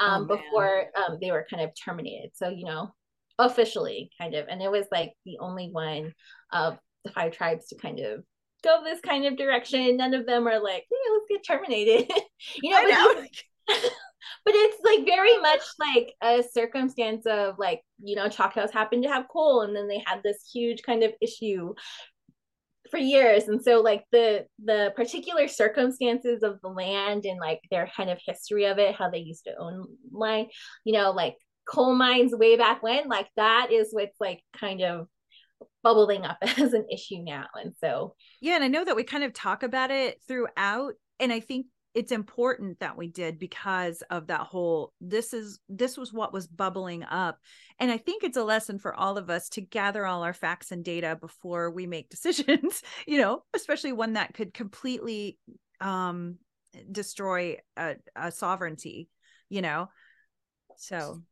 Um, 0.00 0.28
oh, 0.30 0.36
before 0.36 0.86
um, 0.96 1.18
they 1.20 1.30
were 1.30 1.46
kind 1.50 1.62
of 1.62 1.70
terminated. 1.74 2.30
So, 2.34 2.48
you 2.48 2.64
know, 2.64 2.94
officially 3.38 4.10
kind 4.18 4.34
of. 4.34 4.46
And 4.48 4.62
it 4.62 4.70
was 4.70 4.86
like 4.92 5.12
the 5.24 5.38
only 5.40 5.68
one 5.70 6.14
of 6.52 6.78
the 7.04 7.10
five 7.10 7.32
tribes 7.32 7.68
to 7.68 7.76
kind 7.76 7.98
of 8.00 8.22
go 8.62 8.82
this 8.84 9.00
kind 9.00 9.26
of 9.26 9.36
direction. 9.36 9.96
None 9.96 10.14
of 10.14 10.26
them 10.26 10.46
are 10.46 10.62
like, 10.62 10.84
hey, 10.88 11.12
let's 11.12 11.26
get 11.28 11.46
terminated. 11.46 12.10
you 12.62 12.70
know, 12.70 12.82
know. 12.82 13.24
but 14.48 14.54
it's 14.56 14.78
like 14.82 15.04
very 15.04 15.36
much 15.38 15.60
like 15.78 16.14
a 16.22 16.42
circumstance 16.42 17.26
of 17.26 17.58
like 17.58 17.82
you 18.02 18.16
know 18.16 18.30
choctaws 18.30 18.70
happened 18.70 19.02
to 19.02 19.08
have 19.10 19.28
coal 19.28 19.60
and 19.60 19.76
then 19.76 19.88
they 19.88 20.02
had 20.06 20.22
this 20.24 20.48
huge 20.50 20.80
kind 20.82 21.02
of 21.02 21.12
issue 21.20 21.74
for 22.90 22.96
years. 22.96 23.46
And 23.46 23.62
so 23.62 23.82
like 23.82 24.04
the 24.10 24.46
the 24.64 24.94
particular 24.96 25.48
circumstances 25.48 26.42
of 26.42 26.62
the 26.62 26.70
land 26.70 27.26
and 27.26 27.38
like 27.38 27.60
their 27.70 27.90
kind 27.94 28.08
of 28.08 28.18
history 28.24 28.64
of 28.64 28.78
it 28.78 28.94
how 28.94 29.10
they 29.10 29.18
used 29.18 29.44
to 29.44 29.54
own 29.58 29.86
land 30.10 30.46
you 30.82 30.94
know 30.94 31.10
like 31.10 31.36
coal 31.68 31.94
mines 31.94 32.34
way 32.34 32.56
back 32.56 32.82
when 32.82 33.06
like 33.06 33.28
that 33.36 33.68
is 33.70 33.88
what's 33.90 34.18
like 34.18 34.40
kind 34.58 34.80
of 34.80 35.08
bubbling 35.82 36.24
up 36.24 36.38
as 36.42 36.72
an 36.72 36.86
issue 36.90 37.18
now. 37.22 37.44
And 37.54 37.74
so 37.84 38.14
yeah 38.40 38.54
and 38.54 38.64
i 38.64 38.68
know 38.68 38.86
that 38.86 38.96
we 38.96 39.04
kind 39.04 39.24
of 39.24 39.34
talk 39.34 39.62
about 39.62 39.90
it 39.90 40.22
throughout 40.26 40.94
and 41.20 41.34
i 41.34 41.40
think 41.40 41.66
it's 41.94 42.12
important 42.12 42.78
that 42.80 42.96
we 42.96 43.08
did 43.08 43.38
because 43.38 44.02
of 44.10 44.28
that 44.28 44.42
whole 44.42 44.92
this 45.00 45.32
is 45.32 45.58
this 45.68 45.96
was 45.96 46.12
what 46.12 46.32
was 46.32 46.46
bubbling 46.46 47.02
up. 47.04 47.38
And 47.80 47.90
i 47.90 47.96
think 47.96 48.24
it's 48.24 48.36
a 48.36 48.44
lesson 48.44 48.78
for 48.78 48.94
all 48.94 49.18
of 49.18 49.30
us 49.30 49.48
to 49.50 49.60
gather 49.60 50.04
all 50.06 50.22
our 50.22 50.34
facts 50.34 50.72
and 50.72 50.84
data 50.84 51.16
before 51.20 51.70
we 51.70 51.86
make 51.86 52.10
decisions 52.18 52.82
you 53.06 53.18
know 53.18 53.42
especially 53.54 53.92
one 53.92 54.14
that 54.14 54.34
could 54.34 54.52
completely 54.52 55.38
um 55.80 56.36
destroy 56.90 57.56
a, 57.76 57.96
a 58.16 58.30
sovereignty 58.30 59.08
you 59.48 59.62
know? 59.62 59.88
So 60.76 61.22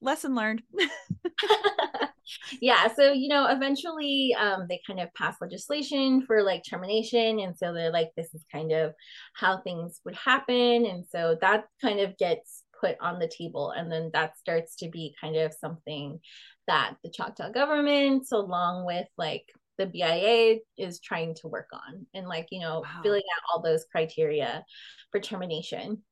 lesson 0.00 0.34
learned 0.34 0.62
yeah 2.60 2.88
so 2.94 3.12
you 3.12 3.28
know 3.28 3.46
eventually 3.46 4.34
um 4.38 4.66
they 4.68 4.80
kind 4.86 5.00
of 5.00 5.12
pass 5.14 5.36
legislation 5.40 6.22
for 6.26 6.42
like 6.42 6.62
termination 6.68 7.40
and 7.40 7.56
so 7.56 7.72
they're 7.72 7.92
like 7.92 8.10
this 8.16 8.34
is 8.34 8.44
kind 8.52 8.72
of 8.72 8.92
how 9.34 9.58
things 9.58 10.00
would 10.04 10.16
happen 10.16 10.86
and 10.86 11.04
so 11.08 11.36
that 11.40 11.64
kind 11.80 12.00
of 12.00 12.16
gets 12.18 12.64
put 12.80 12.96
on 13.00 13.18
the 13.18 13.30
table 13.36 13.70
and 13.70 13.90
then 13.90 14.10
that 14.12 14.36
starts 14.38 14.76
to 14.76 14.88
be 14.88 15.14
kind 15.20 15.36
of 15.36 15.54
something 15.54 16.18
that 16.66 16.94
the 17.02 17.10
choctaw 17.10 17.50
government 17.50 18.26
along 18.32 18.84
with 18.84 19.06
like 19.16 19.44
the 19.78 19.86
BIA 19.86 20.58
is 20.78 21.00
trying 21.00 21.34
to 21.36 21.48
work 21.48 21.68
on 21.72 22.06
and 22.14 22.26
like 22.26 22.48
you 22.50 22.60
know 22.60 22.80
wow. 22.80 23.00
filling 23.02 23.22
out 23.36 23.42
all 23.52 23.62
those 23.62 23.84
criteria 23.90 24.64
for 25.10 25.20
termination 25.20 26.02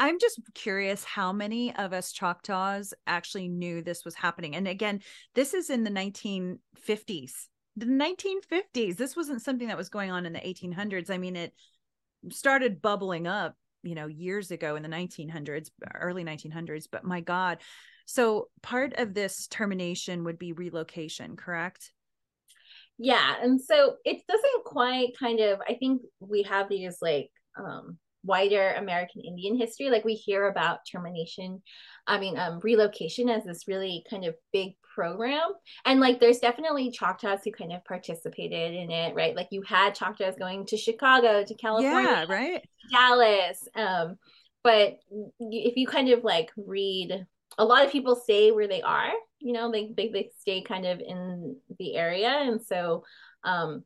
I'm 0.00 0.18
just 0.18 0.40
curious 0.54 1.04
how 1.04 1.32
many 1.32 1.74
of 1.76 1.92
us 1.92 2.12
Choctaws 2.12 2.94
actually 3.06 3.48
knew 3.48 3.80
this 3.80 4.04
was 4.04 4.14
happening. 4.14 4.56
And 4.56 4.66
again, 4.66 5.00
this 5.34 5.54
is 5.54 5.70
in 5.70 5.84
the 5.84 5.90
1950s. 5.90 7.32
The 7.76 7.86
1950s. 7.86 8.96
This 8.96 9.16
wasn't 9.16 9.42
something 9.42 9.68
that 9.68 9.76
was 9.76 9.88
going 9.88 10.10
on 10.10 10.26
in 10.26 10.32
the 10.32 10.40
1800s. 10.40 11.10
I 11.10 11.18
mean, 11.18 11.36
it 11.36 11.52
started 12.30 12.82
bubbling 12.82 13.26
up, 13.26 13.56
you 13.82 13.94
know, 13.94 14.06
years 14.06 14.50
ago 14.50 14.76
in 14.76 14.82
the 14.82 14.88
1900s, 14.88 15.70
early 15.94 16.24
1900s. 16.24 16.86
But 16.90 17.04
my 17.04 17.20
God. 17.20 17.58
So 18.06 18.48
part 18.62 18.94
of 18.98 19.14
this 19.14 19.46
termination 19.46 20.24
would 20.24 20.38
be 20.38 20.52
relocation, 20.52 21.36
correct? 21.36 21.92
Yeah. 22.98 23.34
And 23.40 23.60
so 23.60 23.96
it 24.04 24.22
doesn't 24.28 24.64
quite 24.64 25.16
kind 25.18 25.40
of, 25.40 25.60
I 25.68 25.74
think 25.74 26.02
we 26.20 26.42
have 26.44 26.68
these 26.68 26.98
like, 27.00 27.30
um, 27.56 27.98
wider 28.24 28.72
American 28.72 29.20
Indian 29.22 29.56
history. 29.56 29.90
Like 29.90 30.04
we 30.04 30.14
hear 30.14 30.48
about 30.48 30.80
termination, 30.90 31.62
I 32.06 32.18
mean, 32.18 32.38
um, 32.38 32.60
relocation 32.62 33.28
as 33.28 33.44
this 33.44 33.68
really 33.68 34.04
kind 34.08 34.24
of 34.24 34.34
big 34.52 34.74
program. 34.94 35.50
And 35.84 36.00
like 36.00 36.20
there's 36.20 36.38
definitely 36.38 36.90
Choctaws 36.90 37.40
who 37.44 37.52
kind 37.52 37.72
of 37.72 37.84
participated 37.84 38.74
in 38.74 38.90
it, 38.90 39.14
right? 39.14 39.36
Like 39.36 39.48
you 39.50 39.62
had 39.62 39.94
Choctaws 39.94 40.36
going 40.36 40.66
to 40.66 40.76
Chicago, 40.76 41.44
to 41.44 41.54
California, 41.54 42.26
yeah, 42.28 42.34
right, 42.34 42.68
Dallas. 42.90 43.68
Um, 43.74 44.16
but 44.62 44.98
if 45.38 45.76
you 45.76 45.86
kind 45.86 46.08
of 46.10 46.24
like 46.24 46.50
read 46.56 47.26
a 47.58 47.64
lot 47.64 47.84
of 47.84 47.92
people 47.92 48.16
stay 48.16 48.50
where 48.50 48.66
they 48.66 48.82
are 48.82 49.12
you 49.44 49.52
know 49.52 49.70
they, 49.70 49.92
they, 49.96 50.08
they 50.08 50.30
stay 50.40 50.62
kind 50.62 50.86
of 50.86 51.00
in 51.00 51.56
the 51.78 51.94
area 51.94 52.28
and 52.28 52.60
so 52.60 53.04
um 53.44 53.84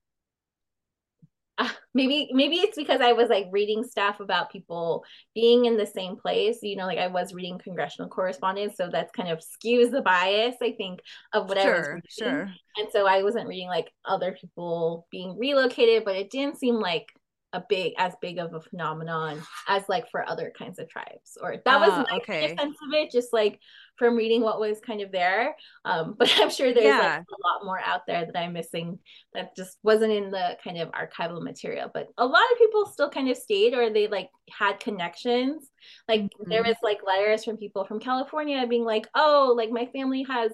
maybe 1.95 2.29
maybe 2.33 2.57
it's 2.57 2.77
because 2.77 3.01
I 3.01 3.13
was 3.13 3.29
like 3.29 3.47
reading 3.51 3.85
stuff 3.85 4.21
about 4.21 4.51
people 4.51 5.05
being 5.35 5.65
in 5.65 5.77
the 5.77 5.87
same 5.87 6.17
place. 6.17 6.59
You 6.63 6.77
know, 6.77 6.87
like 6.87 6.99
I 6.99 7.09
was 7.09 7.35
reading 7.35 7.59
congressional 7.59 8.09
correspondence, 8.09 8.77
so 8.77 8.89
that's 8.91 9.13
kind 9.13 9.29
of 9.29 9.41
skews 9.41 9.91
the 9.91 10.03
bias, 10.03 10.57
I 10.63 10.73
think, 10.73 11.01
of 11.33 11.49
what 11.49 11.61
sure, 11.61 11.75
I 11.75 11.79
was 11.79 11.89
reading. 11.89 12.03
Sure. 12.11 12.49
And 12.77 12.89
so 12.93 13.07
I 13.07 13.23
wasn't 13.23 13.49
reading 13.49 13.69
like 13.69 13.91
other 14.05 14.37
people 14.41 15.07
being 15.11 15.37
relocated, 15.39 16.05
but 16.05 16.17
it 16.17 16.31
didn't 16.31 16.59
seem 16.59 16.77
like 16.77 17.09
a 17.53 17.63
big 17.69 17.95
as 17.99 18.15
big 18.21 18.39
of 18.39 18.53
a 18.55 18.61
phenomenon 18.61 19.41
as 19.69 19.83
like 19.89 20.11
for 20.11 20.29
other 20.29 20.53
kinds 20.57 20.79
of 20.79 20.89
tribes 20.89 21.39
or 21.43 21.57
that 21.65 21.81
was 21.81 21.97
Ah, 21.97 22.05
my 22.11 22.19
okay. 22.19 22.57
sense 22.59 22.77
of 22.87 22.93
it 22.93 23.11
just 23.11 23.33
like 23.33 23.59
from 23.97 24.17
reading 24.17 24.43
what 24.43 24.61
was 24.61 24.81
kind 24.81 25.01
of 25.01 25.11
there 25.11 25.57
um 25.85 26.15
but 26.19 26.31
i'm 26.39 26.51
sure 26.51 26.73
there's 26.75 26.85
Yeah. 26.85 26.99
like 26.99 27.13
a 27.29 27.49
lot 27.49 27.65
more 27.65 27.81
out 27.81 28.03
there 28.07 28.27
that 28.27 28.37
i'm 28.39 28.53
missing 28.53 28.99
that 29.35 29.57
just 29.57 29.79
wasn't 29.83 30.13
in 30.13 30.31
the 30.31 30.57
kind 30.63 30.79
of 30.79 30.91
archival 30.93 31.43
material 31.43 31.91
but 31.93 32.09
a 32.19 32.27
lot 32.27 32.43
of 32.53 32.59
people 32.59 32.87
still 32.87 33.11
kind 33.11 33.31
of 33.31 33.37
stayed 33.37 33.75
or 33.75 33.91
they 33.91 34.09
like 34.09 34.29
had 34.51 34.79
connections 34.81 35.71
like 36.07 36.29
there 36.51 36.63
Mhm. 36.63 36.67
was 36.67 36.77
like 36.83 36.99
letters 37.07 37.45
from 37.45 37.57
people 37.57 37.85
from 37.85 37.99
california 38.01 38.67
being 38.67 38.85
like 38.85 39.09
oh 39.15 39.55
like 39.57 39.71
my 39.71 39.87
family 39.87 40.25
has 40.29 40.53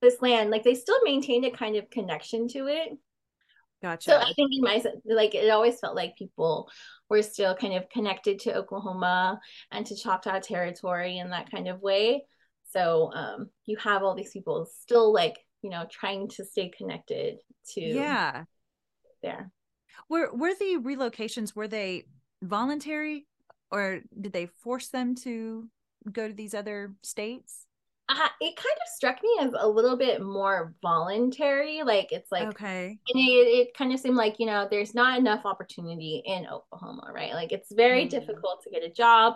this 0.00 0.20
land 0.22 0.50
like 0.50 0.62
they 0.62 0.74
still 0.74 0.98
maintained 1.04 1.44
a 1.44 1.50
kind 1.50 1.76
of 1.76 1.90
connection 1.90 2.46
to 2.48 2.66
it 2.68 2.96
Gotcha. 3.80 4.10
so 4.10 4.16
I 4.16 4.32
think 4.34 4.50
in 4.52 4.60
my 4.60 4.82
like 5.04 5.36
it 5.36 5.50
always 5.50 5.78
felt 5.78 5.94
like 5.94 6.16
people 6.16 6.68
were 7.08 7.22
still 7.22 7.54
kind 7.54 7.74
of 7.74 7.88
connected 7.90 8.40
to 8.40 8.56
Oklahoma 8.56 9.40
and 9.70 9.86
to 9.86 9.94
Choctaw 9.94 10.40
territory 10.40 11.18
in 11.18 11.30
that 11.30 11.50
kind 11.50 11.68
of 11.68 11.80
way. 11.80 12.24
So 12.70 13.12
um, 13.14 13.50
you 13.66 13.76
have 13.76 14.02
all 14.02 14.16
these 14.16 14.32
people 14.32 14.66
still 14.80 15.12
like 15.12 15.38
you 15.62 15.70
know 15.70 15.86
trying 15.90 16.28
to 16.30 16.44
stay 16.44 16.70
connected 16.76 17.38
to 17.74 17.80
yeah. 17.80 18.44
there. 19.22 19.52
Were 20.08 20.34
were 20.34 20.54
the 20.54 20.78
relocations 20.80 21.54
were 21.54 21.68
they 21.68 22.04
voluntary 22.42 23.26
or 23.70 24.00
did 24.20 24.32
they 24.32 24.46
force 24.46 24.88
them 24.88 25.14
to 25.14 25.68
go 26.10 26.26
to 26.26 26.34
these 26.34 26.54
other 26.54 26.94
states? 27.02 27.67
Uh, 28.10 28.28
it 28.40 28.56
kind 28.56 28.76
of 28.80 28.88
struck 28.94 29.22
me 29.22 29.30
as 29.40 29.52
a 29.58 29.68
little 29.68 29.96
bit 29.96 30.22
more 30.22 30.74
voluntary. 30.80 31.82
Like 31.82 32.10
it's 32.10 32.32
like 32.32 32.48
okay. 32.48 32.86
and 32.86 33.18
it, 33.20 33.46
it 33.68 33.74
kind 33.76 33.92
of 33.92 34.00
seemed 34.00 34.16
like 34.16 34.36
you 34.38 34.46
know 34.46 34.66
there's 34.70 34.94
not 34.94 35.18
enough 35.18 35.44
opportunity 35.44 36.22
in 36.24 36.46
oklahoma 36.46 37.10
right 37.12 37.34
like 37.34 37.52
it's 37.52 37.70
very 37.72 38.06
Mm. 38.06 38.10
difficult 38.10 38.62
to 38.64 38.70
get 38.70 38.82
a 38.82 38.88
job 38.90 39.34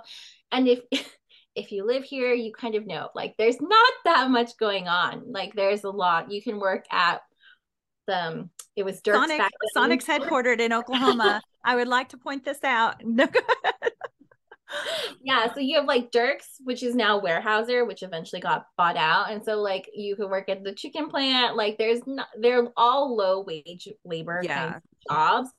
and 0.52 0.68
if 0.68 0.80
if 1.54 1.70
you 1.70 1.84
live 1.86 2.02
here 2.04 2.32
you 2.32 2.50
kind 2.52 2.74
of 2.74 2.86
know 2.86 3.10
like 3.14 3.34
there's 3.36 3.60
not 3.60 3.92
that 4.06 4.30
much 4.30 4.56
going 4.58 4.88
on 4.88 5.30
like 5.30 5.52
there's 5.54 5.84
a 5.84 5.90
lot 5.90 6.30
you 6.32 6.42
can 6.42 6.58
work 6.58 6.84
at 6.90 7.20
the 8.06 8.16
um, 8.28 8.50
it 8.74 8.84
was 8.84 9.00
Dierks 9.02 9.14
Sonic. 9.28 9.42
Sonic's 9.74 10.06
headquartered 10.06 10.60
in 10.60 10.72
Oklahoma. 10.72 11.40
I 11.64 11.76
would 11.76 11.88
like 11.88 12.08
to 12.10 12.16
point 12.16 12.44
this 12.44 12.64
out. 12.64 12.96
No, 13.04 13.26
go 13.26 13.40
ahead. 13.64 13.92
Yeah 15.22 15.52
so 15.52 15.60
you 15.60 15.76
have 15.76 15.86
like 15.86 16.10
Dierks 16.10 16.56
which 16.64 16.82
is 16.82 16.94
now 16.94 17.20
Weyerhaeuser 17.20 17.86
which 17.86 18.02
eventually 18.02 18.40
got 18.40 18.66
bought 18.76 18.96
out 18.96 19.30
and 19.30 19.44
so 19.44 19.60
like 19.60 19.88
you 19.94 20.16
could 20.16 20.30
work 20.30 20.48
at 20.48 20.64
the 20.64 20.72
chicken 20.74 21.08
plant 21.08 21.56
like 21.56 21.78
there's 21.78 22.00
not 22.06 22.28
they're 22.40 22.68
all 22.76 23.16
low 23.16 23.42
wage 23.42 23.88
labor 24.04 24.40
Yeah. 24.42 24.70
kinds 24.72 24.76
of 24.76 24.82
jobs 25.16 25.50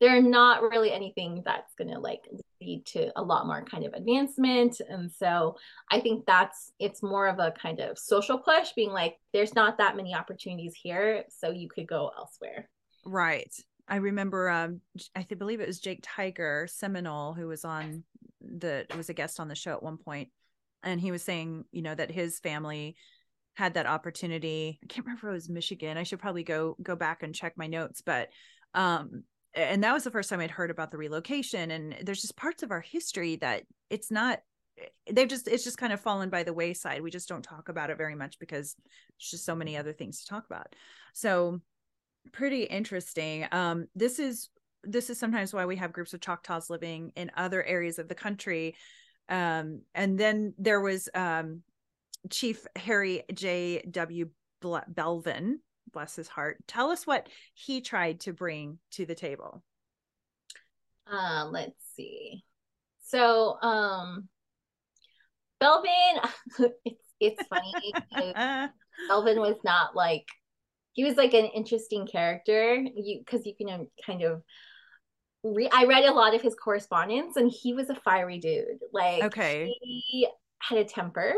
they're 0.00 0.22
not 0.22 0.62
really 0.62 0.92
anything 0.92 1.42
that's 1.44 1.74
gonna 1.74 1.98
like 1.98 2.20
lead 2.60 2.84
to 2.86 3.10
a 3.18 3.22
lot 3.22 3.46
more 3.46 3.64
kind 3.64 3.84
of 3.86 3.94
advancement 3.94 4.80
and 4.88 5.10
so 5.10 5.56
i 5.90 5.98
think 6.00 6.26
that's 6.26 6.72
it's 6.78 7.02
more 7.02 7.26
of 7.26 7.38
a 7.38 7.52
kind 7.52 7.80
of 7.80 7.98
social 7.98 8.38
push 8.38 8.72
being 8.76 8.90
like 8.90 9.16
there's 9.32 9.54
not 9.54 9.78
that 9.78 9.96
many 9.96 10.14
opportunities 10.14 10.74
here 10.74 11.24
so 11.30 11.50
you 11.50 11.68
could 11.68 11.86
go 11.86 12.10
elsewhere 12.18 12.68
Right. 13.06 13.50
I 13.88 13.96
remember 13.96 14.50
um 14.50 14.82
I 15.16 15.22
th- 15.22 15.38
believe 15.38 15.60
it 15.60 15.66
was 15.66 15.80
Jake 15.80 16.00
Tiger 16.02 16.66
Seminole 16.70 17.32
who 17.32 17.48
was 17.48 17.64
on 17.64 18.04
the 18.40 18.86
was 18.96 19.08
a 19.08 19.14
guest 19.14 19.40
on 19.40 19.48
the 19.48 19.54
show 19.54 19.72
at 19.72 19.82
one 19.82 19.98
point 19.98 20.28
and 20.82 21.00
he 21.00 21.10
was 21.10 21.22
saying, 21.22 21.64
you 21.72 21.82
know, 21.82 21.94
that 21.94 22.10
his 22.10 22.38
family 22.38 22.96
had 23.54 23.74
that 23.74 23.86
opportunity. 23.86 24.78
I 24.82 24.86
can't 24.86 25.04
remember 25.04 25.28
if 25.28 25.32
it 25.32 25.34
was 25.34 25.48
Michigan. 25.48 25.96
I 25.96 26.04
should 26.04 26.20
probably 26.20 26.44
go 26.44 26.76
go 26.82 26.96
back 26.96 27.22
and 27.22 27.34
check 27.34 27.54
my 27.56 27.66
notes, 27.66 28.02
but 28.04 28.28
um 28.74 29.24
and 29.54 29.82
that 29.82 29.92
was 29.92 30.04
the 30.04 30.12
first 30.12 30.30
time 30.30 30.40
I'd 30.40 30.50
heard 30.50 30.70
about 30.70 30.92
the 30.92 30.98
relocation 30.98 31.72
and 31.72 31.96
there's 32.02 32.22
just 32.22 32.36
parts 32.36 32.62
of 32.62 32.70
our 32.70 32.80
history 32.80 33.36
that 33.36 33.64
it's 33.90 34.10
not 34.10 34.38
they've 35.10 35.28
just 35.28 35.48
it's 35.48 35.64
just 35.64 35.78
kind 35.78 35.92
of 35.92 36.00
fallen 36.00 36.30
by 36.30 36.42
the 36.42 36.52
wayside. 36.52 37.02
We 37.02 37.10
just 37.10 37.28
don't 37.28 37.42
talk 37.42 37.68
about 37.68 37.90
it 37.90 37.98
very 37.98 38.14
much 38.14 38.38
because 38.38 38.74
there's 39.18 39.30
just 39.30 39.44
so 39.44 39.54
many 39.54 39.76
other 39.76 39.92
things 39.92 40.20
to 40.20 40.26
talk 40.26 40.46
about. 40.46 40.74
So 41.12 41.60
pretty 42.32 42.62
interesting. 42.64 43.46
Um, 43.52 43.86
this 43.94 44.18
is 44.18 44.48
this 44.84 45.10
is 45.10 45.18
sometimes 45.18 45.52
why 45.52 45.66
we 45.66 45.76
have 45.76 45.92
groups 45.92 46.14
of 46.14 46.20
Choctaws 46.20 46.70
living 46.70 47.12
in 47.16 47.30
other 47.36 47.62
areas 47.62 47.98
of 47.98 48.08
the 48.08 48.14
country. 48.14 48.76
Um, 49.28 49.82
and 49.94 50.18
then 50.18 50.54
there 50.58 50.80
was 50.80 51.08
um, 51.14 51.62
Chief 52.30 52.66
Harry 52.76 53.22
J. 53.32 53.82
W. 53.90 54.30
Belvin, 54.62 55.56
bless 55.92 56.16
his 56.16 56.28
heart. 56.28 56.58
Tell 56.66 56.90
us 56.90 57.06
what 57.06 57.28
he 57.54 57.80
tried 57.80 58.20
to 58.20 58.32
bring 58.32 58.78
to 58.92 59.06
the 59.06 59.14
table. 59.14 59.62
Um, 61.06 61.52
let's 61.52 61.78
see. 61.96 62.44
So, 63.06 63.60
um, 63.62 64.28
Belvin, 65.60 66.30
it's 66.84 67.04
it's 67.18 67.42
funny. 67.48 67.72
Belvin 69.10 69.40
was 69.40 69.56
not 69.64 69.94
like 69.96 70.24
he 70.92 71.04
was 71.04 71.16
like 71.16 71.34
an 71.34 71.46
interesting 71.46 72.06
character. 72.06 72.74
You 72.76 73.22
because 73.24 73.46
you 73.46 73.54
can 73.56 73.68
um, 73.70 73.88
kind 74.04 74.22
of 74.22 74.42
re- 75.44 75.70
I 75.72 75.86
read 75.86 76.04
a 76.04 76.12
lot 76.12 76.34
of 76.34 76.42
his 76.42 76.54
correspondence, 76.54 77.36
and 77.36 77.50
he 77.50 77.74
was 77.74 77.90
a 77.90 77.94
fiery 77.96 78.38
dude. 78.38 78.80
Like, 78.92 79.24
Okay. 79.24 79.74
he 79.82 80.28
had 80.60 80.78
a 80.78 80.84
temper, 80.84 81.34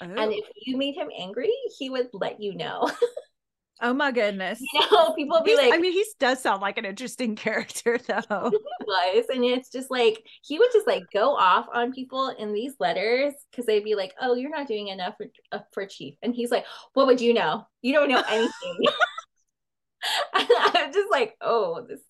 and 0.00 0.18
oh. 0.18 0.30
if 0.30 0.44
you 0.66 0.76
made 0.76 0.94
him 0.94 1.08
angry, 1.16 1.52
he 1.78 1.90
would 1.90 2.08
let 2.12 2.40
you 2.40 2.54
know. 2.54 2.90
oh 3.82 3.92
my 3.92 4.12
goodness. 4.12 4.60
you 4.60 4.80
know, 4.92 5.14
people 5.14 5.38
would 5.38 5.44
be 5.44 5.52
He's- 5.52 5.64
like, 5.64 5.74
I 5.74 5.78
mean, 5.78 5.92
he 5.92 6.04
does 6.18 6.42
sound 6.42 6.62
like 6.62 6.78
an 6.78 6.84
interesting 6.84 7.36
character, 7.36 7.98
though. 7.98 8.50
He 8.50 8.58
was 8.90 9.26
and 9.30 9.44
it's 9.44 9.70
just 9.70 9.90
like 9.90 10.24
he 10.42 10.58
would 10.58 10.70
just 10.72 10.86
like 10.86 11.04
go 11.12 11.36
off 11.36 11.66
on 11.72 11.92
people 11.92 12.28
in 12.28 12.52
these 12.52 12.74
letters 12.80 13.32
because 13.50 13.66
they'd 13.66 13.84
be 13.84 13.94
like 13.94 14.14
oh 14.20 14.34
you're 14.34 14.50
not 14.50 14.66
doing 14.68 14.88
enough 14.88 15.14
for, 15.16 15.26
uh, 15.52 15.60
for 15.72 15.86
chief 15.86 16.14
and 16.22 16.34
he's 16.34 16.50
like 16.50 16.64
what 16.94 17.06
would 17.06 17.20
you 17.20 17.32
know 17.32 17.66
you 17.82 17.92
don't 17.92 18.08
know 18.08 18.22
anything 18.28 18.76
and 20.34 20.48
i'm 20.74 20.92
just 20.92 21.10
like 21.10 21.36
oh 21.40 21.84
this 21.88 22.00
is 22.00 22.06
this 22.06 22.09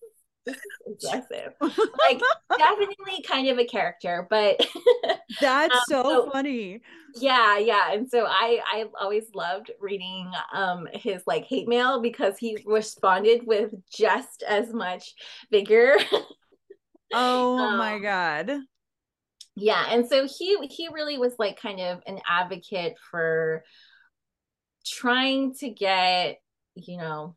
aggressive 0.87 1.53
like 1.61 2.21
definitely 2.57 3.21
kind 3.27 3.47
of 3.47 3.59
a 3.59 3.65
character 3.65 4.27
but 4.29 4.59
That's 5.39 5.75
Um, 5.75 5.81
so 5.87 6.03
so- 6.03 6.31
funny. 6.31 6.81
yeah 7.13 7.57
yeah 7.57 7.91
and 7.93 8.09
so 8.09 8.25
i 8.25 8.59
i 8.65 8.85
always 8.99 9.25
loved 9.35 9.71
reading 9.79 10.31
um 10.53 10.87
his 10.93 11.21
like 11.27 11.45
hate 11.45 11.67
mail 11.67 12.01
because 12.01 12.37
he 12.37 12.57
responded 12.65 13.41
with 13.45 13.71
just 13.91 14.43
as 14.47 14.73
much 14.73 15.13
vigor 15.51 15.95
Oh 17.13 17.69
my 17.69 17.95
Um, 17.95 18.01
god. 18.01 18.51
yeah 19.55 19.85
and 19.89 20.07
so 20.07 20.27
he 20.27 20.57
he 20.67 20.87
really 20.89 21.17
was 21.17 21.33
like 21.37 21.59
kind 21.59 21.79
of 21.79 22.01
an 22.07 22.19
advocate 22.27 22.93
for 23.09 23.63
trying 24.85 25.53
to 25.55 25.69
get 25.69 26.37
you 26.75 26.97
know 26.97 27.35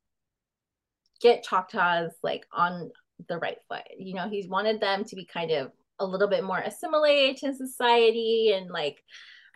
get 1.24 1.42
choctaws 1.42 2.12
like 2.22 2.46
on 2.52 2.92
the 3.28 3.38
right 3.38 3.59
foot. 3.68 3.82
You 3.98 4.14
know 4.14 4.28
he 4.28 4.46
wanted 4.48 4.80
them 4.80 5.05
to 5.05 5.16
be 5.16 5.24
kind 5.24 5.51
of 5.51 5.72
a 5.98 6.06
little 6.06 6.28
bit 6.28 6.44
more 6.44 6.59
assimilated 6.59 7.42
in 7.42 7.56
society 7.56 8.52
and 8.55 8.68
like 8.68 9.02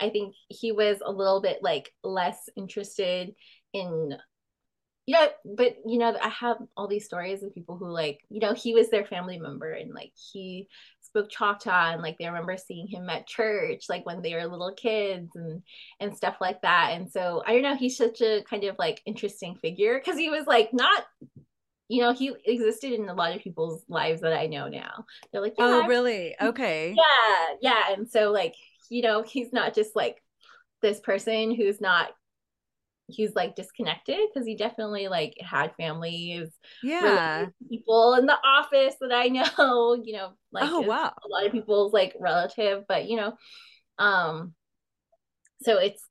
i 0.01 0.09
think 0.09 0.35
he 0.49 0.71
was 0.71 0.99
a 1.05 1.11
little 1.11 1.43
bit 1.43 1.59
like 1.63 1.93
less 2.05 2.49
interested 2.57 3.35
in 3.73 4.17
you 5.07 5.15
know 5.15 5.29
but 5.57 5.77
you 5.85 5.99
know 5.99 6.17
i 6.23 6.29
have 6.29 6.59
all 6.77 6.87
these 6.87 7.07
stories 7.07 7.43
of 7.43 7.55
people 7.55 7.77
who 7.77 7.89
like 7.91 8.21
you 8.29 8.39
know 8.39 8.55
he 8.55 8.73
was 8.73 8.89
their 8.89 9.05
family 9.05 9.39
member 9.39 9.73
and 9.73 9.93
like 9.93 10.13
he 10.33 10.69
spoke 11.01 11.31
choctaw 11.31 11.93
and 11.93 12.03
like 12.03 12.17
they 12.19 12.27
remember 12.27 12.57
seeing 12.57 12.87
him 12.87 13.09
at 13.09 13.27
church 13.27 13.87
like 13.89 14.05
when 14.05 14.23
they 14.23 14.35
were 14.35 14.47
little 14.47 14.75
kids 14.75 15.31
and 15.35 15.63
and 16.01 16.15
stuff 16.15 16.37
like 16.41 16.61
that. 16.61 16.91
And 16.93 17.11
so 17.11 17.43
i 17.47 17.53
don't 17.53 17.63
know 17.63 17.75
he's 17.75 17.97
such 17.97 18.21
a 18.21 18.45
kind 18.49 18.65
of 18.65 18.77
like 18.79 19.01
interesting 19.07 19.57
figure 19.57 19.99
because 19.99 20.19
he 20.19 20.29
was 20.29 20.47
like 20.47 20.73
not 20.75 21.05
you 21.89 22.03
know 22.03 22.13
he 22.13 22.33
existed 22.45 22.93
in 22.93 23.09
a 23.09 23.15
lot 23.15 23.35
of 23.35 23.43
people's 23.43 23.85
lives 23.89 24.21
that 24.21 24.33
i 24.33 24.47
know 24.47 24.69
now 24.69 25.05
they're 25.33 25.41
like 25.41 25.55
yeah, 25.59 25.65
Oh, 25.65 25.89
really? 25.89 26.35
Okay. 26.43 26.95
yeah 26.97 27.47
yeah 27.61 27.93
and 27.93 28.09
so 28.11 28.31
like 28.31 28.55
you 28.91 29.03
know 29.03 29.23
he's 29.23 29.53
not 29.53 29.75
just 29.75 29.97
like 29.97 30.23
this 30.83 31.01
person 31.01 31.55
who's 31.55 31.81
not 31.81 32.09
he's 33.07 33.35
like 33.35 33.57
disconnected 33.57 34.19
because 34.33 34.47
he 34.47 34.55
definitely 34.55 35.09
like 35.09 35.35
had 35.41 35.75
families 35.77 36.49
Yeah. 36.83 37.47
people 37.71 38.15
in 38.15 38.27
the 38.27 38.37
office 38.45 38.95
that 39.01 39.13
i 39.13 39.29
know 39.29 39.95
you 40.03 40.13
know 40.13 40.33
like 40.53 40.69
oh 40.71 40.81
wow. 40.83 41.13
a 41.25 41.29
lot 41.29 41.47
of 41.47 41.53
people's 41.53 41.93
like 41.93 42.15
relative 42.21 42.85
but 42.87 43.09
you 43.09 43.17
know 43.17 43.33
um 43.99 44.55
so 45.63 45.79
it's 45.79 46.08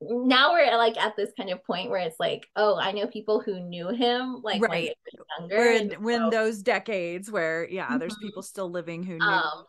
now 0.00 0.52
we're 0.52 0.76
like 0.76 0.96
at 0.98 1.16
this 1.16 1.30
kind 1.36 1.50
of 1.50 1.64
point 1.64 1.90
where 1.90 2.00
it's 2.00 2.20
like 2.20 2.46
oh 2.56 2.76
i 2.78 2.92
know 2.92 3.06
people 3.06 3.40
who 3.40 3.60
knew 3.60 3.88
him 3.88 4.40
like 4.42 4.60
when 4.68 4.70
Right. 4.70 4.88
they 4.88 4.94
younger 5.40 5.56
We're 5.56 5.72
in, 5.72 5.88
and 5.92 6.04
we're 6.04 6.10
in 6.16 6.22
so, 6.22 6.30
those 6.30 6.62
decades 6.62 7.30
where 7.30 7.68
yeah, 7.68 7.96
there's 7.98 8.14
Mhm. 8.14 8.20
people 8.22 8.42
still 8.42 8.70
living 8.70 9.02
who 9.02 9.18
knew. 9.20 9.26
um 9.26 9.64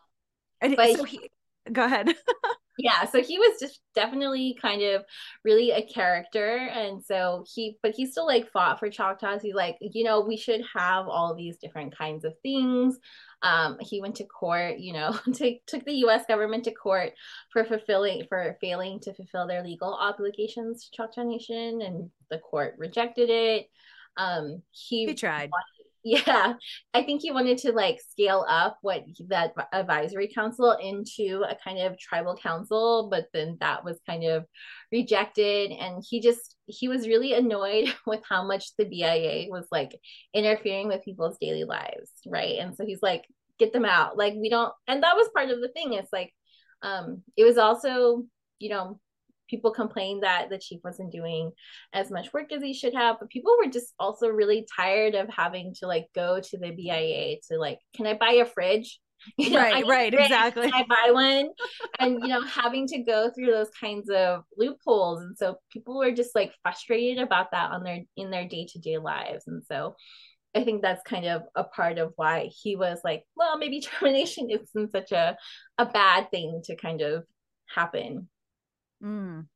and 0.60 0.76
but 0.76 0.96
so 0.96 1.04
he 1.04 1.30
go 1.72 1.84
ahead. 1.84 2.14
yeah 2.78 3.04
so 3.06 3.20
he 3.20 3.38
was 3.38 3.58
just 3.60 3.80
definitely 3.94 4.56
kind 4.62 4.82
of 4.82 5.04
really 5.44 5.72
a 5.72 5.82
character 5.82 6.56
and 6.72 7.02
so 7.04 7.44
he 7.52 7.76
but 7.82 7.92
he 7.92 8.06
still 8.06 8.26
like 8.26 8.50
fought 8.52 8.78
for 8.78 8.88
choctaws 8.88 9.42
he's 9.42 9.54
like 9.54 9.76
you 9.80 10.04
know 10.04 10.20
we 10.20 10.36
should 10.36 10.62
have 10.76 11.08
all 11.08 11.34
these 11.34 11.56
different 11.58 11.96
kinds 11.96 12.24
of 12.24 12.32
things 12.42 12.96
um 13.42 13.76
he 13.80 14.00
went 14.00 14.16
to 14.16 14.24
court 14.24 14.78
you 14.78 14.92
know 14.92 15.16
took 15.34 15.54
took 15.66 15.84
the 15.84 15.92
us 15.92 16.22
government 16.26 16.64
to 16.64 16.72
court 16.72 17.12
for 17.52 17.64
fulfilling 17.64 18.24
for 18.28 18.56
failing 18.60 18.98
to 19.00 19.14
fulfill 19.14 19.46
their 19.46 19.62
legal 19.62 19.94
obligations 19.94 20.84
to 20.84 20.96
choctaw 20.96 21.22
nation 21.22 21.80
and 21.82 22.10
the 22.30 22.38
court 22.38 22.74
rejected 22.78 23.30
it 23.30 23.70
um 24.16 24.62
he 24.72 25.06
he 25.06 25.14
tried. 25.14 25.50
yeah. 26.04 26.54
I 26.94 27.02
think 27.02 27.22
he 27.22 27.32
wanted 27.32 27.58
to 27.58 27.72
like 27.72 28.00
scale 28.10 28.44
up 28.48 28.78
what 28.82 29.04
that 29.28 29.52
advisory 29.72 30.28
council 30.28 30.72
into 30.72 31.44
a 31.48 31.56
kind 31.62 31.78
of 31.80 31.98
tribal 31.98 32.36
council 32.36 33.08
but 33.10 33.26
then 33.32 33.56
that 33.60 33.84
was 33.84 33.98
kind 34.06 34.24
of 34.24 34.44
rejected. 34.92 35.72
And 35.72 36.02
he 36.08 36.20
just 36.20 36.56
he 36.66 36.88
was 36.88 37.08
really 37.08 37.34
annoyed 37.34 37.94
with 38.06 38.22
how 38.28 38.46
much 38.46 38.76
the 38.76 38.84
bia 38.84 39.46
was 39.50 39.66
like 39.70 39.98
interfering 40.32 40.88
with 40.88 41.04
people's 41.04 41.38
daily 41.40 41.64
lives 41.64 42.10
right? 42.26 42.58
And 42.58 42.76
so 42.76 42.84
he's 42.86 43.02
like 43.02 43.24
get 43.58 43.72
them 43.72 43.84
out. 43.84 44.16
Like 44.16 44.34
we 44.34 44.48
don't 44.50 44.72
and 44.86 45.02
that 45.02 45.16
was 45.16 45.28
part 45.34 45.50
of 45.50 45.60
the 45.60 45.68
thing. 45.68 45.94
It's 45.94 46.12
like 46.12 46.32
um 46.82 47.22
it 47.36 47.44
was 47.44 47.58
also 47.58 48.24
you 48.60 48.70
know 48.70 49.00
people 49.48 49.72
complained 49.72 50.22
that 50.22 50.48
the 50.50 50.58
chief 50.58 50.80
wasn't 50.84 51.12
doing 51.12 51.50
as 51.92 52.10
much 52.10 52.32
work 52.32 52.52
as 52.52 52.62
he 52.62 52.74
should 52.74 52.94
have 52.94 53.16
but 53.18 53.30
people 53.30 53.54
were 53.58 53.70
just 53.70 53.94
also 53.98 54.28
really 54.28 54.66
tired 54.76 55.14
of 55.14 55.28
having 55.28 55.74
to 55.74 55.86
like 55.86 56.06
go 56.14 56.40
to 56.40 56.58
the 56.58 56.70
bia 56.70 57.36
to 57.46 57.58
like 57.58 57.78
can 57.94 58.06
i 58.06 58.14
buy 58.14 58.32
a 58.32 58.44
fridge? 58.44 59.00
You 59.36 59.50
know, 59.50 59.58
right, 59.58 59.84
right, 59.84 60.12
fridge, 60.12 60.26
exactly. 60.26 60.70
can 60.70 60.74
i 60.74 60.84
buy 60.88 61.10
one? 61.10 61.48
And 61.98 62.22
you 62.22 62.28
know 62.28 62.40
having 62.42 62.86
to 62.86 62.98
go 62.98 63.30
through 63.30 63.50
those 63.50 63.70
kinds 63.70 64.08
of 64.08 64.44
loopholes 64.56 65.22
and 65.22 65.36
so 65.36 65.56
people 65.72 65.98
were 65.98 66.12
just 66.12 66.36
like 66.36 66.52
frustrated 66.62 67.20
about 67.20 67.50
that 67.50 67.72
on 67.72 67.82
their 67.82 67.98
in 68.16 68.30
their 68.30 68.46
day-to-day 68.46 68.98
lives 68.98 69.48
and 69.48 69.64
so 69.64 69.96
i 70.54 70.62
think 70.62 70.82
that's 70.82 71.02
kind 71.02 71.26
of 71.26 71.42
a 71.56 71.64
part 71.64 71.98
of 71.98 72.12
why 72.14 72.48
he 72.62 72.76
was 72.76 73.00
like 73.02 73.24
well 73.34 73.58
maybe 73.58 73.80
termination 73.98 74.50
isn't 74.50 74.92
such 74.92 75.10
a 75.10 75.36
a 75.78 75.86
bad 75.86 76.30
thing 76.30 76.62
to 76.66 76.76
kind 76.76 77.00
of 77.00 77.24
happen 77.74 78.28
Mm. 79.02 79.46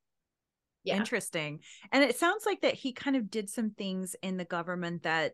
yeah 0.85 0.97
Interesting. 0.97 1.61
And 1.91 2.05
it 2.05 2.17
sounds 2.17 2.47
like 2.47 2.63
that 2.63 2.75
he 2.75 2.93
kind 2.93 3.17
of 3.17 3.31
did 3.31 3.51
some 3.51 3.71
things 3.71 4.15
in 4.23 4.37
the 4.37 4.45
government 4.45 5.03
that 5.03 5.33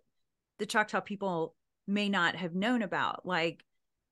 the 0.58 0.66
Choctaw 0.66 1.00
people 1.00 1.54
may 1.86 2.08
not 2.08 2.36
have 2.36 2.54
known 2.54 2.82
about. 2.82 3.24
Like 3.24 3.64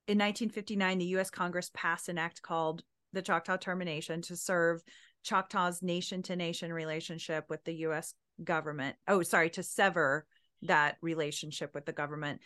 in 0.07 0.19
1959, 0.19 0.99
the 0.99 1.05
US 1.17 1.31
Congress 1.31 1.71
passed 1.75 2.09
an 2.09 2.19
act 2.19 2.43
called 2.43 2.83
the 3.13 3.23
Choctaw 3.23 3.57
Termination 3.57 4.23
to 4.23 4.37
serve 4.37 4.83
Choctaw's 5.23 5.83
nation 5.83 6.23
to 6.23 6.37
nation 6.37 6.73
relationship 6.73 7.47
with 7.49 7.65
the 7.65 7.75
US 7.87 8.15
government. 8.43 8.97
Oh, 9.09 9.23
sorry, 9.23 9.51
to 9.51 9.63
sever 9.63 10.27
that 10.63 10.97
relationship 11.03 11.75
with 11.75 11.87
the 11.87 11.93
government. 11.93 12.41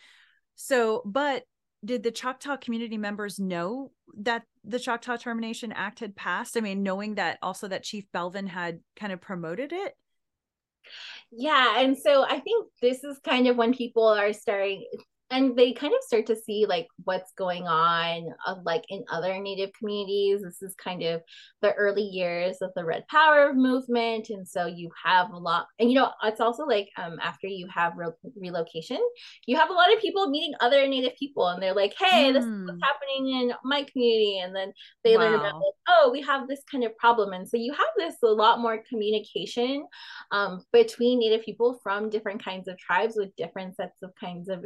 So, 0.55 1.01
but 1.05 1.43
did 1.83 2.03
the 2.03 2.11
Choctaw 2.11 2.57
community 2.57 2.97
members 2.97 3.39
know 3.39 3.91
that 4.17 4.43
the 4.63 4.79
Choctaw 4.79 5.17
Termination 5.17 5.71
Act 5.71 5.99
had 5.99 6.15
passed? 6.15 6.55
I 6.55 6.61
mean, 6.61 6.83
knowing 6.83 7.15
that 7.15 7.39
also 7.41 7.67
that 7.67 7.83
Chief 7.83 8.05
Belvin 8.13 8.47
had 8.47 8.79
kind 8.95 9.11
of 9.11 9.21
promoted 9.21 9.73
it. 9.73 9.95
Yeah, 11.31 11.79
and 11.79 11.97
so 11.97 12.23
I 12.23 12.39
think 12.39 12.67
this 12.81 13.03
is 13.03 13.19
kind 13.23 13.47
of 13.47 13.55
when 13.55 13.73
people 13.73 14.07
are 14.07 14.33
starting 14.33 14.85
and 15.31 15.57
they 15.57 15.73
kind 15.73 15.93
of 15.93 16.03
start 16.03 16.25
to 16.27 16.35
see 16.35 16.65
like 16.67 16.87
what's 17.05 17.31
going 17.33 17.67
on 17.67 18.29
uh, 18.45 18.55
like 18.65 18.83
in 18.89 19.03
other 19.11 19.39
native 19.39 19.71
communities. 19.73 20.41
This 20.41 20.61
is 20.61 20.75
kind 20.75 21.01
of 21.03 21.21
the 21.61 21.73
early 21.73 22.03
years 22.03 22.57
of 22.61 22.71
the 22.75 22.83
red 22.85 23.05
power 23.09 23.53
movement 23.53 24.29
and 24.29 24.47
so 24.47 24.65
you 24.65 24.89
have 25.03 25.31
a 25.31 25.37
lot 25.37 25.67
and 25.79 25.89
you 25.89 25.95
know 25.95 26.11
it's 26.23 26.41
also 26.41 26.63
like 26.65 26.89
um 26.97 27.17
after 27.21 27.47
you 27.47 27.67
have 27.73 27.93
re- 27.97 28.07
relocation 28.35 28.99
you 29.45 29.55
have 29.57 29.69
a 29.69 29.73
lot 29.73 29.93
of 29.93 29.99
people 30.01 30.29
meeting 30.29 30.53
other 30.59 30.87
native 30.87 31.15
people 31.17 31.47
and 31.47 31.61
they're 31.61 31.73
like 31.75 31.93
hey 31.99 32.31
this 32.31 32.43
is 32.45 32.51
Hmm. 32.51 32.65
what's 32.65 32.79
happening 32.83 33.29
in 33.41 33.53
my 33.63 33.83
community 33.91 34.39
and 34.39 34.55
then 34.55 34.71
they 35.03 35.17
learn 35.17 35.33
about 35.33 35.53
like, 35.65 35.75
oh 35.89 36.09
we 36.11 36.21
have 36.21 36.47
this 36.47 36.61
kind 36.69 36.83
of 36.83 36.95
problem 36.97 37.33
and 37.33 37.47
so 37.47 37.57
you 37.57 37.73
have 37.73 37.87
this 37.97 38.15
a 38.23 38.27
lot 38.27 38.59
more 38.59 38.83
communication 38.89 39.85
um, 40.31 40.63
between 40.71 41.19
native 41.19 41.43
people 41.45 41.79
from 41.83 42.09
different 42.09 42.43
kinds 42.43 42.67
of 42.67 42.77
tribes 42.77 43.15
with 43.15 43.35
different 43.35 43.75
sets 43.75 43.97
of 44.01 44.11
kinds 44.19 44.49
of 44.49 44.61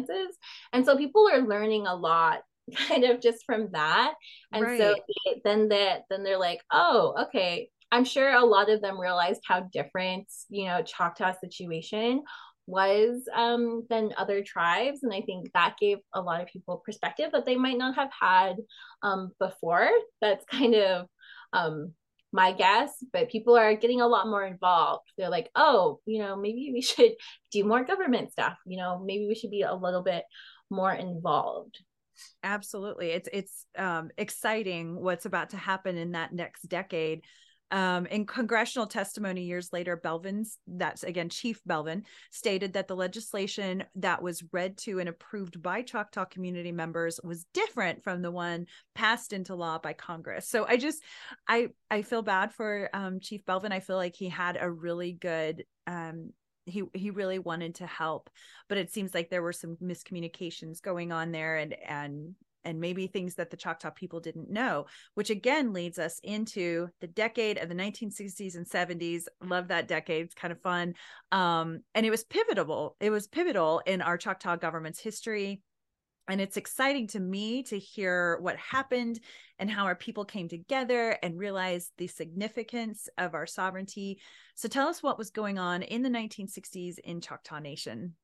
experiences. 0.00 0.36
And 0.72 0.84
so 0.84 0.96
people 0.96 1.28
are 1.32 1.40
learning 1.46 1.86
a 1.86 1.94
lot 1.94 2.40
kind 2.88 3.04
of 3.04 3.20
just 3.20 3.44
from 3.44 3.70
that. 3.72 4.14
And 4.52 4.70
so 4.70 4.94
Right. 4.94 5.04
they, 5.26 5.40
then 5.44 5.68
that 5.68 6.04
then 6.10 6.22
they're 6.22 6.38
like 6.38 6.60
oh 6.70 7.14
okay. 7.28 7.70
I'm 7.92 8.04
sure 8.04 8.32
a 8.32 8.44
lot 8.44 8.70
of 8.70 8.82
them 8.82 9.00
realized 9.00 9.42
how 9.46 9.60
different 9.72 10.26
you 10.48 10.66
know 10.66 10.82
choctaw 10.82 11.32
situation 11.40 12.22
was 12.66 13.22
um 13.34 13.86
than 13.90 14.12
other 14.16 14.42
tribes. 14.44 15.02
And 15.02 15.12
i 15.12 15.20
think 15.22 15.50
that 15.54 15.76
gave 15.80 15.98
a 16.14 16.20
lot 16.20 16.40
of 16.40 16.46
people 16.48 16.82
perspective 16.84 17.30
that 17.32 17.46
they 17.46 17.56
might 17.56 17.78
not 17.78 17.96
have 17.96 18.10
had 18.18 18.56
um 19.02 19.32
before. 19.38 19.88
That's 20.20 20.44
kind 20.46 20.74
of 20.74 21.06
um 21.52 21.92
my 22.32 22.52
guess 22.52 22.92
but 23.12 23.30
people 23.30 23.56
are 23.56 23.74
getting 23.74 24.00
a 24.00 24.06
lot 24.06 24.26
more 24.26 24.44
involved 24.44 25.04
they're 25.18 25.30
like 25.30 25.50
oh 25.56 26.00
you 26.06 26.22
know 26.22 26.36
maybe 26.36 26.70
we 26.72 26.80
should 26.80 27.12
do 27.50 27.64
more 27.64 27.84
government 27.84 28.30
stuff 28.30 28.56
you 28.66 28.76
know 28.76 29.02
maybe 29.04 29.26
we 29.26 29.34
should 29.34 29.50
be 29.50 29.62
a 29.62 29.74
little 29.74 30.02
bit 30.02 30.24
more 30.70 30.92
involved 30.92 31.78
Absolutely. 32.42 33.10
It's 33.10 33.28
it's 33.32 33.66
um 33.78 34.10
exciting 34.18 35.00
what's 35.00 35.26
about 35.26 35.50
to 35.50 35.56
happen 35.56 35.96
in 35.96 36.12
that 36.12 36.32
next 36.32 36.68
decade. 36.68 37.24
Um, 37.72 38.06
in 38.06 38.26
congressional 38.26 38.86
testimony 38.86 39.44
years 39.44 39.72
later, 39.72 39.96
Belvin's, 39.96 40.58
that's 40.66 41.04
again 41.04 41.28
Chief 41.28 41.60
Belvin, 41.68 42.02
stated 42.30 42.72
that 42.72 42.88
the 42.88 42.96
legislation 42.96 43.84
that 43.94 44.22
was 44.22 44.42
read 44.52 44.76
to 44.78 44.98
and 44.98 45.08
approved 45.08 45.62
by 45.62 45.82
Choctaw 45.82 46.24
community 46.24 46.72
members 46.72 47.20
was 47.22 47.46
different 47.54 48.02
from 48.02 48.22
the 48.22 48.30
one 48.30 48.66
passed 48.94 49.32
into 49.32 49.54
law 49.54 49.78
by 49.78 49.92
Congress. 49.92 50.48
So 50.48 50.66
I 50.66 50.76
just, 50.76 51.02
I, 51.46 51.68
I 51.90 52.02
feel 52.02 52.22
bad 52.22 52.52
for 52.52 52.90
um, 52.92 53.20
Chief 53.20 53.44
Belvin. 53.44 53.72
I 53.72 53.80
feel 53.80 53.96
like 53.96 54.16
he 54.16 54.28
had 54.28 54.58
a 54.60 54.70
really 54.70 55.12
good, 55.12 55.64
um, 55.86 56.32
he 56.66 56.82
he 56.94 57.10
really 57.10 57.38
wanted 57.38 57.76
to 57.76 57.86
help, 57.86 58.30
but 58.68 58.78
it 58.78 58.92
seems 58.92 59.14
like 59.14 59.30
there 59.30 59.42
were 59.42 59.52
some 59.52 59.76
miscommunications 59.82 60.82
going 60.82 61.10
on 61.10 61.32
there, 61.32 61.56
and 61.56 61.74
and 61.86 62.34
and 62.64 62.80
maybe 62.80 63.06
things 63.06 63.34
that 63.36 63.50
the 63.50 63.56
Choctaw 63.56 63.90
people 63.90 64.20
didn't 64.20 64.50
know, 64.50 64.86
which 65.14 65.30
again 65.30 65.72
leads 65.72 65.98
us 65.98 66.20
into 66.22 66.88
the 67.00 67.06
decade 67.06 67.58
of 67.58 67.68
the 67.68 67.74
1960s 67.74 68.56
and 68.56 68.68
70s. 68.68 69.24
Love 69.42 69.68
that 69.68 69.88
decade. 69.88 70.26
It's 70.26 70.34
kind 70.34 70.52
of 70.52 70.60
fun. 70.60 70.94
Um, 71.32 71.80
and 71.94 72.04
it 72.04 72.10
was 72.10 72.24
pivotal. 72.24 72.96
It 73.00 73.10
was 73.10 73.26
pivotal 73.26 73.82
in 73.86 74.02
our 74.02 74.18
Choctaw 74.18 74.56
government's 74.56 75.00
history. 75.00 75.62
And 76.28 76.40
it's 76.40 76.56
exciting 76.56 77.08
to 77.08 77.20
me 77.20 77.64
to 77.64 77.78
hear 77.78 78.38
what 78.40 78.56
happened 78.56 79.18
and 79.58 79.68
how 79.68 79.84
our 79.84 79.96
people 79.96 80.24
came 80.24 80.48
together 80.48 81.18
and 81.22 81.36
realized 81.36 81.90
the 81.98 82.06
significance 82.06 83.08
of 83.18 83.34
our 83.34 83.46
sovereignty. 83.46 84.20
So 84.54 84.68
tell 84.68 84.86
us 84.86 85.02
what 85.02 85.18
was 85.18 85.30
going 85.30 85.58
on 85.58 85.82
in 85.82 86.02
the 86.02 86.08
1960s 86.08 86.98
in 87.00 87.20
Choctaw 87.20 87.58
Nation. 87.58 88.14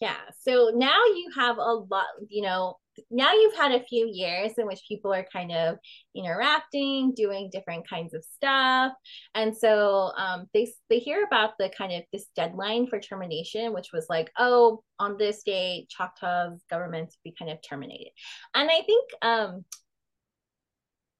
Yeah. 0.00 0.16
So 0.40 0.72
now 0.74 1.04
you 1.04 1.30
have 1.36 1.58
a 1.58 1.72
lot, 1.88 2.06
you 2.28 2.42
know, 2.42 2.78
now 3.10 3.32
you've 3.32 3.56
had 3.56 3.72
a 3.72 3.84
few 3.84 4.08
years 4.10 4.52
in 4.58 4.66
which 4.66 4.82
people 4.88 5.12
are 5.12 5.26
kind 5.32 5.52
of 5.52 5.78
interacting, 6.14 7.12
doing 7.14 7.50
different 7.52 7.88
kinds 7.88 8.14
of 8.14 8.24
stuff. 8.24 8.92
And 9.34 9.56
so 9.56 10.12
um, 10.16 10.46
they 10.54 10.72
they 10.88 10.98
hear 10.98 11.24
about 11.24 11.58
the 11.58 11.70
kind 11.76 11.92
of 11.92 12.02
this 12.12 12.26
deadline 12.36 12.86
for 12.86 13.00
termination, 13.00 13.72
which 13.72 13.90
was 13.92 14.06
like, 14.08 14.30
oh, 14.38 14.82
on 14.98 15.16
this 15.18 15.42
date, 15.44 15.88
Choctaw's 15.88 16.62
government 16.70 17.10
to 17.10 17.18
be 17.24 17.34
kind 17.38 17.50
of 17.50 17.58
terminated. 17.68 18.12
And 18.54 18.70
I 18.70 18.82
think 18.82 19.10
um, 19.22 19.64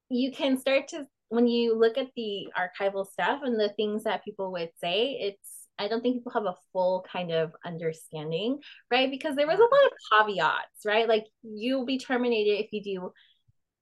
you 0.09 0.31
can 0.31 0.57
start 0.57 0.87
to 0.89 1.05
when 1.29 1.47
you 1.47 1.77
look 1.77 1.97
at 1.97 2.09
the 2.15 2.47
archival 2.57 3.05
stuff 3.05 3.41
and 3.43 3.59
the 3.59 3.69
things 3.69 4.03
that 4.03 4.23
people 4.23 4.51
would 4.51 4.69
say, 4.79 5.17
it's 5.19 5.54
I 5.77 5.87
don't 5.87 6.01
think 6.01 6.15
people 6.15 6.31
have 6.31 6.45
a 6.45 6.55
full 6.71 7.05
kind 7.11 7.31
of 7.31 7.51
understanding, 7.65 8.59
right? 8.91 9.09
Because 9.11 9.35
there 9.35 9.47
was 9.47 9.59
a 9.59 9.61
lot 9.61 10.27
of 10.27 10.35
caveats, 10.35 10.85
right? 10.85 11.07
Like 11.07 11.25
you'll 11.43 11.85
be 11.85 11.97
terminated 11.99 12.63
if 12.63 12.71
you 12.71 12.81
do 12.83 13.11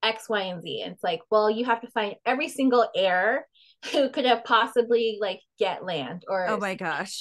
X, 0.01 0.27
Y, 0.27 0.41
and 0.41 0.61
Z. 0.61 0.81
And 0.83 0.93
it's 0.93 1.03
like, 1.03 1.21
well, 1.29 1.49
you 1.49 1.65
have 1.65 1.81
to 1.81 1.87
find 1.91 2.15
every 2.25 2.49
single 2.49 2.87
error 2.95 3.45
who 3.91 4.09
could 4.09 4.25
have 4.25 4.43
possibly 4.43 5.17
like 5.21 5.39
get 5.59 5.85
land 5.85 6.23
or 6.27 6.47
Oh 6.47 6.57
my 6.57 6.75
gosh. 6.75 7.19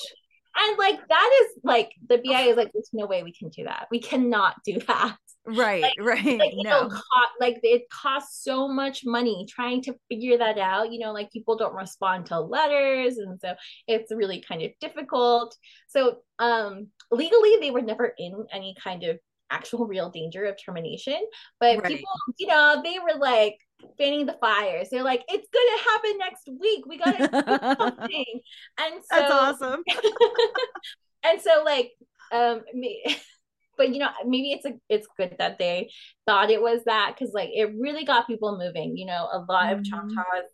and 0.56 0.78
like 0.78 0.98
that 1.08 1.40
is 1.42 1.60
like 1.64 1.90
the 2.08 2.18
BI 2.18 2.42
is 2.42 2.56
like 2.56 2.70
there's 2.72 2.90
no 2.92 3.06
way 3.06 3.22
we 3.22 3.32
can 3.32 3.48
do 3.50 3.64
that. 3.64 3.88
We 3.90 4.00
cannot 4.00 4.56
do 4.64 4.78
that. 4.88 5.16
Right, 5.44 5.92
right. 5.98 6.38
Like 6.38 6.52
you 6.54 6.62
no. 6.64 6.70
know, 6.82 6.88
co- 6.88 7.36
like 7.40 7.60
it 7.62 7.82
costs 7.90 8.44
so 8.44 8.68
much 8.68 9.02
money 9.04 9.46
trying 9.48 9.82
to 9.82 9.94
figure 10.08 10.38
that 10.38 10.58
out. 10.58 10.92
You 10.92 11.00
know, 11.00 11.12
like 11.12 11.30
people 11.32 11.56
don't 11.56 11.74
respond 11.74 12.26
to 12.26 12.40
letters, 12.40 13.18
and 13.18 13.40
so 13.40 13.54
it's 13.86 14.12
really 14.12 14.40
kind 14.46 14.62
of 14.62 14.70
difficult. 14.80 15.56
So 15.88 16.18
um 16.38 16.88
legally, 17.10 17.56
they 17.60 17.70
were 17.70 17.82
never 17.82 18.12
in 18.18 18.46
any 18.52 18.74
kind 18.82 19.02
of 19.04 19.18
actual 19.50 19.86
real 19.86 20.10
danger 20.10 20.44
of 20.44 20.56
termination, 20.64 21.20
but 21.60 21.76
Right. 21.78 21.86
people, 21.86 22.08
you 22.38 22.46
know, 22.46 22.80
they 22.82 22.98
were 22.98 23.18
like 23.18 23.56
fanning 23.98 24.26
the 24.26 24.36
fires. 24.40 24.88
They're 24.90 25.02
like, 25.02 25.24
it's 25.28 25.48
gonna 25.52 25.82
happen 25.90 26.18
next 26.18 26.48
week. 26.60 26.86
We 26.86 26.98
gotta 26.98 27.26
do 27.46 27.58
something. 27.78 28.40
And 28.78 28.94
so 29.04 29.16
That's 29.16 29.32
awesome. 29.32 29.82
and 31.24 31.40
so 31.40 31.62
like 31.64 31.92
um 32.32 32.62
me 32.74 33.04
but 33.76 33.90
you 33.92 33.98
know 33.98 34.10
maybe 34.26 34.52
it's 34.52 34.64
a 34.64 34.72
it's 34.88 35.06
good 35.16 35.34
that 35.38 35.58
they 35.58 35.90
thought 36.26 36.50
it 36.50 36.62
was 36.62 36.82
that 36.84 37.14
because 37.14 37.34
like 37.34 37.50
it 37.52 37.72
really 37.78 38.04
got 38.04 38.26
people 38.26 38.58
moving 38.58 38.96
you 38.96 39.06
know 39.06 39.28
a 39.32 39.44
lot 39.48 39.72
of 39.72 39.80
Mhm. 39.80 39.84
choctaws 39.84 40.50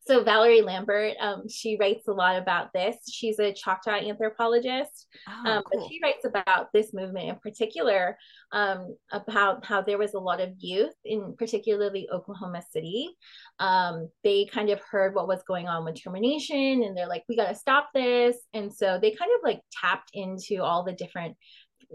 so 0.00 0.22
valerie 0.24 0.62
lambert 0.62 1.14
um 1.20 1.48
she 1.48 1.76
writes 1.80 2.06
a 2.08 2.12
lot 2.12 2.36
about 2.36 2.72
this. 2.72 2.96
She's 3.10 3.38
a 3.38 3.52
choctaw 3.52 3.92
anthropologist 3.92 5.06
Oh, 5.28 5.50
um, 5.50 5.62
cool. 5.64 5.80
but 5.82 5.88
she 5.88 6.00
writes 6.02 6.24
about 6.24 6.68
this 6.72 6.92
movement 6.92 7.28
in 7.28 7.36
particular 7.36 8.16
um, 8.52 8.96
about 9.12 9.64
how 9.64 9.80
there 9.82 9.98
was 9.98 10.14
a 10.14 10.18
lot 10.18 10.40
of 10.40 10.50
youth 10.58 10.94
in 11.04 11.34
particularly 11.36 12.08
oklahoma 12.12 12.62
city. 12.72 13.08
Um, 13.58 14.08
they 14.24 14.46
kind 14.46 14.70
of 14.70 14.80
heard 14.90 15.14
what 15.14 15.28
was 15.28 15.42
going 15.46 15.68
on 15.68 15.84
with 15.84 16.02
termination 16.02 16.82
and 16.82 16.96
they're 16.96 17.06
like 17.08 17.24
we 17.28 17.36
got 17.36 17.48
to 17.48 17.54
stop 17.54 17.90
this. 17.94 18.36
And 18.54 18.72
so 18.72 18.98
they 19.00 19.10
kind 19.10 19.30
of 19.36 19.42
like 19.44 19.60
tapped 19.72 20.10
into 20.14 20.62
all 20.62 20.84
the 20.84 20.92
different 20.92 21.36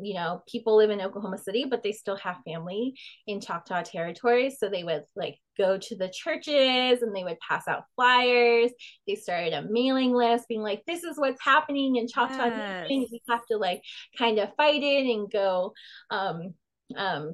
you 0.02 0.14
know 0.14 0.42
people 0.48 0.76
live 0.76 0.90
in 0.90 1.02
oklahoma 1.02 1.38
city 1.38 1.66
but 1.70 1.82
they 1.82 1.92
still 1.92 2.18
have 2.18 2.38
family 2.46 2.94
in 3.28 3.40
choctaw 3.40 3.82
territory. 3.82 4.50
So 4.50 4.70
they 4.70 4.84
would 4.84 5.04
like 5.16 5.38
go 5.58 5.78
to 5.78 5.96
the 5.96 6.10
churches 6.10 7.02
and 7.02 7.16
they 7.16 7.24
would 7.24 7.40
pass 7.40 7.68
out 7.68 7.86
flyers. 7.96 8.72
They 9.08 9.16
started 9.16 9.54
a 9.54 9.66
mailing 9.70 10.14
list 10.14 10.48
being 10.48 10.62
like 10.62 10.84
this 10.86 11.04
is 11.04 11.18
what's 11.18 11.42
happening 11.44 11.96
in 11.96 12.08
choctaw 12.08 12.50
Yes. 12.56 12.90
We 12.90 13.22
have 13.30 13.46
to 13.52 13.58
like 13.58 13.82
kind 14.18 14.40
of 14.40 14.50
fight 14.56 14.84
it 14.84 15.06
and 15.06 15.32
go 15.32 15.74
um 16.10 16.54
um 16.96 17.34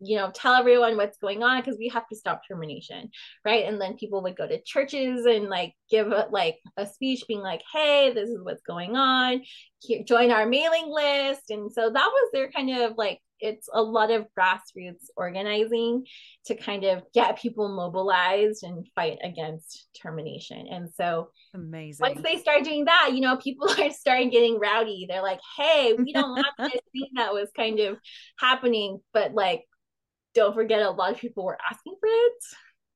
you 0.00 0.16
know 0.16 0.30
tell 0.34 0.54
everyone 0.54 0.96
what's 0.96 1.18
going 1.18 1.42
on 1.42 1.60
because 1.60 1.78
we 1.78 1.88
have 1.88 2.06
to 2.08 2.16
stop 2.16 2.42
termination 2.46 3.10
right 3.44 3.66
and 3.66 3.80
then 3.80 3.96
people 3.96 4.22
would 4.22 4.36
go 4.36 4.46
to 4.46 4.62
churches 4.62 5.26
and 5.26 5.48
like 5.48 5.74
give 5.90 6.08
a, 6.08 6.26
like 6.30 6.58
a 6.76 6.86
speech 6.86 7.24
being 7.28 7.40
like 7.40 7.62
hey 7.72 8.12
this 8.14 8.28
is 8.28 8.38
what's 8.42 8.62
going 8.62 8.96
on 8.96 9.42
Here, 9.80 10.02
join 10.04 10.30
our 10.30 10.46
mailing 10.46 10.88
list 10.88 11.50
and 11.50 11.70
so 11.72 11.90
that 11.90 12.10
was 12.12 12.30
their 12.32 12.50
kind 12.50 12.70
of 12.70 12.94
like 12.96 13.20
it's 13.42 13.68
a 13.72 13.82
lot 13.82 14.10
of 14.10 14.26
grassroots 14.38 15.06
organizing 15.16 16.04
to 16.44 16.54
kind 16.54 16.84
of 16.84 17.02
get 17.14 17.38
people 17.38 17.74
mobilized 17.74 18.62
and 18.64 18.86
fight 18.94 19.18
against 19.22 19.88
termination 20.02 20.66
and 20.70 20.90
so 20.94 21.30
Amazing. 21.54 22.06
once 22.14 22.22
they 22.22 22.36
start 22.36 22.64
doing 22.64 22.84
that, 22.84 23.10
you 23.12 23.20
know, 23.20 23.36
people 23.36 23.68
are 23.78 23.90
starting 23.90 24.30
getting 24.30 24.58
rowdy. 24.58 25.06
They're 25.08 25.22
like, 25.22 25.40
hey, 25.56 25.94
we 25.98 26.12
don't 26.12 26.30
want 26.30 26.46
this 26.58 26.80
thing 26.92 27.08
that 27.14 27.32
was 27.32 27.50
kind 27.56 27.80
of 27.80 27.98
happening. 28.38 29.00
But 29.12 29.34
like, 29.34 29.64
don't 30.34 30.54
forget 30.54 30.82
a 30.82 30.90
lot 30.90 31.12
of 31.12 31.18
people 31.18 31.44
were 31.44 31.58
asking 31.70 31.94
for 32.00 32.08
it, 32.08 32.32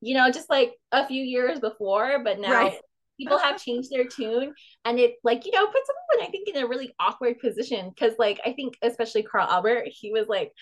you 0.01 0.15
know, 0.15 0.31
just 0.31 0.51
like 0.51 0.73
a 0.93 1.06
few 1.06 1.23
years 1.23 1.61
before. 1.61 2.20
But 2.23 2.39
now 2.40 2.52
Right. 2.52 2.78
people 3.19 3.39
have 3.39 3.62
changed 3.62 3.90
their 3.90 4.05
tune. 4.06 4.55
And 4.85 4.98
it 4.98 5.15
like, 5.24 5.44
you 5.47 5.52
know, 5.52 5.66
puts 5.66 5.89
someone, 5.89 6.27
I 6.28 6.31
think, 6.31 6.48
in 6.48 6.56
a 6.62 6.66
really 6.66 6.94
awkward 7.01 7.39
position. 7.40 7.90
Cause 7.98 8.12
like, 8.19 8.40
I 8.44 8.52
think 8.52 8.74
especially 8.82 9.23
Carl 9.24 9.48
Albert, 9.48 9.89
he 9.89 10.12
was 10.12 10.28
like, 10.28 10.52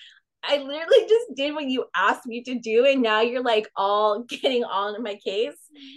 I 0.44 0.56
literally 0.56 1.06
just 1.08 1.36
did 1.36 1.54
what 1.54 1.66
you 1.66 1.84
asked 1.94 2.26
me 2.26 2.42
to 2.42 2.56
do, 2.58 2.84
and 2.84 3.00
now 3.00 3.20
you're 3.20 3.44
like 3.44 3.68
all 3.76 4.22
getting 4.28 4.64
on 4.64 5.00
my 5.00 5.14
case. 5.14 5.54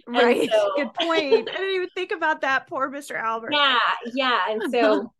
Right. 0.07 0.47
so- 0.51 0.71
Good 0.75 0.93
point. 0.93 1.49
I 1.49 1.57
didn't 1.57 1.75
even 1.75 1.89
think 1.95 2.11
about 2.11 2.41
that. 2.41 2.67
Poor 2.67 2.91
Mr. 2.91 3.15
Albert. 3.15 3.53
Yeah, 3.53 3.79
yeah. 4.13 4.41
And 4.49 4.61
so, 4.71 5.11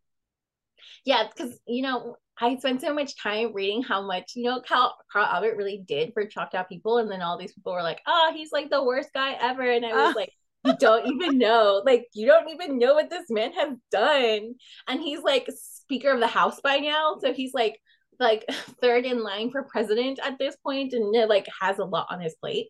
yeah, 1.06 1.28
because, 1.28 1.58
you 1.68 1.82
know, 1.82 2.18
I 2.40 2.56
spent 2.58 2.82
so 2.82 2.94
much 2.94 3.18
time 3.22 3.54
reading 3.54 3.82
how 3.82 4.06
much, 4.06 4.34
you 4.36 4.44
know, 4.44 4.62
Carl, 4.68 4.96
Carl 5.12 5.26
Albert 5.26 5.56
really 5.58 5.84
did 5.88 6.12
for 6.14 6.26
Choctaw 6.26 6.64
people. 6.66 6.98
And 6.98 7.10
then 7.10 7.22
all 7.22 7.38
these 7.38 7.54
people 7.54 7.74
were 7.74 7.82
like, 7.84 8.02
oh, 8.08 8.32
he's 8.36 8.52
like 8.52 8.70
the 8.70 8.84
worst 8.84 9.10
guy 9.14 9.34
ever. 9.40 9.62
And 9.64 9.86
I 9.86 9.94
was 9.94 10.14
Ah. 10.16 10.20
like, 10.20 10.32
you 10.66 10.74
don't 10.78 11.08
even 11.08 11.38
know. 11.38 11.82
Like, 11.86 12.08
you 12.14 12.26
don't 12.28 12.50
even 12.50 12.78
know 12.78 12.94
what 12.96 13.10
this 13.10 13.30
man 13.30 13.54
has 13.54 13.78
done. 13.92 14.56
And 14.88 15.00
he's 15.02 15.22
like 15.22 15.48
Speaker 15.56 16.12
of 16.12 16.20
the 16.20 16.28
House 16.28 16.60
by 16.62 16.78
now. 16.78 17.18
So 17.22 17.34
he's 17.34 17.54
like, 17.54 17.80
like 18.20 18.44
third 18.82 19.06
in 19.06 19.24
line 19.24 19.52
for 19.52 19.64
president 19.64 20.20
at 20.24 20.38
this 20.38 20.56
point 20.58 20.94
and 20.94 21.12
like 21.30 21.48
has 21.62 21.80
a 21.80 21.86
lot 21.86 22.08
on 22.10 22.20
his 22.20 22.36
plate. 22.36 22.68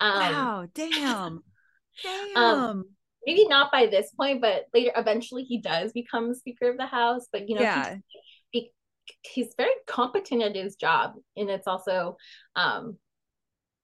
Um, 0.00 0.12
wow. 0.18 0.66
Damn. 0.74 1.42
Damn. 2.02 2.84
maybe 3.26 3.46
not 3.48 3.72
by 3.72 3.86
this 3.86 4.10
point, 4.12 4.40
but 4.40 4.66
later 4.74 4.92
eventually 4.96 5.44
he 5.44 5.58
does 5.58 5.92
become 5.92 6.34
Speaker 6.34 6.68
of 6.70 6.76
the 6.76 6.86
House. 6.86 7.26
But 7.32 7.48
you 7.48 7.54
know, 7.56 7.62
Yeah. 7.62 7.94
he, 7.94 8.20
he's 9.22 9.54
very 9.56 9.72
competent 9.86 10.42
at 10.42 10.56
his 10.56 10.76
job, 10.76 11.14
and 11.36 11.50
it's 11.50 11.66
also 11.66 12.16
um, 12.56 12.96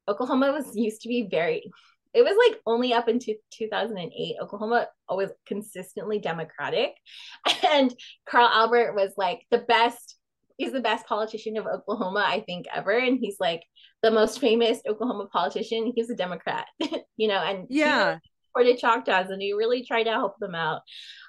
Oklahoma 0.08 0.52
was 0.52 0.76
used 0.76 1.02
to 1.02 1.08
be 1.08 1.28
very. 1.30 1.70
It 2.12 2.22
was 2.22 2.36
like 2.48 2.60
only 2.64 2.92
up 2.92 3.08
into 3.08 3.34
2008, 3.54 4.36
Oklahoma 4.40 4.86
always 5.08 5.30
consistently 5.46 6.20
Democratic, 6.20 6.94
and 7.72 7.94
Carl 8.28 8.48
Albert 8.48 8.94
was 8.94 9.12
like 9.16 9.46
the 9.50 9.58
best. 9.58 10.16
He's 10.56 10.72
the 10.72 10.80
best 10.80 11.06
politician 11.06 11.56
of 11.56 11.66
Oklahoma, 11.66 12.24
I 12.24 12.40
think, 12.40 12.66
ever, 12.72 12.92
and 12.92 13.18
he's 13.18 13.36
like 13.40 13.62
the 14.02 14.12
most 14.12 14.38
famous 14.38 14.80
Oklahoma 14.86 15.26
politician. 15.32 15.92
He's 15.96 16.10
a 16.10 16.14
Democrat, 16.14 16.66
you 17.16 17.26
know, 17.26 17.38
and 17.42 17.66
yeah. 17.70 18.18
supported 18.46 18.78
Choctaws 18.78 19.30
and 19.30 19.42
he 19.42 19.52
really 19.52 19.84
tried 19.84 20.04
to 20.04 20.10
help 20.10 20.38
them 20.38 20.54
out. 20.54 20.82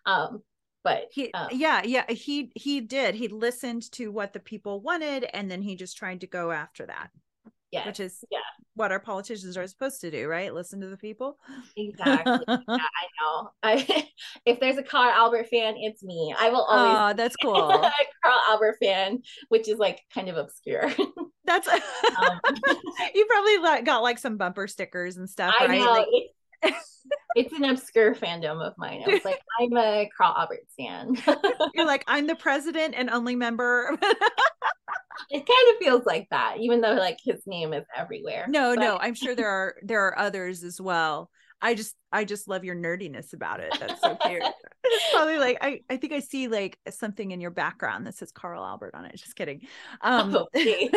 Um, 0.06 0.44
but 0.86 1.08
He, 1.12 1.34
um, 1.34 1.48
yeah, 1.52 1.82
yeah, 1.84 2.10
he 2.10 2.52
he 2.56 2.80
did. 2.80 3.16
He 3.16 3.28
listened 3.28 3.92
to 3.94 4.12
what 4.12 4.32
the 4.34 4.40
people 4.40 4.80
wanted, 4.80 5.26
and 5.34 5.50
then 5.50 5.62
he 5.62 5.76
just 5.76 5.98
tried 5.98 6.22
to 6.22 6.28
go 6.28 6.52
after 6.52 6.86
that, 6.86 7.10
yeah, 7.72 7.88
which 7.88 8.00
is 8.00 8.24
yeah. 8.32 8.38
what 8.76 8.92
our 8.92 9.00
politicians 9.00 9.58
are 9.58 9.66
supposed 9.66 10.00
to 10.02 10.12
do, 10.12 10.28
right? 10.28 10.54
Listen 10.54 10.80
to 10.82 10.88
the 10.88 10.96
people. 10.96 11.40
exactly. 11.76 12.40
yeah, 12.48 12.58
I 12.68 13.08
know. 13.20 13.50
I, 13.64 14.08
if 14.46 14.60
there's 14.60 14.78
a 14.78 14.84
Carl 14.84 15.12
Albert 15.12 15.48
fan, 15.50 15.74
it's 15.76 16.04
me. 16.04 16.34
I 16.38 16.50
will 16.50 16.64
always 16.64 16.98
Oh, 16.98 17.18
that's 17.18 17.36
cool. 17.38 17.56
Carl 18.24 18.42
Albert 18.48 18.78
fan, 18.80 19.24
which 19.50 19.68
is 19.68 19.80
like 19.80 20.02
kind 20.14 20.30
of 20.30 20.38
obscure. 20.38 20.94
That's 21.46 21.68
Um, 21.68 22.40
you 23.14 23.26
probably 23.26 23.84
got 23.84 24.04
like 24.04 24.20
some 24.20 24.38
bumper 24.38 24.68
stickers 24.68 25.18
and 25.18 25.28
stuff, 25.28 25.56
I 25.60 25.66
right? 25.66 25.80
know 25.80 25.92
Like, 25.92 26.76
it's, 27.36 27.54
an 27.54 27.66
obscure 27.66 28.16
fandom 28.16 28.62
of 28.66 28.74
mine. 28.78 29.04
I 29.06 29.12
was 29.12 29.26
like, 29.26 29.42
I'm 29.60 29.76
a 29.78 30.10
Carl 30.18 30.36
Albert 30.38 30.66
fan. 30.78 31.16
you're 31.74 31.86
like, 31.86 32.04
I'm 32.08 32.28
the 32.28 32.36
president 32.36 32.96
and 32.96 33.10
only 33.10 33.36
member. 33.36 33.98
it 34.02 35.46
kind 35.46 35.70
of 35.72 35.78
feels 35.80 36.06
like 36.06 36.28
that, 36.32 36.58
even 36.60 36.82
though 36.82 36.94
like 36.94 37.18
his 37.24 37.42
name 37.46 37.74
is 37.74 37.86
everywhere. 37.96 38.46
no, 38.50 38.76
But- 38.76 38.82
no, 38.82 38.98
I'm 38.98 39.16
sure 39.16 39.36
there 39.36 39.50
are 39.50 39.76
there 39.84 40.02
are 40.08 40.18
others 40.18 40.64
as 40.64 40.80
well. 40.80 41.30
I 41.62 41.74
just 41.74 41.96
I 42.12 42.26
just 42.26 42.48
love 42.48 42.64
your 42.66 42.76
nerdiness 42.76 43.34
about 43.34 43.60
it. 43.62 43.76
That's 43.80 44.00
so 44.02 44.16
cute. 44.18 44.44
it's 44.84 45.14
probably 45.14 45.38
like 45.38 45.58
I 45.62 45.82
I 45.90 45.98
think 45.98 46.14
I 46.14 46.20
see 46.20 46.48
like 46.48 46.78
something 46.90 47.32
in 47.32 47.40
your 47.40 47.50
background 47.50 48.06
that 48.06 48.16
says 48.16 48.32
Carl 48.32 48.64
Albert 48.64 48.94
on 48.94 49.06
it. 49.06 49.16
Just 49.16 49.36
kidding. 49.36 49.62
Um 50.02 50.36
Oh, 50.36 50.48
okay. 50.54 50.92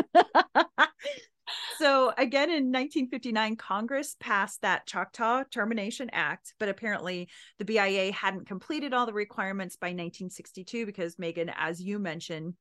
So 1.79 2.13
again 2.19 2.51
in 2.51 2.73
1959 2.73 3.57
Congress 3.57 4.17
passed 4.21 4.63
that 4.63 4.87
Choctaw 4.87 5.45
Termination 5.51 6.11
Act, 6.13 6.55
but 6.59 6.69
apparently 6.69 7.29
the 7.59 7.65
BIA 7.65 8.13
hadn't 8.13 8.47
completed 8.47 8.93
all 8.93 9.07
the 9.07 9.13
requirements 9.13 9.77
by 9.77 9.89
1962 9.89 10.87
because 10.87 11.19
Megan 11.19 11.51
as 11.57 11.81
you 11.81 11.99
mentioned 11.99 12.55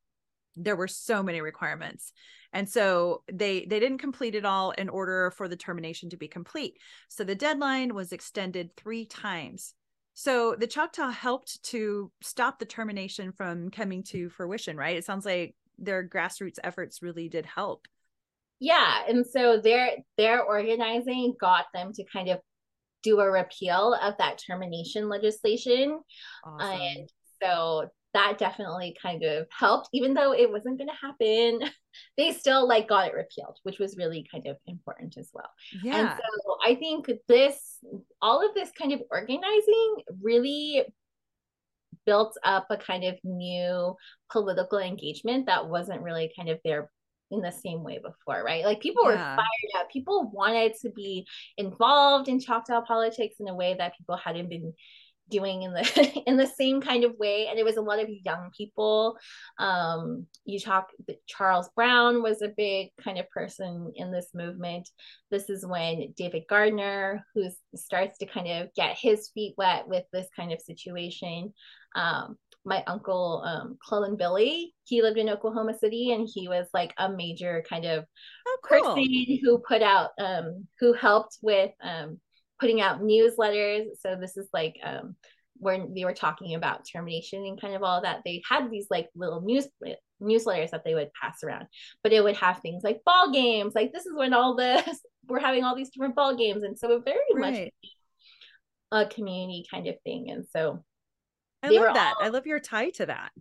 there 0.57 0.75
were 0.75 0.87
so 0.87 1.23
many 1.23 1.39
requirements. 1.39 2.11
And 2.51 2.67
so 2.67 3.23
they 3.31 3.65
they 3.65 3.79
didn't 3.79 3.99
complete 3.99 4.35
it 4.35 4.45
all 4.45 4.71
in 4.71 4.89
order 4.89 5.31
for 5.35 5.47
the 5.47 5.55
termination 5.55 6.09
to 6.09 6.17
be 6.17 6.27
complete. 6.27 6.77
So 7.09 7.23
the 7.23 7.35
deadline 7.35 7.93
was 7.93 8.11
extended 8.11 8.75
three 8.75 9.05
times. 9.05 9.73
So 10.13 10.55
the 10.57 10.67
choctaw 10.67 11.11
helped 11.11 11.61
to 11.65 12.11
stop 12.21 12.57
the 12.57 12.65
termination 12.65 13.31
from 13.31 13.69
coming 13.69 14.03
to 14.03 14.29
fruition 14.29 14.75
right? 14.77 14.97
It 14.97 15.05
sounds 15.05 15.25
like 15.25 15.55
their 15.77 16.07
grassroots 16.07 16.57
efforts 16.63 17.03
really 17.03 17.29
did 17.29 17.45
help 17.45 17.87
yeah 18.59 19.03
and 19.07 19.25
so 19.25 19.59
their 19.59 19.91
their 20.17 20.43
organizing 20.43 21.35
got 21.39 21.65
them 21.73 21.91
to 21.93 22.03
kind 22.11 22.29
of 22.29 22.39
do 23.03 23.19
a 23.19 23.31
repeal 23.31 23.93
of 24.01 24.15
that 24.17 24.39
termination 24.45 25.07
legislation 25.07 25.99
awesome. 26.43 26.81
and 26.81 27.09
so 27.41 27.87
that 28.17 28.37
definitely 28.39 28.95
kind 28.99 29.23
of 29.23 29.47
helped, 29.51 29.89
even 29.93 30.13
though 30.13 30.33
it 30.33 30.49
wasn't 30.51 30.77
going 30.77 30.89
to 30.89 31.07
happen. 31.07 31.69
They 32.15 32.31
still 32.31 32.67
like 32.67 32.87
got 32.87 33.07
it 33.07 33.15
repealed, 33.15 33.57
which 33.63 33.79
was 33.79 33.97
really 33.97 34.23
kind 34.31 34.45
of 34.45 34.57
important 34.67 35.17
as 35.17 35.31
well. 35.33 35.49
Yeah. 35.81 35.97
And 35.97 36.09
so 36.09 36.57
I 36.63 36.75
think 36.75 37.09
this, 37.27 37.79
all 38.21 38.47
of 38.47 38.53
this 38.53 38.69
kind 38.77 38.93
of 38.93 39.01
organizing 39.09 39.95
really 40.21 40.85
built 42.05 42.37
up 42.43 42.67
a 42.69 42.77
kind 42.77 43.03
of 43.03 43.15
new 43.23 43.95
political 44.31 44.77
engagement 44.77 45.47
that 45.47 45.67
wasn't 45.67 46.03
really 46.03 46.31
kind 46.37 46.49
of 46.49 46.59
there 46.63 46.91
in 47.31 47.41
the 47.41 47.51
same 47.51 47.83
way 47.83 47.97
before, 47.99 48.43
right? 48.43 48.63
Like 48.63 48.79
people 48.79 49.03
were 49.05 49.13
Yeah. 49.13 49.35
fired 49.35 49.81
up. 49.81 49.89
People 49.91 50.29
wanted 50.33 50.73
to 50.81 50.89
be 50.89 51.27
involved 51.57 52.29
in 52.29 52.39
Choctaw 52.39 52.81
politics 52.81 53.35
in 53.39 53.47
a 53.47 53.55
way 53.55 53.73
that 53.73 53.97
people 53.97 54.15
hadn't 54.15 54.49
been 54.49 54.73
doing 55.29 55.63
in 55.63 55.73
the 55.73 56.23
in 56.27 56.37
the 56.37 56.47
same 56.47 56.81
kind 56.81 57.03
of 57.03 57.17
way 57.17 57.47
and 57.47 57.59
it 57.59 57.65
was 57.65 57.77
a 57.77 57.81
lot 57.81 57.99
of 57.99 58.09
young 58.09 58.49
people. 58.55 59.17
Um 59.59 60.27
you 60.45 60.59
talk 60.59 60.89
charles 61.27 61.69
brown 61.75 62.21
was 62.21 62.41
a 62.41 62.53
big 62.55 62.89
kind 63.03 63.17
of 63.17 63.29
person 63.29 63.91
in 63.95 64.11
this 64.11 64.29
movement. 64.33 64.89
This 65.31 65.49
is 65.49 65.65
when 65.65 66.13
david 66.17 66.43
gardner 66.49 67.25
who 67.33 67.49
starts 67.75 68.17
to 68.19 68.25
kind 68.25 68.47
of 68.47 68.73
get 68.73 68.97
his 68.97 69.29
feet 69.33 69.55
wet 69.57 69.87
with 69.87 70.05
this 70.11 70.27
kind 70.35 70.51
of 70.51 70.61
situation. 70.61 71.53
Um 71.95 72.37
my 72.67 72.83
uncle 72.85 73.41
um 73.45 73.77
Clellan 73.81 74.17
Billy, 74.17 74.73
he 74.83 75.01
lived 75.01 75.17
in 75.17 75.29
Oklahoma 75.29 75.77
City 75.77 76.11
and 76.11 76.27
he 76.31 76.47
was 76.47 76.67
like 76.73 76.93
a 76.97 77.09
major 77.09 77.63
kind 77.67 77.85
of 77.85 78.05
oh, 78.47 78.57
cool. 78.63 78.79
person 78.95 79.39
who 79.41 79.57
put 79.59 79.81
out 79.81 80.09
um 80.19 80.67
who 80.79 80.93
helped 80.93 81.37
with 81.41 81.71
um 81.81 82.19
putting 82.59 82.81
out 82.81 83.01
newsletters. 83.01 83.85
So 84.01 84.15
this 84.19 84.37
is 84.37 84.47
like 84.53 84.75
um, 84.83 85.15
when 85.57 85.93
they 85.93 86.05
were 86.05 86.13
talking 86.13 86.55
about 86.55 86.85
termination 86.91 87.43
and 87.45 87.59
kind 87.59 87.75
of 87.75 87.83
all 87.83 88.01
that. 88.01 88.21
They 88.25 88.41
had 88.49 88.69
these 88.71 88.87
like 88.89 89.09
little 89.15 89.41
news 89.41 89.67
newsletters 90.21 90.71
that 90.71 90.83
they 90.83 90.95
would 90.95 91.11
pass 91.21 91.43
around, 91.43 91.67
but 92.03 92.13
it 92.13 92.23
would 92.23 92.37
have 92.37 92.59
things 92.59 92.83
like 92.83 93.01
ball 93.05 93.31
games. 93.31 93.73
Like 93.75 93.93
this 93.93 94.05
is 94.05 94.15
when 94.15 94.33
all 94.33 94.55
this 94.55 94.99
we're 95.27 95.39
having 95.39 95.63
all 95.63 95.75
these 95.75 95.89
different 95.89 96.15
ball 96.15 96.35
games, 96.35 96.63
and 96.63 96.77
so 96.77 96.91
it 96.93 97.05
very 97.05 97.17
Right. 97.33 97.71
much 98.91 99.05
a 99.05 99.05
community 99.13 99.65
kind 99.69 99.87
of 99.87 99.95
thing. 100.03 100.31
And 100.31 100.45
so 100.55 100.83
I 101.61 101.69
love 101.69 101.93
that. 101.95 102.13
all- 102.19 102.25
I 102.25 102.29
love 102.29 102.47
your 102.47 102.59
tie 102.59 102.89
to 102.91 103.05
that. 103.07 103.31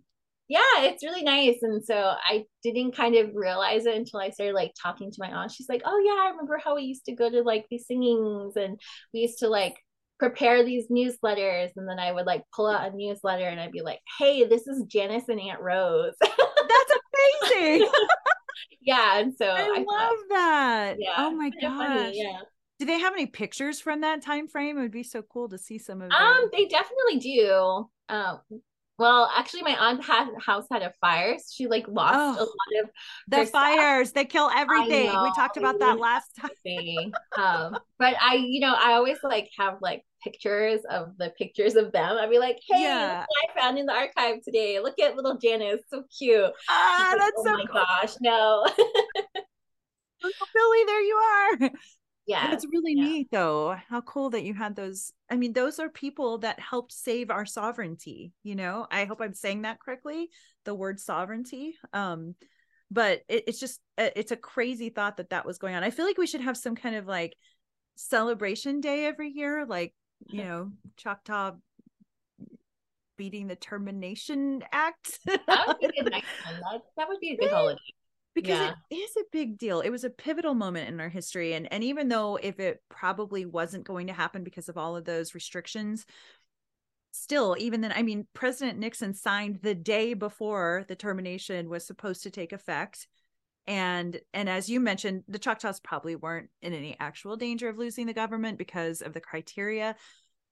Yeah, 0.49 0.59
it's 0.83 1.03
really 1.03 1.23
nice. 1.23 1.57
And 1.61 1.83
so 1.83 1.93
I 1.95 2.45
didn't 2.63 2.95
kind 2.95 3.15
of 3.15 3.31
realize 3.33 3.85
it 3.85 3.95
until 3.95 4.19
I 4.19 4.29
started 4.29 4.55
like 4.55 4.71
talking 4.81 5.11
to 5.11 5.17
my 5.19 5.29
aunt. 5.29 5.51
She's 5.51 5.67
like, 5.67 5.81
Oh 5.85 6.01
yeah, 6.05 6.23
I 6.23 6.29
remember 6.31 6.57
how 6.63 6.75
we 6.75 6.83
used 6.83 7.05
to 7.05 7.15
go 7.15 7.29
to 7.29 7.41
like 7.41 7.65
these 7.69 7.85
singings 7.85 8.55
and 8.55 8.79
we 9.13 9.21
used 9.21 9.39
to 9.39 9.49
like 9.49 9.75
prepare 10.19 10.63
these 10.63 10.87
newsletters 10.89 11.71
and 11.75 11.87
then 11.87 11.99
I 11.99 12.11
would 12.11 12.25
like 12.25 12.43
pull 12.55 12.67
out 12.67 12.91
a 12.91 12.95
newsletter 12.95 13.45
and 13.45 13.59
I'd 13.59 13.73
be 13.73 13.81
like, 13.81 13.99
Hey, 14.17 14.45
this 14.45 14.67
is 14.67 14.83
Janice 14.87 15.27
and 15.27 15.39
Aunt 15.39 15.59
Rose. 15.59 16.13
That's 16.21 16.93
amazing. 17.51 17.89
yeah. 18.81 19.19
And 19.19 19.33
so 19.35 19.47
I, 19.47 19.63
I, 19.63 19.67
love 19.67 19.85
thought, 19.85 20.15
that. 20.29 20.95
yeah, 20.97 21.13
oh 21.17 21.31
my 21.31 21.49
gosh. 21.49 21.77
funny, 21.77 22.21
yeah. 22.21 22.39
Do 22.79 22.85
they 22.85 22.99
have 22.99 23.13
any 23.13 23.25
pictures 23.25 23.81
from 23.81 24.01
that 24.01 24.21
time 24.21 24.47
frame? 24.47 24.77
It 24.77 24.81
would 24.81 24.91
be 24.91 25.03
so 25.03 25.23
cool 25.23 25.49
to 25.49 25.57
see 25.57 25.77
some 25.77 26.01
of 26.01 26.09
them. 26.09 26.21
Um, 26.21 26.49
they 26.53 26.67
definitely 26.67 27.17
do. 27.19 27.89
Um 28.07 28.39
well, 28.97 29.29
actually, 29.35 29.61
my 29.63 29.75
aunt 29.79 30.03
had 30.03 30.27
house 30.43 30.65
had 30.71 30.81
a 30.81 30.91
fire. 31.01 31.37
So 31.37 31.43
she 31.53 31.67
like 31.67 31.87
lost 31.87 32.15
Oh. 32.17 32.43
a 32.43 32.45
lot 32.45 32.83
of 32.83 32.89
The 33.27 33.35
their 33.37 33.45
stuff. 33.45 33.61
fires, 33.61 34.11
they 34.11 34.25
kill 34.25 34.49
everything. 34.55 35.07
We 35.21 35.31
talked 35.35 35.57
about 35.57 35.79
that 35.79 35.99
last 35.99 36.31
time. 36.39 37.13
Um, 37.37 37.77
but 37.99 38.15
I, 38.21 38.35
you 38.35 38.59
know, 38.59 38.73
I 38.77 38.93
always 38.93 39.17
like 39.23 39.49
have 39.57 39.77
like 39.81 40.03
pictures 40.23 40.81
of 40.89 41.15
the 41.17 41.29
pictures 41.37 41.75
of 41.75 41.91
them. 41.91 42.17
I'd 42.17 42.29
be 42.31 42.39
like, 42.39 42.57
hey, 42.67 42.81
Yeah. 42.81 43.23
I 43.29 43.59
found 43.59 43.77
in 43.77 43.85
the 43.85 43.93
archive 43.93 44.41
today. 44.43 44.79
Look 44.79 44.99
at 44.99 45.15
little 45.15 45.37
Janice, 45.37 45.81
so 45.89 46.03
cute. 46.17 46.51
Ah, 46.69 46.97
She's 47.11 47.11
like, 47.13 47.19
that's 47.19 47.33
oh 47.37 47.43
so 47.43 47.51
my 47.53 47.65
cool. 47.65 47.83
gosh, 47.85 48.13
no. 48.21 48.67
Billy, 50.53 50.83
there 50.87 51.01
you 51.03 51.15
are. 51.15 51.69
Yeah. 52.27 52.51
It's 52.51 52.65
really 52.65 52.93
yeah. 52.95 53.03
neat 53.03 53.27
though. 53.31 53.75
How 53.89 54.01
cool 54.01 54.29
that 54.31 54.43
you 54.43 54.53
had 54.53 54.75
those. 54.75 55.13
I 55.29 55.37
mean, 55.37 55.53
those 55.53 55.79
are 55.79 55.89
people 55.89 56.39
that 56.39 56.59
helped 56.59 56.91
save 56.91 57.31
our 57.31 57.45
sovereignty, 57.45 58.33
you 58.43 58.55
know? 58.55 58.85
I 58.91 59.05
hope 59.05 59.21
I'm 59.21 59.33
saying 59.33 59.61
that 59.61 59.79
correctly, 59.79 60.29
the 60.65 60.75
word 60.75 60.99
sovereignty. 60.99 61.75
Um 61.93 62.35
but 62.89 63.21
it, 63.27 63.45
it's 63.47 63.59
just 63.59 63.81
it's 63.97 64.31
a 64.31 64.37
crazy 64.37 64.89
thought 64.89 65.17
that 65.17 65.29
that 65.31 65.45
was 65.45 65.57
going 65.57 65.75
on. 65.75 65.83
I 65.83 65.89
feel 65.89 66.05
like 66.05 66.17
we 66.17 66.27
should 66.27 66.41
have 66.41 66.57
some 66.57 66.75
kind 66.75 66.95
of 66.95 67.07
like 67.07 67.35
celebration 67.95 68.81
day 68.81 69.05
every 69.05 69.29
year 69.29 69.65
like, 69.65 69.93
you 70.27 70.43
know, 70.43 70.71
Choctaw 70.97 71.53
beating 73.17 73.47
the 73.47 73.55
termination 73.55 74.63
act. 74.71 75.19
That 75.25 75.77
would 75.81 75.91
be 75.91 75.99
a 75.99 76.03
nice 76.09 76.23
one. 76.45 76.59
That, 76.59 76.81
that 76.97 77.07
would 77.07 77.19
be 77.19 77.31
a 77.31 77.37
good 77.37 77.51
holiday. 77.51 77.79
Because 78.37 78.59
Yeah. 78.59 78.73
it 78.91 78.95
is 78.95 79.17
a 79.17 79.23
big 79.31 79.57
deal. 79.57 79.81
It 79.81 79.89
was 79.89 80.03
a 80.03 80.11
pivotal 80.11 80.53
moment 80.53 80.89
in 80.89 80.99
our 80.99 81.09
history 81.09 81.53
and 81.53 81.71
and 81.73 81.83
even 81.83 82.07
though 82.07 82.35
if 82.35 82.59
it 82.59 82.81
probably 82.89 83.45
wasn't 83.45 83.83
going 83.83 84.07
to 84.07 84.13
happen 84.13 84.43
because 84.43 84.69
of 84.69 84.77
all 84.77 84.95
of 84.95 85.05
those 85.05 85.33
restrictions 85.33 86.05
still 87.11 87.55
even 87.57 87.81
then 87.81 87.91
I 87.95 88.03
mean 88.03 88.27
President 88.33 88.77
Nixon 88.77 89.13
signed 89.13 89.59
the 89.63 89.73
day 89.73 90.13
before 90.13 90.85
the 90.87 90.95
termination 90.95 91.67
was 91.67 91.85
supposed 91.87 92.23
to 92.23 92.31
take 92.31 92.53
effect 92.53 93.07
and 93.65 94.19
and 94.33 94.47
as 94.47 94.69
you 94.69 94.79
mentioned 94.79 95.23
the 95.27 95.39
Choctaws 95.39 95.79
probably 95.79 96.15
weren't 96.15 96.49
in 96.61 96.73
any 96.73 96.95
actual 96.99 97.35
danger 97.35 97.69
of 97.69 97.77
losing 97.79 98.05
the 98.05 98.13
government 98.13 98.59
because 98.59 99.01
of 99.01 99.13
the 99.13 99.21
criteria 99.21 99.95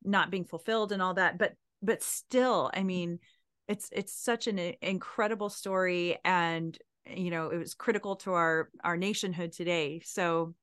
not 0.03 0.31
being 0.31 0.45
fulfilled 0.45 0.91
and 0.91 1.03
all 1.03 1.13
that 1.13 1.37
but 1.37 1.53
but 1.83 2.01
still 2.01 2.71
I 2.73 2.81
mean 2.81 3.19
it's 3.67 3.89
it's 3.91 4.13
such 4.13 4.47
an 4.47 4.59
incredible 4.81 5.49
story 5.49 6.17
and 6.25 6.77
you 7.07 7.31
know 7.31 7.49
it 7.49 7.57
was 7.57 7.73
critical 7.73 8.15
to 8.17 8.33
our 8.33 8.69
our 8.83 8.97
nationhood 8.97 9.51
today. 9.51 10.01
So 10.03 10.55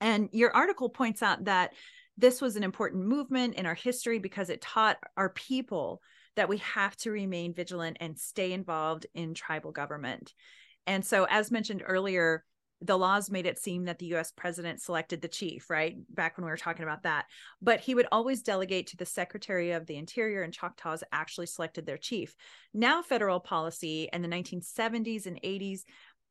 and 0.00 0.28
your 0.32 0.54
article 0.54 0.88
points 0.88 1.22
out 1.22 1.44
that 1.44 1.72
this 2.16 2.40
was 2.40 2.56
an 2.56 2.64
important 2.64 3.04
movement 3.04 3.54
in 3.54 3.66
our 3.66 3.74
history 3.74 4.18
because 4.18 4.50
it 4.50 4.60
taught 4.60 4.98
our 5.16 5.30
people 5.30 6.00
that 6.36 6.48
we 6.48 6.58
have 6.58 6.96
to 6.96 7.10
remain 7.10 7.54
vigilant 7.54 7.96
and 8.00 8.18
stay 8.18 8.52
involved 8.52 9.06
in 9.14 9.34
tribal 9.34 9.72
government. 9.72 10.34
And 10.86 11.04
so 11.04 11.26
as 11.28 11.50
mentioned 11.50 11.82
earlier 11.84 12.44
the 12.80 12.98
laws 12.98 13.30
made 13.30 13.46
it 13.46 13.58
seem 13.58 13.84
that 13.84 13.98
the 13.98 14.14
US 14.14 14.30
president 14.30 14.80
selected 14.80 15.20
the 15.20 15.28
chief, 15.28 15.68
right? 15.68 15.96
Back 16.14 16.36
when 16.36 16.44
we 16.44 16.50
were 16.50 16.56
talking 16.56 16.84
about 16.84 17.02
that. 17.02 17.26
But 17.60 17.80
he 17.80 17.94
would 17.94 18.06
always 18.12 18.42
delegate 18.42 18.88
to 18.88 18.96
the 18.96 19.06
Secretary 19.06 19.72
of 19.72 19.86
the 19.86 19.96
Interior, 19.96 20.42
and 20.42 20.52
Choctaws 20.52 21.02
actually 21.10 21.46
selected 21.46 21.86
their 21.86 21.96
chief. 21.96 22.36
Now, 22.72 23.02
federal 23.02 23.40
policy 23.40 24.08
in 24.12 24.22
the 24.22 24.28
1970s 24.28 25.26
and 25.26 25.40
80s, 25.42 25.82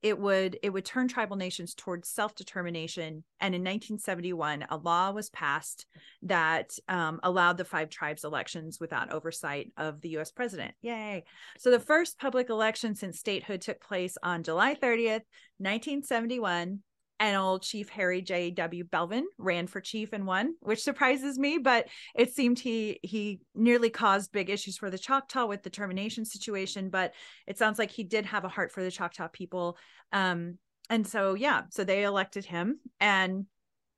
it 0.01 0.19
would 0.19 0.59
it 0.61 0.69
would 0.71 0.85
turn 0.85 1.07
tribal 1.07 1.35
nations 1.35 1.73
towards 1.73 2.09
self-determination. 2.09 3.23
And 3.39 3.55
in 3.55 3.61
1971 3.61 4.65
a 4.69 4.77
law 4.77 5.11
was 5.11 5.29
passed 5.29 5.85
that 6.23 6.77
um, 6.87 7.19
allowed 7.23 7.57
the 7.57 7.65
five 7.65 7.89
tribes 7.89 8.23
elections 8.23 8.79
without 8.79 9.11
oversight 9.11 9.71
of 9.77 10.01
the 10.01 10.09
us 10.17 10.31
president. 10.31 10.73
Yay. 10.81 11.25
So 11.57 11.71
the 11.71 11.79
first 11.79 12.19
public 12.19 12.49
election 12.49 12.95
since 12.95 13.19
statehood 13.19 13.61
took 13.61 13.81
place 13.81 14.17
on 14.21 14.43
july 14.43 14.75
30th 14.75 15.23
1971 15.59 16.79
and 17.19 17.35
old 17.35 17.63
chief 17.63 17.89
harry 17.89 18.21
j. 18.21 18.51
W. 18.51 18.83
Belvin 18.83 19.23
ran 19.37 19.67
for 19.67 19.81
chief 19.81 20.13
and 20.13 20.25
won 20.25 20.55
which 20.61 20.83
surprises 20.83 21.37
me 21.37 21.57
but 21.57 21.87
it 22.15 22.33
seemed 22.33 22.59
he 22.59 22.99
he 23.03 23.39
nearly 23.55 23.89
caused 23.89 24.31
big 24.31 24.49
issues 24.49 24.77
for 24.77 24.89
the 24.89 24.97
choctaw 24.97 25.45
with 25.45 25.63
the 25.63 25.69
termination 25.69 26.25
situation 26.25 26.89
but 26.89 27.13
it 27.45 27.57
sounds 27.57 27.79
like 27.79 27.91
he 27.91 28.03
did 28.03 28.25
have 28.25 28.45
a 28.45 28.49
heart 28.49 28.71
for 28.71 28.83
the 28.83 28.91
choctaw 28.91 29.27
people 29.27 29.77
um 30.13 30.57
and 30.89 31.05
so 31.07 31.33
yeah 31.33 31.63
so 31.69 31.83
they 31.83 32.03
elected 32.03 32.45
him 32.45 32.79
and 32.99 33.45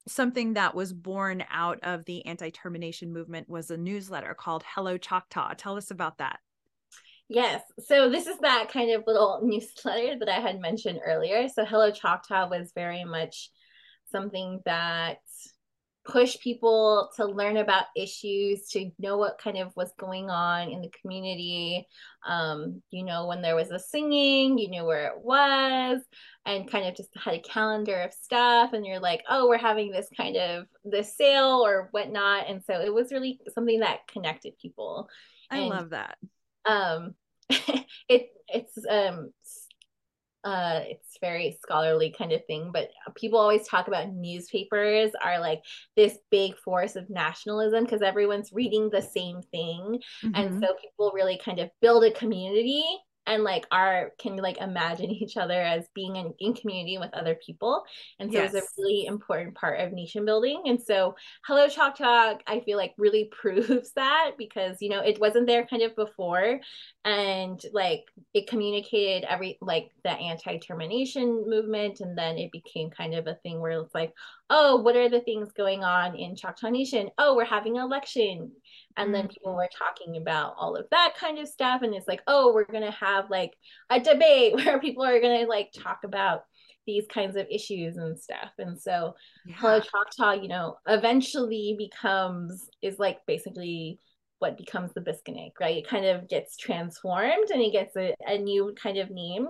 something 0.08 0.54
that 0.54 0.74
was 0.74 0.92
born 0.92 1.44
out 1.50 1.78
of 1.82 2.04
the 2.04 2.24
anti-termination 2.26 3.12
movement 3.12 3.48
was 3.48 3.70
a 3.70 3.76
newsletter 3.76 4.34
called 4.34 4.64
hello 4.66 4.96
choctaw. 4.96 5.52
Tell 5.54 5.76
us 5.76 5.90
about 5.90 6.18
that 6.18 6.40
Yes. 7.30 7.62
So 7.86 8.10
this 8.10 8.26
is 8.26 8.36
that 8.38 8.70
kind 8.72 8.90
of 8.90 9.04
little 9.06 9.40
newsletter 9.44 10.18
that 10.18 10.28
I 10.28 10.40
had 10.40 10.60
mentioned 10.60 10.98
earlier. 11.06 11.48
So 11.48 11.64
Hello 11.64 11.92
Choctaw 11.92 12.48
was 12.50 12.72
very 12.74 13.04
much 13.04 13.50
something 14.10 14.60
that 14.64 15.18
pushed 16.04 16.40
people 16.42 17.08
to 17.14 17.26
learn 17.26 17.56
about 17.58 17.84
issues, 17.96 18.66
to 18.70 18.90
know 18.98 19.16
what 19.16 19.38
kind 19.38 19.58
of 19.58 19.70
was 19.76 19.92
going 19.96 20.28
on 20.28 20.70
in 20.70 20.80
the 20.80 20.90
community. 21.00 21.86
Um, 22.26 22.82
you 22.90 23.04
know, 23.04 23.28
when 23.28 23.42
there 23.42 23.54
was 23.54 23.70
a 23.70 23.78
singing, 23.78 24.58
you 24.58 24.68
knew 24.68 24.84
where 24.84 25.06
it 25.06 25.22
was, 25.22 26.00
and 26.44 26.68
kind 26.68 26.88
of 26.88 26.96
just 26.96 27.10
had 27.16 27.34
a 27.34 27.38
calendar 27.38 28.00
of 28.00 28.12
stuff. 28.12 28.72
And 28.72 28.84
you're 28.84 28.98
like, 28.98 29.22
oh, 29.30 29.46
we're 29.48 29.56
having 29.56 29.92
this 29.92 30.08
kind 30.16 30.36
of 30.36 30.66
this 30.84 31.16
sale 31.16 31.64
or 31.64 31.90
whatnot. 31.92 32.48
And 32.48 32.60
so 32.64 32.80
it 32.80 32.92
was 32.92 33.12
really 33.12 33.38
something 33.54 33.78
that 33.80 34.08
connected 34.08 34.54
people. 34.60 35.08
i 35.48 35.58
And- 35.58 35.68
love 35.68 35.90
that 35.90 36.18
um 36.66 37.14
it 38.08 38.28
it's 38.48 38.78
um 38.88 39.30
uh 40.44 40.80
it's 40.84 41.18
very 41.20 41.58
scholarly 41.62 42.14
kind 42.16 42.32
of 42.32 42.44
thing 42.46 42.70
but 42.72 42.88
people 43.14 43.38
always 43.38 43.66
talk 43.68 43.88
about 43.88 44.12
newspapers 44.12 45.10
are 45.22 45.38
like 45.38 45.60
this 45.96 46.16
big 46.30 46.56
force 46.56 46.96
of 46.96 47.10
nationalism 47.10 47.84
because 47.84 48.00
everyone's 48.00 48.52
reading 48.52 48.88
the 48.88 49.02
same 49.02 49.42
thing 49.50 50.00
mm-hmm. 50.24 50.30
and 50.34 50.62
so 50.62 50.74
people 50.80 51.12
really 51.14 51.38
kind 51.44 51.58
of 51.58 51.68
build 51.82 52.04
a 52.04 52.10
community 52.12 52.84
and 53.26 53.44
like 53.44 53.66
are 53.70 54.12
can 54.18 54.36
like 54.36 54.58
imagine 54.58 55.10
each 55.10 55.36
other 55.36 55.60
as 55.60 55.86
being 55.94 56.16
in, 56.16 56.34
in 56.38 56.54
community 56.54 56.98
with 56.98 57.12
other 57.14 57.36
people. 57.44 57.84
And 58.18 58.32
so 58.32 58.38
yes. 58.38 58.54
it's 58.54 58.64
a 58.64 58.82
really 58.82 59.06
important 59.06 59.54
part 59.54 59.80
of 59.80 59.92
nation 59.92 60.24
building. 60.24 60.62
And 60.66 60.80
so 60.80 61.14
hello 61.46 61.68
choctaw 61.68 62.34
i 62.46 62.60
feel 62.60 62.76
like 62.76 62.94
really 62.98 63.30
proves 63.40 63.92
that 63.92 64.32
because 64.38 64.78
you 64.80 64.88
know 64.88 65.00
it 65.00 65.20
wasn't 65.20 65.46
there 65.46 65.66
kind 65.66 65.82
of 65.82 65.94
before. 65.96 66.60
And 67.04 67.62
like 67.72 68.04
it 68.34 68.48
communicated 68.48 69.26
every 69.28 69.58
like 69.60 69.90
the 70.04 70.10
anti-termination 70.10 71.44
movement. 71.48 72.00
And 72.00 72.16
then 72.16 72.38
it 72.38 72.52
became 72.52 72.90
kind 72.90 73.14
of 73.14 73.26
a 73.26 73.38
thing 73.42 73.60
where 73.60 73.80
it's 73.80 73.94
like 73.94 74.12
oh 74.48 74.76
what 74.76 74.96
are 74.96 75.08
the 75.08 75.20
things 75.20 75.52
going 75.52 75.84
on 75.84 76.16
in 76.16 76.36
choctaw 76.36 76.70
nation? 76.70 77.10
Oh 77.18 77.36
we're 77.36 77.44
having 77.44 77.76
an 77.76 77.84
election 77.84 78.50
and 78.96 79.14
then 79.14 79.24
mm-hmm. 79.24 79.30
people 79.30 79.54
were 79.54 79.68
talking 79.76 80.16
about 80.16 80.54
all 80.58 80.76
of 80.76 80.86
that 80.90 81.14
kind 81.18 81.38
of 81.38 81.48
stuff 81.48 81.82
and 81.82 81.94
it's 81.94 82.08
like 82.08 82.22
oh 82.26 82.52
we're 82.52 82.64
gonna 82.64 82.90
have 82.90 83.30
like 83.30 83.52
a 83.90 84.00
debate 84.00 84.54
where 84.64 84.80
people 84.80 85.04
are 85.04 85.20
gonna 85.20 85.46
like 85.46 85.70
talk 85.72 86.00
about 86.04 86.42
these 86.86 87.06
kinds 87.06 87.36
of 87.36 87.46
issues 87.50 87.96
and 87.96 88.18
stuff 88.18 88.50
and 88.58 88.80
so 88.80 89.14
yeah. 89.46 89.54
hello 89.58 89.80
choctaw 89.80 90.32
you 90.32 90.48
know 90.48 90.76
eventually 90.88 91.74
becomes 91.78 92.68
is 92.82 92.98
like 92.98 93.18
basically 93.26 93.98
what 94.40 94.56
becomes 94.56 94.92
the 94.94 95.00
Biskinik, 95.02 95.52
right? 95.60 95.76
It 95.76 95.86
kind 95.86 96.06
of 96.06 96.28
gets 96.28 96.56
transformed 96.56 97.50
and 97.50 97.62
it 97.62 97.72
gets 97.72 97.94
a, 97.96 98.14
a 98.26 98.38
new 98.38 98.74
kind 98.82 98.96
of 98.96 99.10
name, 99.10 99.46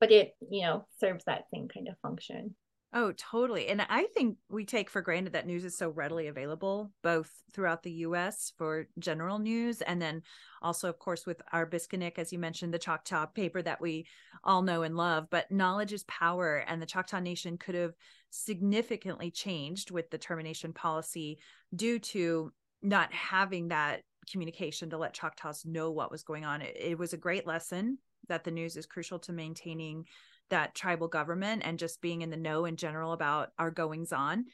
but 0.00 0.10
it, 0.10 0.32
you 0.50 0.62
know, 0.62 0.84
serves 1.00 1.24
that 1.24 1.44
same 1.54 1.68
kind 1.68 1.88
of 1.88 1.94
function. 2.02 2.54
Oh, 2.94 3.12
totally. 3.12 3.68
And 3.68 3.80
I 3.88 4.04
think 4.14 4.36
we 4.50 4.66
take 4.66 4.90
for 4.90 5.00
granted 5.00 5.32
that 5.32 5.46
news 5.46 5.64
is 5.64 5.78
so 5.78 5.88
readily 5.88 6.26
available, 6.26 6.92
both 7.02 7.30
throughout 7.54 7.82
the 7.82 7.92
US 7.92 8.52
for 8.58 8.86
general 8.98 9.38
news, 9.38 9.80
and 9.80 10.00
then 10.00 10.22
also, 10.60 10.90
of 10.90 10.98
course, 10.98 11.24
with 11.24 11.40
our 11.52 11.66
Biskinik, 11.66 12.18
as 12.18 12.34
you 12.34 12.38
mentioned, 12.38 12.74
the 12.74 12.78
Choctaw 12.78 13.26
paper 13.26 13.62
that 13.62 13.80
we 13.80 14.06
all 14.44 14.60
know 14.60 14.82
and 14.82 14.94
love. 14.94 15.28
But 15.30 15.50
knowledge 15.50 15.94
is 15.94 16.04
power, 16.04 16.64
and 16.68 16.82
the 16.82 16.86
Choctaw 16.86 17.20
Nation 17.20 17.56
could 17.56 17.74
have 17.74 17.94
significantly 18.28 19.30
changed 19.30 19.90
with 19.90 20.10
the 20.10 20.18
termination 20.18 20.74
policy 20.74 21.38
due 21.74 21.98
to 21.98 22.52
not 22.82 23.10
having 23.10 23.68
that 23.68 24.02
communication 24.30 24.90
to 24.90 24.98
let 24.98 25.14
Choctaws 25.14 25.64
know 25.64 25.90
what 25.90 26.10
was 26.10 26.24
going 26.24 26.44
on. 26.44 26.60
It, 26.60 26.76
it 26.78 26.98
was 26.98 27.14
a 27.14 27.18
great 27.18 27.46
lesson 27.46 27.96
that 28.28 28.44
the 28.44 28.50
news 28.50 28.76
is 28.76 28.84
crucial 28.84 29.18
to 29.20 29.32
maintaining 29.32 30.04
that 30.52 30.74
tribal 30.74 31.08
government 31.08 31.62
and 31.64 31.78
just 31.78 32.00
being 32.00 32.20
in 32.22 32.30
the 32.30 32.36
know 32.36 32.66
in 32.66 32.76
general 32.76 33.12
about 33.12 33.50
our 33.58 33.70
goings 33.70 34.12
on. 34.12 34.44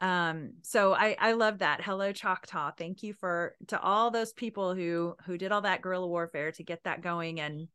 Um 0.00 0.54
so 0.62 0.92
i 0.94 1.16
i 1.20 1.32
love 1.32 1.58
that. 1.58 1.82
Hello 1.82 2.12
choctaw. 2.12 2.72
Thank 2.76 3.02
you 3.02 3.12
for 3.12 3.54
to 3.68 3.80
all 3.80 4.10
those 4.10 4.32
people 4.32 4.74
who 4.74 5.14
who 5.24 5.38
did 5.38 5.52
all 5.52 5.60
that 5.60 5.82
guerrilla 5.82 6.08
warfare 6.08 6.50
to 6.52 6.64
get 6.64 6.82
that 6.84 7.02
going 7.02 7.40
and 7.40 7.68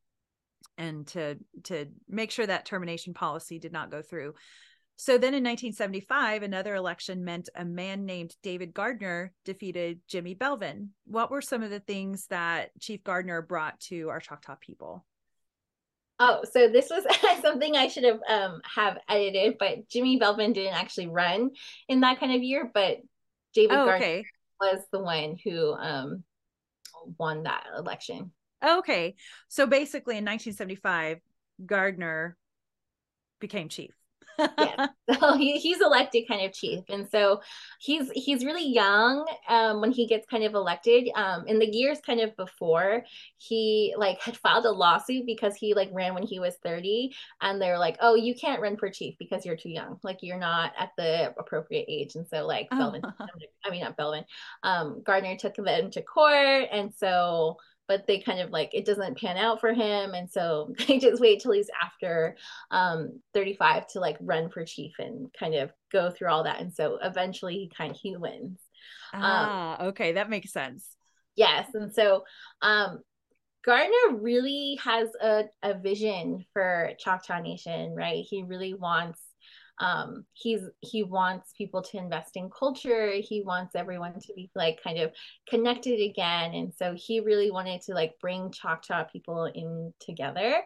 and 0.78 1.08
to 1.08 1.38
to 1.66 1.86
make 2.08 2.32
sure 2.32 2.46
that 2.46 2.66
termination 2.66 3.14
policy 3.14 3.60
did 3.60 3.72
not 3.72 3.92
go 3.92 4.02
through. 4.02 4.34
So 4.98 5.14
then 5.14 5.34
in 5.34 5.44
1975 5.44 6.44
another 6.44 6.76
election 6.76 7.24
meant 7.24 7.50
a 7.56 7.64
man 7.64 8.06
named 8.06 8.36
david 8.44 8.74
gardner 8.74 9.32
defeated 9.46 10.02
jimmy 10.08 10.36
belvin. 10.36 10.90
What 11.06 11.32
were 11.32 11.42
some 11.42 11.64
of 11.64 11.70
the 11.70 11.80
things 11.80 12.26
that 12.28 12.72
chief 12.82 13.04
gardner 13.04 13.42
brought 13.42 13.80
to 13.82 14.10
our 14.10 14.20
choctaw 14.20 14.56
people 14.60 15.06
Oh, 16.20 16.42
so 16.52 16.68
this 16.68 16.90
was 16.90 17.06
something 17.42 17.76
I 17.76 17.88
should 17.88 18.04
have 18.04 18.20
um 18.28 18.62
have 18.64 18.98
edited, 19.08 19.58
but 19.58 19.88
Jimmy 19.90 20.20
Belvin 20.20 20.54
didn't 20.54 20.76
actually 20.76 21.08
run 21.08 21.52
in 21.88 22.02
that 22.02 22.20
kind 22.20 22.34
of 22.34 22.44
year, 22.44 22.70
but 22.74 22.98
David 23.54 23.78
oh, 23.78 23.86
Gardner 23.86 24.06
okay. 24.06 24.26
was 24.60 24.82
the 24.92 25.00
one 25.00 25.38
who 25.44 25.74
um 25.74 26.24
won 27.18 27.44
that 27.44 27.66
election. 27.78 28.32
Okay. 28.66 29.16
So 29.48 29.66
basically 29.66 30.18
in 30.18 30.26
1975, 30.26 31.20
Gardner 31.66 32.36
became 33.40 33.70
chief 33.70 33.99
yeah. 34.58 34.88
So 35.20 35.36
he, 35.36 35.58
he's 35.58 35.82
elected 35.82 36.28
kind 36.28 36.46
of 36.46 36.54
chief. 36.54 36.84
And 36.88 37.10
so 37.10 37.42
he's 37.80 38.12
he's 38.12 38.46
really 38.46 38.68
young 38.68 39.26
um, 39.48 39.82
when 39.82 39.92
he 39.92 40.06
gets 40.06 40.28
kind 40.28 40.44
of 40.44 40.54
elected. 40.54 41.10
Um, 41.16 41.48
in 41.48 41.58
the 41.58 41.66
years 41.66 41.98
kind 42.06 42.20
of 42.20 42.36
before, 42.38 43.04
he 43.38 43.96
like 43.98 44.22
had 44.22 44.38
filed 44.38 44.66
a 44.66 44.72
lawsuit 44.72 45.26
because 45.26 45.56
he 45.56 45.74
like 45.74 45.90
ran 45.92 46.14
when 46.14 46.24
he 46.24 46.40
was 46.40 46.56
30. 46.64 47.12
And 47.42 47.60
they're 47.60 47.80
like, 47.80 47.98
oh, 48.02 48.14
you 48.14 48.36
can't 48.36 48.62
run 48.62 48.78
for 48.78 48.90
chief 48.92 49.16
because 49.18 49.46
you're 49.48 49.58
too 49.58 49.70
young. 49.72 50.00
Like 50.04 50.20
you're 50.22 50.38
not 50.38 50.74
at 50.78 50.92
the 50.96 51.34
appropriate 51.40 51.86
age. 51.88 52.16
And 52.16 52.28
so 52.28 52.46
like 52.46 52.70
Belvin, 52.70 53.02
I 53.66 53.70
mean 53.72 53.82
not 53.82 53.98
Belvin, 53.98 54.26
um, 54.62 55.02
Gardner 55.04 55.38
took 55.38 55.56
them 55.56 55.90
to 55.92 56.02
court. 56.04 56.68
And 56.72 56.94
so 56.94 57.58
but 57.90 58.06
they 58.06 58.20
kind 58.20 58.40
of 58.40 58.52
like 58.52 58.70
it 58.74 58.86
doesn't 58.86 59.18
pan 59.18 59.36
out 59.36 59.60
for 59.60 59.74
him 59.74 60.14
and 60.14 60.32
so 60.32 60.74
they 60.88 60.98
just 60.98 61.20
wait 61.20 61.42
till 61.42 61.52
he's 61.52 61.72
after 61.84 62.38
um 62.72 63.20
35 63.34 63.88
to 63.88 64.00
like 64.00 64.16
run 64.22 64.50
for 64.50 64.64
chief 64.64 64.94
and 65.00 65.30
kind 65.38 65.56
of 65.56 65.72
go 65.92 66.10
through 66.10 66.30
all 66.30 66.44
that 66.44 66.62
and 66.62 66.74
so 66.74 66.98
eventually 67.04 67.56
he 67.56 67.72
kind 67.76 67.92
of 67.92 67.98
he 67.98 68.16
wins 68.16 68.60
ah 69.14 69.82
um, 69.82 69.88
okay 69.88 70.14
that 70.14 70.30
makes 70.30 70.54
sense 70.54 70.96
yes 71.36 71.68
and 71.74 71.94
so 71.94 72.24
um 72.62 73.00
Gardner 73.66 74.18
really 74.22 74.80
has 74.82 75.10
a, 75.22 75.44
a 75.62 75.74
vision 75.78 76.46
for 76.54 76.92
Choctaw 76.98 77.42
Nation, 77.42 77.94
right? 77.94 78.26
He 78.28 78.42
really 78.42 78.74
wants 78.74 79.22
um, 79.80 80.26
he's 80.34 80.62
he 80.82 81.04
wants 81.04 81.54
people 81.58 81.82
to 81.84 81.98
invest 81.98 82.36
in 82.36 82.50
culture. 82.50 83.14
He 83.14 83.42
wants 83.42 83.76
everyone 83.76 84.14
to 84.14 84.34
be 84.36 84.50
like 84.56 84.82
kind 84.84 85.00
of 85.00 85.12
connected 85.48 86.02
again. 86.02 86.54
And 86.54 86.74
so 86.74 86.96
he 86.98 87.22
really 87.22 87.50
wanted 87.50 87.82
to 87.84 87.94
like 87.94 88.20
bring 88.20 88.52
choctaw 88.52 89.06
people 89.06 89.46
in 89.46 89.94
together. 90.00 90.62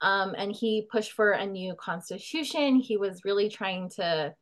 Um, 0.00 0.34
and 0.36 0.52
he 0.52 0.88
pushed 0.90 1.12
for 1.12 1.32
a 1.32 1.46
new 1.46 1.74
constitution. 1.74 2.76
He 2.76 2.96
was 2.96 3.24
really 3.24 3.48
trying 3.48 3.90
to 3.96 4.34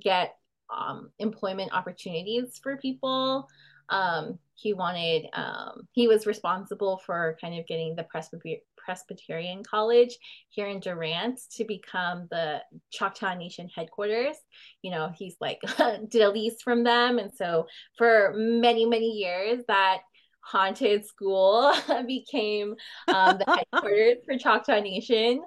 get 0.00 0.36
um, 0.74 1.10
employment 1.18 1.72
opportunities 1.72 2.58
for 2.62 2.76
people. 2.78 3.46
Um, 3.88 4.38
he 4.54 4.72
wanted 4.72 5.26
um, 5.34 5.86
he 5.92 6.08
was 6.08 6.26
responsible 6.26 7.00
for 7.04 7.36
kind 7.40 7.58
of 7.58 7.66
getting 7.66 7.94
the 7.94 8.04
Presbyterian 8.04 8.60
Presbyterian 8.86 9.64
College 9.64 10.16
here 10.48 10.68
in 10.68 10.80
Durant 10.80 11.40
to 11.56 11.64
become 11.64 12.28
the 12.30 12.62
Choctaw 12.90 13.34
Nation 13.34 13.68
headquarters. 13.74 14.36
You 14.80 14.92
know, 14.92 15.10
he's 15.14 15.36
like 15.40 15.60
did 16.08 16.22
a 16.22 16.30
lease 16.30 16.62
from 16.62 16.84
them, 16.84 17.18
and 17.18 17.32
so 17.34 17.66
for 17.98 18.32
many 18.34 18.86
many 18.86 19.10
years 19.10 19.62
that 19.68 19.98
haunted 20.40 21.04
school 21.04 21.74
became 22.06 22.76
um, 23.08 23.38
the 23.38 23.64
headquarters 23.72 24.18
for 24.24 24.38
Choctaw 24.38 24.80
Nation, 24.80 25.42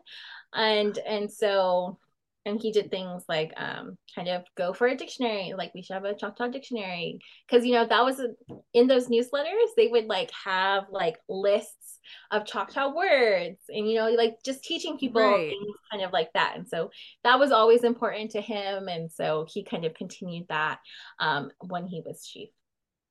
and 0.54 0.98
and 1.00 1.32
so 1.32 1.98
and 2.46 2.60
he 2.62 2.72
did 2.72 2.90
things 2.90 3.24
like 3.28 3.54
um, 3.58 3.98
kind 4.16 4.28
of 4.28 4.44
go 4.58 4.74
for 4.74 4.88
a 4.88 4.96
dictionary 4.96 5.54
like 5.58 5.74
we 5.74 5.82
should 5.82 5.94
have 5.94 6.06
a 6.06 6.16
choctaw 6.16 6.48
dictionary. 6.48 7.20
Because 7.48 7.66
you 7.66 7.74
know 7.74 7.86
that 7.86 8.06
was 8.06 8.20
a, 8.20 8.30
in 8.74 8.88
those 8.88 9.08
newsletters 9.08 9.70
they 9.76 9.88
would 9.88 10.06
like 10.06 10.32
have 10.46 10.86
like 10.92 11.18
lists 11.28 12.00
of 12.32 12.46
choctaw 12.46 12.94
words 12.94 13.60
and 13.70 13.88
you 13.88 13.96
know 13.96 14.10
like 14.10 14.38
just 14.44 14.64
teaching 14.64 14.98
people 14.98 15.22
right. 15.22 15.50
things 15.50 15.76
kind 15.92 16.04
of 16.04 16.12
like 16.12 16.32
that. 16.34 16.54
And 16.56 16.68
so 16.68 16.92
that 17.24 17.40
was 17.40 17.52
always 17.52 17.84
important 17.84 18.32
to 18.32 18.42
him. 18.42 18.88
And 18.88 19.12
so 19.12 19.46
he 19.48 19.64
kind 19.64 19.86
of 19.86 19.94
continued 19.94 20.48
that 20.50 20.80
um, 21.20 21.52
when 21.60 21.88
he 21.88 22.02
was 22.06 22.26
chief. 22.26 22.50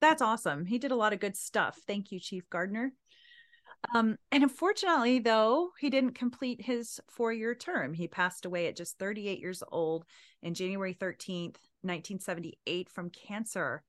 That's 0.01 0.23
awesome. 0.23 0.65
He 0.65 0.79
did 0.79 0.93
a 0.93 0.97
lot 0.97 1.13
of 1.13 1.21
good 1.21 1.37
stuff. 1.37 1.77
Thank 1.87 2.13
you 2.13 2.21
chief 2.21 2.49
gardner 2.51 2.93
um, 3.95 4.17
and 4.33 4.43
unfortunately, 4.43 5.19
though, 5.19 5.71
he 5.79 5.91
didn't 5.91 6.15
complete 6.15 6.63
his 6.63 7.01
four 7.09 7.33
year 7.33 7.55
term. 7.55 7.95
He 7.95 8.09
passed 8.09 8.45
away 8.45 8.67
at 8.67 8.77
just 8.77 8.99
38 8.99 9.39
years 9.39 9.63
old 9.71 10.05
in 10.43 10.55
January 10.55 10.95
13th, 10.95 11.57
1978, 11.83 12.91
from 12.91 13.11
cancer. 13.11 13.83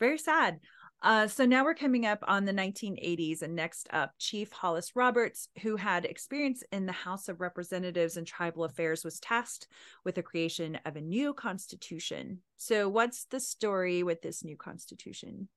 Very 0.00 0.18
sad. 0.18 0.60
Uh, 1.02 1.28
so 1.28 1.44
now 1.44 1.62
we're 1.62 1.74
coming 1.74 2.06
up 2.06 2.18
on 2.26 2.44
the 2.44 2.52
1980s, 2.52 3.42
and 3.42 3.54
next 3.54 3.86
up, 3.92 4.12
Chief 4.18 4.50
Hollis 4.50 4.96
Roberts, 4.96 5.48
who 5.62 5.76
had 5.76 6.04
experience 6.04 6.62
in 6.72 6.86
the 6.86 6.92
House 6.92 7.28
of 7.28 7.40
Representatives 7.40 8.16
and 8.16 8.26
Tribal 8.26 8.64
Affairs, 8.64 9.04
was 9.04 9.20
tasked 9.20 9.68
with 10.04 10.14
the 10.14 10.22
creation 10.22 10.78
of 10.86 10.96
a 10.96 11.00
new 11.00 11.34
constitution. 11.34 12.40
So, 12.56 12.88
what's 12.88 13.26
the 13.26 13.40
story 13.40 14.02
with 14.02 14.22
this 14.22 14.42
new 14.42 14.56
constitution? 14.56 15.48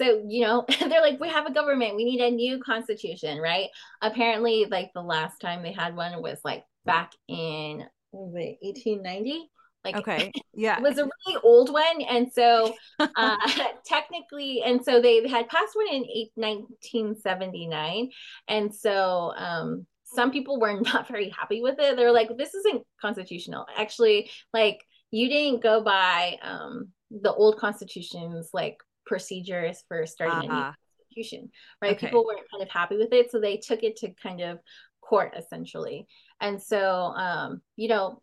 So 0.00 0.24
you 0.26 0.42
know 0.42 0.64
they're 0.80 1.02
like 1.02 1.20
we 1.20 1.28
have 1.28 1.46
a 1.46 1.52
government. 1.52 1.96
We 1.96 2.04
need 2.04 2.20
a 2.20 2.30
new 2.30 2.60
constitution 2.60 3.38
right? 3.38 3.68
Apparently 4.02 4.66
like 4.70 4.90
the 4.94 5.02
last 5.02 5.38
time 5.40 5.62
they 5.62 5.72
had 5.72 5.96
one 5.96 6.22
was 6.22 6.38
like 6.44 6.64
back 6.84 7.12
in 7.28 7.84
was 8.12 8.32
1890 8.32 9.50
like 9.84 9.96
okay. 9.98 10.32
yeah. 10.54 10.78
it 10.78 10.82
was 10.82 10.96
a 10.96 11.04
really 11.04 11.40
old 11.42 11.70
one 11.70 12.00
and 12.08 12.32
so 12.32 12.74
uh 12.98 13.36
technically 13.84 14.62
and 14.64 14.82
so 14.82 15.00
they 15.00 15.28
had 15.28 15.46
passed 15.48 15.74
one 15.74 15.88
in 15.88 16.02
1979 16.36 18.10
and 18.48 18.74
so 18.74 19.34
um 19.36 19.86
some 20.14 20.30
people 20.30 20.58
were 20.58 20.80
not 20.80 21.08
very 21.08 21.30
happy 21.30 21.62
with 21.62 21.76
it. 21.78 21.96
They're 21.96 22.12
like, 22.12 22.36
this 22.36 22.54
isn't 22.54 22.82
constitutional. 23.00 23.66
Actually, 23.76 24.30
like 24.52 24.80
you 25.10 25.28
didn't 25.28 25.62
go 25.62 25.82
by 25.82 26.36
um, 26.42 26.88
the 27.10 27.32
old 27.32 27.58
constitution's 27.58 28.50
like 28.52 28.78
procedures 29.08 29.82
for 29.88 30.06
starting 30.06 30.50
uh-huh. 30.50 30.56
a 30.56 30.66
new 30.66 30.74
constitution, 31.16 31.50
right? 31.82 31.96
Okay. 31.96 32.06
People 32.06 32.24
weren't 32.24 32.48
kind 32.50 32.62
of 32.62 32.70
happy 32.70 32.96
with 32.96 33.12
it, 33.12 33.30
so 33.30 33.40
they 33.40 33.56
took 33.56 33.82
it 33.82 33.96
to 33.96 34.12
kind 34.22 34.40
of 34.40 34.60
court 35.00 35.34
essentially. 35.36 36.06
And 36.40 36.62
so, 36.62 36.84
um, 37.16 37.62
you 37.74 37.88
know, 37.88 38.22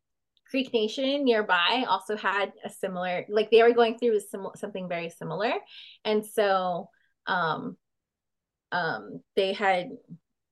Creek 0.50 0.72
Nation 0.72 1.26
nearby 1.26 1.86
also 1.90 2.16
had 2.16 2.54
a 2.64 2.70
similar, 2.70 3.26
like 3.28 3.52
they 3.52 3.64
were 3.64 3.74
going 3.74 3.98
through 3.98 4.20
sim- 4.20 4.56
something 4.56 4.88
very 4.88 5.10
similar, 5.10 5.52
and 6.06 6.26
so 6.26 6.90
um, 7.28 7.76
um, 8.72 9.22
they 9.36 9.54
had 9.54 9.90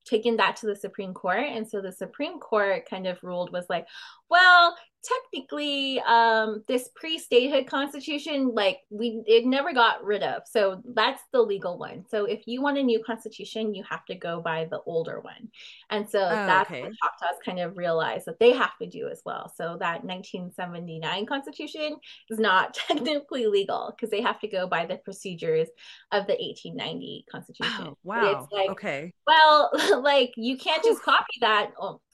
taken 0.06 0.38
that 0.38 0.58
to 0.58 0.66
the 0.66 0.76
Supreme 0.76 1.14
Court. 1.14 1.46
And 1.48 1.68
so 1.68 1.82
the 1.82 1.92
Supreme 1.92 2.40
Court 2.40 2.90
kind 2.90 3.08
of 3.08 3.24
ruled 3.24 3.52
was 3.52 3.66
like, 3.70 3.88
well, 4.34 4.76
technically 5.04 6.00
um 6.08 6.64
this 6.68 6.90
pre-statehood 6.96 7.68
constitution 7.68 8.52
like 8.54 8.80
we 8.90 9.22
it 9.28 9.46
never 9.46 9.74
got 9.74 10.04
rid 10.04 10.24
of 10.24 10.42
so 10.50 10.82
that's 10.94 11.22
the 11.34 11.42
legal 11.42 11.78
one. 11.78 12.06
So 12.10 12.26
if 12.26 12.44
you 12.46 12.62
want 12.62 12.78
a 12.78 12.84
new 12.84 13.04
constitution 13.04 13.74
you 13.76 13.84
have 13.90 14.06
to 14.06 14.16
go 14.16 14.42
by 14.42 14.66
the 14.66 14.80
older 14.86 15.20
one. 15.20 15.50
And 15.90 16.10
so 16.10 16.20
oh, 16.20 16.30
that's 16.30 16.72
okay. 16.72 16.82
what 16.82 16.94
choctaws 17.02 17.40
kind 17.44 17.60
of 17.60 17.78
realized 17.78 18.26
that 18.28 18.40
they 18.40 18.54
have 18.54 18.78
to 18.82 18.88
do 18.88 19.10
as 19.10 19.22
well. 19.26 19.52
So 19.56 19.78
that 19.80 20.06
1979 20.06 21.26
constitution 21.26 21.98
is 22.30 22.40
not 22.40 22.74
technically 22.88 23.48
legal 23.48 23.94
because 23.96 24.10
they 24.10 24.22
have 24.22 24.40
to 24.40 24.48
go 24.48 24.68
by 24.68 24.86
the 24.86 24.98
procedures 24.98 25.68
of 26.12 26.28
the 26.28 26.34
1890 26.34 27.26
constitution. 27.30 27.88
Oh, 27.88 27.98
wow. 28.04 28.42
it's 28.42 28.52
like 28.52 28.70
okay. 28.70 29.14
well 29.28 29.70
like 30.02 30.32
you 30.38 30.58
can't 30.58 30.84
just 30.84 31.02
copy 31.02 31.40
that 31.42 31.72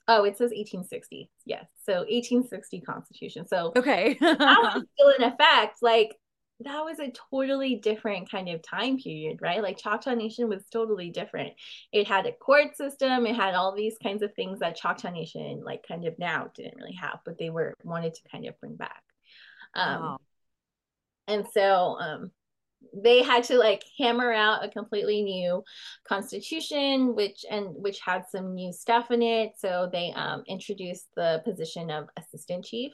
oh, 0.10 0.23
it 0.23 0.36
says 0.36 0.49
1860. 0.49 1.30
Yes. 1.45 1.65
So 1.86 1.99
1860 1.99 2.81
Constitution. 2.81 3.48
So 3.48 3.72
okay. 3.76 4.18
that 4.19 4.40
was 4.40 4.84
still 4.95 5.10
in 5.18 5.23
effect. 5.23 5.77
Like 5.81 6.18
that 6.61 6.84
was 6.84 6.99
a 6.99 7.14
totally 7.31 7.76
different 7.76 8.30
kind 8.30 8.49
of 8.49 8.61
time 8.64 8.98
period, 8.98 9.38
right? 9.40 9.61
Like 9.61 9.77
Choctaw 9.77 10.15
Nation 10.15 10.49
was 10.49 10.64
totally 10.72 11.11
different. 11.11 11.53
It 11.94 12.07
had 12.07 12.26
a 12.26 12.34
court 12.34 12.76
system, 12.76 13.26
it 13.27 13.36
had 13.36 13.53
all 13.53 13.73
these 13.73 13.95
kinds 14.02 14.23
of 14.23 14.34
things 14.34 14.60
that 14.60 14.76
Choctaw 14.76 15.11
Nation, 15.11 15.61
like 15.64 15.88
kind 15.88 16.06
of 16.06 16.18
now, 16.18 16.52
didn't 16.56 16.76
really 16.76 16.98
have, 16.99 17.19
but 17.23 17.38
they 17.38 17.52
were 17.52 17.73
wanted 17.84 18.15
to 18.15 18.22
kind 18.30 18.48
of 18.48 18.60
bring 18.60 18.76
back. 18.76 19.03
Um, 19.76 20.02
wow. 20.02 20.18
And 21.27 21.45
so, 21.53 21.98
um, 21.99 22.31
they 22.93 23.22
had 23.22 23.43
to 23.43 23.57
like 23.57 23.84
hammer 23.97 24.31
out 24.31 24.64
a 24.64 24.69
completely 24.69 25.22
new 25.22 25.64
constitution 26.07 27.15
which 27.15 27.45
and 27.49 27.68
which 27.76 27.99
had 27.99 28.23
some 28.30 28.56
new 28.56 28.72
stuff 28.72 29.11
in 29.11 29.22
it 29.22 29.51
so 29.57 29.89
they 29.91 30.11
um, 30.15 30.43
introduced 30.47 31.07
the 31.15 31.41
position 31.45 31.91
of 31.91 32.07
assistant 32.18 32.64
chief 32.64 32.93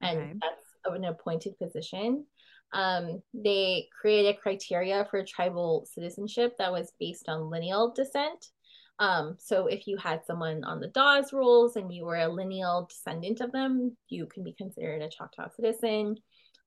and 0.00 0.18
okay. 0.18 0.32
that's 0.40 0.96
an 0.96 1.04
appointed 1.04 1.58
position 1.58 2.24
um, 2.72 3.22
they 3.32 3.88
created 4.00 4.40
criteria 4.40 5.06
for 5.10 5.24
tribal 5.24 5.86
citizenship 5.92 6.56
that 6.58 6.72
was 6.72 6.92
based 6.98 7.28
on 7.28 7.50
lineal 7.50 7.92
descent 7.92 8.46
um, 8.98 9.36
so 9.38 9.66
if 9.66 9.86
you 9.86 9.96
had 9.96 10.24
someone 10.24 10.62
on 10.64 10.80
the 10.80 10.88
Dawes 10.88 11.32
rolls 11.32 11.76
and 11.76 11.92
you 11.92 12.04
were 12.04 12.16
a 12.16 12.28
lineal 12.28 12.86
descendant 12.88 13.40
of 13.40 13.50
them, 13.50 13.96
you 14.08 14.26
can 14.26 14.44
be 14.44 14.52
considered 14.52 15.02
a 15.02 15.08
Choctaw 15.08 15.48
citizen. 15.56 16.16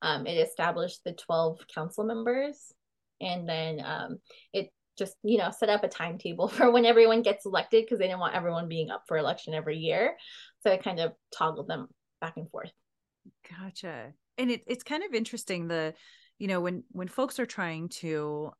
Um, 0.01 0.27
it 0.27 0.35
established 0.35 1.03
the 1.03 1.13
12 1.13 1.59
council 1.73 2.03
members 2.03 2.73
and 3.19 3.47
then 3.47 3.81
um, 3.83 4.19
it 4.53 4.71
just 4.97 5.15
you 5.23 5.37
know 5.37 5.51
set 5.51 5.69
up 5.69 5.83
a 5.83 5.87
timetable 5.87 6.47
for 6.47 6.71
when 6.71 6.85
everyone 6.85 7.21
gets 7.21 7.45
elected 7.45 7.85
because 7.85 7.99
they 7.99 8.07
didn't 8.07 8.19
want 8.19 8.35
everyone 8.35 8.67
being 8.67 8.89
up 8.89 9.03
for 9.07 9.17
election 9.17 9.53
every 9.53 9.77
year. 9.77 10.15
So 10.61 10.71
it 10.71 10.83
kind 10.83 10.99
of 10.99 11.13
toggled 11.37 11.67
them 11.67 11.87
back 12.19 12.33
and 12.37 12.49
forth. 12.49 12.71
Gotcha. 13.59 14.13
And 14.37 14.51
it, 14.51 14.63
it's 14.67 14.83
kind 14.83 15.03
of 15.03 15.13
interesting 15.13 15.67
the 15.67 15.93
you 16.39 16.47
know 16.47 16.61
when 16.61 16.83
when 16.91 17.07
folks 17.07 17.39
are 17.39 17.45
trying 17.45 17.89
to 17.89 18.51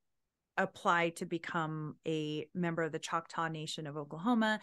apply 0.58 1.10
to 1.10 1.26
become 1.26 1.96
a 2.08 2.48
member 2.56 2.82
of 2.82 2.92
the 2.92 2.98
choctaw 2.98 3.48
nation 3.48 3.86
of 3.86 3.96
oklahoma 3.96 4.60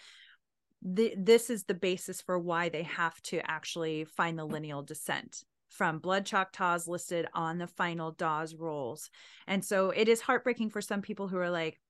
the, 0.82 1.14
this 1.16 1.48
is 1.48 1.64
the 1.64 1.74
basis 1.74 2.20
for 2.20 2.36
why 2.36 2.68
they 2.68 2.82
have 2.82 3.18
to 3.22 3.40
actually 3.48 4.04
find 4.04 4.36
the 4.36 4.44
lineal 4.44 4.82
descent 4.82 5.44
from 5.74 5.98
blood 5.98 6.24
Choctaws 6.24 6.86
listed 6.86 7.26
on 7.34 7.58
the 7.58 7.66
final 7.66 8.12
Dawes 8.12 8.54
rolls. 8.54 9.10
And 9.48 9.64
so 9.64 9.90
it 9.90 10.08
is 10.08 10.20
heartbreaking 10.20 10.70
for 10.70 10.80
some 10.80 11.02
people 11.02 11.26
who 11.26 11.36
are 11.38 11.50
like, 11.50 11.80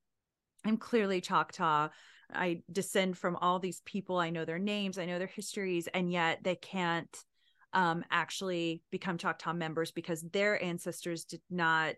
I'm 0.65 0.79
clearly 0.79 1.21
Choctaw. 1.21 1.91
I 2.33 2.63
descend 2.73 3.19
from 3.19 3.37
all 3.37 3.59
these 3.59 3.83
people. 3.85 4.17
I 4.17 4.31
know 4.31 4.47
their 4.47 4.59
names, 4.59 4.97
I 4.97 5.05
know 5.05 5.19
their 5.19 5.27
histories, 5.27 5.87
and 5.89 6.11
yet 6.11 6.43
they 6.43 6.57
can't 6.57 7.15
um, 7.75 8.05
actually 8.11 8.83
become 8.91 9.19
Choctaw 9.19 9.53
members 9.53 9.91
because 9.91 10.23
their 10.23 10.63
ancestors 10.63 11.27
did 11.27 11.43
not 11.51 11.95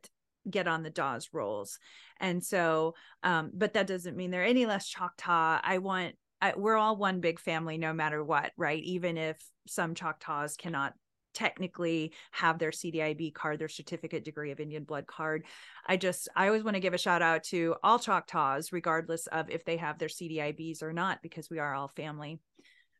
get 0.50 0.66
on 0.66 0.82
the 0.82 0.90
Dawes 0.90 1.28
rolls. 1.32 1.78
And 2.18 2.42
so, 2.42 2.94
um, 3.22 3.52
but 3.54 3.74
that 3.74 3.86
doesn't 3.86 4.16
mean 4.16 4.32
they're 4.32 4.44
any 4.44 4.66
less 4.66 4.88
Choctaw. 4.88 5.60
I 5.62 5.78
want, 5.78 6.16
I, 6.40 6.54
we're 6.56 6.76
all 6.76 6.96
one 6.96 7.20
big 7.20 7.38
family 7.38 7.78
no 7.78 7.92
matter 7.92 8.24
what, 8.24 8.50
right? 8.56 8.82
Even 8.82 9.16
if 9.16 9.38
some 9.68 9.94
Choctaws 9.94 10.56
cannot 10.56 10.94
technically 11.36 12.12
have 12.30 12.58
their 12.58 12.70
CDIB 12.70 13.34
card, 13.34 13.58
their 13.58 13.68
certificate 13.68 14.24
degree 14.24 14.50
of 14.50 14.58
Indian 14.58 14.84
blood 14.84 15.06
card. 15.06 15.44
I 15.86 15.98
just, 15.98 16.28
I 16.34 16.46
always 16.46 16.64
want 16.64 16.76
to 16.76 16.80
give 16.80 16.94
a 16.94 16.98
shout 16.98 17.20
out 17.20 17.44
to 17.44 17.76
all 17.82 17.98
Choctaws, 17.98 18.72
regardless 18.72 19.26
of 19.26 19.50
if 19.50 19.64
they 19.64 19.76
have 19.76 19.98
their 19.98 20.08
CDIBs 20.08 20.82
or 20.82 20.94
not, 20.94 21.20
because 21.22 21.50
we 21.50 21.58
are 21.58 21.74
all 21.74 21.88
family. 21.88 22.40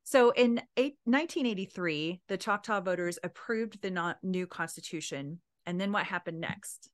So 0.05 0.31
in 0.31 0.61
eight, 0.77 0.99
1983, 1.05 2.21
the 2.29 2.37
Choctaw 2.37 2.81
voters 2.81 3.19
approved 3.25 3.81
the 3.81 4.15
new 4.23 4.47
constitution. 4.47 5.41
And 5.65 5.81
then 5.81 5.91
what 5.91 6.05
happened 6.05 6.41
next? 6.41 6.91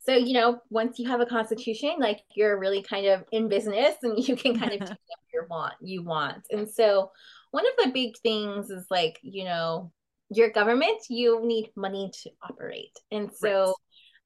So, 0.00 0.14
you 0.14 0.34
know, 0.34 0.60
once 0.70 0.98
you 0.98 1.08
have 1.08 1.20
a 1.20 1.26
constitution, 1.26 1.96
like 1.98 2.20
you're 2.36 2.58
really 2.58 2.82
kind 2.82 3.06
of 3.06 3.24
in 3.32 3.48
business 3.48 3.96
and 4.02 4.18
you 4.18 4.36
can 4.36 4.58
kind 4.58 4.74
of 4.74 4.80
do 4.86 4.86
what 4.86 5.18
you 5.32 5.46
want 5.48 5.74
you 5.80 6.04
want. 6.04 6.46
And 6.50 6.68
so 6.68 7.10
one 7.50 7.64
of 7.66 7.84
the 7.84 7.90
big 7.90 8.16
things 8.18 8.70
is 8.70 8.86
like, 8.90 9.18
you 9.22 9.44
know, 9.44 9.90
your 10.30 10.50
government, 10.50 10.98
you 11.08 11.44
need 11.44 11.70
money 11.76 12.10
to 12.22 12.30
operate. 12.42 12.96
And 13.10 13.30
so 13.32 13.74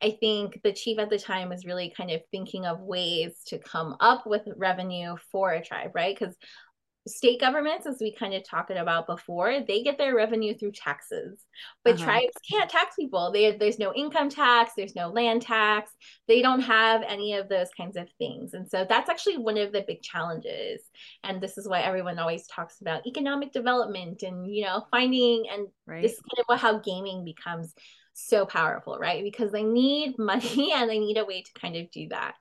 right. 0.03 0.13
I 0.13 0.17
think 0.19 0.61
the 0.63 0.73
chief 0.73 0.99
at 0.99 1.11
the 1.11 1.19
time 1.19 1.49
was 1.49 1.65
really 1.65 1.93
kind 1.97 2.11
of 2.11 2.21
thinking 2.31 2.67
of 2.67 2.81
ways 2.81 3.35
to 3.47 3.59
come 3.59 3.97
up 4.01 4.27
with 4.27 4.43
revenue 4.57 5.17
for 5.31 5.53
a 5.53 5.65
tribe, 5.65 5.93
right? 5.95 6.17
Because 6.19 6.35
state 7.07 7.41
governments, 7.41 7.87
as 7.87 7.99
we 8.01 8.15
kind 8.15 8.35
of 8.35 8.49
talked 8.49 8.71
about 8.71 9.07
before, 9.07 9.61
they 9.67 9.83
get 9.83 9.99
their 9.99 10.15
revenue 10.15 10.57
through 10.57 10.73
taxes, 10.73 11.45
but 11.85 11.95
uh-huh. 11.95 12.05
tribes 12.05 12.33
can't 12.49 12.71
tax 12.71 12.95
people. 12.97 13.33
They, 13.33 13.57
there's 13.57 13.79
no 13.79 13.93
income 13.95 14.29
tax, 14.29 14.73
there's 14.77 14.95
no 14.95 15.09
land 15.09 15.43
tax. 15.43 15.91
They 16.29 16.43
don't 16.43 16.61
have 16.61 17.03
any 17.07 17.35
of 17.35 17.49
those 17.49 17.69
kinds 17.77 17.97
of 17.97 18.09
things. 18.19 18.55
And 18.55 18.69
so 18.69 18.87
that's 18.89 19.11
actually 19.11 19.39
one 19.39 19.59
of 19.59 19.73
the 19.73 19.85
big 19.87 20.03
challenges. 20.03 20.83
And 21.25 21.41
this 21.41 21.59
is 21.59 21.69
why 21.69 21.81
everyone 21.81 22.19
always 22.19 22.47
talks 22.47 22.81
about 22.81 23.07
economic 23.07 23.53
development 23.53 24.23
and, 24.23 24.47
you 24.47 24.65
know, 24.65 24.87
finding, 24.91 25.45
and 25.53 25.67
right. 25.87 26.03
this 26.03 26.13
is 26.13 26.21
kind 26.21 26.45
of 26.49 26.61
how 26.61 26.79
gaming 26.79 27.25
becomes 27.25 27.75
so 28.15 28.47
powerful, 28.47 28.99
right? 28.99 29.23
Because 29.23 29.51
they 29.53 29.65
need 29.65 30.15
money 30.19 30.73
and 30.75 30.89
they 30.89 30.99
need 30.99 31.19
a 31.19 31.25
way 31.25 31.43
to 31.43 31.61
kind 31.61 31.77
of 31.77 31.91
do 31.91 32.09
that. 32.09 32.35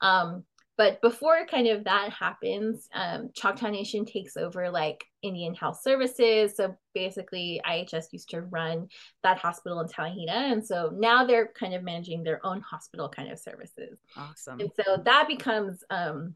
Um, 0.00 0.44
but 0.78 1.02
before 1.02 1.44
kind 1.44 1.66
of 1.66 1.82
that 1.84 2.12
happens, 2.12 2.88
um, 2.94 3.30
Choctaw 3.34 3.68
Nation 3.68 4.04
takes 4.04 4.36
over 4.36 4.70
like 4.70 5.04
Indian 5.22 5.52
Health 5.52 5.80
Services. 5.82 6.56
So 6.56 6.76
basically, 6.94 7.60
IHS 7.68 8.12
used 8.12 8.30
to 8.30 8.42
run 8.42 8.86
that 9.24 9.38
hospital 9.38 9.80
in 9.80 9.88
Talihina. 9.88 10.52
And 10.52 10.64
so 10.64 10.92
now 10.94 11.26
they're 11.26 11.48
kind 11.48 11.74
of 11.74 11.82
managing 11.82 12.22
their 12.22 12.44
own 12.46 12.60
hospital 12.60 13.08
kind 13.08 13.30
of 13.32 13.40
services. 13.40 13.98
Awesome. 14.16 14.60
And 14.60 14.70
so 14.76 15.02
that 15.04 15.26
becomes 15.26 15.82
um, 15.90 16.34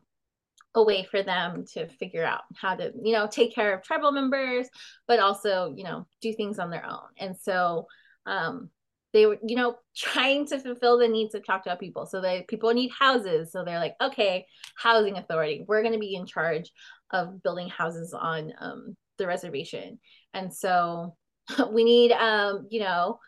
a 0.75 0.83
way 0.83 1.07
for 1.09 1.23
them 1.23 1.65
to 1.75 1.87
figure 1.87 2.25
out 2.25 2.43
how 2.57 2.75
to, 2.75 2.93
you 3.01 3.13
know, 3.13 3.29
take 3.29 3.55
care 3.55 3.73
of 3.73 3.85
tribal 3.85 4.11
members, 4.11 4.67
but 5.07 5.21
also, 5.21 5.73
you 5.77 5.85
know, 5.85 6.05
do 6.21 6.33
things 6.33 6.59
on 6.59 6.69
their 6.69 6.85
own. 6.85 7.09
And 7.17 7.37
so, 7.37 7.87
um, 8.27 8.71
they 9.13 9.27
were 9.27 9.39
you 9.47 9.57
know 9.57 9.77
trying 9.97 10.47
to 10.47 10.59
fulfill 10.59 10.99
the 10.99 11.09
needs 11.09 11.35
of 11.35 11.45
choctaw 11.45 11.77
people. 11.77 12.07
So 12.07 12.21
that 12.21 12.49
people 12.49 12.73
need 12.73 12.91
houses. 12.99 13.53
So 13.53 13.65
they're 13.65 13.79
like 13.79 13.95
okay 14.01 14.47
housing 14.77 15.17
authority 15.17 15.65
we're 15.67 15.83
going 15.83 15.95
to 15.95 15.99
be 15.99 16.15
in 16.15 16.27
charge 16.27 16.71
of 17.13 17.43
building 17.43 17.69
houses 17.69 18.15
on 18.15 18.53
um, 18.59 18.97
the 19.19 19.27
reservation. 19.27 19.99
And 20.35 20.53
so 20.53 21.17
we 21.71 21.85
need 21.85 22.13
um 22.13 22.67
you 22.71 22.81
know 22.81 23.19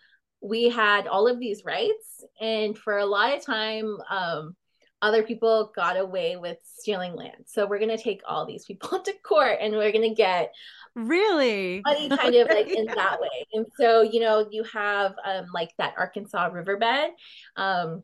we 0.41 0.69
had 0.69 1.07
all 1.07 1.27
of 1.27 1.41
these 1.41 1.63
rights. 1.65 2.25
And 2.41 2.77
for 2.77 2.99
a 2.99 3.07
lot 3.07 3.37
of 3.37 3.45
time 3.45 3.97
um 4.11 4.57
other 5.05 5.23
people 5.23 5.71
got 5.77 5.99
away 5.99 6.37
with 6.37 6.57
stealing 6.65 7.15
land. 7.15 7.45
So 7.45 7.67
we're 7.67 7.79
going 7.79 7.95
to 7.95 8.03
take 8.03 8.23
all 8.27 8.47
these 8.47 8.65
people 8.65 8.99
to 9.05 9.13
court 9.23 9.59
and 9.61 9.75
we're 9.75 9.93
going 9.93 10.09
to 10.09 10.15
get 10.15 10.51
really? 10.95 11.83
money 11.85 12.09
kind 12.17 12.35
of 12.35 12.49
like 12.49 12.69
in 12.69 12.87
that 12.87 13.21
way. 13.21 13.47
And 13.53 13.67
so 13.79 14.01
you 14.01 14.21
know 14.21 14.49
you 14.51 14.65
have 14.65 15.15
um 15.23 15.45
like 15.53 15.71
that 15.77 15.95
arkansas 15.99 16.47
riverbed 16.47 17.11
um 17.57 18.03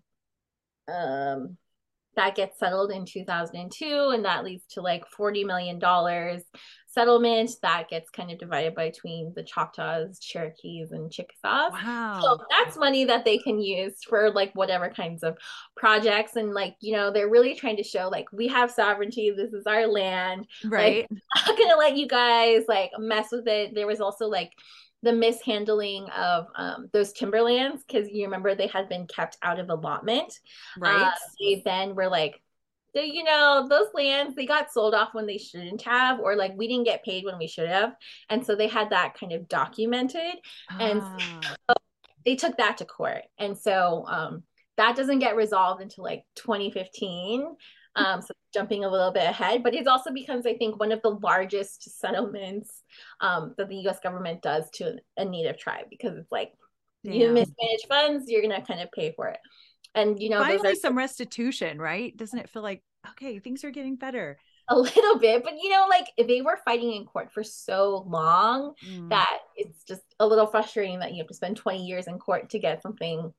um 0.93 1.57
that 2.17 2.35
gets 2.35 2.59
settled 2.59 2.91
in 2.91 3.07
2002 3.07 4.11
and 4.13 4.25
that 4.27 4.45
leads 4.45 4.67
to 4.73 4.83
like 4.83 5.07
40 5.07 5.45
million 5.45 5.79
dollars 5.79 6.43
settlement 6.93 7.51
that 7.63 7.89
gets 7.89 8.11
kind 8.11 8.31
of 8.31 8.39
divided 8.39 8.75
between 8.75 9.33
the 9.37 9.43
choctaws 9.43 10.19
cherokees 10.19 10.91
and 10.91 11.11
chickasaws 11.11 11.73
Wow. 11.73 12.21
so 12.21 12.39
that's 12.51 12.77
money 12.77 13.05
that 13.05 13.25
they 13.25 13.39
can 13.39 13.61
use 13.61 13.95
for 14.09 14.31
like 14.31 14.53
whatever 14.55 14.89
kinds 14.91 15.23
of 15.23 15.37
projects 15.77 16.37
and 16.37 16.53
like 16.53 16.75
you 16.81 16.93
know 16.93 17.13
they're 17.13 17.31
really 17.31 17.55
trying 17.55 17.77
to 17.77 17.85
show 17.85 18.09
like 18.09 18.27
we 18.33 18.49
have 18.49 18.71
sovereignty 18.71 19.31
this 19.31 19.53
is 19.53 19.67
our 19.67 19.87
land 19.87 20.47
right. 20.65 21.07
I'm 21.37 21.45
not 21.47 21.59
gonna 21.59 21.79
let 21.79 21.97
you 21.97 22.09
guys 22.09 22.65
like 22.67 22.91
mess 22.99 23.29
with 23.31 23.47
it 23.47 23.75
there 23.75 23.87
was 23.87 24.01
also 24.01 24.27
like 24.27 24.53
the 25.03 25.13
mishandling 25.13 26.07
of 26.11 26.47
um, 26.57 26.89
those 26.93 27.13
timberlands 27.13 27.85
because 27.85 28.09
you 28.11 28.25
remember 28.25 28.55
they 28.55 28.67
had 28.67 28.89
been 28.89 29.07
kept 29.07 29.39
out 29.43 29.59
of 29.59 29.71
allotment 29.71 30.33
right. 30.79 31.03
uh, 31.03 31.11
they 31.41 31.63
then 31.65 31.95
were 31.95 32.09
like, 32.09 32.43
"So, 32.95 33.01
you 33.03 33.23
know, 33.25 33.67
those 33.69 33.89
lands 33.95 34.35
they 34.35 34.47
got 34.47 34.73
sold 34.73 34.95
off 34.95 35.15
when 35.15 35.27
they 35.27 35.39
shouldn't 35.39 35.83
have, 35.83 36.21
or 36.21 36.37
like 36.37 36.53
we 36.57 36.69
didn't 36.69 36.85
get 36.85 37.05
paid 37.05 37.25
when 37.25 37.39
we 37.39 37.47
should 37.47 37.69
have, 37.69 37.95
and 38.29 38.45
so 38.45 38.55
they 38.57 38.69
had 38.69 38.91
that 38.91 39.15
kind 39.19 39.33
of 39.33 39.49
documented. 39.49 40.35
and- 40.79 41.01
Ah, 41.03 41.75
They 42.27 42.37
took 42.37 42.57
that 42.59 42.77
to 42.79 42.85
court, 42.85 43.23
and 43.39 43.57
so 43.57 44.05
um, 44.07 44.43
that 44.77 44.95
doesn't 44.97 45.21
get 45.21 45.37
resolved 45.37 45.81
until 45.83 46.05
like 46.05 46.25
2015. 46.37 47.57
Um, 47.97 48.23
so 48.23 48.33
jumping 48.55 48.85
a 48.85 48.89
little 48.91 49.11
bit 49.11 49.25
ahead, 49.25 49.63
but 49.65 49.75
it 49.75 49.87
also 49.89 50.13
becomes, 50.13 50.47
I 50.47 50.55
think, 50.57 50.79
one 50.79 50.93
of 50.93 51.03
the 51.03 51.11
largest 51.11 51.99
settlements 51.99 52.83
um, 53.21 53.55
that 53.59 53.69
the 53.69 53.77
U.S. 53.87 53.99
government 54.01 54.43
does 54.43 54.71
to 54.75 54.97
a 55.17 55.25
native 55.25 55.59
tribe 55.59 55.87
because 55.91 56.17
it's 56.17 56.31
like 56.31 56.53
you 57.03 57.29
mismanage 57.33 57.87
funds, 57.89 58.31
you're 58.31 58.43
gonna 58.43 58.65
kind 58.65 58.81
of 58.81 58.93
pay 58.93 59.13
for 59.17 59.27
it. 59.29 59.41
And 59.95 60.21
you 60.21 60.31
know, 60.31 60.43
Finally, 60.43 60.73
are 60.73 60.75
some 60.75 60.97
restitution, 60.97 61.79
right? 61.79 62.17
Doesn't 62.17 62.39
it 62.39 62.49
feel 62.49 62.63
like 62.63 62.83
okay, 63.11 63.39
things 63.39 63.65
are 63.65 63.71
getting 63.71 63.97
better? 63.97 64.39
a 64.71 64.79
little 64.79 65.19
bit, 65.19 65.43
but 65.43 65.55
you 65.61 65.69
know, 65.69 65.87
like 65.91 66.07
they 66.29 66.43
were 66.43 66.59
fighting 66.65 66.95
in 66.95 67.05
court 67.05 67.33
for 67.33 67.43
so 67.43 68.05
long 68.09 68.75
Mm, 68.87 69.11
that 69.11 69.39
it's 69.57 69.83
just 69.85 70.03
a 70.21 70.27
little 70.27 70.47
frustrating 70.47 71.01
that 71.01 71.13
you 71.13 71.19
have 71.19 71.27
to 71.27 71.35
spend 71.35 71.57
20 71.57 71.85
years 71.85 72.07
in 72.07 72.19
court 72.19 72.51
to 72.51 72.59
get 72.61 72.83
something, 72.83 73.33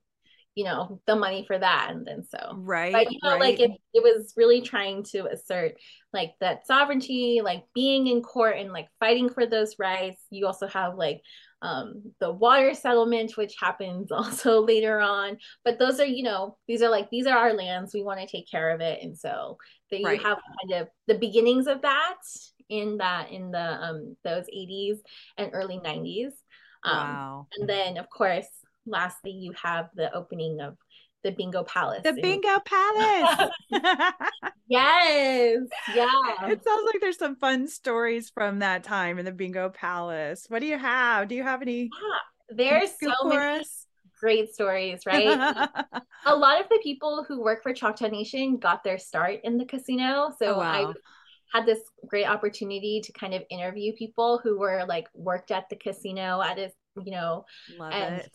you 0.54 0.64
know, 0.64 1.00
the 1.06 1.16
money 1.16 1.44
for 1.46 1.58
that. 1.58 1.88
And 1.90 2.06
then 2.06 2.24
so, 2.24 2.54
right. 2.58 2.92
but 2.92 3.10
you 3.10 3.18
know, 3.22 3.32
right. 3.32 3.40
like 3.40 3.60
it, 3.60 3.70
it 3.94 4.02
was 4.02 4.34
really 4.36 4.60
trying 4.60 5.04
to 5.04 5.26
assert 5.26 5.76
like 6.12 6.34
that 6.40 6.66
sovereignty, 6.66 7.40
like 7.42 7.64
being 7.74 8.08
in 8.08 8.20
court 8.20 8.58
and 8.58 8.70
like 8.70 8.88
fighting 9.00 9.30
for 9.30 9.46
those 9.46 9.78
rights. 9.78 10.22
You 10.30 10.46
also 10.46 10.66
have 10.68 10.96
like 10.96 11.22
um, 11.62 12.12
the 12.20 12.32
water 12.32 12.74
settlement, 12.74 13.36
which 13.36 13.54
happens 13.60 14.12
also 14.12 14.60
later 14.64 15.00
on. 15.00 15.38
But 15.64 15.78
those 15.78 16.00
are, 16.00 16.04
you 16.06 16.24
know, 16.24 16.58
these 16.68 16.82
are 16.82 16.90
like 16.90 17.10
these 17.10 17.26
are 17.26 17.36
our 17.38 17.54
lands. 17.54 17.94
We 17.94 18.02
want 18.02 18.20
to 18.20 18.26
take 18.26 18.50
care 18.50 18.70
of 18.70 18.80
it, 18.80 19.02
and 19.02 19.16
so 19.16 19.58
that 19.90 20.02
you 20.02 20.16
Right. 20.16 20.22
have 20.22 20.38
kind 20.62 20.82
of 20.82 20.88
the 21.06 21.14
beginnings 21.18 21.66
of 21.68 21.82
that 21.82 22.16
in 22.68 22.98
that 22.98 23.30
in 23.30 23.50
the 23.50 23.58
um 23.82 24.16
those 24.24 24.44
80s 24.52 24.98
and 25.38 25.50
early 25.52 25.78
90s. 25.78 26.32
Um, 26.84 27.18
wow. 27.18 27.46
and 27.58 27.68
then 27.68 27.96
of 27.98 28.08
course, 28.10 28.46
lastly, 28.86 29.32
you 29.32 29.52
have 29.62 29.88
the 29.94 30.12
opening 30.14 30.60
of 30.60 30.76
the 31.22 31.30
Bingo 31.32 31.62
Palace. 31.64 32.02
The 32.04 32.12
Bingo 32.14 32.58
Palace. 32.64 33.50
Yes. 34.68 35.58
Yeah. 35.94 36.06
it 36.48 36.64
sounds 36.64 36.86
like 36.86 37.00
there's 37.00 37.18
some 37.18 37.36
fun 37.36 37.68
stories 37.68 38.30
from 38.30 38.60
that 38.60 38.84
time 38.84 39.18
in 39.18 39.24
the 39.26 39.32
Bingo 39.32 39.68
Palace. 39.68 40.46
What 40.48 40.60
do 40.60 40.66
you 40.66 40.78
have? 40.78 41.28
Do 41.28 41.34
you 41.34 41.42
have 41.42 41.60
any? 41.62 41.82
Yeah, 41.82 42.56
There's 42.56 42.90
so 43.02 43.12
many 43.28 43.60
us? 43.60 43.86
great 44.18 44.54
stories, 44.54 45.02
right? 45.04 45.26
a 46.26 46.34
lot 46.34 46.60
of 46.60 46.68
the 46.70 46.80
people 46.82 47.24
who 47.28 47.42
work 47.42 47.62
for 47.62 47.74
Choctaw 47.74 48.08
Nation 48.08 48.56
got 48.56 48.82
their 48.82 48.98
start 48.98 49.40
in 49.44 49.58
the 49.58 49.66
casino. 49.66 50.32
So 50.38 50.54
Oh, 50.54 50.60
I 50.60 50.92
had 51.52 51.66
this 51.66 51.80
great 52.06 52.26
opportunity 52.26 53.02
to 53.04 53.12
kind 53.12 53.34
of 53.34 53.42
interview 53.50 53.92
people 53.92 54.40
who 54.42 54.58
were 54.58 54.84
like 54.88 55.06
worked 55.14 55.50
at 55.50 55.68
the 55.68 55.76
casino 55.76 56.40
at 56.40 56.58
a, 56.58 56.70
you 57.04 57.12
know, 57.12 57.44
Love 57.78 57.92
and 57.92 58.14
it. 58.22 58.32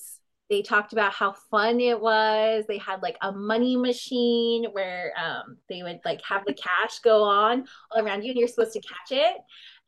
They 0.50 0.62
talked 0.62 0.94
about 0.94 1.14
how 1.14 1.34
fun 1.52 1.80
it 1.80 2.00
was. 2.00 2.66
They 2.68 2.78
had 2.78 3.02
like 3.02 3.18
a 3.22 3.32
money 3.32 3.76
machine 3.76 4.66
where 4.72 5.14
um, 5.18 5.58
they 5.70 5.84
would 5.84 6.00
like 6.06 6.22
have 6.24 6.46
the 6.46 6.54
cash 6.54 7.00
go 7.00 7.24
on 7.24 7.66
all 7.92 8.06
around 8.06 8.24
you 8.24 8.32
and 8.32 8.40
you're 8.40 8.48
supposed 8.48 8.74
to 8.74 8.82
catch 8.82 9.12
it. 9.12 9.38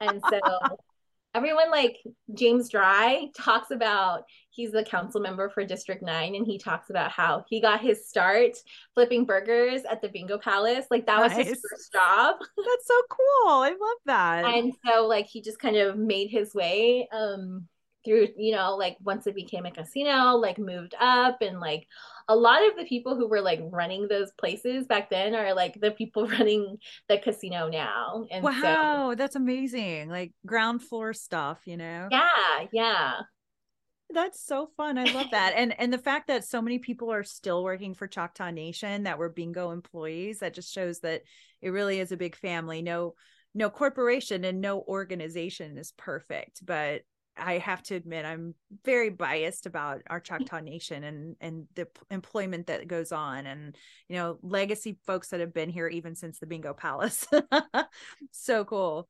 And 0.02 0.22
so 0.30 0.40
everyone 1.36 1.72
like 1.72 1.98
James 2.34 2.69
Dry 2.69 3.27
talks 3.38 3.72
about 3.72 4.23
he's 4.49 4.72
the 4.72 4.84
council 4.84 5.22
member 5.22 5.49
for 5.49 5.64
District 5.64 6.02
9 6.02 6.36
and 6.36 6.45
he 6.45 6.57
talks 6.57 6.90
about 6.90 7.11
how 7.11 7.45
he 7.48 7.61
got 7.61 7.80
his 7.80 8.10
start 8.10 8.57
flipping 8.94 9.26
burgers 9.26 9.84
at 9.90 10.02
the 10.02 10.10
Bingo 10.10 10.38
Palace. 10.38 10.88
Like 10.91 11.06
that 11.06 11.22
was 11.22 11.31
his 11.31 11.61
first 11.69 11.94
job. 11.94 12.36
That's 12.40 12.88
so 12.88 13.02
cool. 13.10 13.52
I 13.52 13.69
love 13.69 13.98
that. 14.07 14.45
And 14.45 14.73
so 14.86 15.07
like 15.07 15.27
he 15.27 15.41
just 15.41 15.60
kind 15.60 15.77
of 15.77 15.98
made 15.98 16.30
his 16.30 16.53
way 16.53 17.07
um 17.14 17.68
through, 18.05 18.30
you 18.38 18.55
know, 18.55 18.76
like 18.76 18.97
once 19.03 19.27
it 19.27 19.35
became 19.35 19.65
a 19.65 19.71
casino, 19.71 20.35
like 20.35 20.57
moved 20.57 20.95
up 20.99 21.41
and 21.41 21.59
like 21.59 21.88
a 22.27 22.35
lot 22.35 22.65
of 22.67 22.77
the 22.77 22.85
people 22.85 23.15
who 23.15 23.27
were 23.27 23.41
like 23.41 23.59
running 23.63 24.07
those 24.07 24.31
places 24.39 24.85
back 24.85 25.09
then 25.09 25.34
are 25.35 25.53
like 25.53 25.80
the 25.80 25.91
people 25.91 26.27
running 26.39 26.77
the 27.07 27.17
casino 27.17 27.69
now. 27.69 28.26
And 28.31 28.43
so 28.43 28.49
wow, 28.49 29.15
that's 29.17 29.35
amazing. 29.35 30.09
Like 30.09 30.31
ground 30.45 30.84
floor 30.84 31.13
stuff, 31.13 31.61
you 31.65 31.77
know? 31.77 32.07
yeah, 32.11 32.65
yeah. 32.71 33.13
That's 34.11 34.43
so 34.43 34.71
fun. 34.76 34.97
I 34.97 35.03
love 35.03 35.27
that. 35.31 35.53
And 35.55 35.80
and 35.80 35.93
the 35.93 35.99
fact 35.99 36.27
that 36.27 36.43
so 36.43 36.63
many 36.63 36.80
people 36.80 37.11
are 37.11 37.23
still 37.23 37.63
working 37.63 37.93
for 37.93 38.07
Choctaw 38.07 38.49
Nation 38.49 39.03
that 39.03 39.19
were 39.19 39.30
bingo 39.30 39.69
employees, 39.69 40.39
that 40.39 40.55
just 40.55 40.73
shows 40.73 41.01
that 41.01 41.21
it 41.61 41.69
really 41.69 41.99
is 41.99 42.11
a 42.11 42.17
big 42.17 42.35
family. 42.35 42.81
No 42.81 43.13
no 43.53 43.69
corporation 43.69 44.45
and 44.45 44.61
no 44.61 44.81
organization 44.81 45.77
is 45.77 45.93
perfect, 45.97 46.65
but 46.65 47.01
I 47.40 47.57
have 47.60 47.82
to 47.84 47.95
admit 47.95 48.26
I'm 48.26 48.56
very 48.84 49.10
biased 49.10 49.66
about 49.66 50.02
our 50.10 50.20
Choctaw 50.20 50.60
Nation 50.60 51.03
and 51.03 51.36
and 51.41 51.68
the 51.76 51.86
p- 51.86 52.02
employment 52.11 52.68
that 52.68 52.88
goes 52.88 53.11
on 53.11 53.45
and 53.45 53.76
you 54.07 54.16
know 54.16 54.40
legacy 54.41 54.98
folks 55.06 55.30
that 55.30 55.40
have 55.40 55.53
been 55.53 55.70
here 55.70 55.88
even 55.88 56.16
since 56.16 56.40
the 56.40 56.45
Bingo 56.45 56.74
Palace. 56.74 57.28
so 58.32 58.66
cool. 58.66 59.07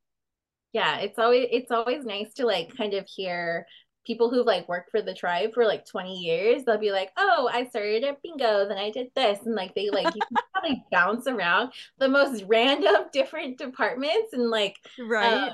Yeah, 0.74 1.00
it's 1.00 1.18
always 1.18 1.48
it's 1.52 1.72
always 1.72 2.06
nice 2.06 2.34
to 2.36 2.46
like 2.46 2.76
kind 2.78 2.94
of 2.94 3.08
hear 3.08 3.66
people 4.06 4.30
who've 4.30 4.46
like 4.46 4.68
worked 4.70 4.92
for 4.92 5.02
the 5.02 5.14
tribe 5.14 5.54
for 5.54 5.66
like 5.66 5.86
20 5.86 6.18
years. 6.20 6.64
They'll 6.64 6.78
be 6.78 6.92
like, 6.92 7.12
"Oh, 7.18 7.50
I 7.52 7.66
started 7.68 8.04
at 8.04 8.22
bingo, 8.22 8.68
then 8.68 8.78
I 8.78 8.92
did 8.92 9.08
this." 9.16 9.40
And 9.46 9.56
like 9.56 9.74
they 9.76 9.90
like 9.90 10.14
you 10.16 10.24
can 10.28 10.38
they 10.64 10.82
bounce 10.92 11.28
around 11.28 11.72
the 12.00 12.08
most 12.08 12.44
random 12.48 12.96
different 13.14 13.58
departments 13.58 14.34
and 14.34 14.50
like 14.50 14.76
Right. 14.98 15.52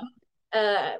uh 0.52 0.96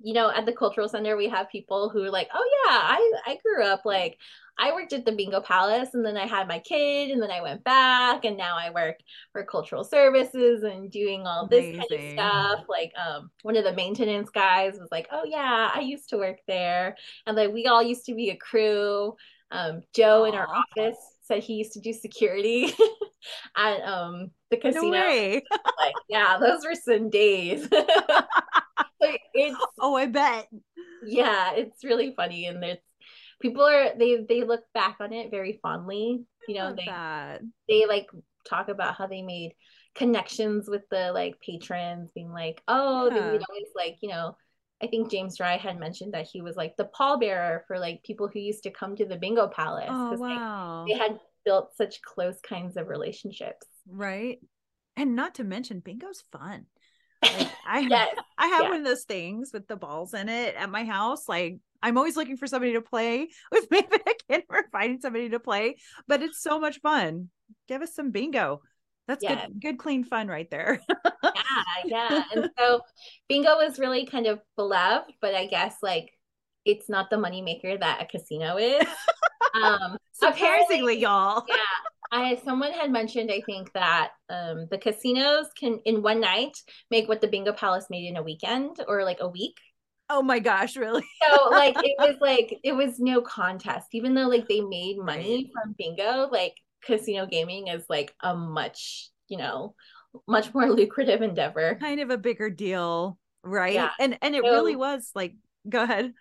you 0.00 0.12
know 0.12 0.30
at 0.30 0.46
the 0.46 0.52
cultural 0.52 0.88
center 0.88 1.16
we 1.16 1.28
have 1.28 1.48
people 1.50 1.88
who 1.88 2.02
are 2.02 2.10
like 2.10 2.28
oh 2.34 2.44
yeah 2.66 2.78
i 2.82 3.12
i 3.26 3.38
grew 3.44 3.62
up 3.64 3.82
like 3.84 4.18
i 4.58 4.72
worked 4.72 4.92
at 4.92 5.04
the 5.04 5.12
bingo 5.12 5.40
palace 5.40 5.90
and 5.94 6.04
then 6.04 6.16
i 6.16 6.26
had 6.26 6.48
my 6.48 6.58
kid 6.58 7.10
and 7.10 7.22
then 7.22 7.30
i 7.30 7.40
went 7.40 7.62
back 7.64 8.24
and 8.24 8.36
now 8.36 8.56
i 8.56 8.70
work 8.70 8.96
for 9.32 9.44
cultural 9.44 9.84
services 9.84 10.62
and 10.62 10.90
doing 10.90 11.26
all 11.26 11.46
this 11.46 11.76
kind 11.76 11.86
of 11.90 12.12
stuff. 12.12 12.64
Like 12.68 12.92
um 12.96 13.30
one 13.42 13.56
of 13.56 13.64
the 13.64 13.72
maintenance 13.72 14.30
guys 14.30 14.74
was 14.78 14.88
like 14.90 15.08
oh 15.12 15.24
yeah 15.24 15.70
i 15.74 15.80
used 15.80 16.08
to 16.10 16.18
work 16.18 16.38
there. 16.46 16.96
And 17.26 17.36
like 17.36 17.52
we 17.52 17.66
all 17.66 17.82
used 17.82 18.04
to 18.06 18.14
be 18.14 18.30
a 18.30 18.36
crew. 18.36 19.14
Um 19.50 19.82
joe 19.94 20.24
in 20.24 20.34
our 20.34 20.48
office 20.48 20.98
said 21.22 21.42
he 21.42 21.54
used 21.54 21.72
to 21.72 21.80
do 21.80 21.92
security 21.92 22.72
at 23.56 23.80
um 23.82 24.30
the 24.50 24.56
no 24.56 24.62
casino. 24.62 24.90
way. 24.90 25.42
like 25.78 25.94
yeah 26.08 26.36
those 26.38 26.64
were 26.64 26.74
some 26.74 27.08
days 27.10 27.68
it's 29.34 29.56
Oh, 29.80 29.94
I 29.96 30.06
bet. 30.06 30.48
yeah 31.06 31.52
it's 31.54 31.84
really 31.84 32.12
funny 32.14 32.46
and 32.46 32.62
it's 32.64 32.82
people 33.40 33.62
are 33.62 33.90
they 33.98 34.24
they 34.28 34.42
look 34.42 34.62
back 34.72 34.96
on 35.00 35.12
it 35.12 35.30
very 35.30 35.58
fondly 35.62 36.24
you 36.48 36.54
know 36.54 36.74
they 36.76 36.86
that. 36.86 37.40
they 37.68 37.86
like 37.86 38.06
talk 38.48 38.68
about 38.68 38.94
how 38.94 39.06
they 39.06 39.22
made 39.22 39.52
connections 39.94 40.68
with 40.68 40.82
the 40.90 41.12
like 41.12 41.40
patrons 41.40 42.10
being 42.14 42.30
like 42.32 42.62
oh 42.68 43.10
they 43.10 43.16
Yeah. 43.16 43.30
would 43.32 43.42
always 43.48 43.68
like 43.76 43.96
you 44.02 44.08
know 44.08 44.36
i 44.82 44.86
think 44.86 45.10
james 45.10 45.36
dry 45.36 45.56
had 45.56 45.78
mentioned 45.78 46.12
that 46.14 46.26
he 46.26 46.40
was 46.42 46.56
like 46.56 46.76
the 46.76 46.88
pallbearer 46.98 47.60
for 47.66 47.78
like 47.78 48.02
people 48.02 48.28
who 48.28 48.38
used 48.40 48.62
to 48.64 48.70
come 48.70 48.96
to 48.96 49.06
the 49.06 49.16
bingo 49.16 49.48
palace 49.48 49.84
Oh, 49.90 50.08
'cause, 50.10 50.20
like, 50.20 50.30
wow. 50.30 50.84
they 50.88 50.94
had 50.98 51.18
built 51.44 51.76
such 51.76 52.00
close 52.02 52.40
kinds 52.40 52.76
of 52.76 52.88
relationships 52.88 53.66
Right. 53.86 54.40
And 54.96 55.14
not 55.14 55.34
to 55.36 55.44
mention 55.44 55.80
bingo's 55.80 56.22
fun. 56.32 56.66
Like 57.24 57.48
I 57.66 57.80
yes 57.80 58.14
I 58.38 58.46
have 58.48 58.62
yeah. 58.64 58.68
one 58.70 58.78
of 58.80 58.84
those 58.84 59.04
things 59.04 59.50
with 59.52 59.66
the 59.66 59.76
balls 59.76 60.14
in 60.14 60.28
it 60.28 60.54
at 60.56 60.70
my 60.70 60.84
house. 60.84 61.28
Like 61.28 61.58
I'm 61.82 61.98
always 61.98 62.16
looking 62.16 62.36
for 62.36 62.46
somebody 62.46 62.74
to 62.74 62.80
play 62.80 63.28
with 63.52 63.70
me, 63.70 63.82
but 63.88 64.02
I 64.06 64.14
can't 64.28 64.44
ever 64.50 64.64
find 64.72 65.00
somebody 65.00 65.30
to 65.30 65.40
play. 65.40 65.76
But 66.08 66.22
it's 66.22 66.42
so 66.42 66.58
much 66.58 66.80
fun. 66.80 67.28
Give 67.68 67.82
us 67.82 67.94
some 67.94 68.10
bingo. 68.10 68.62
That's 69.06 69.22
good, 69.22 69.60
good, 69.60 69.78
clean 69.78 70.02
fun 70.04 70.28
right 70.28 70.50
there. 70.50 70.80
yeah 70.88 71.30
yeah 71.84 72.24
and 72.34 72.48
so 72.58 72.80
bingo 73.28 73.58
is 73.60 73.78
really 73.78 74.06
kind 74.06 74.26
of 74.26 74.40
beloved 74.56 75.12
but 75.20 75.34
i 75.34 75.44
guess 75.46 75.76
like 75.82 76.10
it's 76.64 76.88
not 76.88 77.10
the 77.10 77.16
moneymaker 77.16 77.78
that 77.78 78.00
a 78.00 78.06
casino 78.06 78.56
is 78.56 78.86
um 79.62 79.98
Surprisingly, 80.14 80.98
y'all. 80.98 81.44
yeah 81.48 81.56
I 82.14 82.40
someone 82.44 82.72
had 82.72 82.90
mentioned 82.90 83.30
I 83.30 83.40
think 83.44 83.72
that 83.72 84.10
um, 84.28 84.66
the 84.70 84.78
casinos 84.78 85.46
can 85.58 85.80
in 85.84 86.02
one 86.02 86.20
night 86.20 86.56
make 86.90 87.08
what 87.08 87.20
the 87.20 87.28
bingo 87.28 87.52
palace 87.52 87.86
made 87.90 88.06
in 88.08 88.16
a 88.16 88.22
weekend 88.22 88.76
or 88.86 89.04
like 89.04 89.18
a 89.20 89.28
week. 89.28 89.56
Oh 90.10 90.22
my 90.22 90.38
gosh, 90.38 90.76
really? 90.76 91.04
So 91.28 91.48
like 91.50 91.76
it 91.82 91.96
was 91.98 92.16
like 92.20 92.58
it 92.62 92.72
was 92.72 92.98
no 92.98 93.20
contest 93.22 93.88
even 93.92 94.14
though 94.14 94.28
like 94.28 94.48
they 94.48 94.60
made 94.60 94.98
money 94.98 95.50
from 95.52 95.74
bingo 95.78 96.28
like 96.30 96.54
casino 96.84 97.26
gaming 97.26 97.68
is 97.68 97.84
like 97.88 98.14
a 98.22 98.34
much, 98.36 99.08
you 99.28 99.38
know, 99.38 99.74
much 100.28 100.52
more 100.54 100.70
lucrative 100.80 101.22
endeavor. 101.22 101.76
Kind 101.80 102.00
of 102.00 102.10
a 102.10 102.18
bigger 102.18 102.50
deal, 102.50 103.18
right? 103.42 103.74
Yeah. 103.74 103.90
And 103.98 104.18
and 104.22 104.34
it 104.34 104.44
So- 104.44 104.50
really 104.50 104.76
was 104.76 105.10
like 105.14 105.34
go 105.68 105.82
ahead. 105.82 106.12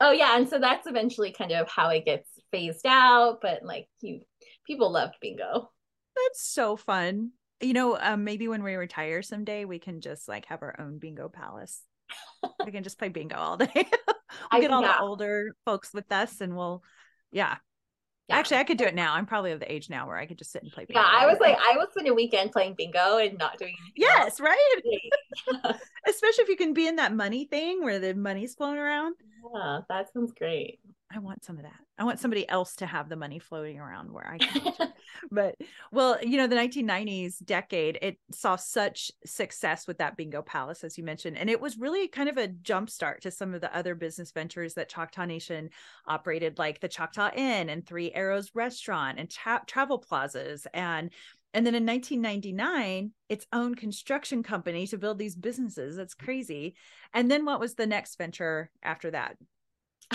Oh 0.00 0.10
yeah, 0.10 0.36
and 0.36 0.48
so 0.48 0.58
that's 0.58 0.88
eventually 0.88 1.30
kind 1.32 1.52
of 1.52 1.68
how 1.70 1.90
it 1.90 2.04
gets 2.04 2.28
phased 2.50 2.84
out, 2.86 3.38
but 3.40 3.62
like 3.62 3.86
you 4.00 4.22
people 4.66 4.90
loved 4.90 5.14
bingo. 5.20 5.70
That's 6.16 6.44
so 6.44 6.76
fun. 6.76 7.30
You 7.60 7.72
know, 7.72 7.96
um, 7.98 8.24
maybe 8.24 8.48
when 8.48 8.62
we 8.62 8.74
retire 8.74 9.22
someday, 9.22 9.64
we 9.64 9.78
can 9.78 10.00
just 10.00 10.28
like 10.28 10.46
have 10.46 10.62
our 10.62 10.78
own 10.80 10.98
bingo 10.98 11.28
palace. 11.28 11.82
we 12.64 12.72
can 12.72 12.82
just 12.82 12.98
play 12.98 13.08
bingo 13.08 13.36
all 13.36 13.56
day. 13.56 13.70
we'll 13.74 14.16
I- 14.50 14.60
get 14.60 14.70
all 14.70 14.82
yeah. 14.82 14.94
the 14.98 15.00
older 15.00 15.54
folks 15.64 15.94
with 15.94 16.10
us, 16.12 16.40
and 16.40 16.56
we'll, 16.56 16.82
yeah. 17.30 17.56
Yeah. 18.28 18.36
Actually, 18.36 18.58
I 18.58 18.64
could 18.64 18.78
do 18.78 18.84
it 18.84 18.94
now. 18.94 19.14
I'm 19.14 19.26
probably 19.26 19.50
of 19.50 19.58
the 19.58 19.70
age 19.70 19.90
now 19.90 20.06
where 20.06 20.16
I 20.16 20.26
could 20.26 20.38
just 20.38 20.52
sit 20.52 20.62
and 20.62 20.70
play 20.70 20.84
bingo. 20.84 21.00
Yeah, 21.00 21.06
I 21.06 21.26
was 21.26 21.38
like 21.40 21.58
I 21.58 21.76
would 21.76 21.90
spend 21.90 22.08
a 22.08 22.14
weekend 22.14 22.52
playing 22.52 22.74
bingo 22.78 23.18
and 23.18 23.36
not 23.36 23.58
doing 23.58 23.74
anything 23.82 24.16
else. 24.16 24.38
yes, 24.38 24.40
right. 24.40 25.76
Especially 26.08 26.44
if 26.44 26.48
you 26.48 26.56
can 26.56 26.72
be 26.72 26.86
in 26.86 26.96
that 26.96 27.12
money 27.12 27.46
thing 27.46 27.82
where 27.82 27.98
the 27.98 28.14
money's 28.14 28.54
flowing 28.54 28.78
around. 28.78 29.16
Yeah, 29.54 29.80
that 29.88 30.12
sounds 30.12 30.32
great. 30.32 30.78
I 31.14 31.18
want 31.18 31.44
some 31.44 31.56
of 31.56 31.64
that. 31.64 31.80
I 31.98 32.04
want 32.04 32.20
somebody 32.20 32.48
else 32.48 32.76
to 32.76 32.86
have 32.86 33.08
the 33.08 33.16
money 33.16 33.38
floating 33.38 33.78
around 33.78 34.10
where 34.10 34.26
I 34.26 34.38
can. 34.38 34.92
but 35.30 35.56
well, 35.90 36.18
you 36.22 36.36
know, 36.36 36.46
the 36.46 36.56
1990s 36.56 37.44
decade, 37.44 37.98
it 38.00 38.18
saw 38.32 38.56
such 38.56 39.12
success 39.24 39.86
with 39.86 39.98
that 39.98 40.16
bingo 40.16 40.42
palace, 40.42 40.84
as 40.84 40.96
you 40.96 41.04
mentioned, 41.04 41.36
and 41.36 41.50
it 41.50 41.60
was 41.60 41.78
really 41.78 42.08
kind 42.08 42.28
of 42.28 42.38
a 42.38 42.48
jumpstart 42.48 43.20
to 43.20 43.30
some 43.30 43.54
of 43.54 43.60
the 43.60 43.74
other 43.76 43.94
business 43.94 44.32
ventures 44.32 44.74
that 44.74 44.88
Choctaw 44.88 45.26
Nation 45.26 45.70
operated, 46.06 46.58
like 46.58 46.80
the 46.80 46.88
Choctaw 46.88 47.30
Inn 47.34 47.68
and 47.68 47.86
Three 47.86 48.10
Arrows 48.12 48.50
Restaurant 48.54 49.18
and 49.18 49.30
tra- 49.30 49.62
travel 49.66 49.98
plazas, 49.98 50.66
and 50.72 51.10
and 51.54 51.66
then 51.66 51.74
in 51.74 51.84
1999, 51.84 53.12
its 53.28 53.46
own 53.52 53.74
construction 53.74 54.42
company 54.42 54.86
to 54.86 54.96
build 54.96 55.18
these 55.18 55.36
businesses. 55.36 55.96
That's 55.96 56.14
crazy. 56.14 56.74
And 57.12 57.30
then 57.30 57.44
what 57.44 57.60
was 57.60 57.74
the 57.74 57.86
next 57.86 58.16
venture 58.16 58.70
after 58.82 59.10
that? 59.10 59.36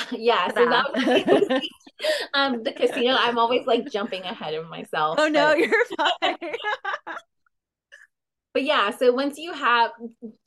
yeah, 0.12 0.48
so 0.50 0.70
that 0.70 0.94
was 0.94 1.62
um 2.34 2.64
the 2.64 2.72
casino. 2.72 3.16
I'm 3.18 3.38
always 3.38 3.66
like 3.66 3.90
jumping 3.92 4.24
ahead 4.24 4.54
of 4.54 4.70
myself. 4.70 5.18
Oh 5.20 5.28
no, 5.28 5.48
but- 5.48 5.60
you're 5.60 5.86
fine. 5.98 6.38
but 8.54 8.64
yeah 8.64 8.90
so 8.90 9.14
once 9.14 9.38
you 9.38 9.54
have 9.54 9.92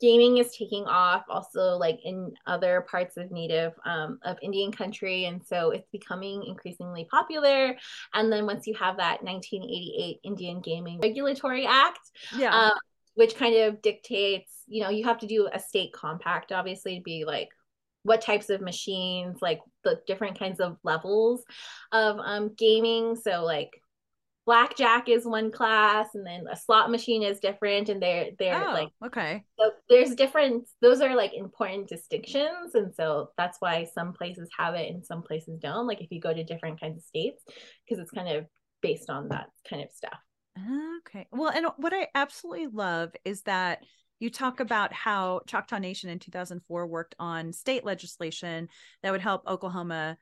gaming 0.01 0.37
is 0.37 0.53
taking 0.53 0.83
off 0.85 1.23
also 1.29 1.77
like 1.77 1.97
in 2.03 2.33
other 2.45 2.85
parts 2.91 3.15
of 3.15 3.31
native 3.31 3.71
um, 3.85 4.19
of 4.23 4.37
indian 4.41 4.69
country 4.69 5.25
and 5.25 5.41
so 5.45 5.69
it's 5.71 5.87
becoming 5.91 6.43
increasingly 6.45 7.05
popular 7.09 7.73
and 8.13 8.31
then 8.31 8.45
once 8.45 8.67
you 8.67 8.73
have 8.73 8.97
that 8.97 9.23
1988 9.23 10.19
indian 10.23 10.59
gaming 10.59 10.99
regulatory 10.99 11.65
act 11.65 11.99
yeah. 12.35 12.53
um, 12.53 12.73
which 13.13 13.35
kind 13.35 13.55
of 13.55 13.81
dictates 13.81 14.63
you 14.67 14.81
know 14.83 14.89
you 14.89 15.05
have 15.05 15.19
to 15.19 15.27
do 15.27 15.47
a 15.53 15.59
state 15.59 15.93
compact 15.93 16.51
obviously 16.51 16.97
to 16.97 17.03
be 17.03 17.23
like 17.23 17.49
what 18.03 18.21
types 18.21 18.49
of 18.49 18.61
machines 18.61 19.37
like 19.41 19.59
the 19.83 19.99
different 20.07 20.37
kinds 20.37 20.59
of 20.59 20.77
levels 20.83 21.43
of 21.91 22.17
um, 22.19 22.53
gaming 22.57 23.15
so 23.15 23.43
like 23.43 23.71
blackjack 24.45 25.07
is 25.07 25.23
one 25.23 25.51
class 25.51 26.07
and 26.15 26.25
then 26.25 26.45
a 26.51 26.55
slot 26.55 26.89
machine 26.89 27.21
is 27.21 27.39
different 27.39 27.89
and 27.89 28.01
they're 28.01 28.29
they're 28.39 28.67
oh, 28.69 28.73
like 28.73 28.89
okay. 29.05 29.43
so 29.59 29.71
there's 29.87 30.15
different 30.15 30.67
those 30.81 30.99
are 30.99 31.15
like 31.15 31.33
important 31.35 31.87
distinctions 31.87 32.73
and 32.73 32.93
so 32.95 33.29
that's 33.37 33.57
why 33.59 33.85
some 33.93 34.13
places 34.13 34.49
have 34.57 34.73
it 34.73 34.91
and 34.91 35.05
some 35.05 35.21
places 35.21 35.59
don't 35.59 35.85
like 35.85 36.01
if 36.01 36.11
you 36.11 36.19
go 36.19 36.33
to 36.33 36.43
different 36.43 36.79
kinds 36.79 36.97
of 36.97 37.03
states 37.03 37.43
because 37.85 38.01
it's 38.01 38.11
kind 38.11 38.29
of 38.29 38.45
based 38.81 39.11
on 39.11 39.29
that 39.29 39.47
kind 39.69 39.83
of 39.83 39.91
stuff 39.91 40.17
Okay. 41.07 41.27
Well, 41.31 41.49
and 41.49 41.67
what 41.77 41.93
I 41.93 42.07
absolutely 42.13 42.67
love 42.67 43.11
is 43.23 43.43
that 43.43 43.83
you 44.21 44.29
talk 44.29 44.59
about 44.59 44.93
how 44.93 45.41
Choctaw 45.47 45.79
Nation 45.79 46.09
in 46.09 46.19
2004 46.19 46.87
worked 46.87 47.15
on 47.19 47.51
state 47.51 47.83
legislation 47.83 48.69
that 49.01 49.11
would 49.11 49.21
help 49.21 49.47
Oklahoma 49.47 50.17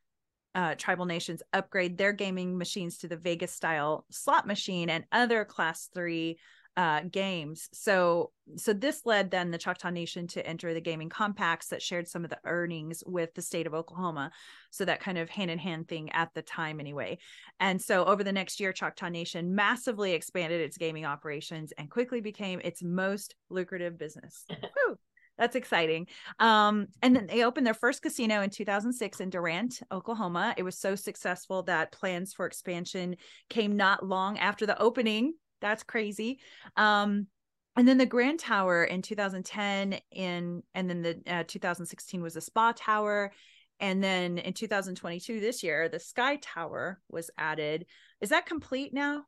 uh, 0.55 0.75
tribal 0.75 1.05
nations 1.05 1.43
upgrade 1.53 1.97
their 1.97 2.13
gaming 2.13 2.57
machines 2.57 2.97
to 2.99 3.07
the 3.07 3.17
Vegas 3.17 3.51
style 3.51 4.05
slot 4.09 4.47
machine 4.47 4.89
and 4.89 5.03
other 5.11 5.45
class 5.45 5.89
three 5.93 6.39
uh, 6.79 7.01
games. 7.11 7.67
So, 7.73 8.31
so 8.55 8.71
this 8.71 9.01
led 9.03 9.31
then 9.31 9.51
the 9.51 9.57
Choctaw 9.57 9.89
Nation 9.89 10.27
to 10.27 10.47
enter 10.47 10.73
the 10.73 10.79
gaming 10.79 11.09
compacts 11.09 11.67
that 11.67 11.81
shared 11.81 12.07
some 12.07 12.23
of 12.23 12.29
the 12.29 12.39
earnings 12.45 13.03
with 13.05 13.33
the 13.33 13.41
state 13.41 13.67
of 13.67 13.73
Oklahoma. 13.73 14.31
So 14.71 14.85
that 14.85 15.01
kind 15.01 15.17
of 15.17 15.29
hand 15.29 15.51
in 15.51 15.59
hand 15.59 15.89
thing 15.89 16.09
at 16.13 16.33
the 16.33 16.41
time, 16.41 16.79
anyway. 16.79 17.17
And 17.59 17.81
so 17.81 18.05
over 18.05 18.23
the 18.23 18.31
next 18.31 18.61
year, 18.61 18.71
Choctaw 18.71 19.09
Nation 19.09 19.53
massively 19.53 20.13
expanded 20.13 20.61
its 20.61 20.77
gaming 20.77 21.03
operations 21.03 21.73
and 21.77 21.91
quickly 21.91 22.21
became 22.21 22.61
its 22.63 22.81
most 22.81 23.35
lucrative 23.49 23.97
business. 23.97 24.45
That's 25.37 25.57
exciting. 25.57 26.07
Um, 26.39 26.87
and 27.01 27.13
then 27.13 27.27
they 27.27 27.43
opened 27.43 27.67
their 27.67 27.73
first 27.73 28.01
casino 28.01 28.41
in 28.41 28.51
2006 28.51 29.19
in 29.19 29.29
Durant, 29.29 29.81
Oklahoma. 29.91 30.53
It 30.55 30.63
was 30.63 30.79
so 30.79 30.95
successful 30.95 31.63
that 31.63 31.91
plans 31.91 32.31
for 32.31 32.45
expansion 32.45 33.17
came 33.49 33.75
not 33.75 34.05
long 34.05 34.37
after 34.37 34.65
the 34.65 34.81
opening. 34.81 35.33
That's 35.61 35.83
crazy. 35.83 36.39
Um, 36.77 37.27
and 37.75 37.87
then 37.87 37.97
the 37.97 38.05
Grand 38.05 38.39
Tower 38.39 38.83
in 38.83 39.01
2010 39.01 39.99
in 40.11 40.63
and 40.73 40.89
then 40.89 41.01
the 41.01 41.21
uh, 41.27 41.43
2016 41.47 42.21
was 42.21 42.35
a 42.35 42.41
spa 42.41 42.73
tower 42.75 43.31
and 43.79 44.03
then 44.03 44.37
in 44.37 44.53
2022 44.53 45.39
this 45.39 45.63
year 45.63 45.87
the 45.87 45.99
Sky 45.99 46.37
Tower 46.37 46.99
was 47.09 47.29
added. 47.37 47.85
Is 48.21 48.29
that 48.29 48.45
complete 48.45 48.93
now? 48.93 49.25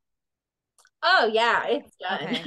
oh 1.04 1.30
yeah 1.34 1.66
it's 1.68 1.96
done 1.96 2.24
Okay. 2.24 2.44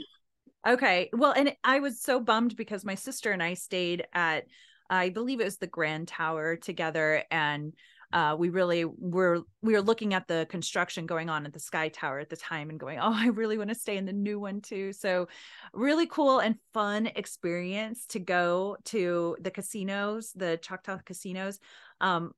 Okay. 0.67 1.11
Well, 1.13 1.33
and 1.33 1.55
I 1.63 1.81
was 1.81 2.01
so 2.01 2.21
bummed 2.21 2.57
because 2.57 2.87
my 2.87 2.95
sister 2.95 3.33
and 3.33 3.43
I 3.43 3.53
stayed 3.53 4.07
at, 4.15 4.47
I 4.89 5.11
believe 5.11 5.41
it 5.41 5.45
was 5.45 5.59
the 5.59 5.67
Grand 5.67 6.09
Tower 6.09 6.57
together, 6.57 7.23
and 7.31 7.75
uh, 8.15 8.37
we 8.39 8.49
really 8.49 8.85
were 8.85 9.41
we 9.61 9.73
were 9.73 9.83
looking 9.83 10.15
at 10.15 10.29
the 10.29 10.47
construction 10.49 11.05
going 11.05 11.29
on 11.29 11.45
at 11.45 11.53
the 11.53 11.59
Sky 11.59 11.89
Tower 11.89 12.21
at 12.21 12.31
the 12.31 12.37
time, 12.37 12.71
and 12.71 12.79
going, 12.79 12.99
oh, 13.03 13.13
I 13.13 13.27
really 13.27 13.59
want 13.59 13.71
to 13.71 13.75
stay 13.75 13.97
in 13.97 14.07
the 14.07 14.13
new 14.13 14.39
one 14.39 14.61
too. 14.61 14.93
So, 14.93 15.29
really 15.73 16.07
cool 16.07 16.39
and 16.39 16.57
fun 16.73 17.07
experience 17.09 18.07
to 18.07 18.21
go 18.21 18.77
to 18.87 19.37
the 19.41 19.51
casinos, 19.51 20.33
the 20.33 20.59
Choctaw 20.63 20.99
casinos. 21.05 21.59
Um, 22.01 22.33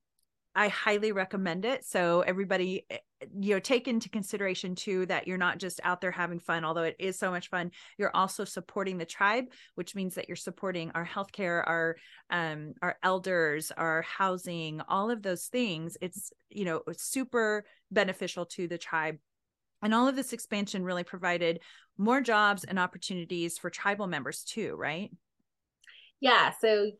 I 0.55 0.69
highly 0.69 1.11
recommend 1.11 1.65
it. 1.65 1.85
So 1.85 2.21
everybody, 2.21 2.87
eh, 2.89 2.97
you 3.39 3.55
know, 3.55 3.59
take 3.59 3.87
into 3.87 4.09
consideration 4.09 4.75
too 4.75 5.05
that 5.07 5.27
you're 5.27 5.37
not 5.37 5.57
just 5.57 5.79
out 5.83 6.01
there 6.01 6.11
having 6.11 6.39
fun, 6.39 6.63
although 6.63 6.83
it 6.83 6.95
is 6.99 7.17
so 7.17 7.31
much 7.31 7.49
fun. 7.49 7.71
You're 7.97 8.15
also 8.15 8.45
supporting 8.45 8.97
the 8.97 9.05
tribe, 9.05 9.45
which 9.75 9.95
means 9.95 10.15
that 10.15 10.27
you're 10.27 10.35
supporting 10.35 10.91
our 10.91 11.05
healthcare, 11.05 11.63
our 11.65 11.95
um, 12.29 12.73
our 12.81 12.97
elders, 13.03 13.71
our 13.71 14.01
housing, 14.03 14.81
all 14.87 15.09
of 15.11 15.23
those 15.23 15.45
things. 15.45 15.97
It's 16.01 16.31
you 16.49 16.65
know 16.65 16.81
it's 16.87 17.03
super 17.03 17.65
beneficial 17.91 18.45
to 18.47 18.67
the 18.67 18.77
tribe. 18.77 19.17
And 19.83 19.93
all 19.93 20.07
of 20.07 20.15
this 20.15 20.33
expansion 20.33 20.83
really 20.83 21.03
provided 21.03 21.59
more 21.97 22.21
jobs 22.21 22.63
and 22.63 22.79
opportunities 22.79 23.57
for 23.57 23.69
tribal 23.69 24.07
members 24.07 24.43
too, 24.43 24.75
right? 24.75 25.11
yeah 26.19 26.51
so 26.59 26.91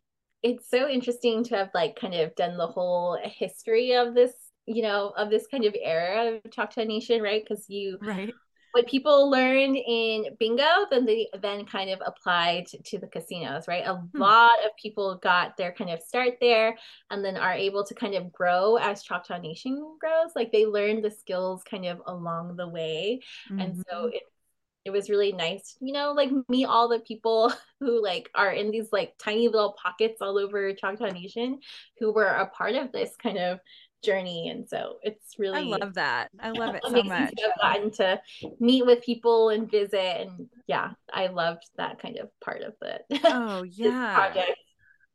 it's 0.43 0.69
so 0.69 0.87
interesting 0.87 1.43
to 1.43 1.55
have 1.55 1.69
like 1.73 1.99
kind 1.99 2.13
of 2.13 2.35
done 2.35 2.57
the 2.57 2.67
whole 2.67 3.17
history 3.23 3.93
of 3.93 4.13
this 4.13 4.31
you 4.67 4.83
know 4.83 5.13
of 5.17 5.29
this 5.29 5.47
kind 5.47 5.65
of 5.65 5.75
era 5.81 6.39
of 6.45 6.51
choctaw 6.51 6.83
nation 6.83 7.21
right 7.21 7.43
because 7.47 7.69
you 7.69 7.99
Right. 7.99 8.37
what 8.73 8.87
people 8.87 9.29
learned 9.31 9.75
in 9.77 10.25
bingo 10.39 10.65
then 10.91 11.05
they 11.05 11.27
then 11.41 11.65
kind 11.65 11.89
of 11.89 11.99
applied 12.05 12.67
to 12.85 12.99
the 12.99 13.07
casinos 13.07 13.67
right 13.67 13.85
a 13.87 14.03
Hmm. 14.13 14.21
lot 14.21 14.53
of 14.65 14.71
people 14.81 15.15
got 15.23 15.57
their 15.57 15.71
kind 15.71 15.89
of 15.89 16.01
start 16.01 16.33
there 16.41 16.77
and 17.09 17.25
then 17.25 17.37
are 17.37 17.53
able 17.53 17.83
to 17.83 17.95
kind 17.95 18.13
of 18.13 18.31
grow 18.31 18.75
as 18.77 19.03
choctaw 19.03 19.39
nation 19.39 19.97
grows 19.99 20.31
like 20.35 20.51
they 20.51 20.65
learned 20.65 21.03
the 21.03 21.11
skills 21.11 21.63
kind 21.63 21.85
of 21.85 22.01
along 22.07 22.55
the 22.55 22.67
way 22.67 23.19
and 23.57 23.75
Mhm. 23.75 23.83
so 23.89 24.07
it 24.13 24.23
it 24.85 24.91
was 24.91 25.09
really 25.09 25.33
nice 25.33 25.75
you 25.81 25.91
know 25.91 26.13
like 26.13 26.29
meet 26.49 26.65
all 26.65 26.87
the 26.87 26.99
people 26.99 27.51
who 27.79 28.01
like 28.01 28.29
are 28.35 28.51
in 28.51 28.71
these 28.71 28.89
like 28.91 29.13
tiny 29.19 29.47
little 29.47 29.75
pockets 29.81 30.21
all 30.21 30.37
over 30.37 30.73
choctaw 30.73 31.09
nation 31.11 31.59
who 31.99 32.11
were 32.13 32.25
a 32.25 32.47
part 32.47 32.75
of 32.75 32.91
this 32.91 33.15
kind 33.21 33.37
of 33.37 33.59
journey 34.03 34.49
and 34.49 34.67
so 34.69 34.97
it's 35.01 35.39
really 35.39 35.73
I 35.73 35.77
love 35.77 35.95
that. 35.95 36.29
I 36.39 36.51
love 36.51 36.75
it 36.75 36.83
so 36.85 37.03
much. 37.03 37.31
to 37.35 37.41
have 37.41 37.51
gotten 37.61 37.91
to 37.91 38.21
meet 38.59 38.85
with 38.85 39.03
people 39.03 39.49
and 39.49 39.69
visit 39.69 40.21
and 40.21 40.47
yeah 40.67 40.91
i 41.11 41.27
loved 41.27 41.63
that 41.77 41.99
kind 41.99 42.17
of 42.17 42.29
part 42.39 42.61
of 42.61 42.73
the 42.81 42.99
Oh 43.25 43.63
yeah. 43.63 44.15
project 44.15 44.57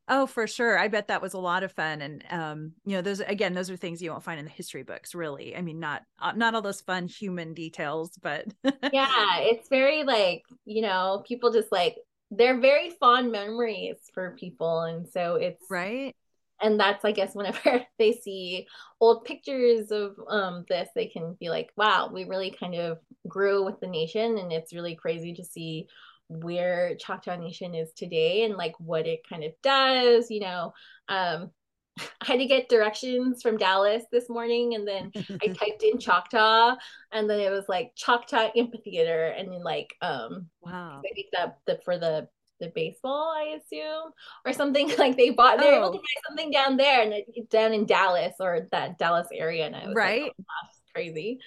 Oh, 0.09 0.27
for 0.27 0.47
sure. 0.49 0.79
I 0.79 0.89
bet 0.89 1.09
that 1.09 1.23
was 1.23 1.33
a 1.33 1.39
lot 1.39 1.63
of 1.63 1.73
fun. 1.73 2.03
And 2.03 2.25
um, 2.29 2.73
you 2.85 2.97
know, 2.97 3.03
those 3.03 3.21
again, 3.21 3.55
those 3.55 3.71
are 3.71 3.77
things 3.77 4.03
you 4.03 4.11
won't 4.11 4.25
find 4.25 4.39
in 4.39 4.45
the 4.45 4.51
history 4.51 4.83
books, 4.83 5.15
really. 5.15 5.57
I 5.57 5.63
mean, 5.63 5.79
not 5.79 6.03
uh, 6.21 6.33
not 6.33 6.55
all 6.55 6.61
those 6.61 6.81
fun 6.81 7.07
human 7.07 7.55
details, 7.55 8.11
but 8.21 8.47
yeah, 8.93 9.39
it's 9.39 9.69
very 9.69 10.03
like, 10.03 10.43
you 10.65 10.83
know, 10.83 11.23
people 11.27 11.53
just 11.53 11.71
like 11.71 11.97
they're 12.31 12.59
very 12.61 12.91
fond 12.91 13.31
memories 13.31 13.97
for 14.13 14.37
people. 14.39 14.81
And 14.83 15.09
so 15.09 15.37
it's 15.37 15.65
right. 15.71 16.17
And 16.63 16.79
that's 16.79 17.05
I 17.05 17.13
guess 17.13 17.35
whenever 17.35 17.85
they 17.99 18.13
see 18.13 18.67
old 19.01 19.25
pictures 19.25 19.91
of 19.91 20.17
um 20.29 20.65
this, 20.69 20.89
they 20.95 21.07
can 21.07 21.37
be 21.41 21.51
like, 21.51 21.71
wow, 21.77 22.11
we 22.13 22.25
really 22.25 22.55
kind 22.59 22.75
of 22.75 22.99
grew 23.29 23.65
with 23.65 23.81
the 23.81 23.87
nation 23.87 24.39
and 24.39 24.53
it's 24.53 24.75
really 24.75 24.95
crazy 24.95 25.35
to 25.35 25.45
see 25.45 25.87
where 26.29 26.97
Choctaw 26.97 27.37
Nation 27.37 27.75
is 27.75 27.93
today 27.93 28.45
and 28.45 28.57
like 28.57 28.75
what 28.79 29.07
it 29.07 29.21
kind 29.29 29.45
of 29.45 29.53
does, 29.63 30.31
you 30.31 30.41
know. 30.41 30.73
Um, 31.09 31.51
I 31.99 32.25
had 32.25 32.39
to 32.39 32.47
get 32.47 32.69
directions 32.69 33.43
from 33.43 33.59
Dallas 33.59 34.05
this 34.11 34.29
morning 34.29 34.75
and 34.75 34.89
then 34.89 35.13
I 35.43 35.49
typed 35.49 35.83
in 35.83 35.99
Choctaw 35.99 36.77
and 37.13 37.29
then 37.29 37.41
it 37.41 37.51
was 37.51 37.67
like 37.69 37.93
Choctaw 37.97 38.51
Amphitheater 38.57 39.27
and 39.27 39.53
then 39.53 39.63
like 39.63 39.95
um 40.01 40.49
wow 40.63 41.03
I 41.05 41.15
think 41.15 41.27
that 41.33 41.59
the 41.67 41.81
for 41.85 41.99
the 41.99 42.29
the 42.63 42.73
baseball 42.75 43.35
I 43.37 43.59
assume 43.59 44.13
or 44.47 44.53
something 44.55 44.91
like 44.99 45.17
they 45.19 45.31
bought 45.31 45.59
they 45.59 45.67
were 45.71 45.77
able 45.79 45.93
to 45.93 45.99
Oh. 45.99 46.01
buy 46.01 46.23
something 46.29 46.51
down 46.51 46.77
there 46.79 47.03
and 47.03 47.13
it, 47.13 47.51
down 47.51 47.75
in 47.75 47.85
Dallas 47.87 48.35
or 48.41 48.69
that 48.73 48.99
Dallas 48.99 49.29
area 49.35 49.67
and 49.67 49.77
I 49.77 49.87
was 49.87 49.95
Right. 49.95 50.23
like, 50.23 50.33
oh, 50.41 50.45
that's 50.63 50.81
crazy. 50.95 51.39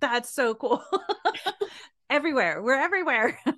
That's 0.00 0.28
so 0.30 0.54
cool. 0.54 0.84
everywhere. 2.10 2.62
We're 2.62 2.74
everywhere. 2.80 3.38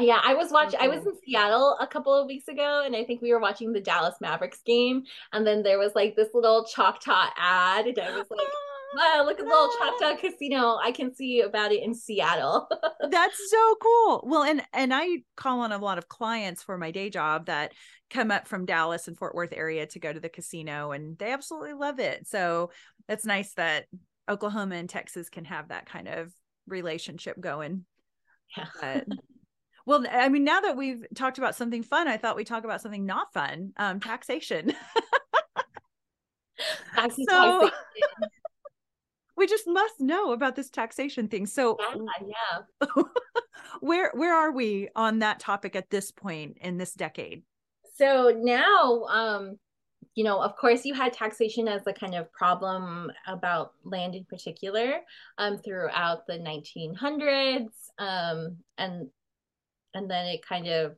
Yeah, 0.00 0.20
I 0.24 0.32
was 0.32 0.50
watching. 0.50 0.80
I 0.80 0.88
was 0.88 1.04
in 1.04 1.12
Seattle 1.22 1.76
a 1.78 1.86
couple 1.86 2.14
of 2.14 2.26
weeks 2.26 2.48
ago, 2.48 2.82
and 2.82 2.96
I 2.96 3.04
think 3.04 3.20
we 3.20 3.30
were 3.30 3.38
watching 3.38 3.74
the 3.74 3.80
Dallas 3.80 4.14
Mavericks 4.22 4.62
game. 4.64 5.02
And 5.34 5.46
then 5.46 5.62
there 5.62 5.78
was 5.78 5.92
like 5.94 6.16
this 6.16 6.30
little 6.32 6.64
Choctaw 6.64 7.26
ad, 7.36 7.86
and 7.86 7.98
I 7.98 8.16
was 8.16 8.24
like, 8.30 8.40
"Wow, 8.96 9.22
look 9.24 9.38
at 9.40 9.44
the 9.46 9.50
little 9.50 9.70
Choctaw 9.78 10.16
casino! 10.20 10.76
I 10.82 10.92
can 10.92 11.14
see 11.14 11.40
about 11.40 11.72
it 11.72 11.82
in 11.82 11.94
Seattle." 11.94 12.68
That's 13.10 13.50
so 13.50 13.74
cool. 13.82 14.24
Well, 14.26 14.42
and 14.42 14.62
and 14.72 14.92
I 14.94 15.22
call 15.36 15.60
on 15.60 15.72
a 15.72 15.78
lot 15.78 15.98
of 15.98 16.08
clients 16.08 16.62
for 16.62 16.76
my 16.78 16.90
day 16.90 17.10
job 17.10 17.46
that 17.46 17.72
come 18.10 18.30
up 18.30 18.46
from 18.46 18.66
Dallas 18.66 19.08
and 19.08 19.16
Fort 19.16 19.34
Worth 19.34 19.52
area 19.52 19.86
to 19.86 19.98
go 19.98 20.12
to 20.12 20.20
the 20.20 20.28
casino 20.28 20.92
and 20.92 21.16
they 21.18 21.32
absolutely 21.32 21.72
love 21.72 21.98
it. 21.98 22.26
So 22.28 22.70
it's 23.08 23.24
nice 23.24 23.54
that 23.54 23.86
Oklahoma 24.28 24.76
and 24.76 24.88
Texas 24.88 25.28
can 25.30 25.44
have 25.46 25.68
that 25.68 25.86
kind 25.86 26.08
of 26.08 26.32
relationship 26.66 27.40
going. 27.40 27.84
yeah. 28.56 28.66
But 28.80 29.06
well, 29.86 30.04
I 30.10 30.28
mean, 30.28 30.44
now 30.44 30.60
that 30.60 30.76
we've 30.76 31.04
talked 31.14 31.38
about 31.38 31.56
something 31.56 31.82
fun, 31.82 32.06
I 32.06 32.18
thought 32.18 32.36
we'd 32.36 32.46
talk 32.46 32.64
about 32.64 32.82
something 32.82 33.06
not 33.06 33.32
fun, 33.32 33.72
um, 33.78 33.98
taxation. 34.00 34.74
Tax 36.94 37.16
So- 37.16 37.70
taxation. 37.70 38.30
We 39.42 39.48
just 39.48 39.66
must 39.66 39.98
know 39.98 40.32
about 40.32 40.54
this 40.54 40.70
taxation 40.70 41.26
thing. 41.26 41.46
So 41.46 41.76
yeah, 41.80 42.28
yeah. 42.80 43.02
where 43.80 44.12
where 44.14 44.32
are 44.32 44.52
we 44.52 44.88
on 44.94 45.18
that 45.18 45.40
topic 45.40 45.74
at 45.74 45.90
this 45.90 46.12
point 46.12 46.58
in 46.60 46.78
this 46.78 46.94
decade? 46.94 47.42
So 47.96 48.32
now, 48.36 49.02
um, 49.06 49.58
you 50.14 50.22
know, 50.22 50.40
of 50.40 50.56
course, 50.56 50.84
you 50.84 50.94
had 50.94 51.12
taxation 51.12 51.66
as 51.66 51.84
a 51.88 51.92
kind 51.92 52.14
of 52.14 52.32
problem 52.32 53.10
about 53.26 53.72
land 53.82 54.14
in 54.14 54.24
particular 54.26 55.00
um, 55.38 55.58
throughout 55.58 56.24
the 56.28 56.34
1900s, 56.34 57.66
um, 57.98 58.58
and 58.78 59.08
and 59.92 60.08
then 60.08 60.26
it 60.26 60.46
kind 60.46 60.68
of 60.68 60.94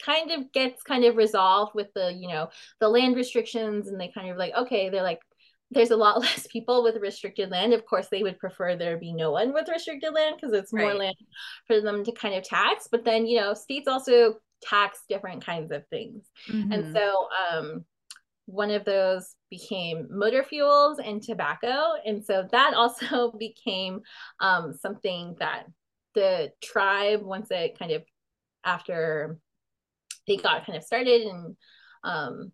kind 0.00 0.30
of 0.30 0.52
gets 0.52 0.84
kind 0.84 1.04
of 1.04 1.16
resolved 1.16 1.74
with 1.74 1.92
the 1.94 2.12
you 2.12 2.28
know 2.28 2.50
the 2.78 2.88
land 2.88 3.16
restrictions, 3.16 3.88
and 3.88 4.00
they 4.00 4.12
kind 4.14 4.30
of 4.30 4.36
like 4.36 4.54
okay, 4.54 4.90
they're 4.90 5.02
like 5.02 5.22
there's 5.70 5.90
a 5.90 5.96
lot 5.96 6.20
less 6.20 6.46
people 6.48 6.82
with 6.82 6.96
restricted 6.96 7.50
land. 7.50 7.72
Of 7.72 7.86
course, 7.86 8.08
they 8.08 8.22
would 8.22 8.38
prefer 8.38 8.76
there 8.76 8.96
be 8.98 9.12
no 9.12 9.30
one 9.32 9.52
with 9.52 9.68
restricted 9.68 10.14
land 10.14 10.36
because 10.36 10.52
it's 10.54 10.72
more 10.72 10.90
Right. 10.90 10.98
land 10.98 11.16
for 11.66 11.80
them 11.80 12.04
to 12.04 12.12
kind 12.12 12.34
of 12.34 12.44
tax. 12.44 12.88
But 12.90 13.04
then 13.04 13.26
you 13.26 13.40
know, 13.40 13.54
states 13.54 13.88
also 13.88 14.34
tax 14.62 15.00
different 15.08 15.44
kinds 15.44 15.72
of 15.72 15.86
things. 15.88 16.26
Mhm. 16.48 16.74
And 16.74 16.86
so 16.94 17.28
um, 17.50 17.84
one 18.46 18.70
of 18.70 18.84
those 18.84 19.34
became 19.50 20.08
motor 20.10 20.42
fuels 20.42 20.98
and 20.98 21.22
tobacco. 21.22 21.94
And 22.04 22.24
so 22.24 22.48
that 22.50 22.74
also 22.76 23.32
became 23.38 24.00
um, 24.40 24.74
something 24.74 25.36
that 25.38 25.66
the 26.14 26.52
tribe, 26.62 27.22
once 27.22 27.48
it 27.50 27.78
kind 27.78 27.92
of 27.92 28.02
after 28.64 29.38
they 30.26 30.36
got 30.36 30.66
kind 30.66 30.76
of 30.76 30.84
started 30.84 31.22
and 31.22 31.56
um, 32.04 32.52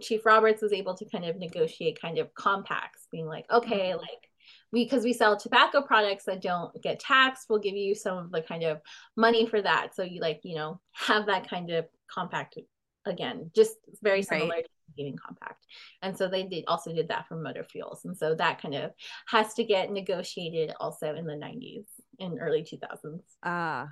Chief 0.00 0.24
Roberts 0.26 0.62
was 0.62 0.72
able 0.72 0.94
to 0.96 1.04
kind 1.06 1.24
of 1.24 1.36
negotiate 1.36 2.00
kind 2.00 2.18
of 2.18 2.34
compacts, 2.34 3.06
being 3.10 3.26
like, 3.26 3.46
okay, 3.50 3.94
like 3.94 4.28
we 4.72 4.84
because 4.84 5.04
we 5.04 5.12
sell 5.12 5.36
tobacco 5.36 5.82
products 5.82 6.24
that 6.24 6.42
don't 6.42 6.80
get 6.82 7.00
taxed, 7.00 7.46
we'll 7.48 7.58
give 7.58 7.76
you 7.76 7.94
some 7.94 8.18
of 8.18 8.30
the 8.30 8.42
kind 8.42 8.64
of 8.64 8.80
money 9.16 9.46
for 9.46 9.60
that. 9.62 9.94
So 9.94 10.02
you 10.02 10.20
like, 10.20 10.40
you 10.44 10.56
know, 10.56 10.80
have 10.92 11.26
that 11.26 11.48
kind 11.48 11.70
of 11.70 11.86
compact 12.10 12.58
again, 13.06 13.50
just 13.54 13.76
very 14.02 14.22
Right. 14.30 14.40
similar 14.40 14.56
to 14.62 14.68
gaming 14.96 15.16
compact. 15.16 15.64
And 16.02 16.16
so 16.16 16.28
they 16.28 16.42
did 16.44 16.64
also 16.66 16.92
did 16.92 17.08
that 17.08 17.26
for 17.28 17.36
motor 17.36 17.64
fuels. 17.64 18.04
And 18.04 18.16
so 18.16 18.34
that 18.34 18.60
kind 18.60 18.74
of 18.74 18.90
has 19.28 19.54
to 19.54 19.64
get 19.64 19.90
negotiated 19.90 20.74
also 20.80 21.14
in 21.14 21.26
the 21.26 21.34
90s 21.34 21.84
and 22.18 22.38
early 22.40 22.62
2000s. 22.62 23.22
Ah, 23.42 23.88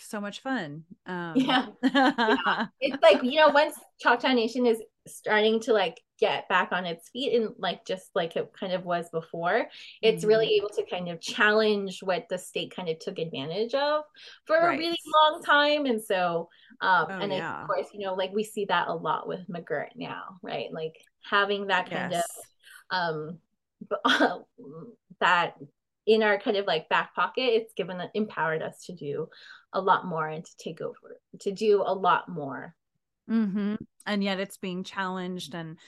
so 0.00 0.20
much 0.20 0.40
fun. 0.40 0.84
Um, 1.06 1.34
Yeah. 1.38 1.66
It's 2.80 3.02
like, 3.02 3.22
you 3.22 3.36
know, 3.40 3.48
once 3.50 3.74
Choctaw 4.00 4.32
Nation 4.32 4.66
is 4.66 4.82
starting 5.06 5.60
to 5.60 5.72
like 5.72 6.00
get 6.18 6.48
back 6.48 6.70
on 6.72 6.86
its 6.86 7.08
feet 7.10 7.34
and 7.34 7.54
like 7.58 7.84
just 7.84 8.10
like 8.14 8.36
it 8.36 8.50
kind 8.58 8.72
of 8.72 8.84
was 8.84 9.08
before, 9.10 9.66
it's 10.02 10.24
Mm-hmm. 10.24 10.28
really 10.28 10.56
able 10.56 10.70
to 10.70 10.84
kind 10.86 11.08
of 11.08 11.20
challenge 11.20 12.02
what 12.02 12.28
the 12.28 12.38
state 12.38 12.74
kind 12.74 12.88
of 12.88 12.98
took 12.98 13.18
advantage 13.18 13.74
of 13.74 14.04
for 14.46 14.56
Right. 14.60 14.74
a 14.74 14.78
really 14.78 14.98
long 15.22 15.42
time. 15.42 15.86
And 15.86 16.02
so, 16.02 16.48
um, 16.80 17.06
Oh, 17.08 17.18
and 17.20 17.32
yeah. 17.32 17.62
of 17.62 17.66
course, 17.66 17.88
you 17.92 18.00
know, 18.04 18.14
like 18.14 18.32
we 18.32 18.44
see 18.44 18.66
that 18.66 18.88
a 18.88 18.94
lot 18.94 19.28
with 19.28 19.46
McGirt 19.48 19.90
now, 19.96 20.38
right? 20.42 20.72
Like 20.72 20.96
having 21.28 21.66
that 21.68 21.90
kind 21.90 22.12
yes. 22.12 22.24
of 22.90 22.90
um 22.90 23.38
that 25.20 25.54
in 26.06 26.22
our 26.22 26.38
kind 26.38 26.56
of 26.56 26.66
like 26.66 26.88
back 26.88 27.14
pocket 27.14 27.42
it's 27.42 27.72
given 27.74 28.00
empowered 28.14 28.62
us 28.62 28.84
to 28.86 28.92
do 28.92 29.28
a 29.72 29.80
lot 29.80 30.06
more 30.06 30.28
and 30.28 30.44
to 30.44 30.56
take 30.58 30.80
over 30.80 31.18
to 31.40 31.50
do 31.52 31.82
a 31.84 31.94
lot 31.94 32.28
more 32.28 32.74
hmm 33.28 33.74
And 34.06 34.22
yet 34.22 34.38
it's 34.38 34.58
being 34.58 34.84
challenged. 34.84 35.54
And 35.54 35.78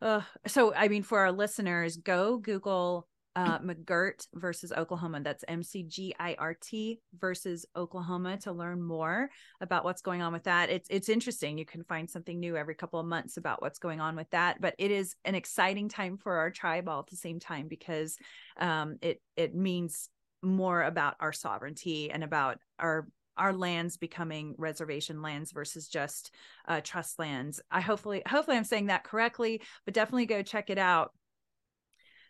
uh, 0.00 0.22
so, 0.46 0.74
I 0.74 0.88
mean, 0.88 1.02
for 1.02 1.20
our 1.20 1.32
listeners, 1.32 1.96
go 1.96 2.38
Google 2.38 3.06
uh, 3.34 3.58
McGirt 3.60 4.26
versus 4.34 4.72
Oklahoma. 4.72 5.20
That's 5.22 5.44
M 5.48 5.62
C 5.62 5.82
G 5.84 6.14
I 6.18 6.36
R 6.38 6.54
T 6.54 7.00
versus 7.18 7.64
Oklahoma 7.76 8.36
to 8.38 8.52
learn 8.52 8.82
more 8.82 9.30
about 9.60 9.84
what's 9.84 10.02
going 10.02 10.22
on 10.22 10.32
with 10.32 10.44
that. 10.44 10.70
It's 10.70 10.88
it's 10.90 11.08
interesting. 11.08 11.58
You 11.58 11.64
can 11.64 11.84
find 11.84 12.10
something 12.10 12.38
new 12.38 12.56
every 12.56 12.74
couple 12.74 13.00
of 13.00 13.06
months 13.06 13.36
about 13.36 13.62
what's 13.62 13.78
going 13.78 14.00
on 14.00 14.16
with 14.16 14.30
that. 14.30 14.60
But 14.60 14.74
it 14.78 14.90
is 14.90 15.16
an 15.24 15.34
exciting 15.34 15.88
time 15.88 16.18
for 16.18 16.36
our 16.36 16.50
tribe 16.50 16.88
all 16.88 17.00
at 17.00 17.06
the 17.06 17.16
same 17.16 17.40
time 17.40 17.68
because 17.68 18.16
um, 18.58 18.96
it 19.00 19.20
it 19.36 19.54
means 19.54 20.08
more 20.42 20.82
about 20.82 21.14
our 21.20 21.32
sovereignty 21.32 22.10
and 22.10 22.22
about 22.22 22.58
our 22.78 23.08
our 23.38 23.54
lands 23.54 23.96
becoming 23.96 24.54
reservation 24.58 25.22
lands 25.22 25.52
versus 25.52 25.88
just 25.88 26.34
uh, 26.68 26.82
trust 26.82 27.18
lands. 27.18 27.62
I 27.70 27.80
hopefully 27.80 28.22
hopefully 28.26 28.58
I'm 28.58 28.64
saying 28.64 28.86
that 28.86 29.04
correctly, 29.04 29.62
but 29.86 29.94
definitely 29.94 30.26
go 30.26 30.42
check 30.42 30.68
it 30.68 30.78
out. 30.78 31.12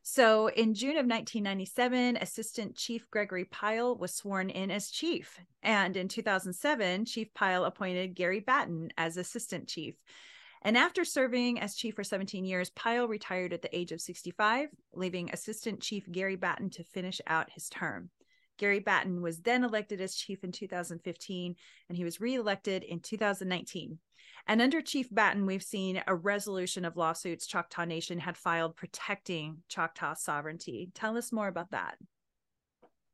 So 0.02 0.48
in 0.48 0.74
June 0.74 0.96
of 0.96 1.06
1997, 1.06 2.16
Assistant 2.16 2.76
Chief 2.76 3.08
Gregory 3.10 3.44
Pyle 3.44 3.96
was 3.96 4.12
sworn 4.12 4.50
in 4.50 4.70
as 4.70 4.90
chief. 4.90 5.38
And 5.62 5.96
in 5.96 6.08
2007, 6.08 7.04
Chief 7.04 7.32
Pyle 7.34 7.64
appointed 7.64 8.16
Gary 8.16 8.40
Batton 8.40 8.92
as 8.98 9.16
assistant 9.16 9.68
chief. 9.68 9.94
And 10.62 10.76
after 10.76 11.04
serving 11.04 11.60
as 11.60 11.74
chief 11.74 11.94
for 11.94 12.04
17 12.04 12.44
years, 12.44 12.70
Pyle 12.70 13.06
retired 13.06 13.52
at 13.52 13.62
the 13.62 13.76
age 13.76 13.92
of 13.92 14.00
65, 14.00 14.68
leaving 14.92 15.30
Assistant 15.30 15.80
Chief 15.80 16.10
Gary 16.10 16.36
Batton 16.36 16.70
to 16.70 16.84
finish 16.84 17.20
out 17.26 17.50
his 17.50 17.68
term. 17.68 18.10
Gary 18.62 18.78
Batton 18.78 19.20
was 19.22 19.40
then 19.40 19.64
elected 19.64 20.00
as 20.00 20.14
chief 20.14 20.44
in 20.44 20.52
2015, 20.52 21.56
and 21.88 21.98
he 21.98 22.04
was 22.04 22.20
reelected 22.20 22.84
in 22.84 23.00
2019. 23.00 23.98
And 24.46 24.62
under 24.62 24.80
Chief 24.80 25.08
Batton, 25.10 25.46
we've 25.46 25.62
seen 25.64 26.00
a 26.06 26.14
resolution 26.14 26.84
of 26.84 26.96
lawsuits 26.96 27.48
Choctaw 27.48 27.84
Nation 27.84 28.20
had 28.20 28.36
filed 28.36 28.76
protecting 28.76 29.64
Choctaw 29.68 30.14
sovereignty. 30.14 30.92
Tell 30.94 31.16
us 31.16 31.32
more 31.32 31.48
about 31.48 31.72
that. 31.72 31.96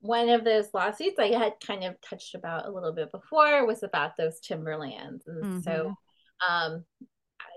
one 0.01 0.29
of 0.29 0.45
those 0.45 0.69
lawsuits 0.75 1.19
i 1.19 1.27
had 1.27 1.55
kind 1.67 1.83
of 1.83 2.01
touched 2.01 2.35
about 2.35 2.67
a 2.67 2.71
little 2.71 2.93
bit 2.93 3.11
before 3.11 3.67
was 3.67 3.83
about 3.83 4.17
those 4.17 4.39
timberlands 4.41 5.27
and 5.27 5.65
so 5.65 5.93
um 6.49 6.85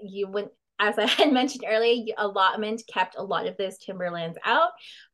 you 0.03 0.27
went 0.27 0.49
as 0.79 0.97
i 0.97 1.05
had 1.05 1.31
mentioned 1.39 1.63
earlier 1.67 2.13
allotment 2.17 2.81
kept 2.91 3.15
a 3.17 3.23
lot 3.23 3.45
of 3.45 3.55
those 3.57 3.77
timberlands 3.77 4.37
out 4.43 4.71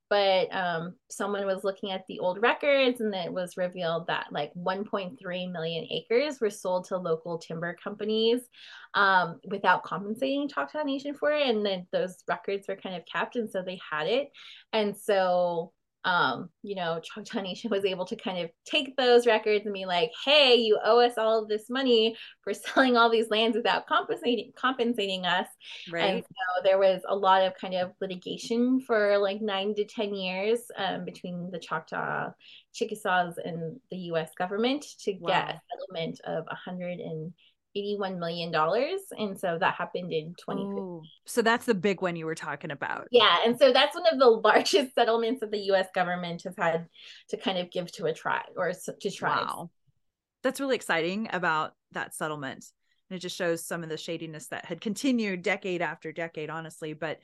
but 0.10 0.54
um, 0.56 0.96
someone 1.10 1.46
was 1.46 1.64
looking 1.64 1.92
at 1.92 2.06
the 2.08 2.20
old 2.20 2.42
records 2.42 3.02
and 3.02 3.14
it 3.14 3.32
was 3.32 3.58
revealed 3.58 4.08
that 4.08 4.28
like 4.32 4.54
1.3 4.54 5.52
million 5.52 5.88
acres 5.90 6.40
were 6.40 6.50
sold 6.50 6.86
to 6.86 6.98
local 6.98 7.38
timber 7.38 7.76
companies 7.82 8.42
um, 8.94 9.40
without 9.48 9.84
compensating 9.84 10.48
choctaw 10.48 10.84
nation 10.84 11.14
for 11.14 11.32
it. 11.32 11.48
And 11.48 11.66
then 11.66 11.88
those 11.92 12.18
records 12.28 12.68
were 12.68 12.78
kind 12.78 12.96
of 12.96 13.04
kept 13.06 13.36
and 13.36 13.50
so 13.50 13.62
they 13.62 13.80
had 13.92 14.08
it. 14.08 14.30
And 14.72 14.96
so 14.96 15.74
um, 16.08 16.50
you 16.64 16.74
know, 16.74 17.02
Choctaw 17.04 17.42
Nation 17.42 17.70
was 17.70 17.84
able 17.84 18.06
to 18.06 18.16
kind 18.16 18.40
of 18.40 18.50
take 18.64 18.96
those 18.96 19.28
records 19.28 19.66
and 19.66 19.74
be 19.74 19.86
like, 19.86 20.10
hey, 20.24 20.56
you 20.56 20.80
owe 20.82 21.02
us 21.02 21.18
all 21.18 21.44
of 21.44 21.50
this 21.50 21.70
money 21.70 22.16
for 22.46 22.54
selling 22.54 22.96
all 22.96 23.10
these 23.10 23.30
lands 23.30 23.58
without 23.58 23.88
compensating 23.88 24.54
compensating 24.56 25.26
us. 25.26 25.48
Right. 25.92 26.06
And 26.06 26.24
so 26.24 26.64
there 26.64 26.80
was 26.80 27.02
a 27.10 27.16
lot 27.16 27.42
of 27.42 27.56
kind 27.56 27.74
of 27.76 27.92
litigation 28.00 28.80
for 28.80 29.18
like 29.18 29.42
nine 29.42 29.76
to 29.76 29.84
10 29.84 30.14
years 30.14 30.62
um, 30.78 31.04
between 31.04 31.52
the 31.52 31.60
Choctaw 31.60 32.30
Chickasaws 32.74 33.38
and 33.44 33.78
the 33.92 33.98
US 34.12 34.30
government 34.38 34.86
to 35.00 35.12
wow. 35.20 35.28
get 35.28 35.56
a 35.56 35.62
settlement 35.70 36.22
of 36.24 36.46
100 36.46 37.00
and 37.00 37.34
81 37.78 38.20
million 38.20 38.52
dollars 38.52 39.02
and 39.12 39.40
so 39.40 39.58
that 39.60 39.76
happened 39.76 40.12
in 40.12 40.34
2015 40.40 41.02
so 41.26 41.42
that's 41.42 41.66
the 41.66 41.76
big 41.76 42.02
one 42.02 42.16
you 42.16 42.26
were 42.26 42.36
talking 42.36 42.72
about. 42.72 43.08
Yeah 43.12 43.38
and 43.46 43.58
so 43.58 43.72
that's 43.72 43.96
one 43.96 44.06
of 44.12 44.20
the 44.20 44.28
largest 44.44 44.96
settlements 44.96 45.42
that 45.42 45.52
the 45.52 45.72
US 45.72 45.88
government 45.94 46.44
has 46.44 46.56
had 46.58 46.88
to 47.30 47.38
kind 47.38 47.58
of 47.58 47.72
give 47.72 47.92
to 47.94 48.06
a 48.06 48.14
tribe 48.14 48.54
or 48.56 48.74
to 48.74 49.12
tribes. 49.12 49.48
Wow. 49.48 49.70
that's 50.44 50.60
really 50.60 50.76
exciting 50.76 51.30
about 51.32 51.74
that 51.92 52.16
settlement. 52.16 52.66
And 53.10 53.18
it 53.18 53.22
just 53.22 53.38
shows 53.38 53.66
some 53.66 53.84
of 53.84 53.90
the 53.90 53.98
shadiness 53.98 54.48
that 54.48 54.66
had 54.66 54.82
continued 54.82 55.42
decade 55.44 55.82
after 55.82 56.12
decade 56.12 56.50
honestly. 56.50 56.94
But 56.94 57.20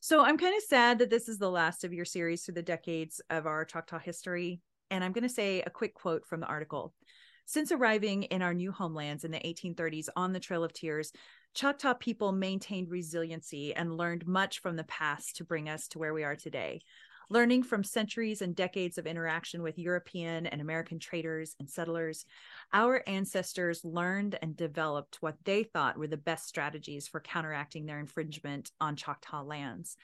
so 0.00 0.22
i'm 0.22 0.38
kind 0.38 0.56
of 0.56 0.62
sad 0.62 0.98
that 0.98 1.10
this 1.10 1.28
is 1.28 1.38
the 1.38 1.50
last 1.50 1.82
of 1.82 1.92
your 1.92 2.04
series 2.04 2.44
through 2.44 2.54
the 2.54 2.62
decades 2.62 3.20
of 3.30 3.46
our 3.46 3.64
choctaw 3.64 3.98
history. 3.98 4.60
And 4.90 5.02
i'm 5.02 5.12
going 5.12 5.22
to 5.22 5.28
say 5.28 5.62
a 5.62 5.70
quick 5.70 5.94
quote 5.94 6.26
from 6.26 6.40
the 6.40 6.46
article 6.46 6.94
since 7.46 7.72
arriving 7.72 8.24
in 8.24 8.42
our 8.42 8.52
new 8.52 8.72
homelands 8.72 9.24
in 9.24 9.30
the 9.30 9.38
1830s 9.38 10.08
on 10.16 10.32
the 10.32 10.40
Trail 10.40 10.64
of 10.64 10.72
Tears, 10.72 11.12
Choctaw 11.54 11.94
people 11.94 12.32
maintained 12.32 12.90
resiliency 12.90 13.74
and 13.74 13.96
learned 13.96 14.26
much 14.26 14.58
from 14.58 14.76
the 14.76 14.84
past 14.84 15.36
to 15.36 15.44
bring 15.44 15.68
us 15.68 15.88
to 15.88 15.98
where 15.98 16.12
we 16.12 16.24
are 16.24 16.36
today. 16.36 16.82
Learning 17.30 17.62
from 17.62 17.82
centuries 17.82 18.42
and 18.42 18.54
decades 18.54 18.98
of 18.98 19.06
interaction 19.06 19.62
with 19.62 19.78
European 19.78 20.46
and 20.46 20.60
American 20.60 20.98
traders 20.98 21.56
and 21.58 21.70
settlers, 21.70 22.24
our 22.72 23.02
ancestors 23.06 23.84
learned 23.84 24.38
and 24.42 24.56
developed 24.56 25.18
what 25.20 25.36
they 25.44 25.62
thought 25.62 25.96
were 25.96 26.06
the 26.06 26.16
best 26.16 26.46
strategies 26.46 27.08
for 27.08 27.20
counteracting 27.20 27.86
their 27.86 27.98
infringement 27.98 28.70
on 28.80 28.96
Choctaw 28.96 29.42
lands. 29.42 29.96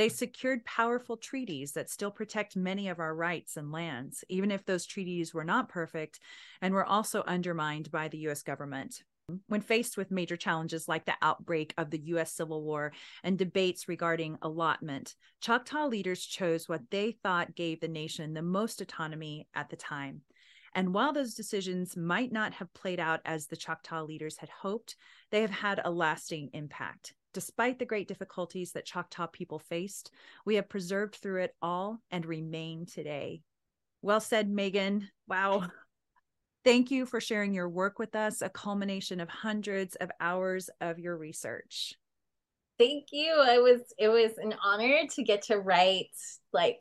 They 0.00 0.08
secured 0.08 0.64
powerful 0.64 1.18
treaties 1.18 1.72
that 1.72 1.90
still 1.90 2.10
protect 2.10 2.56
many 2.56 2.88
of 2.88 3.00
our 3.00 3.14
rights 3.14 3.58
and 3.58 3.70
lands, 3.70 4.24
even 4.30 4.50
if 4.50 4.64
those 4.64 4.86
treaties 4.86 5.34
were 5.34 5.44
not 5.44 5.68
perfect 5.68 6.20
and 6.62 6.72
were 6.72 6.86
also 6.86 7.22
undermined 7.24 7.90
by 7.90 8.08
the 8.08 8.16
US 8.28 8.42
government. 8.42 9.02
When 9.48 9.60
faced 9.60 9.98
with 9.98 10.10
major 10.10 10.38
challenges 10.38 10.88
like 10.88 11.04
the 11.04 11.18
outbreak 11.20 11.74
of 11.76 11.90
the 11.90 12.00
US 12.14 12.32
Civil 12.32 12.62
War 12.64 12.94
and 13.22 13.36
debates 13.36 13.88
regarding 13.88 14.38
allotment, 14.40 15.16
Choctaw 15.42 15.88
leaders 15.88 16.24
chose 16.24 16.66
what 16.66 16.90
they 16.90 17.12
thought 17.22 17.54
gave 17.54 17.80
the 17.80 17.86
nation 17.86 18.32
the 18.32 18.40
most 18.40 18.80
autonomy 18.80 19.48
at 19.54 19.68
the 19.68 19.76
time. 19.76 20.22
And 20.74 20.94
while 20.94 21.12
those 21.12 21.34
decisions 21.34 21.94
might 21.94 22.32
not 22.32 22.54
have 22.54 22.72
played 22.72 23.00
out 23.00 23.20
as 23.26 23.48
the 23.48 23.56
Choctaw 23.56 24.04
leaders 24.04 24.38
had 24.38 24.48
hoped, 24.48 24.96
they 25.30 25.42
have 25.42 25.50
had 25.50 25.78
a 25.84 25.90
lasting 25.90 26.48
impact. 26.54 27.12
Despite 27.32 27.78
the 27.78 27.86
great 27.86 28.08
difficulties 28.08 28.72
that 28.72 28.84
Choctaw 28.84 29.28
people 29.28 29.58
faced, 29.58 30.10
we 30.44 30.56
have 30.56 30.68
preserved 30.68 31.14
through 31.14 31.42
it 31.42 31.54
all 31.62 32.00
and 32.10 32.26
remain 32.26 32.86
today. 32.86 33.42
Well 34.02 34.20
said, 34.20 34.50
Megan. 34.50 35.08
Wow. 35.28 35.68
Thank 36.64 36.90
you 36.90 37.06
for 37.06 37.20
sharing 37.20 37.54
your 37.54 37.68
work 37.68 37.98
with 37.98 38.14
us, 38.14 38.42
a 38.42 38.50
culmination 38.50 39.20
of 39.20 39.28
hundreds 39.28 39.96
of 39.96 40.10
hours 40.20 40.68
of 40.80 40.98
your 40.98 41.16
research. 41.16 41.94
Thank 42.78 43.08
you. 43.12 43.42
It 43.46 43.62
was 43.62 43.80
it 43.98 44.08
was 44.08 44.32
an 44.38 44.54
honor 44.64 45.06
to 45.14 45.22
get 45.22 45.42
to 45.42 45.58
write 45.58 46.10
like 46.52 46.80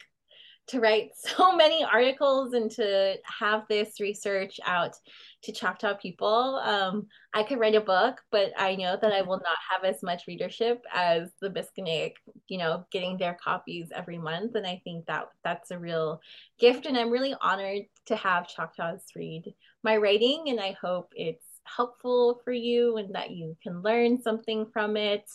to 0.69 0.79
write 0.79 1.11
so 1.15 1.55
many 1.55 1.83
articles 1.83 2.53
and 2.53 2.71
to 2.71 3.15
have 3.23 3.63
this 3.67 3.99
research 3.99 4.59
out 4.65 4.95
to 5.41 5.51
Choctaw 5.51 5.95
people. 5.95 6.59
Um, 6.63 7.07
I 7.33 7.43
could 7.43 7.59
write 7.59 7.75
a 7.75 7.81
book, 7.81 8.21
but 8.31 8.51
I 8.57 8.75
know 8.75 8.97
that 9.01 9.13
I 9.13 9.21
will 9.21 9.37
not 9.37 9.57
have 9.71 9.83
as 9.83 10.03
much 10.03 10.27
readership 10.27 10.83
as 10.93 11.29
the 11.41 11.49
Biskinik, 11.49 12.13
you 12.47 12.57
know, 12.57 12.85
getting 12.91 13.17
their 13.17 13.37
copies 13.41 13.89
every 13.95 14.17
month. 14.17 14.55
And 14.55 14.67
I 14.67 14.81
think 14.83 15.05
that 15.05 15.29
that's 15.43 15.71
a 15.71 15.79
real 15.79 16.21
gift. 16.59 16.85
And 16.85 16.97
I'm 16.97 17.11
really 17.11 17.35
honored 17.39 17.83
to 18.07 18.15
have 18.15 18.49
Choctaws 18.49 19.03
read 19.15 19.53
my 19.83 19.97
writing. 19.97 20.45
And 20.47 20.59
I 20.59 20.75
hope 20.81 21.13
it's 21.15 21.45
helpful 21.63 22.41
for 22.43 22.51
you 22.51 22.97
and 22.97 23.13
that 23.15 23.31
you 23.31 23.55
can 23.63 23.81
learn 23.81 24.21
something 24.21 24.65
from 24.73 24.97
it. 24.97 25.29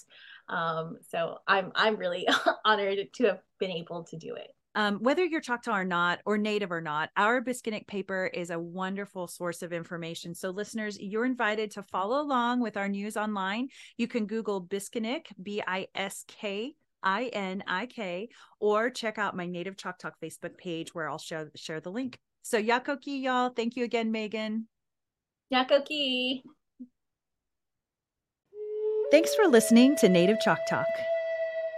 Um, 0.48 0.98
so 1.11 1.39
I'm 1.47 1.73
I'm 1.74 1.97
really 1.97 2.28
honored 2.65 2.98
to 3.15 3.24
have 3.24 3.40
been 3.59 3.70
able 3.70 4.05
to 4.05 4.16
do 4.16 4.35
it. 4.35 4.55
Um, 4.74 4.98
whether 4.98 5.24
you're 5.24 5.40
Choctaw 5.40 5.76
or 5.76 5.84
not, 5.84 6.20
or 6.26 6.36
Native 6.36 6.72
or 6.72 6.80
not, 6.80 7.10
our 7.16 7.40
Biskinik 7.40 7.86
paper 7.86 8.26
is 8.26 8.51
a 8.51 8.59
wonderful 8.59 9.28
source 9.28 9.62
of 9.62 9.72
information. 9.72 10.34
So, 10.34 10.51
listeners, 10.51 10.98
you're 11.01 11.24
invited 11.24 11.70
to 11.72 11.82
follow 11.84 12.20
along 12.20 12.60
with 12.60 12.76
our 12.76 12.88
news 12.88 13.16
online. 13.16 13.68
You 13.96 14.09
can 14.09 14.26
Google 14.26 14.64
Biskinik, 14.64 15.26
B 15.40 15.62
I 15.66 15.86
S 15.94 16.24
K 16.26 16.74
I 17.02 17.26
N 17.26 17.62
I 17.66 17.86
K, 17.86 18.28
or 18.59 18.90
check 18.90 19.18
out 19.18 19.36
my 19.36 19.46
Native 19.46 19.76
Choctaw 19.76 20.10
Facebook 20.22 20.59
page 20.59 20.94
where 20.94 21.09
I'll 21.09 21.18
share, 21.18 21.51
share 21.55 21.80
the 21.80 21.92
link. 21.92 22.18
So, 22.42 22.60
Yakoki, 22.60 23.22
y'all. 23.22 23.51
Thank 23.51 23.76
you 23.76 23.84
again, 23.84 24.10
Megan. 24.10 24.66
Yakoki. 25.52 26.42
Thanks 29.10 29.34
for 29.36 29.46
listening 29.46 29.94
to 29.96 30.09
Native 30.09 30.40
Chalk 30.40 30.59
Talk. 30.68 30.86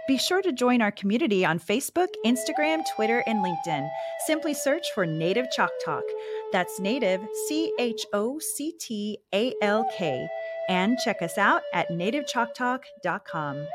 Be 0.07 0.17
sure 0.17 0.41
to 0.41 0.53
join 0.53 0.81
our 0.81 0.91
community 0.91 1.45
on 1.45 1.59
Facebook, 1.59 2.07
Instagram, 2.25 2.83
Twitter, 2.95 3.23
and 3.27 3.43
LinkedIn. 3.43 3.89
Simply 4.25 4.53
search 4.53 4.87
for 4.93 5.05
Native 5.05 5.47
Chalk 5.51 5.71
Talk. 5.83 6.03
That's 6.53 6.79
Native, 6.79 7.19
C 7.47 7.73
H 7.77 8.05
O 8.13 8.39
C 8.39 8.73
T 8.79 9.17
A 9.33 9.53
L 9.61 9.85
K. 9.97 10.27
And 10.69 10.97
check 10.99 11.21
us 11.21 11.37
out 11.37 11.61
at 11.73 11.89
nativechoctalk.com. 11.89 13.67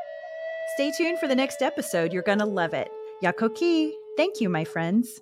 Stay 0.73 0.91
tuned 0.97 1.19
for 1.19 1.27
the 1.27 1.35
next 1.35 1.61
episode. 1.61 2.11
You're 2.11 2.23
going 2.23 2.39
to 2.39 2.45
love 2.45 2.73
it. 2.73 2.89
Yakoki. 3.23 3.91
Thank 4.17 4.41
you, 4.41 4.49
my 4.49 4.63
friends. 4.63 5.21